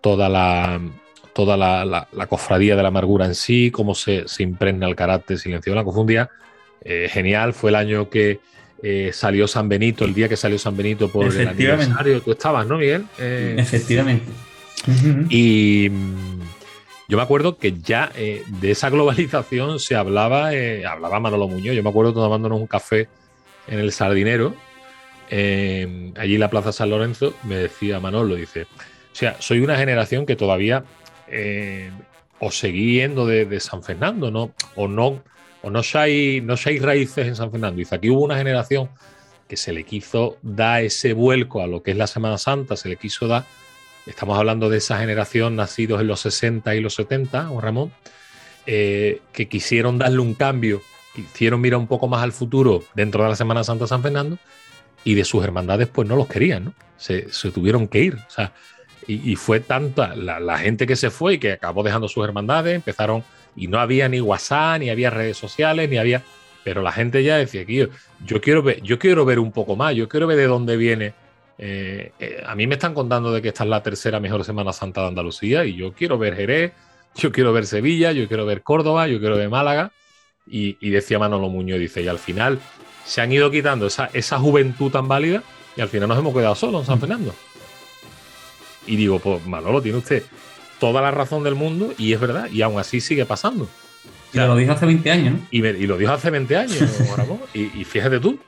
toda 0.00 0.28
la 0.28 0.80
toda 1.34 1.56
la, 1.56 1.84
la- 1.86 2.08
la 2.12 2.26
cofradía 2.26 2.76
de 2.76 2.82
la 2.82 2.88
amargura 2.88 3.24
en 3.24 3.34
sí, 3.34 3.70
cómo 3.70 3.94
se, 3.94 4.28
se 4.28 4.42
impregna 4.42 4.86
el 4.86 4.94
carácter 4.94 5.38
silencioso 5.38 5.70
de 5.74 5.76
la 5.80 5.84
confundía. 5.84 6.28
Eh, 6.84 7.08
genial, 7.10 7.54
fue 7.54 7.70
el 7.70 7.76
año 7.76 8.10
que 8.10 8.40
eh, 8.82 9.10
salió 9.14 9.48
San 9.48 9.66
Benito, 9.66 10.04
el 10.04 10.12
día 10.12 10.28
que 10.28 10.36
salió 10.36 10.58
San 10.58 10.76
Benito 10.76 11.08
por 11.08 11.24
el 11.24 11.48
aniversario. 11.78 12.20
Tú 12.20 12.32
estabas, 12.32 12.66
¿no, 12.66 12.76
Miguel? 12.76 13.06
Eh, 13.18 13.54
efectivamente. 13.58 14.26
y 15.30 15.88
yo 17.12 17.18
me 17.18 17.24
acuerdo 17.24 17.58
que 17.58 17.78
ya 17.78 18.10
eh, 18.16 18.42
de 18.46 18.70
esa 18.70 18.88
globalización 18.88 19.78
se 19.78 19.96
hablaba, 19.96 20.54
eh, 20.54 20.86
hablaba 20.86 21.20
Manolo 21.20 21.46
Muñoz. 21.46 21.76
Yo 21.76 21.82
me 21.82 21.90
acuerdo 21.90 22.14
tomándonos 22.14 22.58
un 22.58 22.66
café 22.66 23.06
en 23.68 23.80
el 23.80 23.92
Sardinero, 23.92 24.54
eh, 25.28 26.10
allí 26.16 26.36
en 26.36 26.40
la 26.40 26.48
Plaza 26.48 26.72
San 26.72 26.88
Lorenzo, 26.88 27.34
me 27.42 27.56
decía 27.56 28.00
Manolo, 28.00 28.34
dice, 28.34 28.62
o 28.62 29.14
sea, 29.14 29.36
soy 29.40 29.60
una 29.60 29.76
generación 29.76 30.24
que 30.24 30.36
todavía 30.36 30.84
eh, 31.28 31.90
os 32.38 32.58
seguí 32.58 32.94
yendo 32.94 33.26
de, 33.26 33.60
San 33.60 33.82
Fernando, 33.82 34.30
¿no? 34.30 34.54
O 34.74 34.88
no, 34.88 35.22
o 35.60 35.68
no 35.68 35.82
seáis, 35.82 36.42
no 36.42 36.56
seáis 36.56 36.80
raíces 36.80 37.26
en 37.26 37.36
San 37.36 37.50
Fernando. 37.50 37.76
Dice, 37.76 37.94
aquí 37.94 38.08
hubo 38.08 38.24
una 38.24 38.38
generación 38.38 38.88
que 39.46 39.58
se 39.58 39.74
le 39.74 39.84
quiso 39.84 40.38
dar 40.40 40.82
ese 40.82 41.12
vuelco 41.12 41.60
a 41.60 41.66
lo 41.66 41.82
que 41.82 41.90
es 41.90 41.98
la 41.98 42.06
Semana 42.06 42.38
Santa, 42.38 42.74
se 42.74 42.88
le 42.88 42.96
quiso 42.96 43.28
dar 43.28 43.44
Estamos 44.06 44.36
hablando 44.36 44.68
de 44.68 44.78
esa 44.78 44.98
generación 44.98 45.54
nacidos 45.54 46.00
en 46.00 46.08
los 46.08 46.20
60 46.20 46.74
y 46.74 46.80
los 46.80 46.94
70, 46.94 47.50
o 47.52 47.60
Ramón, 47.60 47.92
eh, 48.66 49.20
que 49.32 49.48
quisieron 49.48 49.98
darle 49.98 50.18
un 50.18 50.34
cambio, 50.34 50.82
quisieron 51.14 51.60
mirar 51.60 51.78
un 51.78 51.86
poco 51.86 52.08
más 52.08 52.22
al 52.22 52.32
futuro 52.32 52.82
dentro 52.94 53.22
de 53.22 53.30
la 53.30 53.36
Semana 53.36 53.62
Santa 53.62 53.86
San 53.86 54.02
Fernando 54.02 54.38
y 55.04 55.14
de 55.14 55.24
sus 55.24 55.44
hermandades 55.44 55.88
pues 55.88 56.08
no 56.08 56.16
los 56.16 56.26
querían, 56.26 56.64
¿no? 56.64 56.74
Se, 56.96 57.22
tuvieron 57.52 57.88
que 57.88 58.00
ir. 58.00 58.14
O 58.14 58.30
sea, 58.30 58.52
y, 59.08 59.34
fue 59.34 59.58
tanta 59.58 60.14
la, 60.14 60.58
gente 60.58 60.86
que 60.86 60.94
se 60.94 61.10
fue 61.10 61.34
y 61.34 61.38
que 61.38 61.52
acabó 61.52 61.82
dejando 61.82 62.08
sus 62.08 62.24
hermandades, 62.24 62.76
empezaron 62.76 63.24
y 63.56 63.66
no 63.66 63.80
había 63.80 64.08
ni 64.08 64.20
WhatsApp, 64.20 64.78
ni 64.78 64.90
había 64.90 65.10
redes 65.10 65.36
sociales, 65.36 65.90
ni 65.90 65.98
había... 65.98 66.22
Pero 66.62 66.80
la 66.80 66.92
gente 66.92 67.24
ya 67.24 67.36
decía 67.36 67.64
yo, 67.64 67.88
yo, 68.24 68.40
quiero 68.40 68.62
ver, 68.62 68.80
yo 68.82 69.00
quiero 69.00 69.24
ver 69.24 69.40
un 69.40 69.50
poco 69.50 69.74
más, 69.74 69.96
yo 69.96 70.08
quiero 70.08 70.28
ver 70.28 70.36
de 70.36 70.46
dónde 70.46 70.76
viene 70.76 71.14
eh, 71.64 72.10
eh, 72.18 72.42
a 72.44 72.56
mí 72.56 72.66
me 72.66 72.74
están 72.74 72.92
contando 72.92 73.32
de 73.32 73.40
que 73.40 73.48
esta 73.48 73.62
es 73.62 73.70
la 73.70 73.82
tercera 73.84 74.18
mejor 74.18 74.42
Semana 74.44 74.72
Santa 74.72 75.02
de 75.02 75.06
Andalucía 75.08 75.64
y 75.64 75.76
yo 75.76 75.92
quiero 75.92 76.18
ver 76.18 76.34
Jerez, 76.34 76.72
yo 77.14 77.30
quiero 77.30 77.52
ver 77.52 77.66
Sevilla, 77.66 78.10
yo 78.10 78.26
quiero 78.26 78.44
ver 78.46 78.62
Córdoba, 78.62 79.06
yo 79.06 79.20
quiero 79.20 79.36
ver 79.36 79.48
Málaga. 79.48 79.92
Y, 80.44 80.76
y 80.80 80.90
decía 80.90 81.20
Manolo 81.20 81.48
Muñoz, 81.48 81.78
dice, 81.78 82.02
y 82.02 82.08
al 82.08 82.18
final 82.18 82.58
se 83.04 83.20
han 83.20 83.30
ido 83.30 83.48
quitando 83.52 83.86
esa, 83.86 84.10
esa 84.12 84.40
juventud 84.40 84.90
tan 84.90 85.06
válida 85.06 85.44
y 85.76 85.80
al 85.82 85.88
final 85.88 86.08
nos 86.08 86.18
hemos 86.18 86.34
quedado 86.34 86.56
solos 86.56 86.80
en 86.80 86.86
San 86.88 86.98
Fernando. 87.00 87.32
Y 88.86 88.96
digo, 88.96 89.20
pues 89.20 89.46
Manolo, 89.46 89.80
tiene 89.80 89.98
usted 89.98 90.24
toda 90.80 91.00
la 91.00 91.12
razón 91.12 91.44
del 91.44 91.54
mundo 91.54 91.92
y 91.96 92.12
es 92.12 92.18
verdad, 92.20 92.48
y 92.50 92.62
aún 92.62 92.80
así 92.80 93.00
sigue 93.00 93.24
pasando. 93.24 93.68
Y 94.34 94.38
lo 94.38 94.56
dijo 94.56 94.72
hace 94.72 94.86
20 94.86 95.10
años, 95.10 95.34
¿no? 95.34 95.40
Y, 95.50 95.62
me- 95.62 95.70
y 95.70 95.86
lo 95.86 95.96
dijo 95.96 96.10
hace 96.12 96.30
20 96.30 96.56
años, 96.56 96.80
Ramón. 97.16 97.38
y, 97.54 97.80
y 97.80 97.84
fíjate 97.84 98.18
tú, 98.18 98.38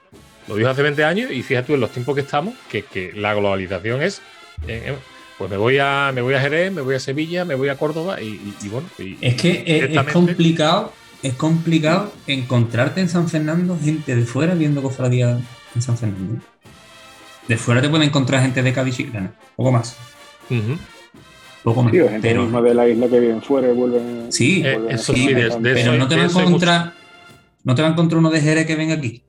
lo 0.49 0.57
dijo 0.57 0.69
hace 0.69 0.83
20 0.83 1.05
años 1.05 1.31
y 1.31 1.43
fíjate 1.43 1.69
tú 1.69 1.75
en 1.75 1.81
los 1.81 1.91
tiempos 1.91 2.15
que 2.15 2.21
estamos, 2.23 2.55
que, 2.71 2.83
que 2.85 3.13
la 3.15 3.35
globalización 3.35 4.03
es, 4.03 4.19
eh, 4.67 4.83
eh, 4.87 4.95
pues 5.39 5.51
me 5.51 5.57
voy, 5.57 5.79
a, 5.79 6.13
me 6.15 6.21
voy 6.23 6.35
a 6.35 6.41
Jerez, 6.41 6.73
me 6.73 6.81
voy 6.83 6.95
a 6.95 7.01
Sevilla, 7.01 7.45
me 7.45 7.55
voy 7.55 7.69
a 7.69 7.77
Córdoba 7.77 8.21
y, 8.21 8.27
y- 8.27 8.55
y 8.63 8.69
bueno. 8.69 8.89
y- 8.99 9.17
Es 9.21 9.35
que 9.35 9.65
es, 9.67 10.13
complicado, 10.13 10.93
es 11.23 11.35
complicado 11.35 12.13
encontrarte 12.27 13.01
en 13.01 13.09
San 13.09 13.29
Fernando 13.29 13.77
gente 13.83 14.15
de 14.15 14.23
fuera 14.23 14.55
viendo 14.55 14.81
cofradía 14.83 15.39
en 15.75 15.83
San 15.83 15.99
Fernando. 15.99 16.41
De 17.49 17.57
fuera 17.57 17.83
te 17.83 17.89
puede 17.89 18.05
encontrar 18.05 18.43
gente 18.43 18.63
de 18.63 18.73
Cádiz 18.73 18.97
poco 19.57 19.73
más. 19.73 19.97
Poco 21.63 21.83
más. 21.83 21.93
Sí, 21.93 21.99
gente 21.99 22.21
pero, 22.21 22.43
misma 22.43 22.63
de 22.63 22.75
la 22.75 22.89
isla 22.89 23.09
que 23.09 23.19
viven 23.21 23.43
fuera 23.43 23.69
y 23.69 23.73
vuelven. 23.73 24.27
Sí, 24.31 24.63
Eh, 24.65 24.75
vuelven 24.75 24.95
eso 24.95 25.13
sí, 25.15 25.27
de- 25.27 25.35
de 25.35 25.51
Santa. 25.51 25.71
eso 25.71 25.91
pero 25.91 25.97
no 25.99 26.09
te 26.09 26.17
va 26.17 26.23
a 26.23 26.27
encontrar. 26.27 26.93
No 27.65 27.75
te 27.75 27.83
va 27.83 27.89
a 27.89 27.91
encontrar 27.93 28.19
uno 28.19 28.31
de 28.31 28.41
Jerez 28.41 28.67
que 28.67 28.77
venga 28.77 28.95
aquí. 28.95 29.24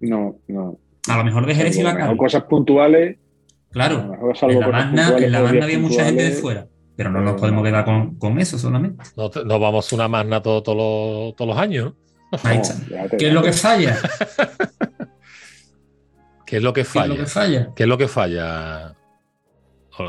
No, 0.00 0.36
no. 0.48 0.78
A 1.08 1.16
lo 1.18 1.24
mejor 1.24 1.46
de 1.46 1.54
Jerez 1.54 1.74
sí 1.74 1.80
A 1.80 1.84
cosas 2.16 2.44
puntuales. 2.44 3.16
a 3.16 3.18
lo 3.18 3.70
Claro. 3.70 4.04
mejor 4.08 4.36
salvo 4.36 4.52
En 4.54 4.60
la 4.60 4.66
puntuales 4.66 4.84
en 5.26 5.32
la 5.32 5.38
días 5.38 5.50
había 5.64 5.78
mucha 5.78 6.04
gente 6.04 6.22
de 6.24 6.30
fuera. 6.32 6.66
Pero 6.96 7.10
no 7.10 7.20
nos 7.20 7.40
podemos 7.40 7.64
quedar 7.64 7.84
con, 7.84 8.14
con 8.16 8.38
eso 8.38 8.58
solamente. 8.58 9.02
No, 9.16 9.30
no 9.44 9.58
vamos 9.58 9.92
a 9.92 9.96
una 9.96 10.08
magna 10.08 10.40
todo- 10.42 10.62
todos 10.62 10.78
los- 10.78 11.36
todos 11.36 11.48
los 11.48 11.58
años, 11.58 11.92
¿no? 12.32 12.38
Ahí 12.44 12.58
está. 12.58 12.74
déjate, 12.88 13.16
¿Qué 13.16 13.28
es 13.28 13.34
lo 13.34 13.42
que 13.42 13.52
falla? 13.52 13.98
¿Qué 16.46 16.58
es 16.58 16.62
lo 16.62 16.72
que 16.72 16.82
¿Qué 16.82 16.88
es 16.88 16.94
lo 16.94 17.00
falla? 17.00 17.16
que 17.16 17.26
falla? 17.26 17.68
¿Qué 17.74 17.82
es 17.82 17.88
lo 17.88 17.98
que 17.98 18.08
falla? 18.08 18.94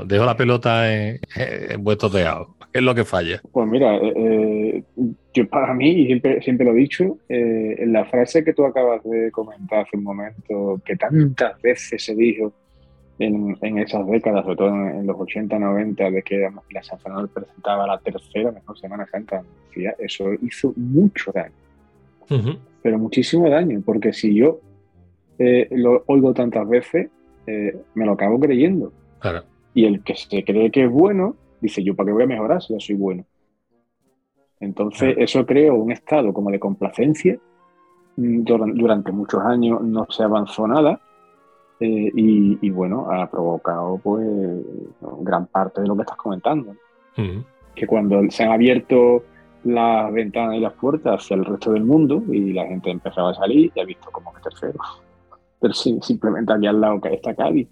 Dejo 0.06 0.26
la 0.26 0.38
pelota 0.38 0.92
en, 0.92 1.20
en 1.36 1.84
vuestro 1.84 2.10
teado. 2.10 2.56
¿Qué 2.72 2.80
es 2.80 2.84
lo 2.84 2.96
que 2.96 3.06
falla? 3.06 3.42
Pues 3.52 3.68
mira, 3.68 3.96
eh, 3.98 4.14
eh, 4.16 4.84
yo 5.34 5.48
para 5.48 5.74
mí, 5.74 5.92
y 5.92 6.06
siempre, 6.08 6.42
siempre 6.42 6.66
lo 6.66 6.74
he 6.74 6.76
dicho, 6.76 7.18
eh, 7.30 7.76
en 7.80 7.94
la 7.94 8.06
frase 8.06 8.44
que 8.44 8.54
tú 8.54 8.66
acabas 8.66 9.04
de 9.04 9.32
comentar 9.32 9.86
hace 9.86 9.96
un 9.96 10.04
momento, 10.04 10.82
que 10.84 10.96
tantas 10.96 11.62
veces 11.62 12.04
se 12.04 12.16
dijo 12.16 12.52
en, 13.20 13.58
en 13.62 13.80
esas 13.80 14.06
décadas, 14.08 14.44
sobre 14.44 14.58
todo 14.58 14.70
en, 14.70 15.00
en 15.00 15.08
los 15.08 15.18
80, 15.18 15.58
90, 15.58 16.12
de 16.12 16.22
que 16.24 16.50
la 16.72 16.84
San 16.84 17.00
Fernando 17.00 17.28
presentaba 17.28 17.88
la 17.88 17.98
tercera 18.00 18.52
mejor 18.52 18.78
Semana 18.78 19.06
Santa 19.08 19.40
Andalucía, 19.40 19.96
eso 20.00 20.34
hizo 20.42 20.74
mucho 20.76 21.32
daño, 21.32 22.60
pero 22.82 23.00
muchísimo 23.00 23.50
daño, 23.50 23.82
porque 23.86 24.12
si 24.12 24.36
yo 24.36 24.60
eh, 25.40 25.68
lo 25.72 26.04
oigo 26.08 26.34
tantas 26.34 26.68
veces, 26.68 27.10
eh, 27.48 27.78
me 27.94 28.06
lo 28.06 28.14
acabo 28.14 28.40
creyendo. 28.40 28.92
Claro. 29.20 29.44
Y 29.76 29.86
el 29.86 30.04
que 30.04 30.16
se 30.16 30.44
cree 30.44 30.72
que 30.72 30.86
es 30.86 30.92
bueno, 30.92 31.36
dice, 31.62 31.84
yo 31.84 31.96
para 31.96 32.08
qué 32.08 32.14
voy 32.14 32.24
a 32.24 32.28
mejorar 32.28 32.62
si 32.64 32.74
ya 32.74 32.80
soy 32.80 32.96
bueno. 32.96 33.24
Entonces, 34.60 35.16
eso 35.20 35.46
creó 35.46 35.76
un 35.76 35.92
estado 35.92 36.34
como 36.34 36.50
de 36.50 36.60
complacencia. 36.60 37.38
Mm, 38.16 38.44
Duran- 38.44 38.74
Durante 38.74 39.12
muchos 39.12 39.42
años 39.44 39.82
no 39.82 40.08
se 40.10 40.24
avanzó 40.24 40.68
nada. 40.68 41.00
eh, 41.82 42.10
y, 42.16 42.58
y, 42.66 42.70
bueno, 42.70 43.12
ha 43.12 43.30
provocado 43.30 44.00
pues 44.02 44.26
gran 45.20 45.46
parte 45.48 45.82
de 45.82 45.88
lo 45.90 45.96
que 45.98 46.04
estás 46.04 46.16
comentando. 46.16 46.72
Ujú. 47.18 47.44
Que 47.76 47.86
cuando 47.86 48.22
se 48.30 48.44
han 48.46 48.54
abierto 48.54 49.24
las 49.66 50.10
ventanas 50.14 50.56
y 50.56 50.62
las 50.62 50.72
puertas 50.72 51.16
hacia 51.22 51.36
el 51.36 51.44
resto 51.44 51.74
del 51.74 51.84
mundo 51.84 52.24
y 52.32 52.54
la 52.54 52.66
gente 52.66 52.90
empezaba 52.92 53.32
a 53.32 53.34
salir, 53.34 53.74
ya 53.76 53.82
ha 53.82 53.86
visto 53.86 54.10
como 54.10 54.34
que 54.34 54.40
tercero. 54.42 54.80
Pero 55.60 55.74
sí, 55.74 56.00
simplemente 56.02 56.54
aquí 56.54 56.66
al 56.66 56.80
lado 56.80 57.02
que 57.02 57.14
está 57.14 57.36
Cádiz, 57.36 57.68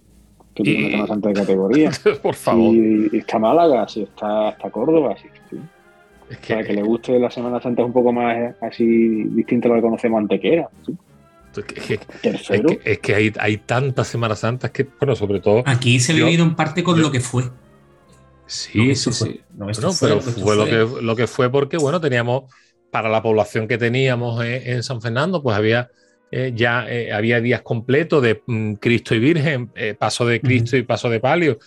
que 0.53 0.63
tiene 0.63 0.79
Y- 0.79 0.83
una 0.83 0.91
Semana 0.91 1.07
Santa 1.07 1.29
de 1.29 1.35
categoría. 1.35 1.91
Por 2.21 2.35
favor. 2.35 2.75
Y 2.75 3.17
está 3.17 3.39
Málaga, 3.39 3.87
si 3.87 4.03
está, 4.03 4.49
está 4.49 4.69
Córdoba, 4.69 5.15
si 5.17 5.27
sí. 5.49 5.61
Es 6.29 6.37
que, 6.37 6.53
Para 6.53 6.65
que 6.65 6.73
le 6.73 6.81
guste 6.83 7.19
la 7.19 7.29
Semana 7.29 7.61
Santa 7.61 7.81
es 7.81 7.85
un 7.87 7.93
poco 7.93 8.11
más 8.13 8.35
eh, 8.37 8.53
así 8.61 8.85
distinto 9.25 9.67
a 9.67 9.69
lo 9.69 9.75
que 9.75 9.81
conocemos 9.81 10.19
antes 10.19 10.39
que 10.41 10.53
era. 10.53 10.69
¿sí? 10.85 10.93
es 11.55 11.65
que- 11.65 11.93
es 11.93 11.99
Tercero. 12.21 12.69
que- 12.69 12.79
es 12.83 12.99
que 12.99 13.13
hay, 13.13 13.31
hay 13.39 13.57
tantas 13.57 14.07
Semanas 14.07 14.39
Santas 14.39 14.71
que, 14.71 14.87
bueno, 14.99 15.15
sobre 15.15 15.39
todo. 15.39 15.61
Aquí 15.65 15.99
se 15.99 16.13
ha 16.13 16.15
Yo- 16.15 16.25
vivido 16.25 16.43
en 16.43 16.55
parte 16.55 16.83
con 16.83 16.95
yo- 16.97 17.03
lo 17.03 17.11
que 17.11 17.19
fue. 17.19 17.43
Sí, 18.45 18.87
que 18.87 18.95
sí, 18.95 19.11
sí. 19.13 19.19
fue. 19.25 19.41
Lo 19.57 19.65
que 19.67 19.71
esto 19.71 19.87
Bueno, 19.87 20.21
fue, 20.21 20.33
pero 20.33 20.45
fue 20.45 20.55
lo 20.55 20.65
que, 20.65 21.01
lo 21.03 21.15
que 21.15 21.27
fue 21.27 21.49
porque, 21.51 21.77
bueno, 21.77 22.01
teníamos, 22.01 22.43
para 22.91 23.09
la 23.09 23.21
población 23.21 23.67
que 23.67 23.77
teníamos 23.77 24.43
en, 24.43 24.61
en 24.75 24.83
San 24.83 25.01
Fernando, 25.01 25.41
pues 25.43 25.55
había 25.55 25.89
eh, 26.35 26.51
ya 26.55 26.87
eh, 26.89 27.13
había 27.13 27.39
días 27.39 27.61
completos 27.61 28.23
de 28.23 28.41
mm, 28.47 28.73
Cristo 28.73 29.13
y 29.13 29.19
Virgen, 29.19 29.69
eh, 29.75 29.93
paso 29.93 30.25
de 30.25 30.41
Cristo 30.41 30.75
y 30.75 30.81
paso 30.81 31.07
de 31.07 31.19
palio. 31.19 31.59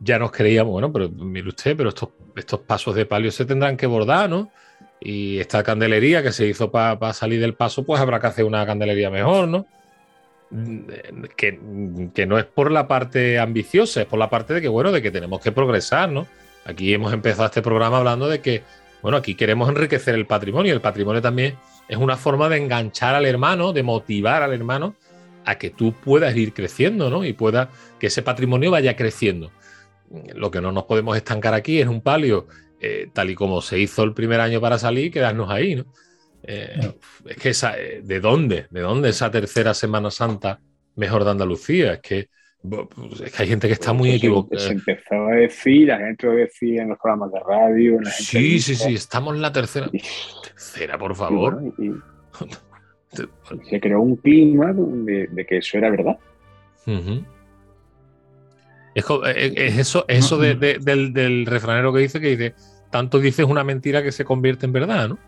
Ya 0.00 0.18
nos 0.18 0.32
creíamos, 0.32 0.72
bueno, 0.72 0.90
pero 0.90 1.10
mire 1.10 1.48
usted, 1.48 1.76
pero 1.76 1.90
estos, 1.90 2.08
estos 2.34 2.60
pasos 2.60 2.94
de 2.94 3.04
palio 3.04 3.30
se 3.30 3.44
tendrán 3.44 3.76
que 3.76 3.86
bordar, 3.86 4.30
¿no? 4.30 4.50
Y 4.98 5.38
esta 5.40 5.62
candelería 5.62 6.22
que 6.22 6.32
se 6.32 6.46
hizo 6.46 6.70
para 6.70 7.12
salir 7.12 7.38
del 7.38 7.52
paso, 7.52 7.84
pues 7.84 8.00
habrá 8.00 8.18
que 8.18 8.28
hacer 8.28 8.46
una 8.46 8.64
candelería 8.64 9.10
mejor, 9.10 9.46
¿no? 9.46 9.66
Mm, 10.48 11.24
Que, 11.36 11.60
que 12.14 12.24
no 12.24 12.38
es 12.38 12.46
por 12.46 12.72
la 12.72 12.88
parte 12.88 13.38
ambiciosa, 13.38 14.00
es 14.00 14.06
por 14.06 14.18
la 14.18 14.30
parte 14.30 14.54
de 14.54 14.62
que, 14.62 14.68
bueno, 14.68 14.90
de 14.90 15.02
que 15.02 15.10
tenemos 15.10 15.42
que 15.42 15.52
progresar, 15.52 16.10
¿no? 16.10 16.26
Aquí 16.64 16.94
hemos 16.94 17.12
empezado 17.12 17.44
este 17.44 17.60
programa 17.60 17.98
hablando 17.98 18.26
de 18.26 18.40
que, 18.40 18.62
bueno, 19.02 19.18
aquí 19.18 19.34
queremos 19.34 19.68
enriquecer 19.68 20.14
el 20.14 20.24
patrimonio. 20.24 20.72
El 20.72 20.80
patrimonio 20.80 21.20
también 21.20 21.56
es 21.88 21.96
una 21.96 22.16
forma 22.16 22.48
de 22.48 22.58
enganchar 22.58 23.14
al 23.14 23.26
hermano, 23.26 23.72
de 23.72 23.82
motivar 23.82 24.42
al 24.42 24.52
hermano 24.52 24.96
a 25.44 25.56
que 25.56 25.70
tú 25.70 25.92
puedas 25.92 26.34
ir 26.36 26.54
creciendo, 26.54 27.10
¿no? 27.10 27.24
Y 27.24 27.32
pueda 27.32 27.70
que 27.98 28.06
ese 28.06 28.22
patrimonio 28.22 28.70
vaya 28.70 28.96
creciendo. 28.96 29.50
Lo 30.34 30.50
que 30.50 30.60
no 30.60 30.72
nos 30.72 30.84
podemos 30.84 31.16
estancar 31.16 31.54
aquí 31.54 31.80
es 31.80 31.86
un 31.86 32.00
palio, 32.00 32.46
eh, 32.80 33.08
tal 33.12 33.30
y 33.30 33.34
como 33.34 33.60
se 33.60 33.78
hizo 33.78 34.02
el 34.02 34.14
primer 34.14 34.40
año 34.40 34.60
para 34.60 34.78
salir, 34.78 35.12
quedarnos 35.12 35.50
ahí, 35.50 35.76
¿no? 35.76 35.86
Eh. 36.42 36.92
Es 37.26 37.36
que 37.36 37.50
esa, 37.50 37.78
eh, 37.78 38.02
¿de 38.02 38.20
dónde? 38.20 38.66
¿De 38.70 38.80
dónde 38.80 39.10
esa 39.10 39.30
tercera 39.30 39.74
Semana 39.74 40.10
Santa 40.10 40.60
mejor 40.94 41.24
de 41.24 41.30
Andalucía? 41.30 41.94
Es 41.94 42.00
que, 42.00 42.28
es 43.24 43.32
que 43.32 43.42
hay 43.42 43.48
gente 43.48 43.66
que 43.66 43.74
está 43.74 43.92
muy 43.92 44.08
Eso 44.10 44.12
se- 44.12 44.26
equivocada. 44.26 44.60
Se, 44.62 44.72
empezó 44.72 45.26
a 45.26 45.32
decir, 45.32 45.88
la 45.88 45.98
gente 45.98 46.26
lo 46.26 46.32
decía 46.32 46.82
en 46.82 46.88
los 46.88 46.98
programas 46.98 47.32
de 47.32 47.40
radio, 47.40 47.96
en 47.98 48.04
Sí, 48.06 48.58
sí, 48.60 48.74
sí, 48.74 48.94
estamos 48.94 49.34
en 49.34 49.42
la 49.42 49.52
tercera. 49.52 49.90
Tercera, 50.42 50.96
por 50.98 51.14
favor. 51.14 51.54
bueno, 51.60 51.74
y- 51.78 53.54
y 53.64 53.68
se 53.68 53.80
creó 53.80 54.00
un 54.00 54.16
clima 54.16 54.72
de, 54.74 55.28
de 55.30 55.46
que 55.46 55.58
eso 55.58 55.78
era 55.78 55.90
verdad. 55.90 56.18
Es, 58.94 59.04
co- 59.04 59.24
es- 59.26 59.52
es 59.56 59.78
eso, 59.78 60.04
eso 60.08 60.38
de- 60.38 60.54
de- 60.54 60.78
del, 60.78 61.12
del 61.12 61.46
refranero 61.46 61.92
que 61.92 62.00
dice 62.00 62.20
que 62.20 62.36
dice, 62.36 62.54
tanto 62.90 63.18
dices 63.18 63.44
una 63.46 63.64
mentira 63.64 64.02
que 64.02 64.12
se 64.12 64.24
convierte 64.24 64.66
en 64.66 64.72
verdad, 64.72 65.08
¿no? 65.08 65.18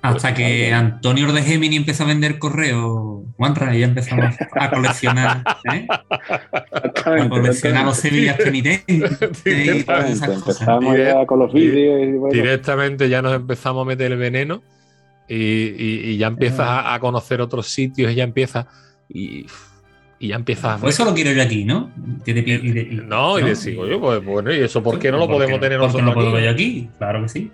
Hasta 0.00 0.32
que 0.32 0.72
Antonio 0.72 1.32
de 1.32 1.42
Gemini 1.42 1.74
empezó 1.76 2.04
a 2.04 2.06
vender 2.06 2.38
correos, 2.38 3.22
Juanra, 3.36 3.74
y 3.76 3.80
ya 3.80 3.86
empezamos 3.86 4.34
a 4.52 4.70
coleccionar, 4.70 5.42
¿eh? 5.72 5.86
a 5.90 7.28
coleccionar 7.28 7.84
los 7.84 7.96
Sevillas 7.96 8.36
penitentes 8.36 8.84
y 8.96 9.00
todas 9.00 9.18
Exactamente, 9.46 10.12
esas 10.12 10.28
cosas. 10.42 10.60
Empezamos 10.62 10.94
Direct- 10.94 11.20
ya 11.20 11.26
con 11.26 11.38
los 11.40 11.52
vídeos 11.52 12.00
y 12.02 12.12
bueno, 12.12 12.32
Directamente 12.34 13.08
ya 13.08 13.22
nos 13.22 13.34
empezamos 13.34 13.82
a 13.82 13.86
meter 13.88 14.12
el 14.12 14.18
veneno 14.18 14.62
y, 15.28 15.34
y- 15.34 16.00
y 16.10 16.16
ya 16.16 16.28
empiezas 16.28 16.60
a, 16.60 16.94
a 16.94 17.00
conocer 17.00 17.40
otros 17.40 17.66
sitios 17.68 18.12
y 18.12 18.14
ya 18.14 18.24
empiezas 18.24 18.66
y, 19.08 19.46
y 20.20 20.28
ya 20.28 20.36
empiezas 20.36 20.80
Pues 20.80 20.94
eso 20.94 21.04
lo 21.04 21.12
quiero 21.12 21.32
yo 21.32 21.42
aquí, 21.42 21.64
¿no? 21.64 21.90
Y 22.24 22.32
de- 22.32 22.40
y- 22.92 22.94
No, 23.04 23.36
y 23.38 23.42
decir, 23.42 23.76
oye, 23.78 23.98
pues 23.98 24.24
bueno, 24.24 24.52
¿y 24.54 24.60
eso 24.60 24.80
por 24.80 24.98
qué 25.00 25.10
no 25.10 25.18
lo 25.18 25.26
¿Por 25.26 25.36
podemos 25.36 25.58
tener 25.60 25.78
¿Por 25.80 25.88
qué 25.88 25.92
nosotros 26.02 26.06
no 26.06 26.14
puedo 26.14 26.36
aquí? 26.36 26.44
yo 26.44 26.50
aquí? 26.52 26.88
Claro 26.98 27.22
que 27.22 27.28
sí. 27.28 27.50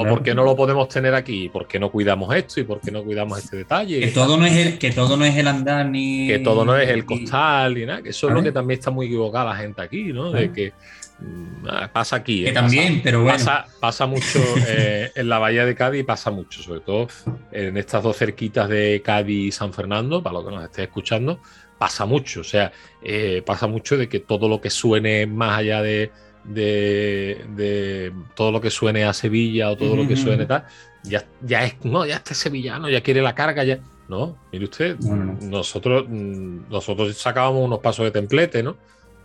¿O 0.00 0.08
por 0.08 0.22
qué 0.22 0.34
no 0.34 0.44
lo 0.44 0.56
podemos 0.56 0.88
tener 0.88 1.14
aquí? 1.14 1.48
¿Por 1.48 1.66
qué 1.66 1.78
no 1.78 1.90
cuidamos 1.90 2.34
esto 2.34 2.60
y 2.60 2.64
por 2.64 2.80
qué 2.80 2.90
no 2.90 3.02
cuidamos 3.04 3.38
este 3.38 3.58
detalle? 3.58 4.00
Que 4.00 4.08
todo 4.08 4.36
no 4.36 4.46
es 4.46 4.56
el, 4.56 4.78
que 4.78 4.90
todo 4.92 5.16
no 5.16 5.24
es 5.24 5.36
el 5.36 5.46
andar 5.46 5.86
ni. 5.86 6.26
que 6.26 6.38
todo 6.38 6.64
no 6.64 6.76
es 6.76 6.88
el 6.88 7.04
costal 7.04 7.74
ni 7.74 7.86
nada, 7.86 8.02
que 8.02 8.10
eso 8.10 8.28
es 8.28 8.34
lo 8.34 8.42
que 8.42 8.52
también 8.52 8.78
está 8.78 8.90
muy 8.90 9.06
equivocada 9.06 9.50
la 9.50 9.56
gente 9.56 9.82
aquí, 9.82 10.12
¿no? 10.12 10.30
De 10.30 10.52
que 10.52 10.72
mm, 11.18 11.66
ah, 11.68 11.90
pasa 11.92 12.16
aquí. 12.16 12.44
Que 12.44 12.50
eh, 12.50 12.52
también, 12.52 12.94
pasa, 12.94 13.00
pero 13.04 13.22
bueno. 13.22 13.38
Pasa, 13.38 13.66
pasa 13.78 14.06
mucho 14.06 14.38
eh, 14.66 15.10
en 15.14 15.28
la 15.28 15.38
bahía 15.38 15.64
de 15.64 15.74
Cádiz, 15.74 16.04
pasa 16.04 16.30
mucho, 16.30 16.62
sobre 16.62 16.80
todo 16.80 17.08
en 17.52 17.76
estas 17.76 18.02
dos 18.02 18.16
cerquitas 18.16 18.68
de 18.68 19.02
Cádiz 19.04 19.48
y 19.48 19.52
San 19.52 19.72
Fernando, 19.72 20.22
para 20.22 20.34
los 20.34 20.44
que 20.44 20.50
nos 20.54 20.64
esté 20.64 20.84
escuchando, 20.84 21.40
pasa 21.78 22.06
mucho. 22.06 22.40
O 22.40 22.44
sea, 22.44 22.72
eh, 23.02 23.42
pasa 23.44 23.66
mucho 23.66 23.96
de 23.96 24.08
que 24.08 24.20
todo 24.20 24.48
lo 24.48 24.60
que 24.60 24.70
suene 24.70 25.26
más 25.26 25.58
allá 25.58 25.82
de, 25.82 26.10
de, 26.44 27.44
de 27.56 28.12
todo 28.34 28.52
lo 28.52 28.60
que 28.60 28.70
suene 28.70 29.04
a 29.04 29.12
Sevilla 29.12 29.70
o 29.70 29.76
todo 29.76 29.96
lo 29.96 30.06
que 30.08 30.16
suene 30.16 30.46
tal, 30.46 30.64
ya, 31.04 31.24
ya 31.42 31.64
es, 31.64 31.76
no, 31.84 32.04
ya 32.06 32.16
este 32.16 32.34
sevillano, 32.34 32.88
ya 32.88 33.00
quiere 33.02 33.22
la 33.22 33.34
carga, 33.34 33.64
ya. 33.64 33.78
No, 34.08 34.36
mire 34.52 34.64
usted, 34.64 34.98
No, 34.98 35.14
no, 35.16 35.24
no. 35.24 35.38
nosotros, 35.40 36.08
nosotros 36.08 37.16
sacábamos 37.16 37.64
unos 37.64 37.78
pasos 37.78 38.04
de 38.04 38.10
templete, 38.10 38.62
¿no? 38.62 38.76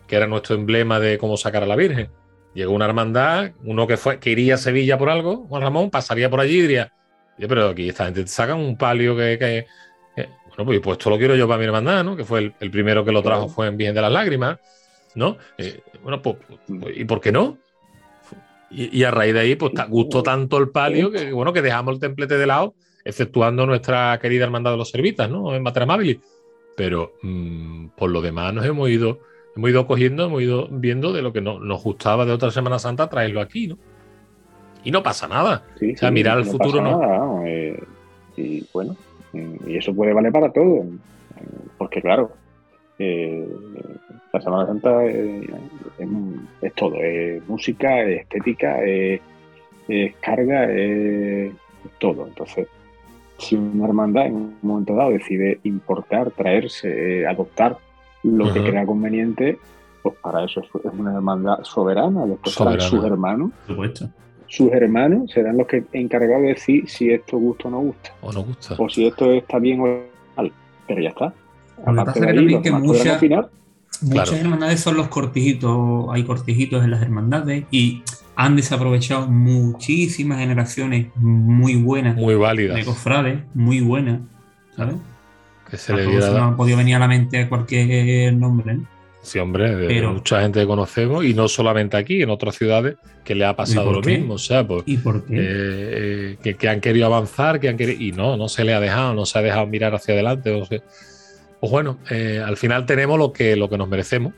Que 0.07 0.15
era 0.15 0.27
nuestro 0.27 0.55
emblema 0.55 0.99
de 0.99 1.17
cómo 1.17 1.37
sacar 1.37 1.63
a 1.63 1.65
la 1.65 1.75
Virgen. 1.75 2.09
Llegó 2.53 2.71
una 2.73 2.85
hermandad, 2.85 3.51
uno 3.63 3.87
que 3.87 3.97
fue, 3.97 4.19
que 4.19 4.29
iría 4.29 4.55
a 4.55 4.57
Sevilla 4.57 4.97
por 4.97 5.09
algo, 5.09 5.47
Juan 5.47 5.61
Ramón, 5.63 5.89
pasaría 5.89 6.29
por 6.29 6.39
allí 6.39 6.59
y 6.59 6.61
diría, 6.61 6.91
"Oye, 7.37 7.47
pero 7.47 7.69
aquí 7.69 7.89
esta 7.89 8.05
gente 8.05 8.21
te 8.21 8.27
sacan 8.29 8.57
un 8.59 8.77
palio 8.77 9.15
que, 9.17 9.37
que- 9.39 9.65
que-". 10.15 10.29
bueno, 10.49 10.65
pues, 10.65 10.79
pues 10.81 10.97
esto 10.99 11.09
lo 11.09 11.17
quiero 11.17 11.35
yo 11.35 11.47
para 11.47 11.57
mi 11.57 11.65
hermandad, 11.65 12.03
¿no? 12.03 12.15
Que 12.15 12.23
fue 12.23 12.39
el, 12.39 12.53
el 12.59 12.69
primero 12.71 13.03
que 13.03 13.11
lo 13.11 13.23
trajo 13.23 13.49
fue 13.49 13.67
en 13.67 13.75
Virgen 13.77 13.95
de 13.95 14.01
las 14.01 14.11
Lágrimas, 14.11 14.57
¿no? 15.15 15.37
Eh, 15.57 15.81
bueno, 16.05 16.21
pues, 16.21 16.37
¿y 16.95 17.03
por 17.05 17.19
qué 17.19 17.31
no? 17.31 17.57
Y, 18.69 18.99
y 18.99 19.03
a 19.03 19.09
raíz 19.11 19.33
de 19.33 19.39
ahí, 19.39 19.55
pues 19.55 19.73
gustó 19.89 20.21
tanto 20.23 20.57
el 20.59 20.69
palio 20.69 21.09
que, 21.11 21.31
bueno, 21.31 21.51
que 21.51 21.61
dejamos 21.63 21.95
el 21.95 21.99
templete 21.99 22.37
de 22.37 22.45
lado, 22.45 22.75
exceptuando 23.03 23.65
nuestra 23.65 24.17
querida 24.21 24.43
hermandad 24.45 24.71
de 24.71 24.77
los 24.77 24.89
servitas, 24.91 25.29
¿no? 25.29 25.55
En 25.55 25.63
Materamabili. 25.63 26.19
Pero 26.77 27.13
mm, 27.23 27.87
por 27.97 28.11
lo 28.11 28.21
demás 28.21 28.53
nos 28.53 28.65
hemos 28.65 28.87
ido, 28.89 29.19
hemos 29.55 29.69
ido 29.71 29.87
cogiendo, 29.87 30.25
hemos 30.25 30.41
ido 30.43 30.67
viendo 30.69 31.11
de 31.11 31.23
lo 31.23 31.33
que 31.33 31.41
no- 31.41 31.59
nos 31.59 31.81
gustaba 31.83 32.23
de 32.25 32.33
otra 32.33 32.51
Semana 32.51 32.77
Santa, 32.77 33.09
traerlo 33.09 33.41
aquí, 33.41 33.67
¿no? 33.67 33.77
Y 34.83 34.91
no 34.91 35.01
pasa 35.01 35.27
nada. 35.27 35.63
Sí, 35.79 35.93
O 35.93 35.97
sea, 35.97 36.09
sí, 36.09 36.13
mirar 36.13 36.37
al 36.37 36.45
no 36.45 36.51
futuro 36.51 36.79
pasa 36.83 36.91
no. 36.91 36.99
nada, 37.01 37.47
eh, 37.49 37.83
y 38.37 38.63
bueno, 38.73 38.95
y 39.33 39.77
eso 39.77 39.93
puede 39.95 40.13
valer 40.13 40.31
para 40.31 40.51
todo. 40.53 40.85
Porque 41.77 42.01
claro, 42.01 42.31
eh, 42.99 43.47
La 44.35 44.41
Semana 44.41 44.65
Santa 44.67 45.05
es, 45.05 45.49
es- 45.97 46.07
es 46.61 46.73
todo, 46.73 46.95
es 46.95 47.47
música, 47.47 48.01
es 48.03 48.21
estética, 48.21 48.83
es, 48.83 49.21
es 49.87 50.15
carga, 50.17 50.65
es, 50.71 51.51
es 51.51 51.91
todo. 51.99 52.27
Entonces, 52.27 52.67
si 53.37 53.55
una 53.55 53.85
hermandad 53.87 54.27
en 54.27 54.35
un 54.35 54.55
momento 54.61 54.95
dado 54.95 55.11
decide 55.11 55.59
importar, 55.63 56.31
traerse, 56.31 57.21
eh, 57.21 57.27
adoptar 57.27 57.77
lo 58.23 58.51
que 58.53 58.63
crea 58.63 58.85
conveniente, 58.85 59.57
pues 60.01 60.15
para 60.21 60.43
eso 60.45 60.61
es 60.61 60.67
es 60.85 60.91
una 60.97 61.13
hermandad 61.13 61.59
soberana. 61.63 62.25
Después 62.25 62.55
serán 62.55 62.73
Soberana. 62.79 62.89
sus 62.89 63.05
hermanos. 63.05 63.51
Supuesto. 63.67 64.09
Sus 64.47 64.71
hermanos 64.71 65.31
serán 65.31 65.57
los 65.57 65.67
que 65.67 65.83
encargados 65.93 66.43
de 66.43 66.47
decir 66.49 66.87
si 66.89 67.09
esto 67.11 67.37
gusta 67.37 67.67
o 67.67 67.71
no 67.71 67.79
gusta, 67.79 68.11
O 68.21 68.31
nos 68.31 68.45
gusta. 68.45 68.75
o 68.77 68.87
si 68.89 69.05
esto 69.07 69.31
está 69.31 69.59
bien 69.59 69.79
o 69.81 69.99
mal. 70.37 70.51
Pero 70.87 71.01
ya 71.01 71.09
está. 71.09 71.33
Que 71.77 71.83
pasa 71.83 71.91
de 71.91 72.03
es 72.05 72.13
que 72.13 72.19
ahí, 72.19 72.23
también 72.23 72.53
los 72.53 72.61
que 72.61 72.71
mucha- 72.71 73.17
opinar. 73.17 73.49
Muchas 74.01 74.29
Claro. 74.29 74.41
hermandades 74.43 74.79
son 74.79 74.97
los 74.97 75.07
cortijitos, 75.07 76.07
hay 76.11 76.23
cortijitos 76.23 76.83
en 76.83 76.91
las 76.91 77.01
hermandades 77.01 77.63
y 77.71 78.01
han 78.35 78.55
desaprovechado 78.55 79.27
muchísimas 79.27 80.39
generaciones 80.39 81.07
muy 81.15 81.75
buenas 81.75 82.15
Muy 82.17 82.35
válidas. 82.35 82.75
de 82.75 82.85
cofrades, 82.85 83.39
muy 83.53 83.79
buenas, 83.79 84.19
¿sabes? 84.75 84.95
Que 85.69 85.77
se 85.77 85.93
A 85.93 85.95
le 85.95 86.05
diera 86.07 86.29
nos 86.31 86.53
ha 86.53 86.57
podido 86.57 86.77
venir 86.77 86.95
a 86.95 86.99
la 86.99 87.07
mente 87.07 87.47
cualquier 87.47 88.33
nombre, 88.33 88.73
¿no? 88.75 88.87
Sí, 89.21 89.39
hombre, 89.39 89.87
Pero- 89.87 90.13
mucha 90.13 90.41
gente 90.41 90.59
que 90.59 90.67
conocemos 90.67 91.25
y 91.25 91.33
no 91.33 91.47
solamente 91.47 91.97
aquí, 91.97 92.21
en 92.21 92.29
otras 92.29 92.55
ciudades 92.55 92.97
que 93.23 93.33
le 93.33 93.43
ha 93.45 93.55
pasado 93.55 93.91
lo 93.91 94.01
qué? 94.01 94.19
mismo. 94.19 94.35
O 94.35 94.37
sea, 94.37 94.67
pues, 94.67 94.83
¿Y 94.85 94.97
por 94.97 95.25
qué? 95.25 95.33
eh, 95.35 95.39
eh, 95.41 96.37
que, 96.43 96.53
que 96.53 96.69
han 96.69 96.79
querido 96.79 97.07
avanzar, 97.07 97.59
que 97.59 97.67
han 97.69 97.75
querido, 97.77 97.99
y 98.03 98.11
no, 98.11 98.37
no 98.37 98.47
se 98.49 98.63
le 98.63 98.75
ha 98.75 98.79
dejado, 98.79 99.15
no 99.15 99.25
se 99.25 99.39
ha 99.39 99.41
dejado 99.41 99.65
mirar 99.65 99.95
hacia 99.95 100.13
adelante. 100.13 100.51
o 100.51 100.63
sea, 100.65 100.79
pues 101.65 101.71
bueno, 101.71 101.97
eh, 102.11 102.43
al 102.45 102.57
final 102.57 102.85
tenemos 102.85 103.17
lo 103.17 103.33
que, 103.33 103.55
lo 103.55 103.67
que 103.69 103.77
nos 103.77 103.87
merecemos 103.87 104.33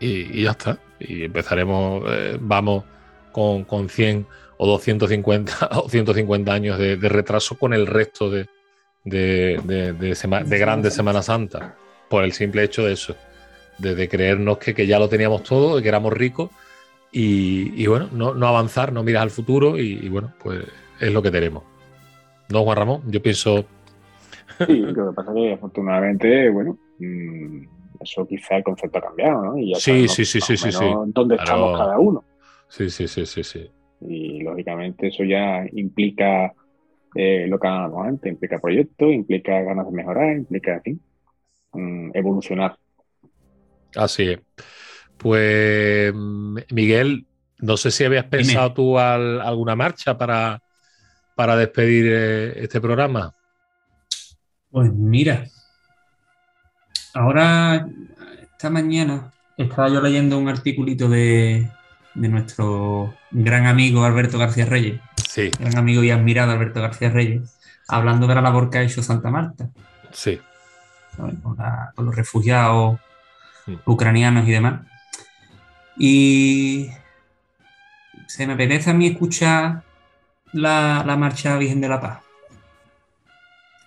y, 0.00 0.40
y 0.40 0.42
ya 0.42 0.50
está. 0.52 0.78
Y 0.98 1.22
empezaremos, 1.24 2.02
eh, 2.08 2.36
vamos 2.40 2.82
con, 3.30 3.62
con 3.64 3.88
100 3.88 4.26
o 4.56 4.66
250 4.66 5.68
o 5.72 5.88
150 5.88 6.52
años 6.52 6.76
de, 6.78 6.96
de 6.96 7.08
retraso 7.08 7.56
con 7.56 7.74
el 7.74 7.86
resto 7.86 8.28
de, 8.28 8.48
de, 9.04 9.60
de, 9.92 10.14
sema- 10.16 10.42
grandes 10.42 10.94
Semana 10.94 11.22
Santa, 11.22 11.76
por 12.10 12.24
el 12.24 12.32
simple 12.32 12.64
hecho 12.64 12.84
de 12.84 12.94
eso, 12.94 13.14
de, 13.78 14.08
creernos 14.08 14.58
que, 14.58 14.74
que 14.74 14.88
ya 14.88 14.98
lo 14.98 15.08
teníamos 15.08 15.44
todo, 15.44 15.76
de 15.76 15.82
que 15.82 15.88
éramos 15.88 16.12
ricos 16.12 16.50
y, 17.12 17.80
y 17.80 17.86
bueno, 17.86 18.08
no, 18.10 18.34
no 18.34 18.48
avanzar, 18.48 18.92
no 18.92 19.04
miras 19.04 19.22
al 19.22 19.30
futuro 19.30 19.78
y, 19.78 20.00
y 20.02 20.08
bueno, 20.08 20.34
pues 20.42 20.64
es 20.98 21.12
lo 21.12 21.22
que 21.22 21.30
tenemos. 21.30 21.62
¿No, 22.48 22.64
Juan 22.64 22.76
Ramón? 22.78 23.02
Yo 23.06 23.22
pienso, 23.22 23.64
Sí, 24.58 24.80
lo 24.80 25.10
que 25.10 25.14
pasa 25.14 25.30
es 25.32 25.36
que 25.36 25.52
afortunadamente, 25.52 26.50
bueno, 26.50 26.78
mm, 26.98 27.64
eso 28.00 28.26
quizá 28.26 28.56
el 28.56 28.64
concepto 28.64 28.98
ha 28.98 29.02
cambiado, 29.02 29.42
¿no? 29.44 29.58
Y 29.58 29.72
ya 29.72 29.80
Sí, 29.80 30.08
sí, 30.08 30.24
sí, 30.24 30.40
sí, 30.40 30.56
sí, 30.56 30.72
sí. 30.72 30.84
dónde 31.06 31.34
Claro. 31.36 31.42
estamos 31.44 31.72
cada 31.78 31.98
uno. 31.98 32.24
sí, 32.68 32.90
sí, 32.90 33.08
sí, 33.08 33.26
sí, 33.26 33.44
sí. 33.44 33.70
Y 34.00 34.42
lógicamente 34.42 35.08
eso 35.08 35.24
ya 35.24 35.64
implica 35.72 36.52
eh, 37.14 37.46
lo 37.48 37.58
que 37.58 37.68
hablábamos 37.68 38.06
antes, 38.08 38.32
implica 38.32 38.60
proyectos, 38.60 39.12
implica 39.12 39.62
ganas 39.62 39.86
de 39.86 39.92
mejorar, 39.92 40.36
implica, 40.36 40.74
en 40.76 40.82
fin, 40.82 41.02
mm, 41.74 42.10
evolucionar. 42.14 42.76
Así 43.96 44.30
es. 44.30 44.40
Pues 45.18 46.12
Miguel, 46.72 47.26
no 47.58 47.76
sé 47.76 47.90
si 47.90 48.04
habías 48.04 48.26
pensado 48.26 48.74
tú 48.74 48.98
al- 48.98 49.40
alguna 49.40 49.76
marcha 49.76 50.18
para, 50.18 50.60
para 51.36 51.56
despedir 51.56 52.06
eh, 52.08 52.64
este 52.64 52.80
programa. 52.80 53.34
Pues 54.74 54.92
mira, 54.92 55.44
ahora, 57.14 57.86
esta 58.42 58.70
mañana, 58.70 59.30
estaba 59.56 59.88
yo 59.88 60.00
leyendo 60.00 60.36
un 60.36 60.48
articulito 60.48 61.08
de, 61.08 61.70
de 62.14 62.28
nuestro 62.28 63.14
gran 63.30 63.66
amigo 63.66 64.04
Alberto 64.04 64.36
García 64.36 64.66
Reyes, 64.66 65.00
Sí, 65.28 65.48
gran 65.60 65.76
amigo 65.78 66.02
y 66.02 66.10
admirado 66.10 66.50
Alberto 66.50 66.80
García 66.82 67.10
Reyes, 67.10 67.56
hablando 67.86 68.26
de 68.26 68.34
la 68.34 68.40
labor 68.40 68.68
que 68.68 68.78
ha 68.78 68.82
hecho 68.82 69.00
Santa 69.00 69.30
Marta, 69.30 69.68
sí. 70.10 70.40
Con, 71.16 71.40
la- 71.56 71.92
con 71.94 72.06
los 72.06 72.16
refugiados 72.16 72.98
ucranianos 73.86 74.48
y 74.48 74.50
demás. 74.50 74.80
Y 75.96 76.88
se 78.26 78.44
me 78.48 78.54
apetece 78.54 78.90
a 78.90 78.94
mí 78.94 79.06
escuchar 79.06 79.84
la, 80.52 81.04
la 81.06 81.16
marcha 81.16 81.56
Virgen 81.58 81.80
de 81.80 81.88
la 81.88 82.00
Paz. 82.00 82.23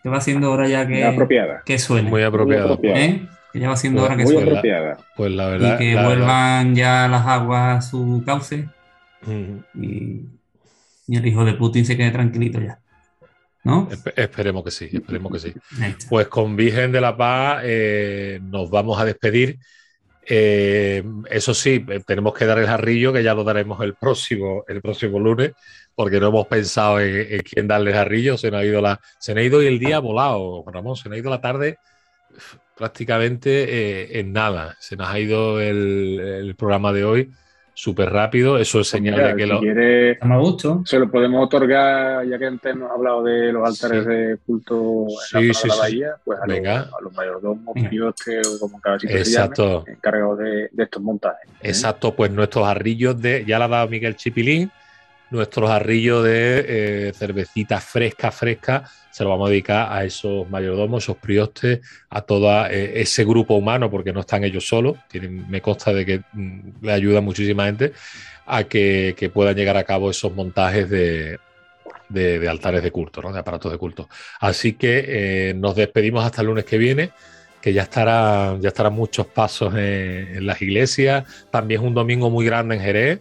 Que 0.07 0.11
va 0.11 0.21
siendo 0.21 0.49
hora 0.51 0.69
ya 0.69 0.87
que, 0.87 1.03
apropiada. 1.03 1.63
que 1.65 1.77
suene. 1.77 2.09
Muy 2.09 2.23
apropiado. 2.23 2.79
¿eh? 2.81 3.27
Que 3.51 3.59
ya 3.59 3.67
va 3.67 3.75
siendo 3.75 3.99
Pues 4.01 4.09
hora 4.09 4.17
que 4.17 4.23
Muy 4.23 4.33
suene. 4.33 4.49
apropiada. 4.51 4.97
Pues 5.17 5.31
la 5.33 5.47
Y 5.47 5.51
verdad. 5.51 5.77
que 5.77 5.93
la 5.93 6.01
verdad- 6.01 6.05
vuelvan 6.15 6.75
ya 6.75 7.07
las 7.09 7.27
aguas 7.27 7.77
a 7.77 7.81
su 7.89 8.23
cauce 8.25 8.69
y, 9.75 10.21
y 11.07 11.17
el 11.17 11.25
hijo 11.27 11.43
de 11.43 11.55
Putin 11.55 11.85
se 11.85 11.97
quede 11.97 12.11
tranquilito 12.11 12.61
ya. 12.61 12.79
¿No? 13.65 13.89
espe- 13.89 14.13
esperemos 14.15 14.63
que 14.63 14.71
sí, 14.71 14.89
esperemos 14.93 15.29
que 15.29 15.39
sí. 15.39 15.53
Pues 16.07 16.27
con 16.29 16.55
Virgen 16.55 16.93
de 16.93 17.01
la 17.01 17.17
Paz 17.17 17.63
eh, 17.65 18.39
nos 18.43 18.69
vamos 18.69 18.97
a 19.01 19.03
despedir. 19.03 19.59
Eh, 20.29 21.03
eso 21.29 21.53
sí, 21.53 21.85
eh, 21.87 22.01
tenemos 22.05 22.33
que 22.33 22.45
dar 22.45 22.59
el 22.59 22.67
jarrillo, 22.67 23.13
que 23.13 23.23
ya 23.23 23.33
lo 23.33 23.43
daremos 23.43 23.81
el 23.81 23.95
próximo, 23.95 24.65
el 24.67 24.81
próximo 24.81 25.19
lunes, 25.19 25.53
porque 25.95 26.19
no 26.19 26.27
hemos 26.27 26.47
pensado 26.47 26.99
en, 26.99 27.41
quién 27.41 27.67
darle 27.67 27.91
el 27.91 27.97
jarrillo. 27.97 28.37
Se 28.37 28.51
nos 28.51 28.61
ha 28.61 28.65
ido 28.65 28.81
la, 28.81 28.99
se 29.19 29.33
nos 29.33 29.41
ha 29.41 29.45
ido 29.45 29.61
el 29.61 29.79
día 29.79 29.99
volado, 29.99 30.63
Ramón, 30.67 30.95
se 30.97 31.09
nos 31.09 31.15
ha 31.15 31.19
ido 31.19 31.29
la 31.29 31.41
tarde 31.41 31.77
uf, 32.35 32.55
prácticamente 32.75 33.49
eh, 33.63 34.19
en 34.19 34.33
nada. 34.33 34.75
Se 34.79 34.97
nos 34.97 35.07
ha 35.07 35.19
ido 35.19 35.61
el 35.61 36.55
programa 36.57 36.91
de 36.91 37.05
hoy 37.05 37.31
súper 37.79 38.09
rápido. 38.09 38.57
Eso 38.57 38.79
es 38.79 38.87
señal 38.87 39.13
Mira, 39.15 39.27
de 39.27 39.35
que 39.35 39.43
si 39.43 39.49
lo. 39.49 39.59
quiere, 39.59 40.11
Estamos 40.13 40.35
a 40.35 40.39
gusto. 40.39 40.81
se 40.83 40.97
lo 40.97 41.11
podemos 41.11 41.45
otorgar, 41.45 42.25
ya 42.27 42.39
que 42.39 42.45
antes 42.47 42.75
nos 42.75 42.89
ha 42.89 42.93
hablado 42.95 43.23
de 43.23 43.53
los 43.53 43.67
altares 43.67 44.03
Sí. 44.03 44.09
de 44.09 44.37
culto 44.47 45.05
Sí, 45.29 45.37
en 45.37 45.47
la, 45.49 45.53
zona 45.53 45.53
sí, 45.53 45.61
de 45.61 45.67
la 45.67 45.73
sí. 45.73 45.79
bahía, 45.79 46.15
pues 46.25 46.39
a 46.39 46.47
los, 46.47 46.55
Venga. 46.55 46.79
a 46.81 47.01
los 47.03 47.13
mayordomos, 47.13 47.75
o 47.77 48.59
como 48.59 48.81
cada 48.81 48.97
sitio 48.97 49.15
Exacto. 49.17 49.63
se 49.63 49.73
llame, 49.85 49.91
encargados 49.91 50.39
de, 50.39 50.69
de 50.71 50.83
estos 50.83 51.01
montajes. 51.03 51.47
¿eh? 51.49 51.67
Exacto, 51.69 52.15
pues 52.15 52.31
nuestros 52.31 52.65
jarrillos 52.65 53.21
de, 53.21 53.45
ya 53.45 53.59
la 53.59 53.65
ha 53.65 53.67
dado 53.67 53.87
Miguel 53.89 54.15
Chipilín, 54.15 54.71
nuestros 55.29 55.69
jarrillos 55.69 56.23
de 56.23 56.65
eh, 57.09 57.13
cervecita 57.13 57.79
fresca, 57.79 58.31
fresca, 58.31 58.83
se 59.11 59.23
lo 59.23 59.31
vamos 59.31 59.47
a 59.47 59.51
dedicar 59.51 59.91
a 59.91 60.05
esos 60.05 60.49
mayordomos, 60.49 61.03
esos 61.03 61.17
priostes, 61.17 61.79
a 62.09 62.21
todo 62.21 62.65
ese 62.67 63.25
grupo 63.25 63.55
humano, 63.55 63.89
porque 63.89 64.13
no 64.13 64.21
están 64.21 64.43
ellos 64.43 64.67
solos, 64.67 64.97
me 65.49 65.61
consta 65.61 65.93
de 65.93 66.05
que 66.05 66.21
mm, 66.33 66.83
le 66.85 66.91
ayuda 66.91 67.19
muchísima 67.21 67.65
gente 67.65 67.93
a 68.45 68.63
que, 68.63 69.31
puedan 69.33 69.55
llegar 69.55 69.75
a 69.77 69.83
cabo 69.83 70.09
esos 70.09 70.33
montajes 70.33 70.89
de, 70.89 71.39
de- 72.09 72.39
de 72.39 72.47
altares 72.49 72.83
de 72.83 72.91
culto, 72.91 73.21
¿no? 73.21 73.33
de 73.33 73.39
aparatos 73.39 73.71
de 73.71 73.77
culto. 73.77 74.07
Así 74.39 74.73
que 74.73 75.49
eh, 75.49 75.53
nos 75.55 75.75
despedimos 75.75 76.23
hasta 76.23 76.41
el 76.41 76.47
lunes 76.47 76.65
que 76.65 76.77
viene 76.77 77.11
que 77.61 77.73
ya 77.73 77.81
estará, 77.83 78.55
ya 78.59 78.69
estarán 78.69 78.93
muchos 78.93 79.27
pasos 79.27 79.73
en, 79.73 80.37
en 80.37 80.45
las 80.45 80.61
iglesias. 80.61 81.25
También 81.49 81.81
es 81.81 81.87
un 81.87 81.93
domingo 81.93 82.29
muy 82.29 82.45
grande 82.45 82.75
en 82.75 82.81
Jerez, 82.81 83.19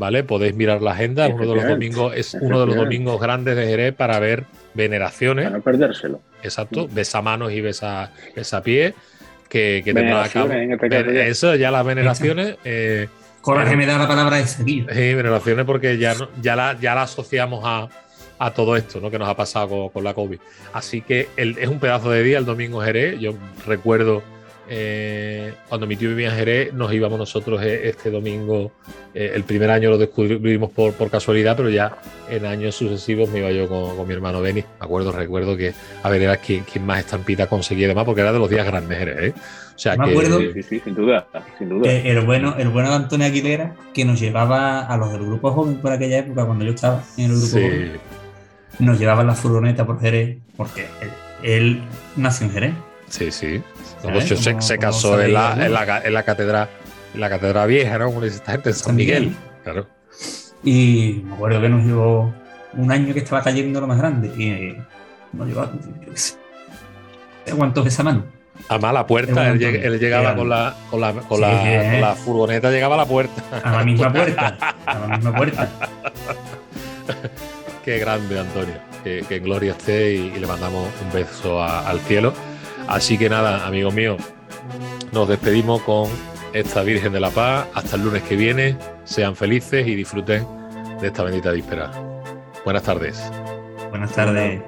¿vale? 0.00 0.24
Podéis 0.24 0.54
mirar 0.56 0.80
la 0.82 0.92
agenda. 0.92 1.28
Uno 1.28 1.46
de 1.46 1.54
los 1.54 1.68
domingos 1.68 2.14
es 2.16 2.34
uno 2.40 2.58
de 2.58 2.66
los 2.66 2.74
domingos 2.74 3.20
grandes 3.20 3.54
de 3.54 3.66
Jerez 3.66 3.94
para 3.94 4.18
ver 4.18 4.44
veneraciones, 4.74 5.44
Para 5.44 5.58
no 5.58 5.62
perdérselo. 5.62 6.20
exacto, 6.42 6.88
besamanos 6.90 7.52
y 7.52 7.60
besa, 7.60 8.10
besapiés, 8.34 8.94
que, 9.48 9.82
que 9.84 9.92
tendrán 9.94 10.24
a 10.24 10.28
cabo. 10.28 10.50
Este 10.52 10.88
caso, 10.88 11.10
ya. 11.12 11.26
Eso, 11.26 11.54
ya 11.54 11.70
las 11.70 11.84
veneraciones. 11.86 12.56
eh, 12.64 13.08
Coraje 13.42 13.76
me 13.76 13.86
da 13.86 13.98
la 13.98 14.08
palabra 14.08 14.38
esa, 14.38 14.62
Guillo. 14.64 14.86
Sí, 14.92 15.14
veneraciones 15.14 15.64
porque 15.66 15.96
ya, 15.98 16.14
ya, 16.42 16.56
la, 16.56 16.76
ya 16.80 16.94
la 16.94 17.02
asociamos 17.02 17.62
a, 17.64 17.88
a 18.38 18.50
todo 18.52 18.76
esto 18.76 19.00
¿no? 19.00 19.10
que 19.10 19.18
nos 19.18 19.28
ha 19.28 19.36
pasado 19.36 19.68
con, 19.68 19.88
con 19.90 20.04
la 20.04 20.14
COVID. 20.14 20.38
Así 20.72 21.02
que 21.02 21.28
el- 21.36 21.56
es 21.58 21.68
un 21.68 21.78
pedazo 21.78 22.10
de 22.10 22.22
día 22.22 22.38
el 22.38 22.44
domingo 22.46 22.80
Jerez. 22.80 23.18
Yo 23.20 23.34
recuerdo 23.66 24.22
eh, 24.72 25.52
cuando 25.68 25.86
mi 25.88 25.96
tío 25.96 26.08
vivía 26.10 26.28
en 26.30 26.36
Jerez, 26.36 26.72
nos 26.72 26.92
íbamos 26.92 27.18
nosotros 27.18 27.60
eh, 27.62 27.88
este 27.88 28.08
domingo. 28.10 28.70
eh, 29.12 29.32
el 29.34 29.42
primer 29.42 29.68
año 29.70 29.90
lo 29.90 29.98
descubrimos 29.98 30.70
por, 30.70 30.92
por 30.94 31.10
casualidad, 31.10 31.56
pero 31.56 31.68
ya 31.70 31.96
en 32.30 32.46
años 32.46 32.76
sucesivos 32.76 33.28
me 33.30 33.40
iba 33.40 33.50
yo 33.50 33.68
con, 33.68 33.96
con 33.96 34.06
mi 34.06 34.14
hermano 34.14 34.40
Benny. 34.40 34.60
Me 34.60 34.66
acuerdo, 34.86 35.10
recuerdo 35.10 35.56
que 35.56 35.74
a 36.04 36.08
ver, 36.08 36.22
era 36.22 36.36
quien, 36.36 36.62
quien 36.62 36.86
más 36.86 37.00
estampita 37.00 37.48
conseguía 37.48 37.86
y 37.86 37.88
demás, 37.88 38.04
porque 38.04 38.20
era 38.20 38.32
de 38.32 38.38
los 38.38 38.48
días 38.48 38.64
grandes 38.64 38.96
Jerez. 38.96 39.18
¿eh? 39.18 39.34
O 39.74 39.78
sea 39.82 39.96
Me 39.96 40.04
que. 40.04 40.10
acuerdo- 40.12 40.38
Sí, 40.54 40.62
sí, 40.62 40.80
sin 40.84 40.94
duda, 40.94 41.26
sin 41.58 41.68
duda. 41.68 41.90
El 41.90 42.20
bueno, 42.20 42.54
el 42.56 42.68
bueno 42.68 42.90
de 42.90 42.94
Antonio 42.94 43.26
Aguilera, 43.26 43.74
que 43.92 44.04
nos 44.04 44.20
llevaba 44.20 44.80
a 44.86 44.96
los 44.96 45.10
del 45.10 45.22
grupo 45.26 45.50
joven 45.50 45.76
por 45.78 45.90
aquella 45.90 46.18
época, 46.18 46.46
cuando 46.46 46.64
yo 46.64 46.70
estaba 46.72 47.02
en 47.16 47.24
el 47.24 47.30
grupo 47.32 47.46
Sí, 47.46 47.60
joven, 47.62 47.92
nos 48.78 48.98
llevaba 49.00 49.22
en 49.22 49.26
la 49.26 49.34
furgoneta 49.34 49.84
por 49.84 50.00
Jerez, 50.00 50.38
porque 50.56 50.86
él, 51.02 51.10
él 51.42 51.82
nació 52.16 52.46
en 52.46 52.52
Jerez. 52.52 52.74
Sí, 53.10 53.30
sí. 53.30 53.62
De 54.02 54.18
hecho, 54.18 54.36
se, 54.36 54.78
casó 54.78 55.20
en 55.20 55.34
la, 55.34 55.52
en, 55.52 55.72
la, 55.74 56.00
en 56.02 56.14
la 56.14 56.22
catedral, 56.22 56.68
en 57.12 57.20
la 57.20 57.28
catedral 57.28 57.68
vieja, 57.68 57.98
¿no? 57.98 58.06
Como 58.06 58.22
dice 58.22 58.36
esta 58.36 58.52
gente, 58.52 58.70
en 58.70 58.74
San, 58.74 58.84
San 58.86 58.96
Miguel. 58.96 59.22
Miguel. 59.24 59.36
Claro. 59.62 59.86
Y 60.64 61.22
me 61.26 61.34
acuerdo 61.34 61.60
que 61.60 61.68
nos 61.68 61.84
llevó 61.84 62.32
un 62.74 62.90
año 62.92 63.12
que 63.12 63.20
estaba 63.20 63.42
cayendo 63.42 63.80
lo 63.80 63.86
más 63.86 63.98
grande. 63.98 64.32
Y 64.36 64.48
eh, 64.48 64.82
nos 65.32 65.46
llevó, 65.48 65.64
yo 65.64 66.10
qué 66.12 66.16
sé, 66.16 66.34
¿cuántos 67.56 67.84
besamanos? 67.84 68.24
Además, 68.68 68.92
la 68.94 69.06
puerta, 69.06 69.48
él, 69.48 69.62
él 69.62 69.98
llegaba 69.98 70.36
con 70.36 70.48
la, 70.48 70.76
con, 70.90 71.00
la, 71.00 71.12
con, 71.14 71.40
la, 71.40 71.48
con 71.50 72.00
la 72.00 72.14
furgoneta, 72.14 72.70
llegaba 72.70 72.94
a 72.94 72.98
la 72.98 73.06
puerta. 73.06 73.42
A 73.64 73.72
la 73.78 73.84
misma 73.84 74.12
puerta. 74.12 74.56
A 74.86 74.98
la 74.98 75.16
misma 75.16 75.34
puerta. 75.34 75.68
Qué 77.84 77.98
grande, 77.98 78.38
Antonio. 78.38 78.74
Que, 79.02 79.24
que 79.26 79.36
en 79.36 79.44
gloria 79.44 79.72
esté 79.72 80.14
y, 80.14 80.32
y 80.36 80.38
le 80.38 80.46
mandamos 80.46 80.88
un 81.02 81.12
beso 81.12 81.62
a- 81.62 81.88
al 81.88 82.00
cielo. 82.00 82.34
Así 82.90 83.16
que 83.16 83.28
nada, 83.30 83.66
amigos 83.66 83.94
míos, 83.94 84.20
nos 85.12 85.28
despedimos 85.28 85.80
con 85.82 86.08
esta 86.52 86.82
Virgen 86.82 87.12
de 87.12 87.20
la 87.20 87.30
Paz. 87.30 87.68
Hasta 87.72 87.94
el 87.94 88.02
lunes 88.02 88.22
que 88.24 88.34
viene. 88.34 88.76
Sean 89.04 89.36
felices 89.36 89.86
y 89.86 89.94
disfruten 89.94 90.44
de 91.00 91.06
esta 91.06 91.22
bendita 91.22 91.52
víspera. 91.52 91.92
Buenas 92.64 92.82
tardes. 92.82 93.22
Buenas 93.90 94.12
tardes. 94.12 94.60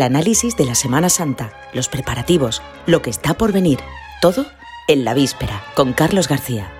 El 0.00 0.04
análisis 0.04 0.56
de 0.56 0.64
la 0.64 0.74
Semana 0.74 1.10
Santa, 1.10 1.52
los 1.74 1.90
preparativos, 1.90 2.62
lo 2.86 3.02
que 3.02 3.10
está 3.10 3.34
por 3.34 3.52
venir, 3.52 3.80
todo 4.22 4.46
en 4.88 5.04
la 5.04 5.12
víspera 5.12 5.62
con 5.74 5.92
Carlos 5.92 6.26
García. 6.26 6.72